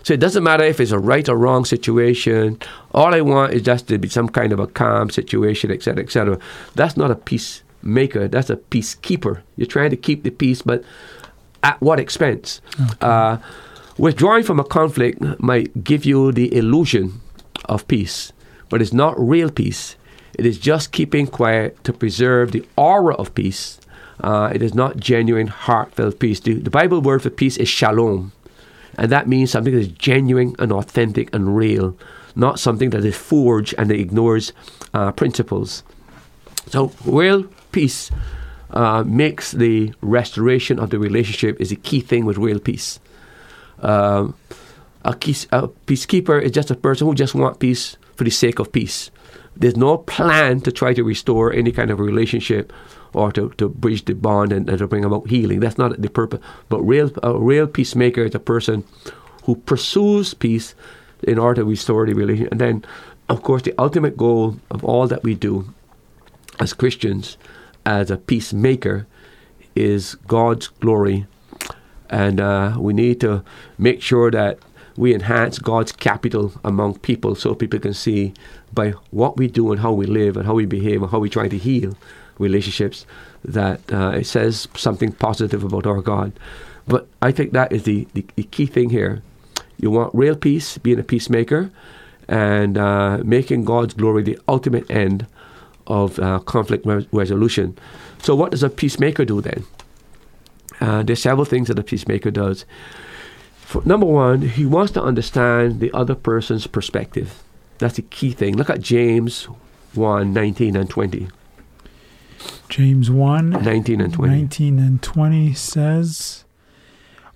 So 0.02 0.12
it 0.12 0.20
doesn't 0.20 0.42
matter 0.42 0.64
if 0.64 0.80
it's 0.80 0.90
a 0.90 0.98
right 0.98 1.26
or 1.30 1.36
wrong 1.36 1.64
situation. 1.64 2.58
All 2.92 3.14
I 3.14 3.22
want 3.22 3.54
is 3.54 3.62
just 3.62 3.88
to 3.88 3.96
be 3.96 4.10
some 4.10 4.28
kind 4.28 4.52
of 4.52 4.60
a 4.60 4.66
calm 4.66 5.08
situation, 5.08 5.70
etc., 5.70 6.04
etc. 6.04 6.38
That's 6.74 6.98
not 6.98 7.10
a 7.10 7.16
peacemaker. 7.82 8.28
That's 8.28 8.50
a 8.50 8.56
peacekeeper. 8.56 9.42
You're 9.56 9.66
trying 9.66 9.90
to 9.90 9.96
keep 9.96 10.22
the 10.22 10.30
peace, 10.30 10.62
but 10.62 10.84
at 11.62 11.80
what 11.80 12.00
expense? 12.00 12.60
Okay. 12.80 12.96
Uh, 13.00 13.38
withdrawing 13.98 14.44
from 14.44 14.60
a 14.60 14.64
conflict 14.64 15.20
might 15.38 15.84
give 15.84 16.04
you 16.04 16.32
the 16.32 16.54
illusion 16.54 17.20
of 17.66 17.86
peace, 17.88 18.32
but 18.68 18.80
it's 18.80 18.92
not 18.92 19.18
real 19.18 19.50
peace. 19.50 19.96
It 20.34 20.46
is 20.46 20.58
just 20.58 20.92
keeping 20.92 21.26
quiet 21.26 21.82
to 21.84 21.92
preserve 21.92 22.52
the 22.52 22.64
aura 22.76 23.14
of 23.14 23.34
peace. 23.34 23.78
Uh, 24.20 24.50
it 24.54 24.62
is 24.62 24.74
not 24.74 24.96
genuine, 24.96 25.48
heartfelt 25.48 26.18
peace. 26.18 26.40
The, 26.40 26.54
the 26.54 26.70
Bible 26.70 27.00
word 27.00 27.22
for 27.22 27.30
peace 27.30 27.56
is 27.56 27.68
shalom, 27.68 28.32
and 28.96 29.10
that 29.10 29.28
means 29.28 29.50
something 29.50 29.74
that 29.74 29.80
is 29.80 29.88
genuine 29.88 30.54
and 30.58 30.72
authentic 30.72 31.34
and 31.34 31.56
real, 31.56 31.96
not 32.34 32.58
something 32.58 32.90
that 32.90 33.04
is 33.04 33.16
forged 33.16 33.74
and 33.76 33.90
ignores 33.90 34.52
uh, 34.94 35.12
principles. 35.12 35.82
So, 36.68 36.92
real 37.04 37.48
peace 37.72 38.10
uh, 38.70 39.02
makes 39.04 39.52
the 39.52 39.92
restoration 40.00 40.78
of 40.78 40.90
the 40.90 40.98
relationship 40.98 41.60
is 41.60 41.72
a 41.72 41.76
key 41.76 42.00
thing 42.00 42.24
with 42.24 42.38
real 42.38 42.58
peace. 42.58 43.00
Um, 43.80 44.34
a, 45.04 45.14
peace, 45.14 45.46
a 45.52 45.68
peacekeeper 45.68 46.40
is 46.40 46.52
just 46.52 46.70
a 46.70 46.76
person 46.76 47.06
who 47.06 47.14
just 47.14 47.34
wants 47.34 47.58
peace 47.58 47.96
for 48.16 48.24
the 48.24 48.30
sake 48.30 48.58
of 48.58 48.72
peace. 48.72 49.10
There's 49.56 49.76
no 49.76 49.98
plan 49.98 50.60
to 50.62 50.72
try 50.72 50.94
to 50.94 51.04
restore 51.04 51.52
any 51.52 51.72
kind 51.72 51.90
of 51.90 52.00
relationship 52.00 52.72
or 53.12 53.30
to, 53.32 53.50
to 53.58 53.68
bridge 53.68 54.04
the 54.04 54.14
bond 54.14 54.52
and, 54.52 54.68
and 54.68 54.78
to 54.78 54.86
bring 54.86 55.04
about 55.04 55.28
healing. 55.28 55.60
That's 55.60 55.76
not 55.76 56.00
the 56.00 56.08
purpose. 56.08 56.40
But 56.68 56.80
real 56.82 57.10
a 57.22 57.38
real 57.38 57.66
peacemaker 57.66 58.24
is 58.24 58.34
a 58.34 58.40
person 58.40 58.84
who 59.44 59.56
pursues 59.56 60.32
peace 60.32 60.74
in 61.22 61.38
order 61.38 61.62
to 61.62 61.68
restore 61.68 62.06
the 62.06 62.14
relationship. 62.14 62.52
And 62.52 62.60
then, 62.60 62.84
of 63.28 63.42
course, 63.42 63.62
the 63.62 63.74
ultimate 63.78 64.16
goal 64.16 64.56
of 64.70 64.84
all 64.84 65.06
that 65.08 65.22
we 65.22 65.34
do 65.34 65.72
as 66.58 66.72
Christians, 66.72 67.36
as 67.84 68.10
a 68.10 68.16
peacemaker, 68.16 69.06
is 69.74 70.16
God's 70.26 70.68
glory. 70.68 71.26
And 72.10 72.40
uh, 72.40 72.76
we 72.78 72.92
need 72.92 73.20
to 73.20 73.42
make 73.78 74.02
sure 74.02 74.30
that 74.30 74.58
we 74.96 75.14
enhance 75.14 75.58
God's 75.58 75.92
capital 75.92 76.52
among 76.64 76.98
people 76.98 77.34
so 77.34 77.54
people 77.54 77.80
can 77.80 77.94
see 77.94 78.34
by 78.72 78.90
what 79.10 79.36
we 79.36 79.46
do 79.46 79.72
and 79.72 79.80
how 79.80 79.92
we 79.92 80.06
live 80.06 80.36
and 80.36 80.46
how 80.46 80.54
we 80.54 80.66
behave 80.66 81.02
and 81.02 81.10
how 81.10 81.18
we 81.18 81.30
try 81.30 81.48
to 81.48 81.56
heal 81.56 81.96
relationships 82.38 83.06
that 83.44 83.80
uh, 83.92 84.10
it 84.10 84.26
says 84.26 84.68
something 84.74 85.12
positive 85.12 85.64
about 85.64 85.86
our 85.86 86.00
God. 86.00 86.32
But 86.86 87.08
I 87.20 87.32
think 87.32 87.52
that 87.52 87.72
is 87.72 87.84
the, 87.84 88.06
the, 88.14 88.24
the 88.36 88.44
key 88.44 88.66
thing 88.66 88.90
here. 88.90 89.22
You 89.78 89.90
want 89.90 90.14
real 90.14 90.36
peace, 90.36 90.78
being 90.78 90.98
a 90.98 91.04
peacemaker, 91.04 91.70
and 92.28 92.78
uh, 92.78 93.18
making 93.24 93.64
God's 93.64 93.94
glory 93.94 94.22
the 94.22 94.38
ultimate 94.48 94.90
end 94.90 95.26
of 95.92 96.18
uh, 96.18 96.38
conflict 96.40 96.86
re- 96.86 97.06
resolution. 97.12 97.76
So, 98.18 98.34
what 98.34 98.50
does 98.50 98.62
a 98.62 98.70
peacemaker 98.70 99.24
do 99.26 99.42
then? 99.42 99.64
Uh, 100.80 101.02
there's 101.02 101.20
several 101.22 101.44
things 101.44 101.68
that 101.68 101.78
a 101.78 101.82
peacemaker 101.82 102.30
does. 102.30 102.64
For, 103.60 103.82
number 103.84 104.06
one, 104.06 104.40
he 104.42 104.64
wants 104.64 104.92
to 104.92 105.02
understand 105.02 105.80
the 105.80 105.92
other 105.92 106.14
person's 106.14 106.66
perspective. 106.66 107.42
That's 107.78 107.96
the 107.96 108.02
key 108.02 108.32
thing. 108.32 108.56
Look 108.56 108.70
at 108.70 108.80
James 108.80 109.44
1 109.94 110.32
19 110.32 110.76
and 110.76 110.88
20. 110.88 111.28
James 112.68 113.10
1 113.10 113.50
19 113.50 114.00
and 114.00 114.14
20. 114.14 114.34
19 114.34 114.78
and 114.78 115.02
20 115.02 115.52
says, 115.52 116.44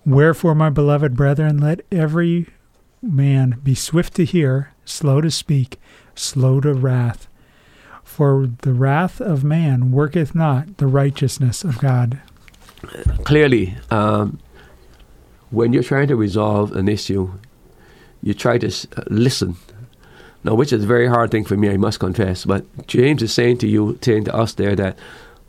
Wherefore, 0.07 0.55
my 0.55 0.71
beloved 0.71 1.15
brethren, 1.15 1.59
let 1.59 1.83
every 1.93 2.47
man 3.03 3.61
be 3.63 3.75
swift 3.75 4.15
to 4.15 4.25
hear, 4.25 4.73
slow 4.87 5.21
to 5.21 5.31
speak, 5.31 5.79
slow 6.15 6.61
to 6.61 6.73
wrath. 6.73 7.29
For 8.17 8.49
the 8.63 8.73
wrath 8.73 9.21
of 9.21 9.45
man 9.45 9.91
worketh 9.93 10.35
not 10.35 10.79
the 10.79 10.87
righteousness 10.87 11.63
of 11.65 11.79
God. 11.79 12.19
Clearly, 13.25 13.75
um, 13.91 14.39
when 15.51 15.75
you're 15.75 15.83
trying 15.83 16.09
to 16.09 16.17
resolve 16.17 16.75
an 16.75 16.89
issue, 16.89 17.31
you 18.23 18.33
try 18.33 18.57
to 18.57 18.69
uh, 18.69 19.03
listen. 19.09 19.57
Now, 20.45 20.55
which 20.55 20.73
is 20.73 20.85
a 20.85 20.87
very 20.87 21.07
hard 21.07 21.31
thing 21.31 21.45
for 21.45 21.59
me, 21.59 21.69
I 21.69 21.77
must 21.77 22.01
confess. 22.01 22.47
But 22.47 22.87
James 22.87 23.23
is 23.23 23.35
saying 23.35 23.59
to 23.59 23.69
you, 23.69 23.99
saying 24.01 24.25
to 24.25 24.35
us 24.35 24.55
there, 24.55 24.75
that 24.77 24.99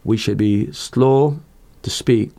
we 0.03 0.17
should 0.17 0.37
be 0.37 0.69
slow 0.73 1.39
to 1.83 1.89
speak 1.89 2.31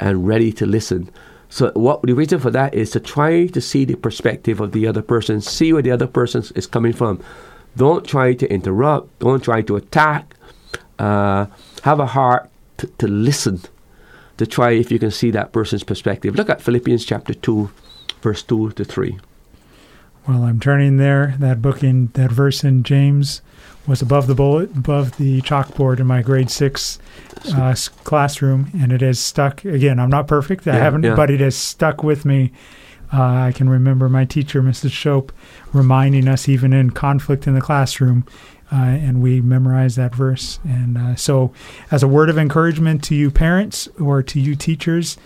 and 0.00 0.26
ready 0.26 0.52
to 0.54 0.66
listen. 0.66 1.08
So, 1.50 1.70
what 1.74 2.02
the 2.02 2.14
reason 2.14 2.40
for 2.40 2.50
that 2.50 2.74
is 2.74 2.90
to 2.90 2.98
try 2.98 3.46
to 3.46 3.60
see 3.60 3.84
the 3.84 3.94
perspective 3.94 4.60
of 4.60 4.72
the 4.72 4.88
other 4.88 5.02
person, 5.02 5.40
see 5.40 5.72
where 5.72 5.82
the 5.82 5.92
other 5.92 6.08
person 6.08 6.42
is 6.56 6.66
coming 6.66 6.92
from. 6.92 7.22
Don't 7.76 8.06
try 8.06 8.34
to 8.34 8.50
interrupt. 8.50 9.18
Don't 9.18 9.42
try 9.42 9.62
to 9.62 9.76
attack. 9.76 10.34
Uh, 10.98 11.46
have 11.82 12.00
a 12.00 12.06
heart 12.06 12.48
to, 12.78 12.86
to 12.98 13.06
listen, 13.06 13.60
to 14.38 14.46
try 14.46 14.70
if 14.72 14.90
you 14.90 14.98
can 14.98 15.10
see 15.10 15.30
that 15.30 15.52
person's 15.52 15.84
perspective. 15.84 16.34
Look 16.34 16.48
at 16.50 16.62
Philippians 16.62 17.04
chapter 17.04 17.34
two, 17.34 17.70
verse 18.22 18.42
two 18.42 18.70
to 18.72 18.84
three. 18.84 19.18
While 20.24 20.42
I'm 20.42 20.58
turning 20.58 20.96
there, 20.96 21.36
that 21.38 21.62
book 21.62 21.84
in 21.84 22.08
that 22.14 22.32
verse 22.32 22.64
in 22.64 22.82
James 22.82 23.42
was 23.86 24.02
above 24.02 24.26
the 24.26 24.34
bullet, 24.34 24.70
above 24.74 25.16
the 25.18 25.40
chalkboard 25.42 26.00
in 26.00 26.06
my 26.06 26.20
grade 26.22 26.50
six 26.50 26.98
uh, 27.54 27.76
classroom, 28.02 28.70
and 28.74 28.90
it 28.90 29.02
has 29.02 29.20
stuck. 29.20 29.64
Again, 29.64 30.00
I'm 30.00 30.10
not 30.10 30.26
perfect. 30.26 30.66
I 30.66 30.72
Yeah, 30.72 30.78
haven't, 30.82 31.04
yeah. 31.04 31.14
but 31.14 31.30
it 31.30 31.38
has 31.40 31.54
stuck 31.54 32.02
with 32.02 32.24
me. 32.24 32.50
Uh, 33.16 33.22
I 33.46 33.52
can 33.52 33.68
remember 33.68 34.08
my 34.08 34.24
teacher, 34.26 34.60
Mrs. 34.62 34.92
Shope, 34.92 35.32
reminding 35.72 36.28
us 36.28 36.48
even 36.48 36.72
in 36.72 36.90
conflict 36.90 37.46
in 37.46 37.54
the 37.54 37.60
classroom, 37.62 38.26
uh, 38.70 38.76
and 38.76 39.22
we 39.22 39.40
memorized 39.40 39.96
that 39.96 40.14
verse. 40.14 40.58
And 40.64 40.98
uh, 40.98 41.14
so, 41.16 41.52
as 41.90 42.02
a 42.02 42.08
word 42.08 42.28
of 42.28 42.36
encouragement 42.36 43.02
to 43.04 43.14
you 43.14 43.30
parents 43.30 43.88
or 43.98 44.22
to 44.24 44.40
you 44.40 44.54
teachers, 44.54 45.16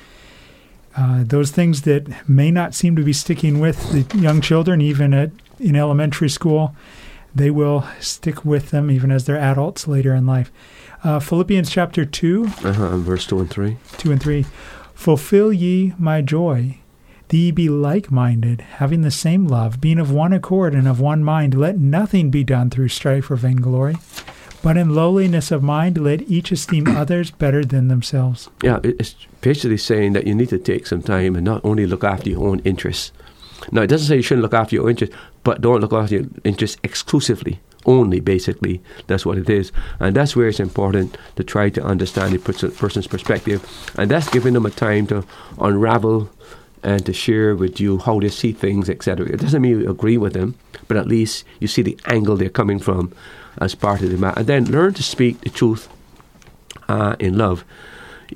uh, 0.97 1.25
those 1.25 1.51
things 1.51 1.83
that 1.83 2.29
may 2.29 2.51
not 2.51 2.75
seem 2.75 2.95
to 2.97 3.03
be 3.03 3.13
sticking 3.13 3.59
with 3.61 3.91
the 3.93 4.19
young 4.19 4.41
children, 4.41 4.81
even 4.81 5.13
at 5.15 5.31
in 5.59 5.75
elementary 5.77 6.29
school, 6.29 6.75
they 7.35 7.51
will 7.51 7.85
stick 8.01 8.45
with 8.45 8.71
them 8.71 8.91
even 8.91 9.11
as 9.11 9.25
they're 9.25 9.37
adults 9.39 9.87
later 9.89 10.15
in 10.15 10.27
life. 10.27 10.51
Uh, 11.05 11.19
Philippians 11.21 11.71
chapter 11.71 12.05
2, 12.05 12.45
Uh-huh, 12.65 12.97
verse 12.99 13.27
two 13.27 13.39
and 13.41 13.51
three. 13.51 13.77
2 13.99 14.13
and 14.13 14.21
3. 14.23 14.45
Fulfill 14.95 15.53
ye 15.53 15.95
my 15.99 16.21
joy, 16.23 16.79
that 17.31 17.37
ye 17.37 17.51
be 17.53 17.69
like 17.69 18.11
minded, 18.11 18.61
having 18.61 19.03
the 19.03 19.11
same 19.11 19.47
love, 19.47 19.81
being 19.81 19.99
of 20.01 20.11
one 20.11 20.33
accord 20.33 20.75
and 20.75 20.89
of 20.89 21.01
one 21.01 21.23
mind. 21.25 21.55
Let 21.55 21.79
nothing 21.79 22.31
be 22.31 22.43
done 22.45 22.71
through 22.71 22.89
strife 22.89 23.31
or 23.31 23.37
vainglory, 23.37 23.97
but 24.63 24.77
in 24.77 24.95
lowliness 24.97 25.51
of 25.53 25.63
mind 25.63 25.97
let 25.97 26.23
each 26.23 26.51
esteem 26.51 26.87
others 27.03 27.31
better 27.31 27.65
than 27.65 27.89
themselves. 27.89 28.49
Yeah, 28.63 28.81
it's 28.83 29.15
basically 29.41 29.77
saying 29.79 30.13
that 30.15 30.27
you 30.27 30.35
need 30.35 30.49
to 30.49 30.59
take 30.59 30.87
some 30.89 31.03
time 31.03 31.37
and 31.37 31.45
not 31.45 31.65
only 31.65 31.87
look 31.87 32.03
after 32.05 32.31
your 32.31 32.47
own 32.49 32.59
interests. 32.61 33.13
Now, 33.71 33.83
it 33.83 33.89
doesn't 33.89 34.09
say 34.09 34.17
you 34.17 34.23
shouldn't 34.23 34.43
look 34.43 34.55
after 34.55 34.75
your 34.75 34.91
interests, 34.91 35.15
but 35.45 35.61
don't 35.61 35.81
look 35.81 35.93
after 35.93 36.17
your 36.17 36.25
interests 36.45 36.79
exclusively. 36.83 37.61
only, 37.87 38.21
basically. 38.21 38.83
That's 39.07 39.25
what 39.25 39.39
it 39.39 39.49
is. 39.49 39.73
And 40.01 40.15
that's 40.15 40.37
where 40.37 40.49
it's 40.49 40.61
important 40.61 41.17
to 41.37 41.43
try 41.43 41.71
to 41.71 41.83
understand 41.83 42.35
the 42.35 42.39
person- 42.39 42.73
person's 42.73 43.07
perspective. 43.07 43.65
And 43.97 44.11
that's 44.11 44.29
giving 44.29 44.53
them 44.53 44.67
a 44.67 44.71
time 44.71 45.07
to 45.07 45.25
unravel 45.59 46.29
and 46.83 47.05
to 47.07 47.13
share 47.13 47.55
with 47.55 47.81
you 47.81 47.99
how 47.99 48.21
they 48.21 48.29
see 48.29 48.53
things, 48.53 48.89
etc. 48.89 49.27
It 49.27 49.41
doesn't 49.41 49.61
mean 49.61 49.81
you 49.81 49.91
agree 49.91 50.17
with 50.17 50.33
them, 50.33 50.55
but 50.89 50.97
at 50.97 51.07
least 51.07 51.45
you 51.59 51.69
see 51.69 51.83
the 51.83 51.99
angle 52.07 52.37
they're 52.37 52.49
coming 52.49 52.79
from 52.79 53.13
as 53.59 53.75
part 53.75 54.03
of 54.03 54.11
the 54.11 54.17
matter. 54.17 54.41
And 54.41 54.49
then 54.49 54.65
learn 54.67 54.95
to 54.95 55.03
speak 55.03 55.41
the 55.41 55.51
truth 55.51 55.89
uh, 56.89 57.17
in 57.19 57.37
love. 57.37 57.65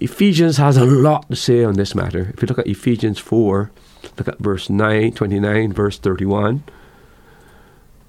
Ephesians 0.01 0.57
has 0.57 0.77
a 0.77 0.85
lot 0.85 1.29
to 1.31 1.37
say 1.37 1.65
on 1.65 1.75
this 1.75 1.95
matter. 1.95 2.33
If 2.35 2.43
you 2.43 2.49
look 2.49 2.59
at 2.59 2.67
Ephesians 2.67 3.19
4, 3.19 3.71
look 4.19 4.29
at 4.29 4.39
verse 4.39 4.69
9, 4.69 5.13
29, 5.13 5.73
verse 5.73 5.99
31, 5.99 6.65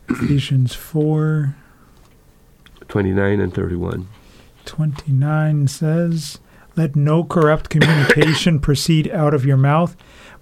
Ephesians 0.10 0.76
4 0.76 1.56
29 2.88 3.40
and 3.40 3.54
31. 3.54 4.08
29 4.66 5.68
says, 5.68 6.40
Let 6.76 6.96
no 6.96 7.24
corrupt 7.24 7.70
communication 7.70 8.60
proceed 8.62 9.10
out 9.12 9.34
of 9.34 9.46
your 9.46 9.58
mouth, 9.58 9.96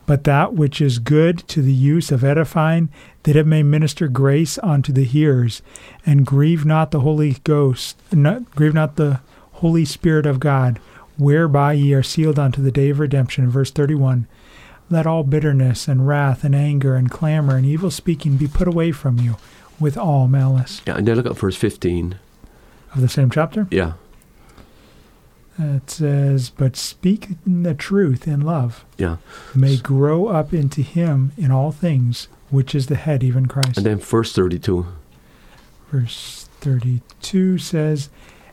but 0.05 0.23
that 0.23 0.53
which 0.53 0.81
is 0.81 0.99
good 0.99 1.47
to 1.49 1.61
the 1.61 1.73
use 1.73 2.11
of 2.11 2.23
edifying, 2.23 2.89
that 3.23 3.35
it 3.35 3.47
may 3.47 3.63
minister 3.63 4.07
grace 4.07 4.57
unto 4.61 4.91
the 4.91 5.05
hearers. 5.05 5.61
And 6.05 6.25
grieve 6.25 6.65
not 6.65 6.91
the 6.91 7.01
Holy 7.01 7.37
Ghost, 7.43 7.97
not, 8.11 8.49
grieve 8.55 8.73
not 8.73 8.95
the 8.95 9.21
Holy 9.53 9.85
Spirit 9.85 10.25
of 10.25 10.39
God, 10.39 10.79
whereby 11.17 11.73
ye 11.73 11.93
are 11.93 12.03
sealed 12.03 12.39
unto 12.39 12.61
the 12.61 12.71
day 12.71 12.89
of 12.89 12.99
redemption. 12.99 13.49
Verse 13.49 13.71
31. 13.71 14.27
Let 14.89 15.07
all 15.07 15.23
bitterness 15.23 15.87
and 15.87 16.07
wrath 16.07 16.43
and 16.43 16.53
anger 16.53 16.95
and 16.95 17.09
clamor 17.09 17.55
and 17.55 17.65
evil 17.65 17.89
speaking 17.89 18.35
be 18.35 18.47
put 18.47 18.67
away 18.67 18.91
from 18.91 19.19
you 19.19 19.37
with 19.79 19.97
all 19.97 20.27
malice. 20.27 20.81
Yeah, 20.85 20.97
and 20.97 21.07
then 21.07 21.15
look 21.15 21.25
at 21.25 21.37
verse 21.37 21.55
15. 21.55 22.19
Of 22.93 23.01
the 23.01 23.09
same 23.09 23.31
chapter? 23.31 23.67
Yeah, 23.71 23.93
It 25.57 25.89
says, 25.89 26.49
But 26.49 26.75
speak 26.75 27.29
the 27.45 27.73
truth 27.75 28.27
in 28.27 28.41
love, 28.41 28.85
yeah. 28.97 29.17
may 29.53 29.77
grow 29.77 30.27
up 30.27 30.53
into 30.53 30.81
him 30.81 31.31
in 31.37 31.51
all 31.51 31.71
things, 31.71 32.27
which 32.49 32.73
is 32.73 32.87
the 32.87 32.95
head, 32.95 33.23
even 33.23 33.45
Christ. 33.45 33.77
And 33.77 33.85
then 33.85 33.99
verse 33.99 34.33
32. 34.33 34.85
Verse 35.91 36.49
32 36.61 37.57
says, 37.59 38.09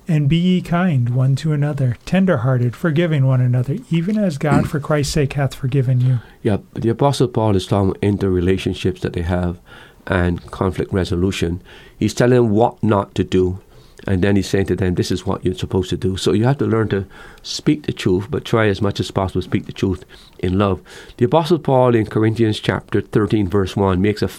And 0.07 0.29
be 0.29 0.37
ye 0.37 0.61
kind 0.61 1.15
one 1.15 1.37
to 1.37 1.53
another, 1.53 1.97
tender 2.05 2.39
hearted, 2.39 2.77
forgiving 2.77 3.27
one 3.27 3.41
another, 3.41 3.79
even 3.91 4.19
as 4.19 4.37
God 4.37 4.69
for 4.69 4.79
Christ's 4.79 5.15
sake 5.15 5.33
hath 5.35 5.55
forgiven 5.55 6.01
you. 6.03 6.19
Yeah, 6.43 6.59
the 6.75 6.91
Apostle 6.91 7.29
Paul 7.29 7.57
is 7.57 7.67
talking 7.67 7.91
about 7.91 8.03
interrelationships 8.03 9.01
that 9.01 9.15
they 9.15 9.23
have 9.23 9.59
and 10.07 10.45
conflict 10.51 10.93
resolution. 10.93 11.63
He's 11.99 12.15
telling 12.15 12.37
them 12.37 12.51
what 12.51 12.83
not 12.83 13.15
to 13.15 13.25
do, 13.25 13.61
and 14.07 14.23
then 14.23 14.37
he's 14.37 14.49
saying 14.49 14.67
to 14.67 14.77
them, 14.77 14.95
"This 14.95 15.11
is 15.11 15.27
what 15.27 15.45
you're 15.45 15.55
supposed 15.55 15.91
to 15.91 15.97
do." 15.97 16.17
So 16.17 16.33
you 16.33 16.45
have 16.45 16.59
to 16.59 16.67
learn 16.67 16.89
to 16.89 17.07
speak 17.43 17.87
the 17.87 17.93
truth, 17.93 18.27
but 18.31 18.45
try 18.45 18.69
as 18.69 18.81
much 18.81 19.01
as 19.01 19.11
possible 19.11 19.43
to 19.43 19.49
speak 19.49 19.67
the 19.67 19.73
truth 19.73 20.05
in 20.39 20.59
love. 20.59 20.81
The 21.17 21.27
Apostle 21.27 21.59
Paul 21.59 21.95
in 21.95 22.07
Corinthians 22.07 22.61
chapter 22.61 23.01
13, 23.01 23.49
verse 23.49 23.77
one, 23.77 24.01
makes 24.01 24.23
a 24.23 24.31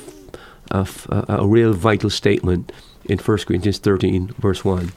a 0.71 1.45
real 1.45 1.73
vital 1.73 2.09
statement 2.09 2.71
in 3.05 3.17
1 3.17 3.38
Corinthians 3.39 3.77
13, 3.79 4.33
verse 4.39 4.63
one. 4.63 4.91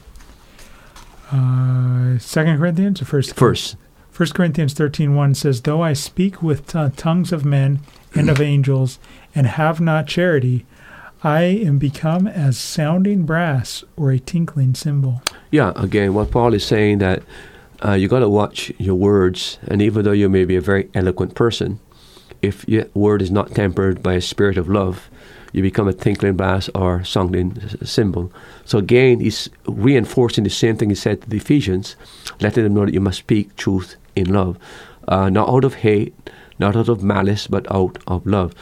Uh, 1.31 2.17
Second 2.19 2.57
Corinthians 2.59 3.01
or 3.01 3.05
First? 3.05 3.35
First, 3.35 3.75
First 4.11 4.33
Corinthians 4.35 4.73
thirteen 4.73 5.15
one 5.15 5.33
says, 5.33 5.61
Though 5.61 5.81
I 5.81 5.93
speak 5.93 6.41
with 6.41 6.67
t- 6.67 6.89
tongues 6.95 7.33
of 7.33 7.43
men 7.43 7.81
and 8.13 8.29
of 8.29 8.39
angels, 8.53 8.99
and 9.33 9.47
have 9.47 9.81
not 9.81 10.07
charity, 10.07 10.65
I 11.25 11.41
am 11.41 11.79
become 11.79 12.27
as 12.27 12.55
sounding 12.55 13.25
brass 13.25 13.83
or 13.97 14.11
a 14.11 14.19
tinkling 14.19 14.75
cymbal. 14.75 15.23
yeah. 15.49 15.73
Again, 15.75 16.13
what 16.13 16.29
Paul 16.29 16.53
is 16.53 16.63
saying 16.63 16.99
that 16.99 17.23
uh, 17.83 17.93
you 17.93 18.07
got 18.07 18.19
to 18.19 18.29
watch 18.29 18.71
your 18.77 18.93
words, 18.93 19.57
and 19.67 19.81
even 19.81 20.05
though 20.05 20.11
you 20.11 20.29
may 20.29 20.45
be 20.45 20.55
a 20.55 20.61
very 20.61 20.87
eloquent 20.93 21.33
person, 21.33 21.79
if 22.43 22.63
your 22.69 22.85
word 22.93 23.23
is 23.23 23.31
not 23.31 23.55
tempered 23.55 24.03
by 24.03 24.13
a 24.13 24.21
spirit 24.21 24.55
of 24.55 24.69
love, 24.69 25.09
you 25.51 25.63
become 25.63 25.87
a 25.87 25.93
tinkling 25.93 26.35
brass 26.35 26.69
or 26.75 27.03
sounding 27.03 27.59
cymbal. 27.83 28.31
So 28.63 28.77
again, 28.77 29.19
he's 29.19 29.49
reinforcing 29.65 30.43
the 30.43 30.51
same 30.51 30.77
thing 30.77 30.89
he 30.89 30.95
said 30.95 31.23
to 31.23 31.29
the 31.29 31.37
Ephesians, 31.37 31.95
letting 32.39 32.65
them 32.65 32.75
know 32.75 32.85
that 32.85 32.93
you 32.93 33.01
must 33.01 33.17
speak 33.17 33.55
truth 33.55 33.95
in 34.15 34.31
love, 34.31 34.59
uh, 35.07 35.31
not 35.31 35.49
out 35.49 35.63
of 35.63 35.73
hate, 35.73 36.13
not 36.59 36.75
out 36.75 36.87
of 36.87 37.01
malice, 37.01 37.47
but 37.47 37.65
out 37.73 37.97
of 38.05 38.27
love. 38.27 38.53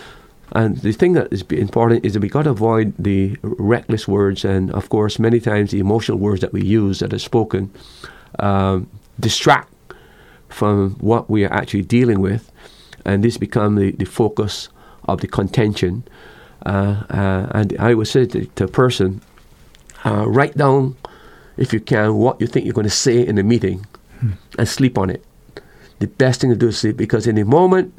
And 0.53 0.77
the 0.77 0.91
thing 0.91 1.13
that 1.13 1.33
is 1.33 1.41
important 1.49 2.05
is 2.05 2.13
that 2.13 2.21
we 2.21 2.29
got 2.29 2.43
to 2.43 2.51
avoid 2.51 2.93
the 2.97 3.37
reckless 3.41 4.07
words, 4.07 4.45
and 4.45 4.71
of 4.71 4.89
course, 4.89 5.17
many 5.17 5.39
times 5.39 5.71
the 5.71 5.79
emotional 5.79 6.19
words 6.19 6.41
that 6.41 6.53
we 6.53 6.63
use 6.63 6.99
that 6.99 7.11
are 7.11 7.19
spoken 7.19 7.71
um, 8.37 8.87
distract 9.19 9.73
from 10.49 10.91
what 11.01 11.27
we 11.27 11.43
are 11.43 11.51
actually 11.51 11.81
dealing 11.81 12.21
with, 12.21 12.51
and 13.03 13.23
this 13.23 13.37
become 13.37 13.75
the, 13.75 13.91
the 13.91 14.05
focus 14.05 14.69
of 15.05 15.21
the 15.21 15.27
contention. 15.27 16.03
Uh, 16.65 17.03
uh, 17.09 17.47
and 17.51 17.75
I 17.79 17.95
would 17.95 18.07
say 18.07 18.27
to, 18.27 18.45
to 18.45 18.63
a 18.65 18.67
person, 18.67 19.21
uh, 20.05 20.25
write 20.27 20.55
down, 20.55 20.95
if 21.57 21.73
you 21.73 21.79
can, 21.79 22.15
what 22.15 22.39
you 22.39 22.45
think 22.45 22.65
you're 22.65 22.73
going 22.73 22.83
to 22.83 22.91
say 22.91 23.25
in 23.25 23.35
the 23.35 23.43
meeting, 23.43 23.87
and 24.57 24.69
sleep 24.69 24.97
on 24.97 25.09
it. 25.09 25.25
The 25.99 26.07
best 26.07 26.41
thing 26.41 26.51
to 26.51 26.55
do 26.55 26.67
is 26.67 26.77
sleep 26.77 26.95
because 26.95 27.27
in 27.27 27.35
the 27.35 27.43
moment, 27.43 27.93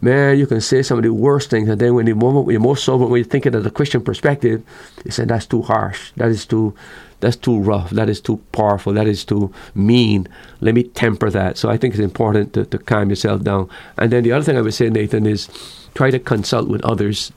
man, 0.00 0.38
you 0.38 0.46
can 0.46 0.60
say 0.60 0.82
some 0.82 0.98
of 0.98 1.04
the 1.04 1.12
worst 1.12 1.50
things, 1.50 1.68
and 1.68 1.80
then 1.80 1.94
when 1.94 2.06
the 2.06 2.14
moment 2.14 2.46
when 2.46 2.54
you're 2.54 2.60
most 2.60 2.84
sober, 2.84 3.06
when 3.06 3.18
you're 3.18 3.28
thinking 3.28 3.54
of 3.54 3.64
the 3.64 3.70
Christian 3.70 4.02
perspective, 4.02 4.62
you 5.04 5.10
say 5.10 5.24
that's 5.24 5.46
too 5.46 5.62
harsh, 5.62 6.12
that 6.16 6.28
is 6.28 6.46
too, 6.46 6.74
that's 7.20 7.36
too 7.36 7.58
rough, 7.58 7.90
that 7.90 8.08
is 8.08 8.20
too 8.20 8.38
powerful, 8.52 8.92
that 8.94 9.06
is 9.06 9.24
too 9.24 9.52
mean. 9.74 10.26
Let 10.60 10.74
me 10.74 10.84
temper 10.84 11.30
that. 11.30 11.58
So 11.58 11.68
I 11.68 11.76
think 11.76 11.94
it's 11.94 12.02
important 12.02 12.54
to, 12.54 12.64
to 12.64 12.78
calm 12.78 13.10
yourself 13.10 13.42
down. 13.42 13.68
And 13.98 14.10
then 14.10 14.24
the 14.24 14.32
other 14.32 14.44
thing 14.44 14.56
I 14.56 14.62
would 14.62 14.74
say, 14.74 14.88
Nathan, 14.88 15.26
is 15.26 15.48
try 15.94 16.10
to 16.10 16.18
consult 16.18 16.68
with 16.68 16.82
others, 16.84 17.32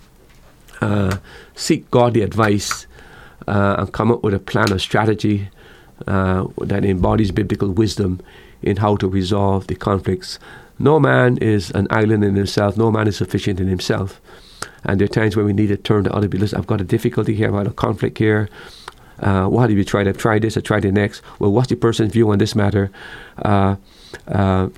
uh, 0.81 1.17
seek 1.55 1.89
godly 1.91 2.21
advice, 2.21 2.87
uh, 3.47 3.75
and 3.79 3.91
come 3.91 4.11
up 4.11 4.23
with 4.23 4.33
a 4.33 4.39
plan 4.39 4.71
or 4.71 4.79
strategy 4.79 5.49
uh, 6.07 6.45
that 6.61 6.85
embodies 6.85 7.31
biblical 7.31 7.71
wisdom 7.71 8.21
in 8.61 8.77
how 8.77 8.95
to 8.95 9.07
resolve 9.07 9.67
the 9.67 9.75
conflicts. 9.75 10.39
No 10.79 10.99
man 10.99 11.37
is 11.37 11.71
an 11.71 11.87
island 11.89 12.23
in 12.23 12.35
himself. 12.35 12.77
No 12.77 12.91
man 12.91 13.07
is 13.07 13.17
sufficient 13.17 13.59
in 13.59 13.67
himself. 13.67 14.19
And 14.83 14.99
there 14.99 15.05
are 15.05 15.07
times 15.07 15.35
when 15.35 15.45
we 15.45 15.53
need 15.53 15.67
to 15.67 15.77
turn 15.77 16.03
to 16.05 16.13
other 16.13 16.27
people. 16.27 16.41
Listen, 16.41 16.59
I've 16.59 16.67
got 16.67 16.81
a 16.81 16.83
difficulty 16.83 17.33
here. 17.33 17.47
I've 17.47 17.53
got 17.53 17.67
a 17.67 17.71
conflict 17.71 18.17
here. 18.17 18.49
Uh, 19.19 19.47
what 19.47 19.69
have 19.69 19.71
you 19.71 19.83
tried? 19.83 20.07
I've 20.07 20.17
tried 20.17 20.41
this. 20.41 20.57
I 20.57 20.61
tried 20.61 20.83
the 20.83 20.91
next. 20.91 21.21
Well, 21.39 21.51
what's 21.51 21.69
the 21.69 21.75
person's 21.75 22.11
view 22.11 22.29
on 22.31 22.39
this 22.39 22.55
matter? 22.55 22.91
Uh, 23.37 23.75
uh, 24.27 24.69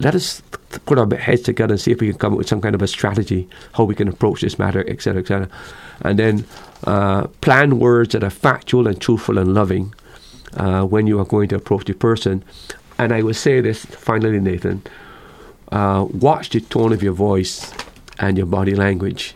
let 0.00 0.14
us 0.14 0.42
put 0.86 0.98
our 0.98 1.14
heads 1.16 1.42
together 1.42 1.74
and 1.74 1.80
see 1.80 1.92
if 1.92 2.00
we 2.00 2.08
can 2.08 2.18
come 2.18 2.32
up 2.32 2.38
with 2.38 2.48
some 2.48 2.60
kind 2.60 2.74
of 2.74 2.82
a 2.82 2.88
strategy 2.88 3.48
how 3.74 3.84
we 3.84 3.94
can 3.94 4.08
approach 4.08 4.40
this 4.40 4.58
matter, 4.58 4.84
etc., 4.88 5.20
etc. 5.20 5.48
And 6.02 6.18
then 6.18 6.44
uh, 6.84 7.28
plan 7.40 7.78
words 7.78 8.12
that 8.12 8.24
are 8.24 8.30
factual 8.30 8.86
and 8.86 9.00
truthful 9.00 9.38
and 9.38 9.54
loving 9.54 9.94
uh, 10.56 10.82
when 10.84 11.06
you 11.06 11.20
are 11.20 11.24
going 11.24 11.48
to 11.50 11.56
approach 11.56 11.84
the 11.84 11.94
person. 11.94 12.44
And 12.98 13.12
I 13.12 13.22
will 13.22 13.34
say 13.34 13.60
this 13.60 13.84
finally, 13.84 14.40
Nathan. 14.40 14.82
Uh, 15.70 16.06
watch 16.12 16.50
the 16.50 16.60
tone 16.60 16.92
of 16.92 17.02
your 17.02 17.12
voice 17.12 17.72
and 18.18 18.36
your 18.36 18.46
body 18.46 18.74
language. 18.74 19.34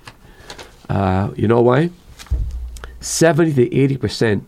Uh, 0.89 1.31
you 1.37 1.49
know 1.49 1.61
why? 1.61 1.91
70 3.01 3.55
to 3.55 3.75
80 3.77 3.97
percent 3.97 4.47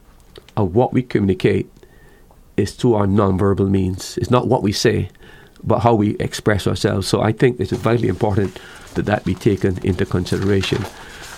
of 0.56 0.74
what 0.74 0.92
we 0.92 1.02
communicate 1.02 1.70
is 2.56 2.72
through 2.72 2.94
our 2.94 3.06
nonverbal 3.06 3.70
means. 3.70 4.18
It's 4.18 4.30
not 4.30 4.48
what 4.48 4.62
we 4.62 4.72
say, 4.72 5.08
but 5.62 5.80
how 5.80 5.94
we 5.94 6.16
express 6.16 6.66
ourselves. 6.66 7.08
So 7.08 7.22
I 7.22 7.32
think 7.32 7.60
it's 7.60 7.72
vitally 7.72 8.08
important 8.08 8.58
that 8.94 9.06
that 9.06 9.24
be 9.24 9.34
taken 9.34 9.78
into 9.84 10.04
consideration. 10.04 10.84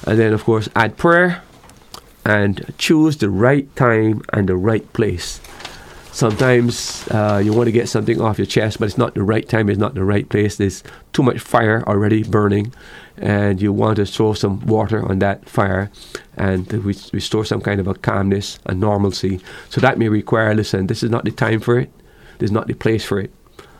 And 0.06 0.18
then, 0.18 0.32
of 0.32 0.44
course, 0.44 0.68
add 0.74 0.96
prayer 0.96 1.42
and 2.24 2.74
choose 2.78 3.16
the 3.18 3.30
right 3.30 3.74
time 3.76 4.22
and 4.32 4.48
the 4.48 4.56
right 4.56 4.90
place. 4.92 5.40
Sometimes 6.12 7.08
uh, 7.08 7.40
you 7.42 7.54
want 7.54 7.68
to 7.68 7.72
get 7.72 7.88
something 7.88 8.20
off 8.20 8.38
your 8.38 8.46
chest, 8.46 8.78
but 8.78 8.84
it's 8.84 8.98
not 8.98 9.14
the 9.14 9.22
right 9.22 9.48
time, 9.48 9.70
it's 9.70 9.78
not 9.78 9.94
the 9.94 10.04
right 10.04 10.28
place. 10.28 10.56
There's 10.56 10.84
too 11.14 11.22
much 11.22 11.40
fire 11.40 11.82
already 11.86 12.22
burning, 12.22 12.74
and 13.16 13.62
you 13.62 13.72
want 13.72 13.96
to 13.96 14.04
throw 14.04 14.34
some 14.34 14.60
water 14.66 15.02
on 15.10 15.20
that 15.20 15.48
fire 15.48 15.90
and 16.36 16.70
re- 16.70 16.94
restore 17.14 17.46
some 17.46 17.62
kind 17.62 17.80
of 17.80 17.86
a 17.86 17.94
calmness, 17.94 18.58
a 18.66 18.74
normalcy. 18.74 19.40
So 19.70 19.80
that 19.80 19.98
may 19.98 20.10
require 20.10 20.54
listen, 20.54 20.86
this 20.86 21.02
is 21.02 21.08
not 21.08 21.24
the 21.24 21.30
time 21.30 21.60
for 21.60 21.78
it, 21.78 21.90
this 22.38 22.48
is 22.48 22.52
not 22.52 22.66
the 22.66 22.74
place 22.74 23.04
for 23.06 23.18
it. 23.18 23.32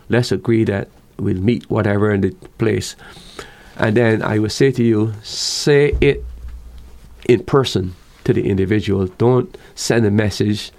Let's 0.08 0.32
agree 0.32 0.64
that 0.64 0.88
we'll 1.18 1.36
meet 1.36 1.68
whatever 1.70 2.12
in 2.12 2.22
the 2.22 2.30
place. 2.56 2.96
And 3.76 3.94
then 3.94 4.22
I 4.22 4.38
will 4.38 4.48
say 4.48 4.72
to 4.72 4.82
you, 4.82 5.12
say 5.22 5.96
it 6.00 6.24
in 7.28 7.44
person 7.44 7.94
to 8.24 8.32
the 8.32 8.48
individual. 8.48 9.06
Don't 9.06 9.56
send 9.74 10.06
a 10.06 10.10
message 10.10 10.72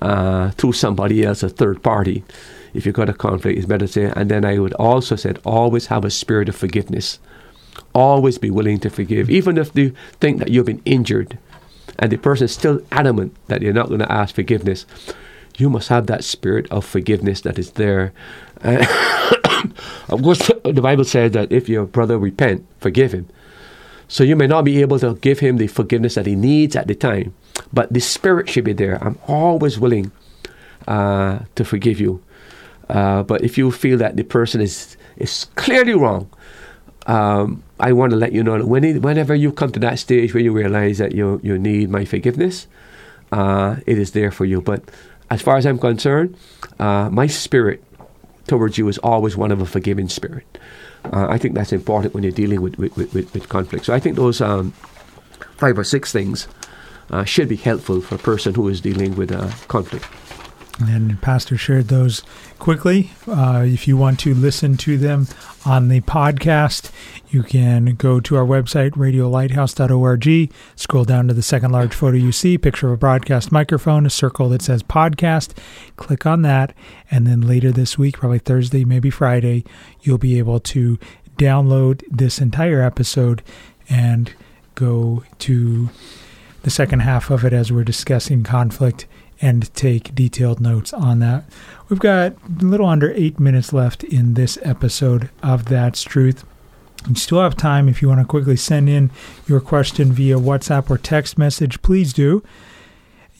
uh, 0.00 0.50
through 0.52 0.72
somebody 0.72 1.24
else, 1.24 1.42
a 1.42 1.48
third 1.48 1.82
party. 1.82 2.24
If 2.72 2.86
you've 2.86 2.94
got 2.94 3.08
a 3.08 3.14
conflict, 3.14 3.58
it's 3.58 3.66
better 3.66 3.86
to 3.86 3.92
say. 3.92 4.12
And 4.14 4.30
then 4.30 4.44
I 4.44 4.58
would 4.58 4.74
also 4.74 5.16
said, 5.16 5.40
always 5.44 5.86
have 5.86 6.04
a 6.04 6.10
spirit 6.10 6.48
of 6.48 6.56
forgiveness. 6.56 7.18
Always 7.94 8.38
be 8.38 8.50
willing 8.50 8.78
to 8.80 8.90
forgive, 8.90 9.30
even 9.30 9.58
if 9.58 9.76
you 9.76 9.94
think 10.20 10.38
that 10.38 10.48
you've 10.48 10.66
been 10.66 10.82
injured 10.84 11.38
and 11.98 12.10
the 12.10 12.16
person 12.16 12.44
is 12.44 12.52
still 12.52 12.80
adamant 12.92 13.34
that 13.48 13.62
you're 13.62 13.72
not 13.72 13.88
going 13.88 14.00
to 14.00 14.12
ask 14.12 14.34
forgiveness, 14.34 14.86
you 15.58 15.68
must 15.68 15.88
have 15.88 16.06
that 16.06 16.24
spirit 16.24 16.66
of 16.70 16.84
forgiveness 16.84 17.42
that 17.42 17.58
is 17.58 17.72
there. 17.72 18.12
Uh, 18.62 18.86
of 20.08 20.22
course, 20.22 20.50
the 20.64 20.80
Bible 20.80 21.04
says 21.04 21.32
that 21.32 21.50
if 21.50 21.68
your 21.68 21.84
brother 21.84 22.18
repent, 22.18 22.66
forgive 22.78 23.12
him. 23.12 23.28
So 24.10 24.24
you 24.24 24.34
may 24.34 24.48
not 24.48 24.64
be 24.64 24.80
able 24.80 24.98
to 24.98 25.14
give 25.14 25.38
him 25.38 25.58
the 25.58 25.68
forgiveness 25.68 26.16
that 26.16 26.26
he 26.26 26.34
needs 26.34 26.74
at 26.74 26.88
the 26.88 26.96
time, 26.96 27.32
but 27.72 27.92
the 27.92 28.00
spirit 28.00 28.48
should 28.48 28.64
be 28.64 28.72
there. 28.72 28.98
I'm 29.00 29.16
always 29.28 29.78
willing 29.78 30.10
uh, 30.88 31.38
to 31.54 31.64
forgive 31.64 32.00
you. 32.00 32.20
Uh, 32.88 33.22
but 33.22 33.44
if 33.44 33.56
you 33.56 33.70
feel 33.70 33.96
that 33.98 34.16
the 34.16 34.24
person 34.24 34.60
is 34.60 34.96
is 35.16 35.46
clearly 35.54 35.94
wrong, 35.94 36.28
um, 37.06 37.62
I 37.78 37.92
want 37.92 38.10
to 38.10 38.16
let 38.16 38.32
you 38.32 38.42
know 38.42 38.58
that 38.58 38.66
when 38.66 39.00
whenever 39.00 39.32
you 39.32 39.52
come 39.52 39.70
to 39.70 39.80
that 39.80 40.00
stage 40.00 40.34
where 40.34 40.42
you 40.42 40.52
realize 40.52 40.98
that 40.98 41.14
you 41.14 41.38
you 41.44 41.56
need 41.56 41.88
my 41.88 42.04
forgiveness, 42.04 42.66
uh, 43.30 43.76
it 43.86 43.96
is 43.96 44.10
there 44.10 44.32
for 44.32 44.44
you. 44.44 44.60
But 44.60 44.82
as 45.30 45.40
far 45.40 45.56
as 45.56 45.66
I'm 45.66 45.78
concerned, 45.78 46.36
uh, 46.80 47.10
my 47.10 47.28
spirit 47.28 47.78
towards 48.48 48.76
you 48.76 48.88
is 48.88 48.98
always 48.98 49.36
one 49.36 49.52
of 49.52 49.60
a 49.60 49.66
forgiving 49.66 50.08
spirit. 50.08 50.58
Uh, 51.04 51.26
I 51.28 51.38
think 51.38 51.54
that's 51.54 51.72
important 51.72 52.14
when 52.14 52.22
you're 52.22 52.32
dealing 52.32 52.60
with 52.60 52.78
with, 52.78 52.96
with, 52.96 53.14
with 53.14 53.48
conflict. 53.48 53.84
So 53.86 53.94
I 53.94 54.00
think 54.00 54.16
those 54.16 54.40
um, 54.40 54.72
five 55.56 55.78
or 55.78 55.84
six 55.84 56.12
things 56.12 56.48
uh, 57.10 57.24
should 57.24 57.48
be 57.48 57.56
helpful 57.56 58.00
for 58.00 58.14
a 58.14 58.18
person 58.18 58.54
who 58.54 58.68
is 58.68 58.80
dealing 58.80 59.16
with 59.16 59.32
uh, 59.32 59.50
conflict. 59.68 60.06
And 60.80 61.20
Pastor 61.20 61.56
shared 61.56 61.88
those 61.88 62.22
quickly. 62.58 63.10
Uh, 63.26 63.64
if 63.66 63.86
you 63.86 63.96
want 63.96 64.18
to 64.20 64.34
listen 64.34 64.76
to 64.78 64.96
them 64.96 65.26
on 65.66 65.88
the 65.88 66.00
podcast, 66.00 66.90
you 67.28 67.42
can 67.42 67.96
go 67.96 68.18
to 68.20 68.36
our 68.36 68.44
website, 68.44 68.92
radiolighthouse.org, 68.92 70.52
scroll 70.76 71.04
down 71.04 71.28
to 71.28 71.34
the 71.34 71.42
second 71.42 71.72
large 71.72 71.94
photo 71.94 72.16
you 72.16 72.32
see, 72.32 72.56
picture 72.56 72.86
of 72.86 72.94
a 72.94 72.96
broadcast 72.96 73.52
microphone, 73.52 74.06
a 74.06 74.10
circle 74.10 74.48
that 74.48 74.62
says 74.62 74.82
podcast. 74.82 75.56
Click 75.96 76.24
on 76.24 76.42
that. 76.42 76.74
And 77.10 77.26
then 77.26 77.42
later 77.42 77.70
this 77.70 77.98
week, 77.98 78.18
probably 78.18 78.38
Thursday, 78.38 78.84
maybe 78.84 79.10
Friday, 79.10 79.64
you'll 80.00 80.18
be 80.18 80.38
able 80.38 80.60
to 80.60 80.98
download 81.36 82.02
this 82.10 82.40
entire 82.40 82.82
episode 82.82 83.42
and 83.88 84.32
go 84.74 85.24
to 85.40 85.90
the 86.62 86.70
second 86.70 87.00
half 87.00 87.30
of 87.30 87.44
it 87.44 87.52
as 87.52 87.72
we're 87.72 87.84
discussing 87.84 88.42
conflict 88.42 89.06
and 89.40 89.72
take 89.74 90.14
detailed 90.14 90.60
notes 90.60 90.92
on 90.92 91.18
that. 91.20 91.44
We've 91.88 91.98
got 91.98 92.32
a 92.32 92.34
little 92.64 92.86
under 92.86 93.12
eight 93.12 93.40
minutes 93.40 93.72
left 93.72 94.04
in 94.04 94.34
this 94.34 94.58
episode 94.62 95.30
of 95.42 95.66
That's 95.66 96.02
Truth. 96.02 96.44
You 97.08 97.14
still 97.14 97.40
have 97.40 97.56
time 97.56 97.88
if 97.88 98.02
you 98.02 98.08
want 98.08 98.20
to 98.20 98.26
quickly 98.26 98.56
send 98.56 98.88
in 98.88 99.10
your 99.46 99.60
question 99.60 100.12
via 100.12 100.36
WhatsApp 100.36 100.90
or 100.90 100.98
text 100.98 101.38
message, 101.38 101.80
please 101.80 102.12
do. 102.12 102.42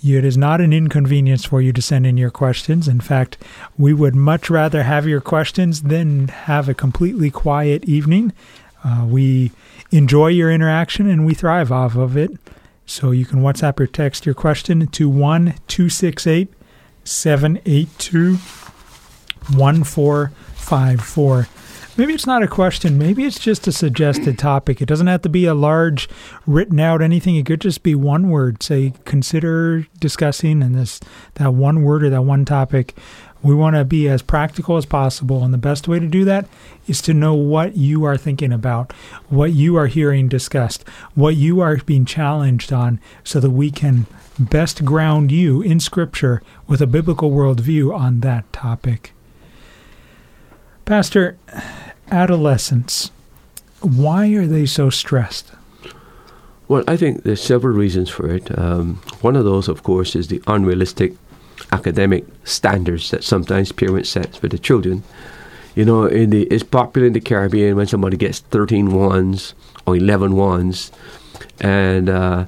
It 0.03 0.25
is 0.25 0.39
not 0.39 0.63
an 0.63 0.73
inconvenience 0.73 1.45
for 1.45 1.61
you 1.61 1.75
to 1.75 1.83
send 1.83 2.07
in 2.07 2.17
your 2.17 2.31
questions. 2.31 2.89
In 2.89 3.01
fact, 3.01 3.37
we 3.77 3.93
would 3.93 4.15
much 4.15 4.49
rather 4.49 4.85
have 4.85 5.07
your 5.07 5.21
questions 5.21 5.83
than 5.83 6.29
have 6.29 6.71
a 6.71 6.75
completely 6.75 7.31
quiet 7.31 7.85
evening. 7.85 8.33
Uh, 8.83 9.05
we 9.07 9.53
enjoy 9.91 10.29
your 10.29 10.51
interaction 10.51 11.07
and 11.09 11.27
we 11.27 11.35
thrive 11.35 11.71
off 11.71 11.97
of 11.97 12.17
it. 12.17 12.31
So 12.91 13.13
you 13.13 13.25
can 13.25 13.39
WhatsApp 13.39 13.79
or 13.79 13.87
text 13.87 14.27
your 14.27 14.35
question 14.35 14.85
to 14.85 15.09
1 15.09 15.55
268 15.69 16.53
782 17.05 18.35
1454. 19.57 21.49
Maybe 21.97 22.13
it's 22.13 22.27
not 22.27 22.43
a 22.43 22.49
question. 22.49 22.99
Maybe 22.99 23.25
it's 23.25 23.39
just 23.39 23.69
a 23.69 23.73
suggested 23.73 24.39
topic. 24.41 24.83
It 24.83 24.87
doesn't 24.87 25.07
have 25.07 25.23
to 25.23 25.29
be 25.29 25.45
a 25.45 25.55
large, 25.55 26.09
written 26.49 26.81
out 26.81 27.01
anything. 27.01 27.37
It 27.37 27.47
could 27.47 27.61
just 27.61 27.85
be 27.85 27.95
one 27.95 28.29
word. 28.29 28.61
Say, 28.61 28.95
consider 29.05 29.87
discussing, 30.01 30.61
and 30.61 30.75
this 30.75 30.99
that 31.35 31.55
one 31.55 31.85
word 31.85 32.03
or 32.03 32.11
that 32.11 32.23
one 32.23 32.45
topic. 32.45 32.97
We 33.43 33.55
want 33.55 33.77
to 33.77 33.85
be 33.85 34.09
as 34.09 34.21
practical 34.21 34.77
as 34.77 34.85
possible, 34.85 35.43
and 35.43 35.55
the 35.55 35.59
best 35.59 35.89
way 35.89 35.99
to 35.99 36.07
do 36.07 36.25
that 36.27 36.47
is 36.87 37.01
to 37.03 37.15
know 37.15 37.35
what 37.35 37.77
you 37.77 38.05
are 38.05 38.19
thinking 38.19 38.53
about, 38.53 38.93
what 39.29 39.53
you 39.53 39.77
are 39.77 39.87
hearing 39.87 40.29
discussed, 40.29 40.85
what 41.15 41.37
you 41.37 41.61
are 41.61 41.77
being 41.77 42.05
challenged 42.05 42.73
on, 42.73 43.01
so 43.25 43.41
that 43.41 43.51
we 43.51 43.71
can 43.71 44.07
best 44.39 44.85
ground 44.85 45.33
you 45.33 45.63
in 45.63 45.81
Scripture 45.81 46.43
with 46.67 46.83
a 46.83 46.87
biblical 46.87 47.31
worldview 47.31 47.95
on 47.97 48.21
that 48.21 48.51
topic. 48.53 49.13
Pastor, 50.85 51.39
adolescents, 52.11 53.11
why 53.81 54.29
are 54.29 54.47
they 54.47 54.67
so 54.67 54.91
stressed? 54.91 55.53
Well, 56.69 56.85
I 56.87 56.97
think 56.97 57.23
there's 57.23 57.43
several 57.43 57.77
reasons 57.77 58.11
for 58.11 58.29
it. 58.29 58.57
Um, 58.59 58.97
one 59.23 59.35
of 59.35 59.45
those, 59.45 59.67
of 59.67 59.83
course, 59.83 60.15
is 60.15 60.29
the 60.29 60.43
unrealistic 60.47 61.15
academic 61.73 62.25
standards 62.45 63.11
that 63.11 63.25
sometimes 63.25 63.73
parents 63.73 64.11
set 64.11 64.37
for 64.37 64.49
the 64.49 64.59
children. 64.59 65.03
You 65.75 65.85
know, 65.85 66.05
in 66.05 66.31
the 66.31 66.43
it's 66.45 66.65
popular 66.65 67.07
in 67.07 67.13
the 67.13 67.21
Caribbean 67.21 67.77
when 67.77 67.87
somebody 67.87 68.17
gets 68.17 68.41
13 68.41 68.93
ones 68.93 69.55
or 69.87 69.97
11 69.97 70.37
ones, 70.37 70.91
and 71.61 72.09
uh, 72.09 72.45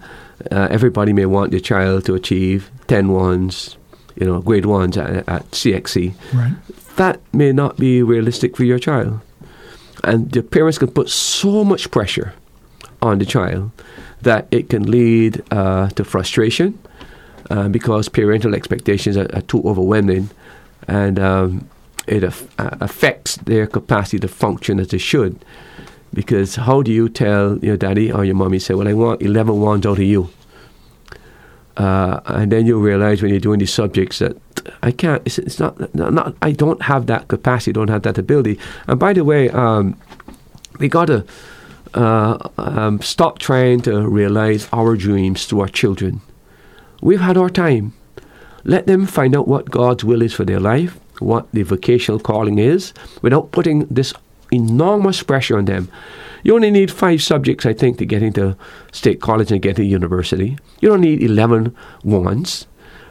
uh, 0.51 0.69
everybody 0.71 1.13
may 1.13 1.27
want 1.27 1.51
their 1.51 1.61
child 1.61 2.05
to 2.07 2.15
achieve 2.15 2.71
10 2.89 3.09
ones, 3.09 3.77
you 4.17 4.27
know, 4.27 4.41
grade 4.41 4.67
ones 4.67 4.97
at, 4.97 5.29
at 5.29 5.51
CXC. 5.53 6.15
Right. 6.35 6.53
That 6.97 7.21
may 7.33 7.53
not 7.53 7.79
be 7.79 8.03
realistic 8.03 8.57
for 8.57 8.65
your 8.65 8.79
child. 8.79 9.21
And 10.05 10.31
the 10.33 10.43
parents 10.43 10.79
can 10.79 10.91
put 10.91 11.09
so 11.09 11.65
much 11.65 11.91
pressure 11.91 12.35
on 13.01 13.19
the 13.19 13.25
child 13.25 13.71
that 14.23 14.47
it 14.51 14.69
can 14.69 14.91
lead 14.91 15.43
uh, 15.51 15.89
to 15.91 16.05
frustration 16.05 16.79
uh, 17.51 17.69
because 17.69 18.09
parental 18.09 18.55
expectations 18.55 19.17
are, 19.17 19.29
are, 19.35 19.43
too 19.43 19.63
overwhelming 19.65 20.31
and 20.89 21.19
um, 21.19 21.69
it 22.07 22.25
af- 22.25 22.49
uh, 22.61 22.77
affects 22.81 23.37
their 23.37 23.67
capacity 23.67 24.19
to 24.19 24.29
function 24.29 24.81
as 24.81 24.89
they 24.89 24.99
should. 24.99 25.45
Because 26.15 26.57
how 26.57 26.83
do 26.83 26.93
you 26.93 27.09
tell 27.09 27.59
your 27.59 27.77
daddy 27.77 28.13
or 28.13 28.25
your 28.25 28.35
mommy, 28.35 28.59
say, 28.59 28.75
Well, 28.75 28.89
I 28.89 28.93
want 28.93 29.23
11 29.23 29.61
ones 29.61 29.87
out 29.87 29.99
of 29.99 30.05
you? 30.05 30.29
Uh, 31.77 32.21
and 32.27 32.53
then 32.53 32.67
you 32.67 32.79
realize 32.79 33.23
when 33.23 33.31
you're 33.31 33.41
doing 33.41 33.59
these 33.59 33.73
subjects 33.73 34.19
that 34.19 34.37
I 34.83 34.91
can't. 34.91 35.23
It's, 35.25 35.39
it's 35.39 35.59
not, 35.59 35.95
not, 35.95 36.13
not. 36.13 36.35
I 36.43 36.53
don't 36.53 36.83
have 36.83 37.07
that 37.07 37.29
capacity. 37.29 37.73
Don't 37.73 37.89
have 37.89 38.03
that 38.03 38.19
ability. 38.19 38.59
And 38.87 39.01
by 39.01 39.13
the 39.13 39.25
way, 39.25 39.49
um, 39.51 39.97
we 40.79 40.89
gotta 40.89 41.25
uh, 41.95 42.49
um, 42.59 43.01
stop 43.01 43.39
trying 43.39 43.81
to 43.83 44.07
realize 44.07 44.69
our 44.73 44.97
dreams 44.97 45.47
to 45.49 45.61
our 45.61 45.69
children. 45.69 46.21
We've 47.03 47.21
had 47.21 47.37
our 47.37 47.51
time. 47.51 47.93
Let 48.65 48.87
them 48.87 49.07
find 49.07 49.37
out 49.37 49.49
what 49.49 49.71
God's 49.71 50.05
will 50.05 50.23
is 50.23 50.33
for 50.33 50.45
their 50.45 50.61
life, 50.61 50.99
what 51.19 51.51
the 51.53 51.65
vocational 51.65 52.21
calling 52.21 52.59
is, 52.59 52.95
without 53.23 53.51
putting 53.51 53.87
this 53.87 54.15
enormous 54.53 55.21
pressure 55.23 55.59
on 55.59 55.65
them. 55.65 55.91
You 56.45 56.55
only 56.55 56.71
need 56.71 56.91
five 56.91 57.21
subjects, 57.21 57.67
I 57.67 57.73
think, 57.73 57.99
to 57.99 58.07
get 58.07 58.23
into 58.23 58.57
state 58.93 59.21
college 59.21 59.51
and 59.51 59.61
get 59.61 59.77
to 59.77 59.85
university. 59.85 60.57
You 60.81 60.91
don't 60.91 61.01
need 61.01 61.23
11 61.23 61.75
ones. 62.05 62.67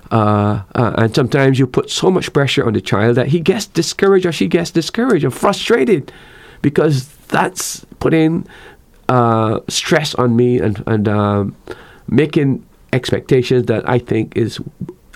Uh, 0.10 0.64
uh, 0.76 0.94
and 0.98 1.14
sometimes 1.14 1.60
you 1.60 1.68
put 1.68 1.90
so 1.90 2.10
much 2.10 2.32
pressure 2.32 2.66
on 2.66 2.74
the 2.74 2.82
child 2.82 3.16
that 3.18 3.28
he 3.28 3.40
gets 3.40 3.66
discouraged 3.66 4.26
or 4.26 4.32
she 4.32 4.48
gets 4.48 4.72
discouraged 4.72 5.24
and 5.24 5.34
frustrated 5.34 6.12
because 6.62 7.08
that's 7.28 7.86
putting 8.00 8.46
uh, 9.10 9.60
stress 9.70 10.14
on 10.16 10.36
me 10.36 10.60
and, 10.60 10.84
and 10.88 11.08
um, 11.08 11.56
making 12.08 12.66
expectations 12.94 13.66
that 13.68 13.88
I 13.88 14.00
think 14.00 14.36
is 14.36 14.60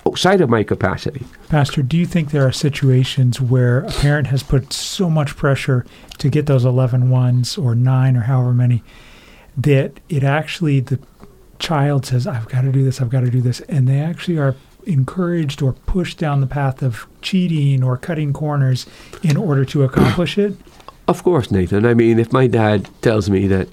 outside 0.07 0.41
of 0.41 0.49
my 0.49 0.63
capacity. 0.63 1.25
Pastor, 1.49 1.81
do 1.81 1.97
you 1.97 2.05
think 2.05 2.31
there 2.31 2.45
are 2.45 2.51
situations 2.51 3.41
where 3.41 3.79
a 3.79 3.91
parent 3.91 4.27
has 4.27 4.43
put 4.43 4.71
so 4.71 5.09
much 5.09 5.35
pressure 5.35 5.85
to 6.19 6.29
get 6.29 6.45
those 6.45 6.63
11 6.63 7.09
ones 7.09 7.57
or 7.57 7.75
nine 7.75 8.15
or 8.15 8.21
however 8.21 8.53
many 8.53 8.83
that 9.57 9.99
it 10.09 10.23
actually, 10.23 10.79
the 10.79 10.99
child 11.59 12.05
says, 12.05 12.27
I've 12.27 12.47
got 12.49 12.61
to 12.61 12.71
do 12.71 12.83
this, 12.83 13.01
I've 13.01 13.09
got 13.09 13.21
to 13.21 13.31
do 13.31 13.41
this, 13.41 13.61
and 13.61 13.87
they 13.87 13.99
actually 13.99 14.37
are 14.37 14.55
encouraged 14.85 15.61
or 15.61 15.73
pushed 15.73 16.17
down 16.17 16.41
the 16.41 16.47
path 16.47 16.83
of 16.83 17.07
cheating 17.21 17.83
or 17.83 17.97
cutting 17.97 18.33
corners 18.33 18.85
in 19.23 19.37
order 19.37 19.65
to 19.65 19.83
accomplish 19.83 20.37
it? 20.37 20.55
Of 21.07 21.23
course, 21.23 21.51
Nathan. 21.51 21.85
I 21.85 21.93
mean, 21.93 22.19
if 22.19 22.31
my 22.31 22.47
dad 22.47 22.89
tells 23.01 23.29
me 23.29 23.47
that 23.47 23.67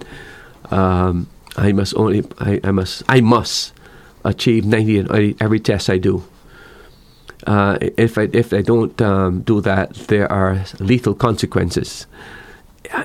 um, 0.70 1.28
I 1.56 1.72
must 1.72 1.94
only, 1.96 2.24
I, 2.38 2.60
I 2.64 2.70
must, 2.70 3.02
I 3.08 3.20
must 3.20 3.72
achieve 4.24 4.64
90 4.64 4.98
in 4.98 5.36
every 5.40 5.60
test 5.60 5.90
I 5.90 5.98
do. 5.98 6.24
Uh, 7.46 7.76
if 7.80 8.18
I 8.18 8.28
if 8.32 8.52
I 8.52 8.62
don't 8.62 9.00
um, 9.02 9.42
do 9.42 9.60
that, 9.62 9.94
there 10.06 10.30
are 10.30 10.64
lethal 10.78 11.14
consequences. 11.14 12.06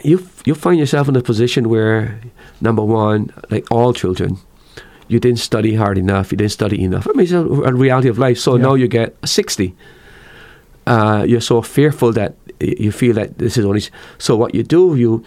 You 0.03 0.27
you 0.45 0.53
find 0.53 0.77
yourself 0.77 1.07
in 1.09 1.15
a 1.15 1.21
position 1.21 1.69
where 1.69 2.19
number 2.61 2.83
one, 2.83 3.33
like 3.49 3.65
all 3.71 3.93
children, 3.93 4.37
you 5.07 5.19
didn't 5.19 5.39
study 5.39 5.73
hard 5.75 5.97
enough. 5.97 6.31
You 6.31 6.37
didn't 6.37 6.51
study 6.51 6.83
enough. 6.83 7.07
I 7.07 7.11
mean, 7.13 7.23
it's 7.23 7.31
a, 7.31 7.39
a 7.39 7.73
reality 7.73 8.09
of 8.09 8.19
life. 8.19 8.37
So 8.37 8.55
yeah. 8.55 8.61
now 8.61 8.73
you 8.75 8.87
get 8.87 9.15
sixty. 9.27 9.75
Uh, 10.85 11.25
you're 11.27 11.41
so 11.41 11.61
fearful 11.61 12.13
that 12.13 12.35
you 12.59 12.91
feel 12.91 13.13
that 13.13 13.37
this 13.37 13.57
is 13.57 13.65
only 13.65 13.81
so 14.17 14.35
what 14.35 14.53
you 14.55 14.63
do 14.63 14.95
you 14.95 15.23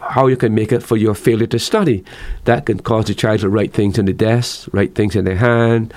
how 0.00 0.26
you 0.26 0.36
can 0.36 0.54
make 0.54 0.72
it 0.72 0.82
for 0.82 0.96
your 0.96 1.14
failure 1.14 1.46
to 1.46 1.58
study 1.58 2.04
that 2.44 2.66
can 2.66 2.78
cause 2.80 3.06
the 3.06 3.14
child 3.14 3.40
to 3.40 3.48
write 3.48 3.72
things 3.72 3.98
in 3.98 4.06
the 4.06 4.12
desk 4.12 4.68
write 4.72 4.94
things 4.94 5.16
in 5.16 5.24
their 5.24 5.36
hand 5.36 5.92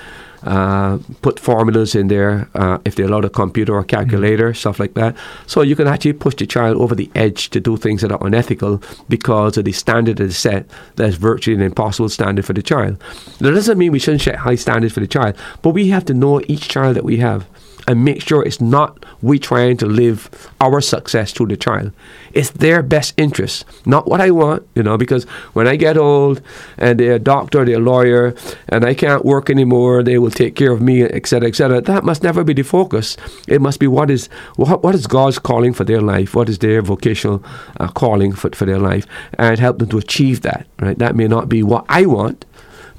uh, 0.45 0.99
put 1.23 1.39
formulas 1.39 1.95
in 1.95 2.07
there 2.07 2.47
uh, 2.53 2.77
if 2.85 2.95
they 2.95 3.03
allow 3.03 3.19
a 3.19 3.29
computer 3.29 3.73
or 3.73 3.83
calculator, 3.83 4.49
mm-hmm. 4.49 4.55
stuff 4.55 4.79
like 4.79 4.93
that. 4.93 5.15
So 5.47 5.61
you 5.61 5.75
can 5.75 5.87
actually 5.87 6.13
push 6.13 6.35
the 6.35 6.45
child 6.45 6.77
over 6.77 6.93
the 6.93 7.09
edge 7.15 7.49
to 7.49 7.59
do 7.59 7.77
things 7.77 8.01
that 8.01 8.11
are 8.11 8.25
unethical 8.25 8.81
because 9.09 9.57
of 9.57 9.65
the 9.65 9.71
standard 9.71 10.17
that 10.17 10.25
is 10.25 10.37
set 10.37 10.67
that's 10.97 11.15
virtually 11.15 11.55
an 11.55 11.63
impossible 11.63 12.09
standard 12.09 12.45
for 12.45 12.53
the 12.53 12.61
child. 12.61 13.01
That 13.39 13.51
doesn't 13.51 13.77
mean 13.77 13.91
we 13.91 13.99
shouldn't 13.99 14.21
set 14.21 14.35
high 14.35 14.55
standards 14.55 14.93
for 14.93 14.99
the 14.99 15.07
child, 15.07 15.35
but 15.63 15.71
we 15.71 15.89
have 15.89 16.05
to 16.05 16.13
know 16.13 16.41
each 16.47 16.69
child 16.69 16.95
that 16.95 17.03
we 17.03 17.17
have 17.17 17.47
and 17.87 18.03
make 18.03 18.21
sure 18.21 18.43
it's 18.43 18.61
not 18.61 19.05
we 19.21 19.39
trying 19.39 19.77
to 19.77 19.85
live 19.85 20.29
our 20.59 20.81
success 20.81 21.31
through 21.31 21.47
the 21.47 21.57
child. 21.57 21.91
It's 22.33 22.49
their 22.51 22.81
best 22.81 23.13
interest, 23.17 23.65
not 23.85 24.07
what 24.07 24.19
I 24.19 24.31
want, 24.31 24.67
you 24.75 24.83
know, 24.83 24.97
because 24.97 25.23
when 25.53 25.67
I 25.67 25.75
get 25.75 25.97
old 25.97 26.41
and 26.77 26.99
they're 26.99 27.15
a 27.15 27.19
doctor, 27.19 27.63
they're 27.63 27.77
a 27.77 27.79
lawyer, 27.79 28.35
and 28.69 28.83
I 28.83 28.93
can't 28.93 29.23
work 29.23 29.49
anymore, 29.49 30.03
they 30.03 30.17
will 30.17 30.31
take 30.31 30.55
care 30.55 30.71
of 30.71 30.81
me, 30.81 31.03
etc., 31.03 31.47
etc. 31.47 31.81
That 31.81 32.03
must 32.03 32.23
never 32.23 32.43
be 32.43 32.53
the 32.53 32.63
focus. 32.63 33.17
It 33.47 33.61
must 33.61 33.79
be 33.79 33.87
what 33.87 34.09
is 34.09 34.27
what, 34.55 34.83
what 34.83 34.95
is 34.95 35.07
God's 35.07 35.39
calling 35.39 35.73
for 35.73 35.83
their 35.83 36.01
life, 36.01 36.35
what 36.35 36.49
is 36.49 36.59
their 36.59 36.81
vocational 36.81 37.43
uh, 37.79 37.87
calling 37.87 38.33
for, 38.33 38.49
for 38.51 38.65
their 38.65 38.79
life, 38.79 39.05
and 39.37 39.59
help 39.59 39.79
them 39.79 39.89
to 39.89 39.97
achieve 39.97 40.41
that, 40.41 40.67
right? 40.79 40.97
That 40.97 41.15
may 41.15 41.27
not 41.27 41.47
be 41.47 41.63
what 41.63 41.85
I 41.87 42.05
want, 42.05 42.45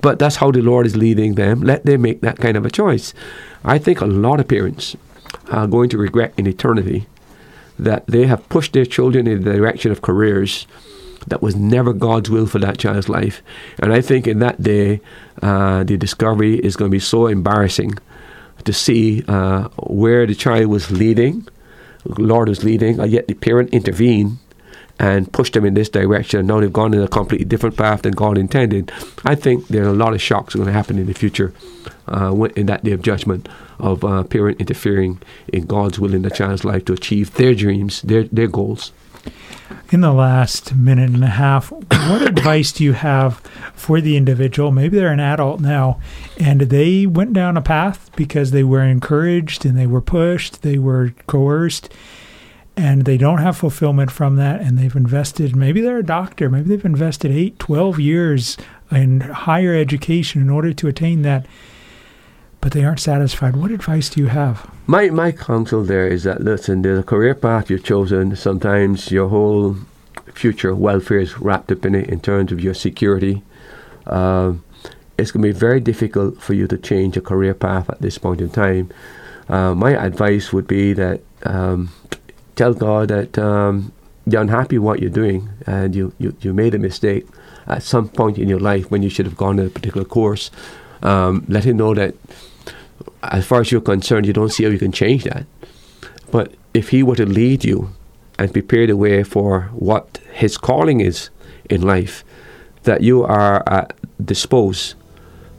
but 0.07 0.20
that's 0.20 0.37
how 0.37 0.53
the 0.53 0.62
Lord 0.62 0.87
is 0.87 0.95
leading 0.95 1.35
them. 1.35 1.62
Let 1.62 1.85
them 1.85 2.03
make 2.03 2.20
that 2.20 2.39
kind 2.39 2.57
of 2.57 2.65
a 2.65 2.70
choice. 2.70 3.12
I 3.65 3.77
think 3.77 4.01
a 4.01 4.07
lot 4.07 4.39
of 4.39 4.47
parents 4.47 4.95
are 5.51 5.66
going 5.66 5.89
to 5.89 5.99
regret 5.99 6.33
in 6.37 6.47
eternity 6.47 7.09
that 7.77 8.07
they 8.07 8.28
have 8.28 8.49
pushed 8.49 8.73
their 8.73 8.87
children 8.87 9.27
in 9.27 9.43
the 9.43 9.55
direction 9.55 9.91
of 9.91 10.03
careers 10.03 10.69
that 11.27 11.43
was 11.43 11.57
never 11.57 11.93
God's 11.93 12.31
will 12.31 12.47
for 12.47 12.61
that 12.61 12.78
child's 12.78 13.09
life. 13.09 13.43
And 13.81 13.93
I 13.93 14.01
think 14.01 14.28
in 14.28 14.39
that 14.39 14.62
day, 14.62 15.01
uh, 15.43 15.83
the 15.83 15.97
discovery 15.97 16.55
is 16.61 16.77
going 16.77 16.93
to 16.93 16.95
be 16.95 17.01
so 17.01 17.27
embarrassing 17.27 17.99
to 18.62 18.73
see 18.73 19.24
uh, 19.27 19.70
where 19.89 20.24
the 20.24 20.37
child 20.37 20.66
was 20.66 20.89
leading, 20.89 21.49
Lord 22.05 22.49
was 22.49 22.62
leading, 22.62 23.01
and 23.01 23.11
yet 23.11 23.27
the 23.27 23.35
parent 23.35 23.70
intervened 23.70 24.39
and 24.98 25.31
pushed 25.32 25.52
them 25.52 25.64
in 25.64 25.74
this 25.74 25.89
direction. 25.89 26.40
and 26.40 26.48
Now 26.48 26.60
they've 26.60 26.73
gone 26.73 26.94
in 26.94 27.02
a 27.02 27.09
completely 27.09 27.44
different 27.44 27.77
path 27.77 28.02
than 28.02 28.12
God 28.12 28.39
intended. 28.39 28.90
I 29.24 29.35
think 29.35 29.68
there 29.68 29.85
are 29.85 29.89
a 29.89 29.93
lot 29.93 30.14
of 30.14 30.23
shocks 30.23 30.55
going 30.55 30.66
to 30.66 30.73
happen 30.73 30.98
in 30.98 31.06
the 31.06 31.14
future 31.14 31.52
uh, 32.09 32.32
in 32.56 32.66
that 32.66 32.85
day 32.85 32.93
of 32.93 33.02
judgment 33.02 33.48
of 33.78 34.05
uh, 34.05 34.23
parent 34.23 34.60
interfering 34.60 35.20
in 35.48 35.66
God's 35.66 35.98
will 35.98 36.14
in 36.14 36.23
the 36.23 36.31
child's 36.31 36.64
life 36.64 36.85
to 36.86 36.93
achieve 36.93 37.35
their 37.35 37.55
dreams, 37.55 38.02
their 38.02 38.24
their 38.24 38.48
goals. 38.48 38.93
In 39.90 40.01
the 40.01 40.12
last 40.12 40.74
minute 40.74 41.10
and 41.10 41.24
a 41.24 41.28
half, 41.28 41.70
what 41.73 42.23
advice 42.27 42.73
do 42.73 42.85
you 42.85 42.93
have 42.93 43.39
for 43.74 44.01
the 44.01 44.16
individual? 44.16 44.70
Maybe 44.70 44.97
they're 44.97 45.12
an 45.12 45.20
adult 45.20 45.60
now 45.60 46.01
and 46.39 46.62
they 46.62 47.06
went 47.06 47.32
down 47.32 47.56
a 47.56 47.62
path 47.62 48.10
because 48.16 48.51
they 48.51 48.62
were 48.62 48.82
encouraged 48.82 49.64
and 49.64 49.77
they 49.77 49.86
were 49.86 50.01
pushed, 50.01 50.62
they 50.62 50.78
were 50.78 51.14
coerced 51.27 51.93
and 52.77 53.05
they 53.05 53.16
don't 53.16 53.39
have 53.39 53.57
fulfillment 53.57 54.11
from 54.11 54.36
that 54.36 54.61
and 54.61 54.78
they've 54.78 54.97
invested 54.97 55.57
maybe 55.57 55.81
they're 55.81 55.98
a 55.98 56.05
doctor 56.05 56.51
maybe 56.51 56.69
they've 56.69 56.85
invested 56.85 57.31
8 57.31 57.59
12 57.59 58.01
years 58.01 58.57
in 58.90 59.20
higher 59.20 59.74
education 59.74 60.43
in 60.43 60.51
order 60.51 60.73
to 60.73 60.86
attain 60.86 61.23
that 61.23 61.47
but 62.66 62.73
they 62.73 62.85
aren't 62.85 62.98
satisfied. 62.98 63.55
What 63.55 63.70
advice 63.70 64.11
do 64.11 64.20
you 64.20 64.27
have? 64.27 64.69
My 64.89 65.09
my 65.11 65.31
counsel 65.31 65.85
there 65.85 66.09
is 66.09 66.24
that 66.24 66.40
listen 66.40 66.82
there's 66.82 66.98
a 66.98 67.05
career 67.05 67.32
path 67.32 67.70
you've 67.70 67.85
chosen. 67.85 68.35
Sometimes 68.35 69.12
your 69.12 69.28
whole 69.28 69.77
future 70.35 70.74
welfare 70.74 71.20
is 71.20 71.39
wrapped 71.39 71.70
up 71.70 71.86
in 71.86 71.94
it 71.94 72.09
in 72.09 72.19
terms 72.19 72.51
of 72.51 72.61
your 72.61 72.74
security. 72.74 73.44
Uh, 74.05 74.55
it's 75.16 75.31
going 75.31 75.43
to 75.43 75.53
be 75.53 75.57
very 75.57 75.78
difficult 75.78 76.43
for 76.43 76.55
you 76.55 76.66
to 76.66 76.77
change 76.77 77.16
a 77.16 77.20
career 77.20 77.55
path 77.55 77.89
at 77.89 78.03
this 78.03 78.19
point 78.19 78.40
in 78.40 78.51
time. 78.51 78.90
Uh, 79.48 79.73
my 79.73 79.93
advice 79.93 80.53
would 80.53 80.66
be 80.66 80.93
that 80.93 81.20
um, 81.44 81.90
tell 82.57 82.74
God 82.74 83.09
that 83.09 83.39
um, 83.39 83.93
you're 84.27 84.41
unhappy 84.41 84.78
with 84.78 84.87
what 84.87 85.01
you're 85.01 85.11
doing 85.11 85.49
and 85.66 85.95
you, 85.95 86.12
you, 86.19 86.37
you 86.41 86.53
made 86.53 86.74
a 86.74 86.78
mistake 86.78 87.27
at 87.66 87.83
some 87.83 88.09
point 88.09 88.39
in 88.39 88.49
your 88.49 88.59
life 88.59 88.91
when 88.91 89.03
you 89.03 89.11
should 89.11 89.27
have 89.27 89.37
gone 89.37 89.59
a 89.59 89.69
particular 89.69 90.05
course. 90.05 90.51
Um, 91.03 91.45
let 91.49 91.65
Him 91.65 91.77
know 91.77 91.95
that 91.95 92.15
as 93.23 93.47
far 93.47 93.61
as 93.61 93.70
you're 93.70 93.81
concerned, 93.81 94.27
you 94.27 94.33
don't 94.33 94.51
see 94.51 94.65
how 94.65 94.70
you 94.70 94.78
can 94.78 94.93
change 94.93 95.24
that. 95.24 95.47
But 96.31 96.55
if 96.74 96.89
He 96.89 97.03
were 97.03 97.16
to 97.16 97.27
lead 97.27 97.65
you 97.65 97.91
and 98.39 98.53
prepare 98.53 98.87
the 98.87 98.97
way 98.97 99.23
for 99.23 99.62
what 99.73 100.19
His 100.33 100.57
calling 100.57 101.01
is 101.01 101.31
in 101.69 101.83
life, 101.83 102.24
that 102.85 103.03
you 103.03 103.23
are 103.23 103.62
uh, 103.66 103.87
disposed 104.24 104.95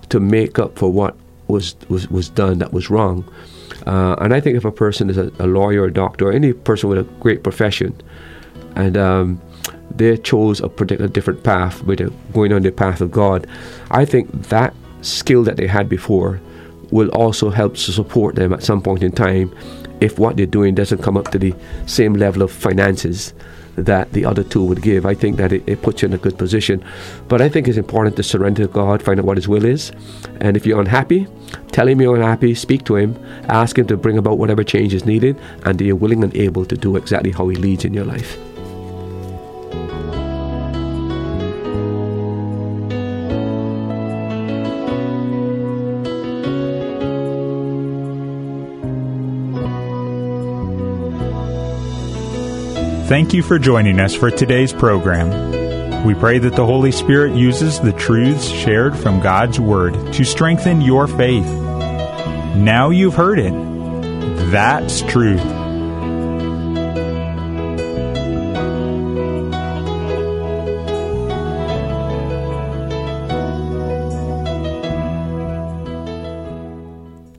to 0.10 0.20
make 0.20 0.58
up 0.58 0.78
for 0.78 0.92
what 0.92 1.16
was, 1.48 1.76
was, 1.90 2.10
was 2.10 2.30
done 2.30 2.60
that 2.60 2.74
was 2.74 2.90
wrong. 2.90 3.30
Uh, 3.88 4.16
and 4.20 4.34
I 4.34 4.42
think 4.42 4.58
if 4.58 4.66
a 4.66 4.72
person 4.72 5.10
is 5.10 5.18
a, 5.18 5.32
a, 5.40 5.48
lawyer, 5.48 5.86
a 5.86 5.94
doctor, 5.94 6.28
or 6.28 6.34
any 6.34 6.52
person 6.52 6.90
with 6.90 6.98
a 6.98 7.04
great 7.22 7.42
profession, 7.42 7.96
and 8.76 8.98
um, 8.98 9.42
they 9.90 10.18
chose 10.18 10.60
a 10.60 10.68
particular 10.68 11.08
different 11.08 11.44
path, 11.44 11.82
with 11.84 12.00
going 12.34 12.52
on 12.52 12.64
the 12.64 12.72
path 12.72 13.00
of 13.00 13.12
God, 13.12 13.48
I 13.90 14.04
think 14.04 14.30
that 14.50 14.74
skill 15.02 15.42
that 15.44 15.56
they 15.56 15.68
had 15.68 15.88
before 15.88 16.42
will 16.92 17.08
also 17.10 17.50
help 17.50 17.76
to 17.76 17.94
support 17.94 18.36
them 18.36 18.52
at 18.52 18.62
some 18.62 18.82
point 18.82 19.04
in 19.04 19.14
time 19.14 19.56
if 20.02 20.20
what 20.20 20.36
they're 20.36 20.46
doing 20.46 20.76
doesn't 20.76 21.02
come 21.02 21.16
up 21.16 21.32
to 21.32 21.40
the 21.40 21.56
same 21.86 22.14
level 22.14 22.42
of 22.42 22.52
finances 22.52 23.34
that 23.78 24.12
the 24.14 24.26
other 24.26 24.44
two 24.44 24.64
would 24.64 24.82
give. 24.82 25.06
I 25.06 25.14
think 25.14 25.38
that 25.38 25.54
it, 25.54 25.64
it, 25.68 25.82
puts 25.82 26.02
you 26.02 26.08
in 26.08 26.14
a 26.14 26.18
good 26.18 26.38
position. 26.38 26.84
But 27.28 27.42
I 27.42 27.48
think 27.48 27.68
it's 27.68 27.78
important 27.78 28.16
to 28.18 28.24
surrender 28.24 28.66
to 28.66 28.74
God, 28.74 29.02
find 29.02 29.20
out 29.20 29.26
what 29.26 29.38
His 29.38 29.48
will 29.48 29.64
is. 29.64 29.92
And 30.42 30.58
if 30.58 30.66
you're 30.66 30.80
unhappy, 30.80 31.28
tell 31.72 31.88
Him 31.88 32.02
you're 32.02 32.16
unhappy, 32.16 32.56
speak 32.56 32.84
to 32.86 32.96
Him, 32.96 33.16
ask 33.48 33.78
Him 33.78 33.88
to 33.88 33.96
bring 33.96 34.18
about 34.18 34.40
whatever 34.40 34.64
change 34.64 34.94
is 34.94 35.06
needed, 35.06 35.38
and 35.64 35.80
you're 35.80 35.96
willing 35.96 36.24
and 36.24 36.36
able 36.36 36.66
to 36.66 36.76
do 36.76 36.96
exactly 36.96 37.32
how 37.32 37.48
He 37.48 37.56
leads 37.56 37.86
in 37.86 37.94
your 37.94 38.06
life. 38.06 38.38
Thank 53.08 53.34
you 53.34 53.42
for 53.42 53.58
joining 53.58 54.02
us 54.02 54.14
for 54.14 54.30
today's 54.30 54.74
program. 54.74 56.06
We 56.06 56.14
pray 56.14 56.40
that 56.40 56.58
the 56.58 56.66
Holy 56.66 56.92
Spirit 56.92 57.38
uses 57.38 57.80
the 57.80 57.94
truths 57.94 58.50
shared 58.50 58.98
from 58.98 59.22
God's 59.22 59.62
Word 59.62 59.94
to 60.12 60.26
strengthen 60.26 60.82
your 60.82 61.08
faith. 61.08 61.46
Now 61.46 62.90
you've 62.90 63.16
heard 63.16 63.40
it. 63.40 63.54
That's 64.52 65.04
truth. 65.04 65.67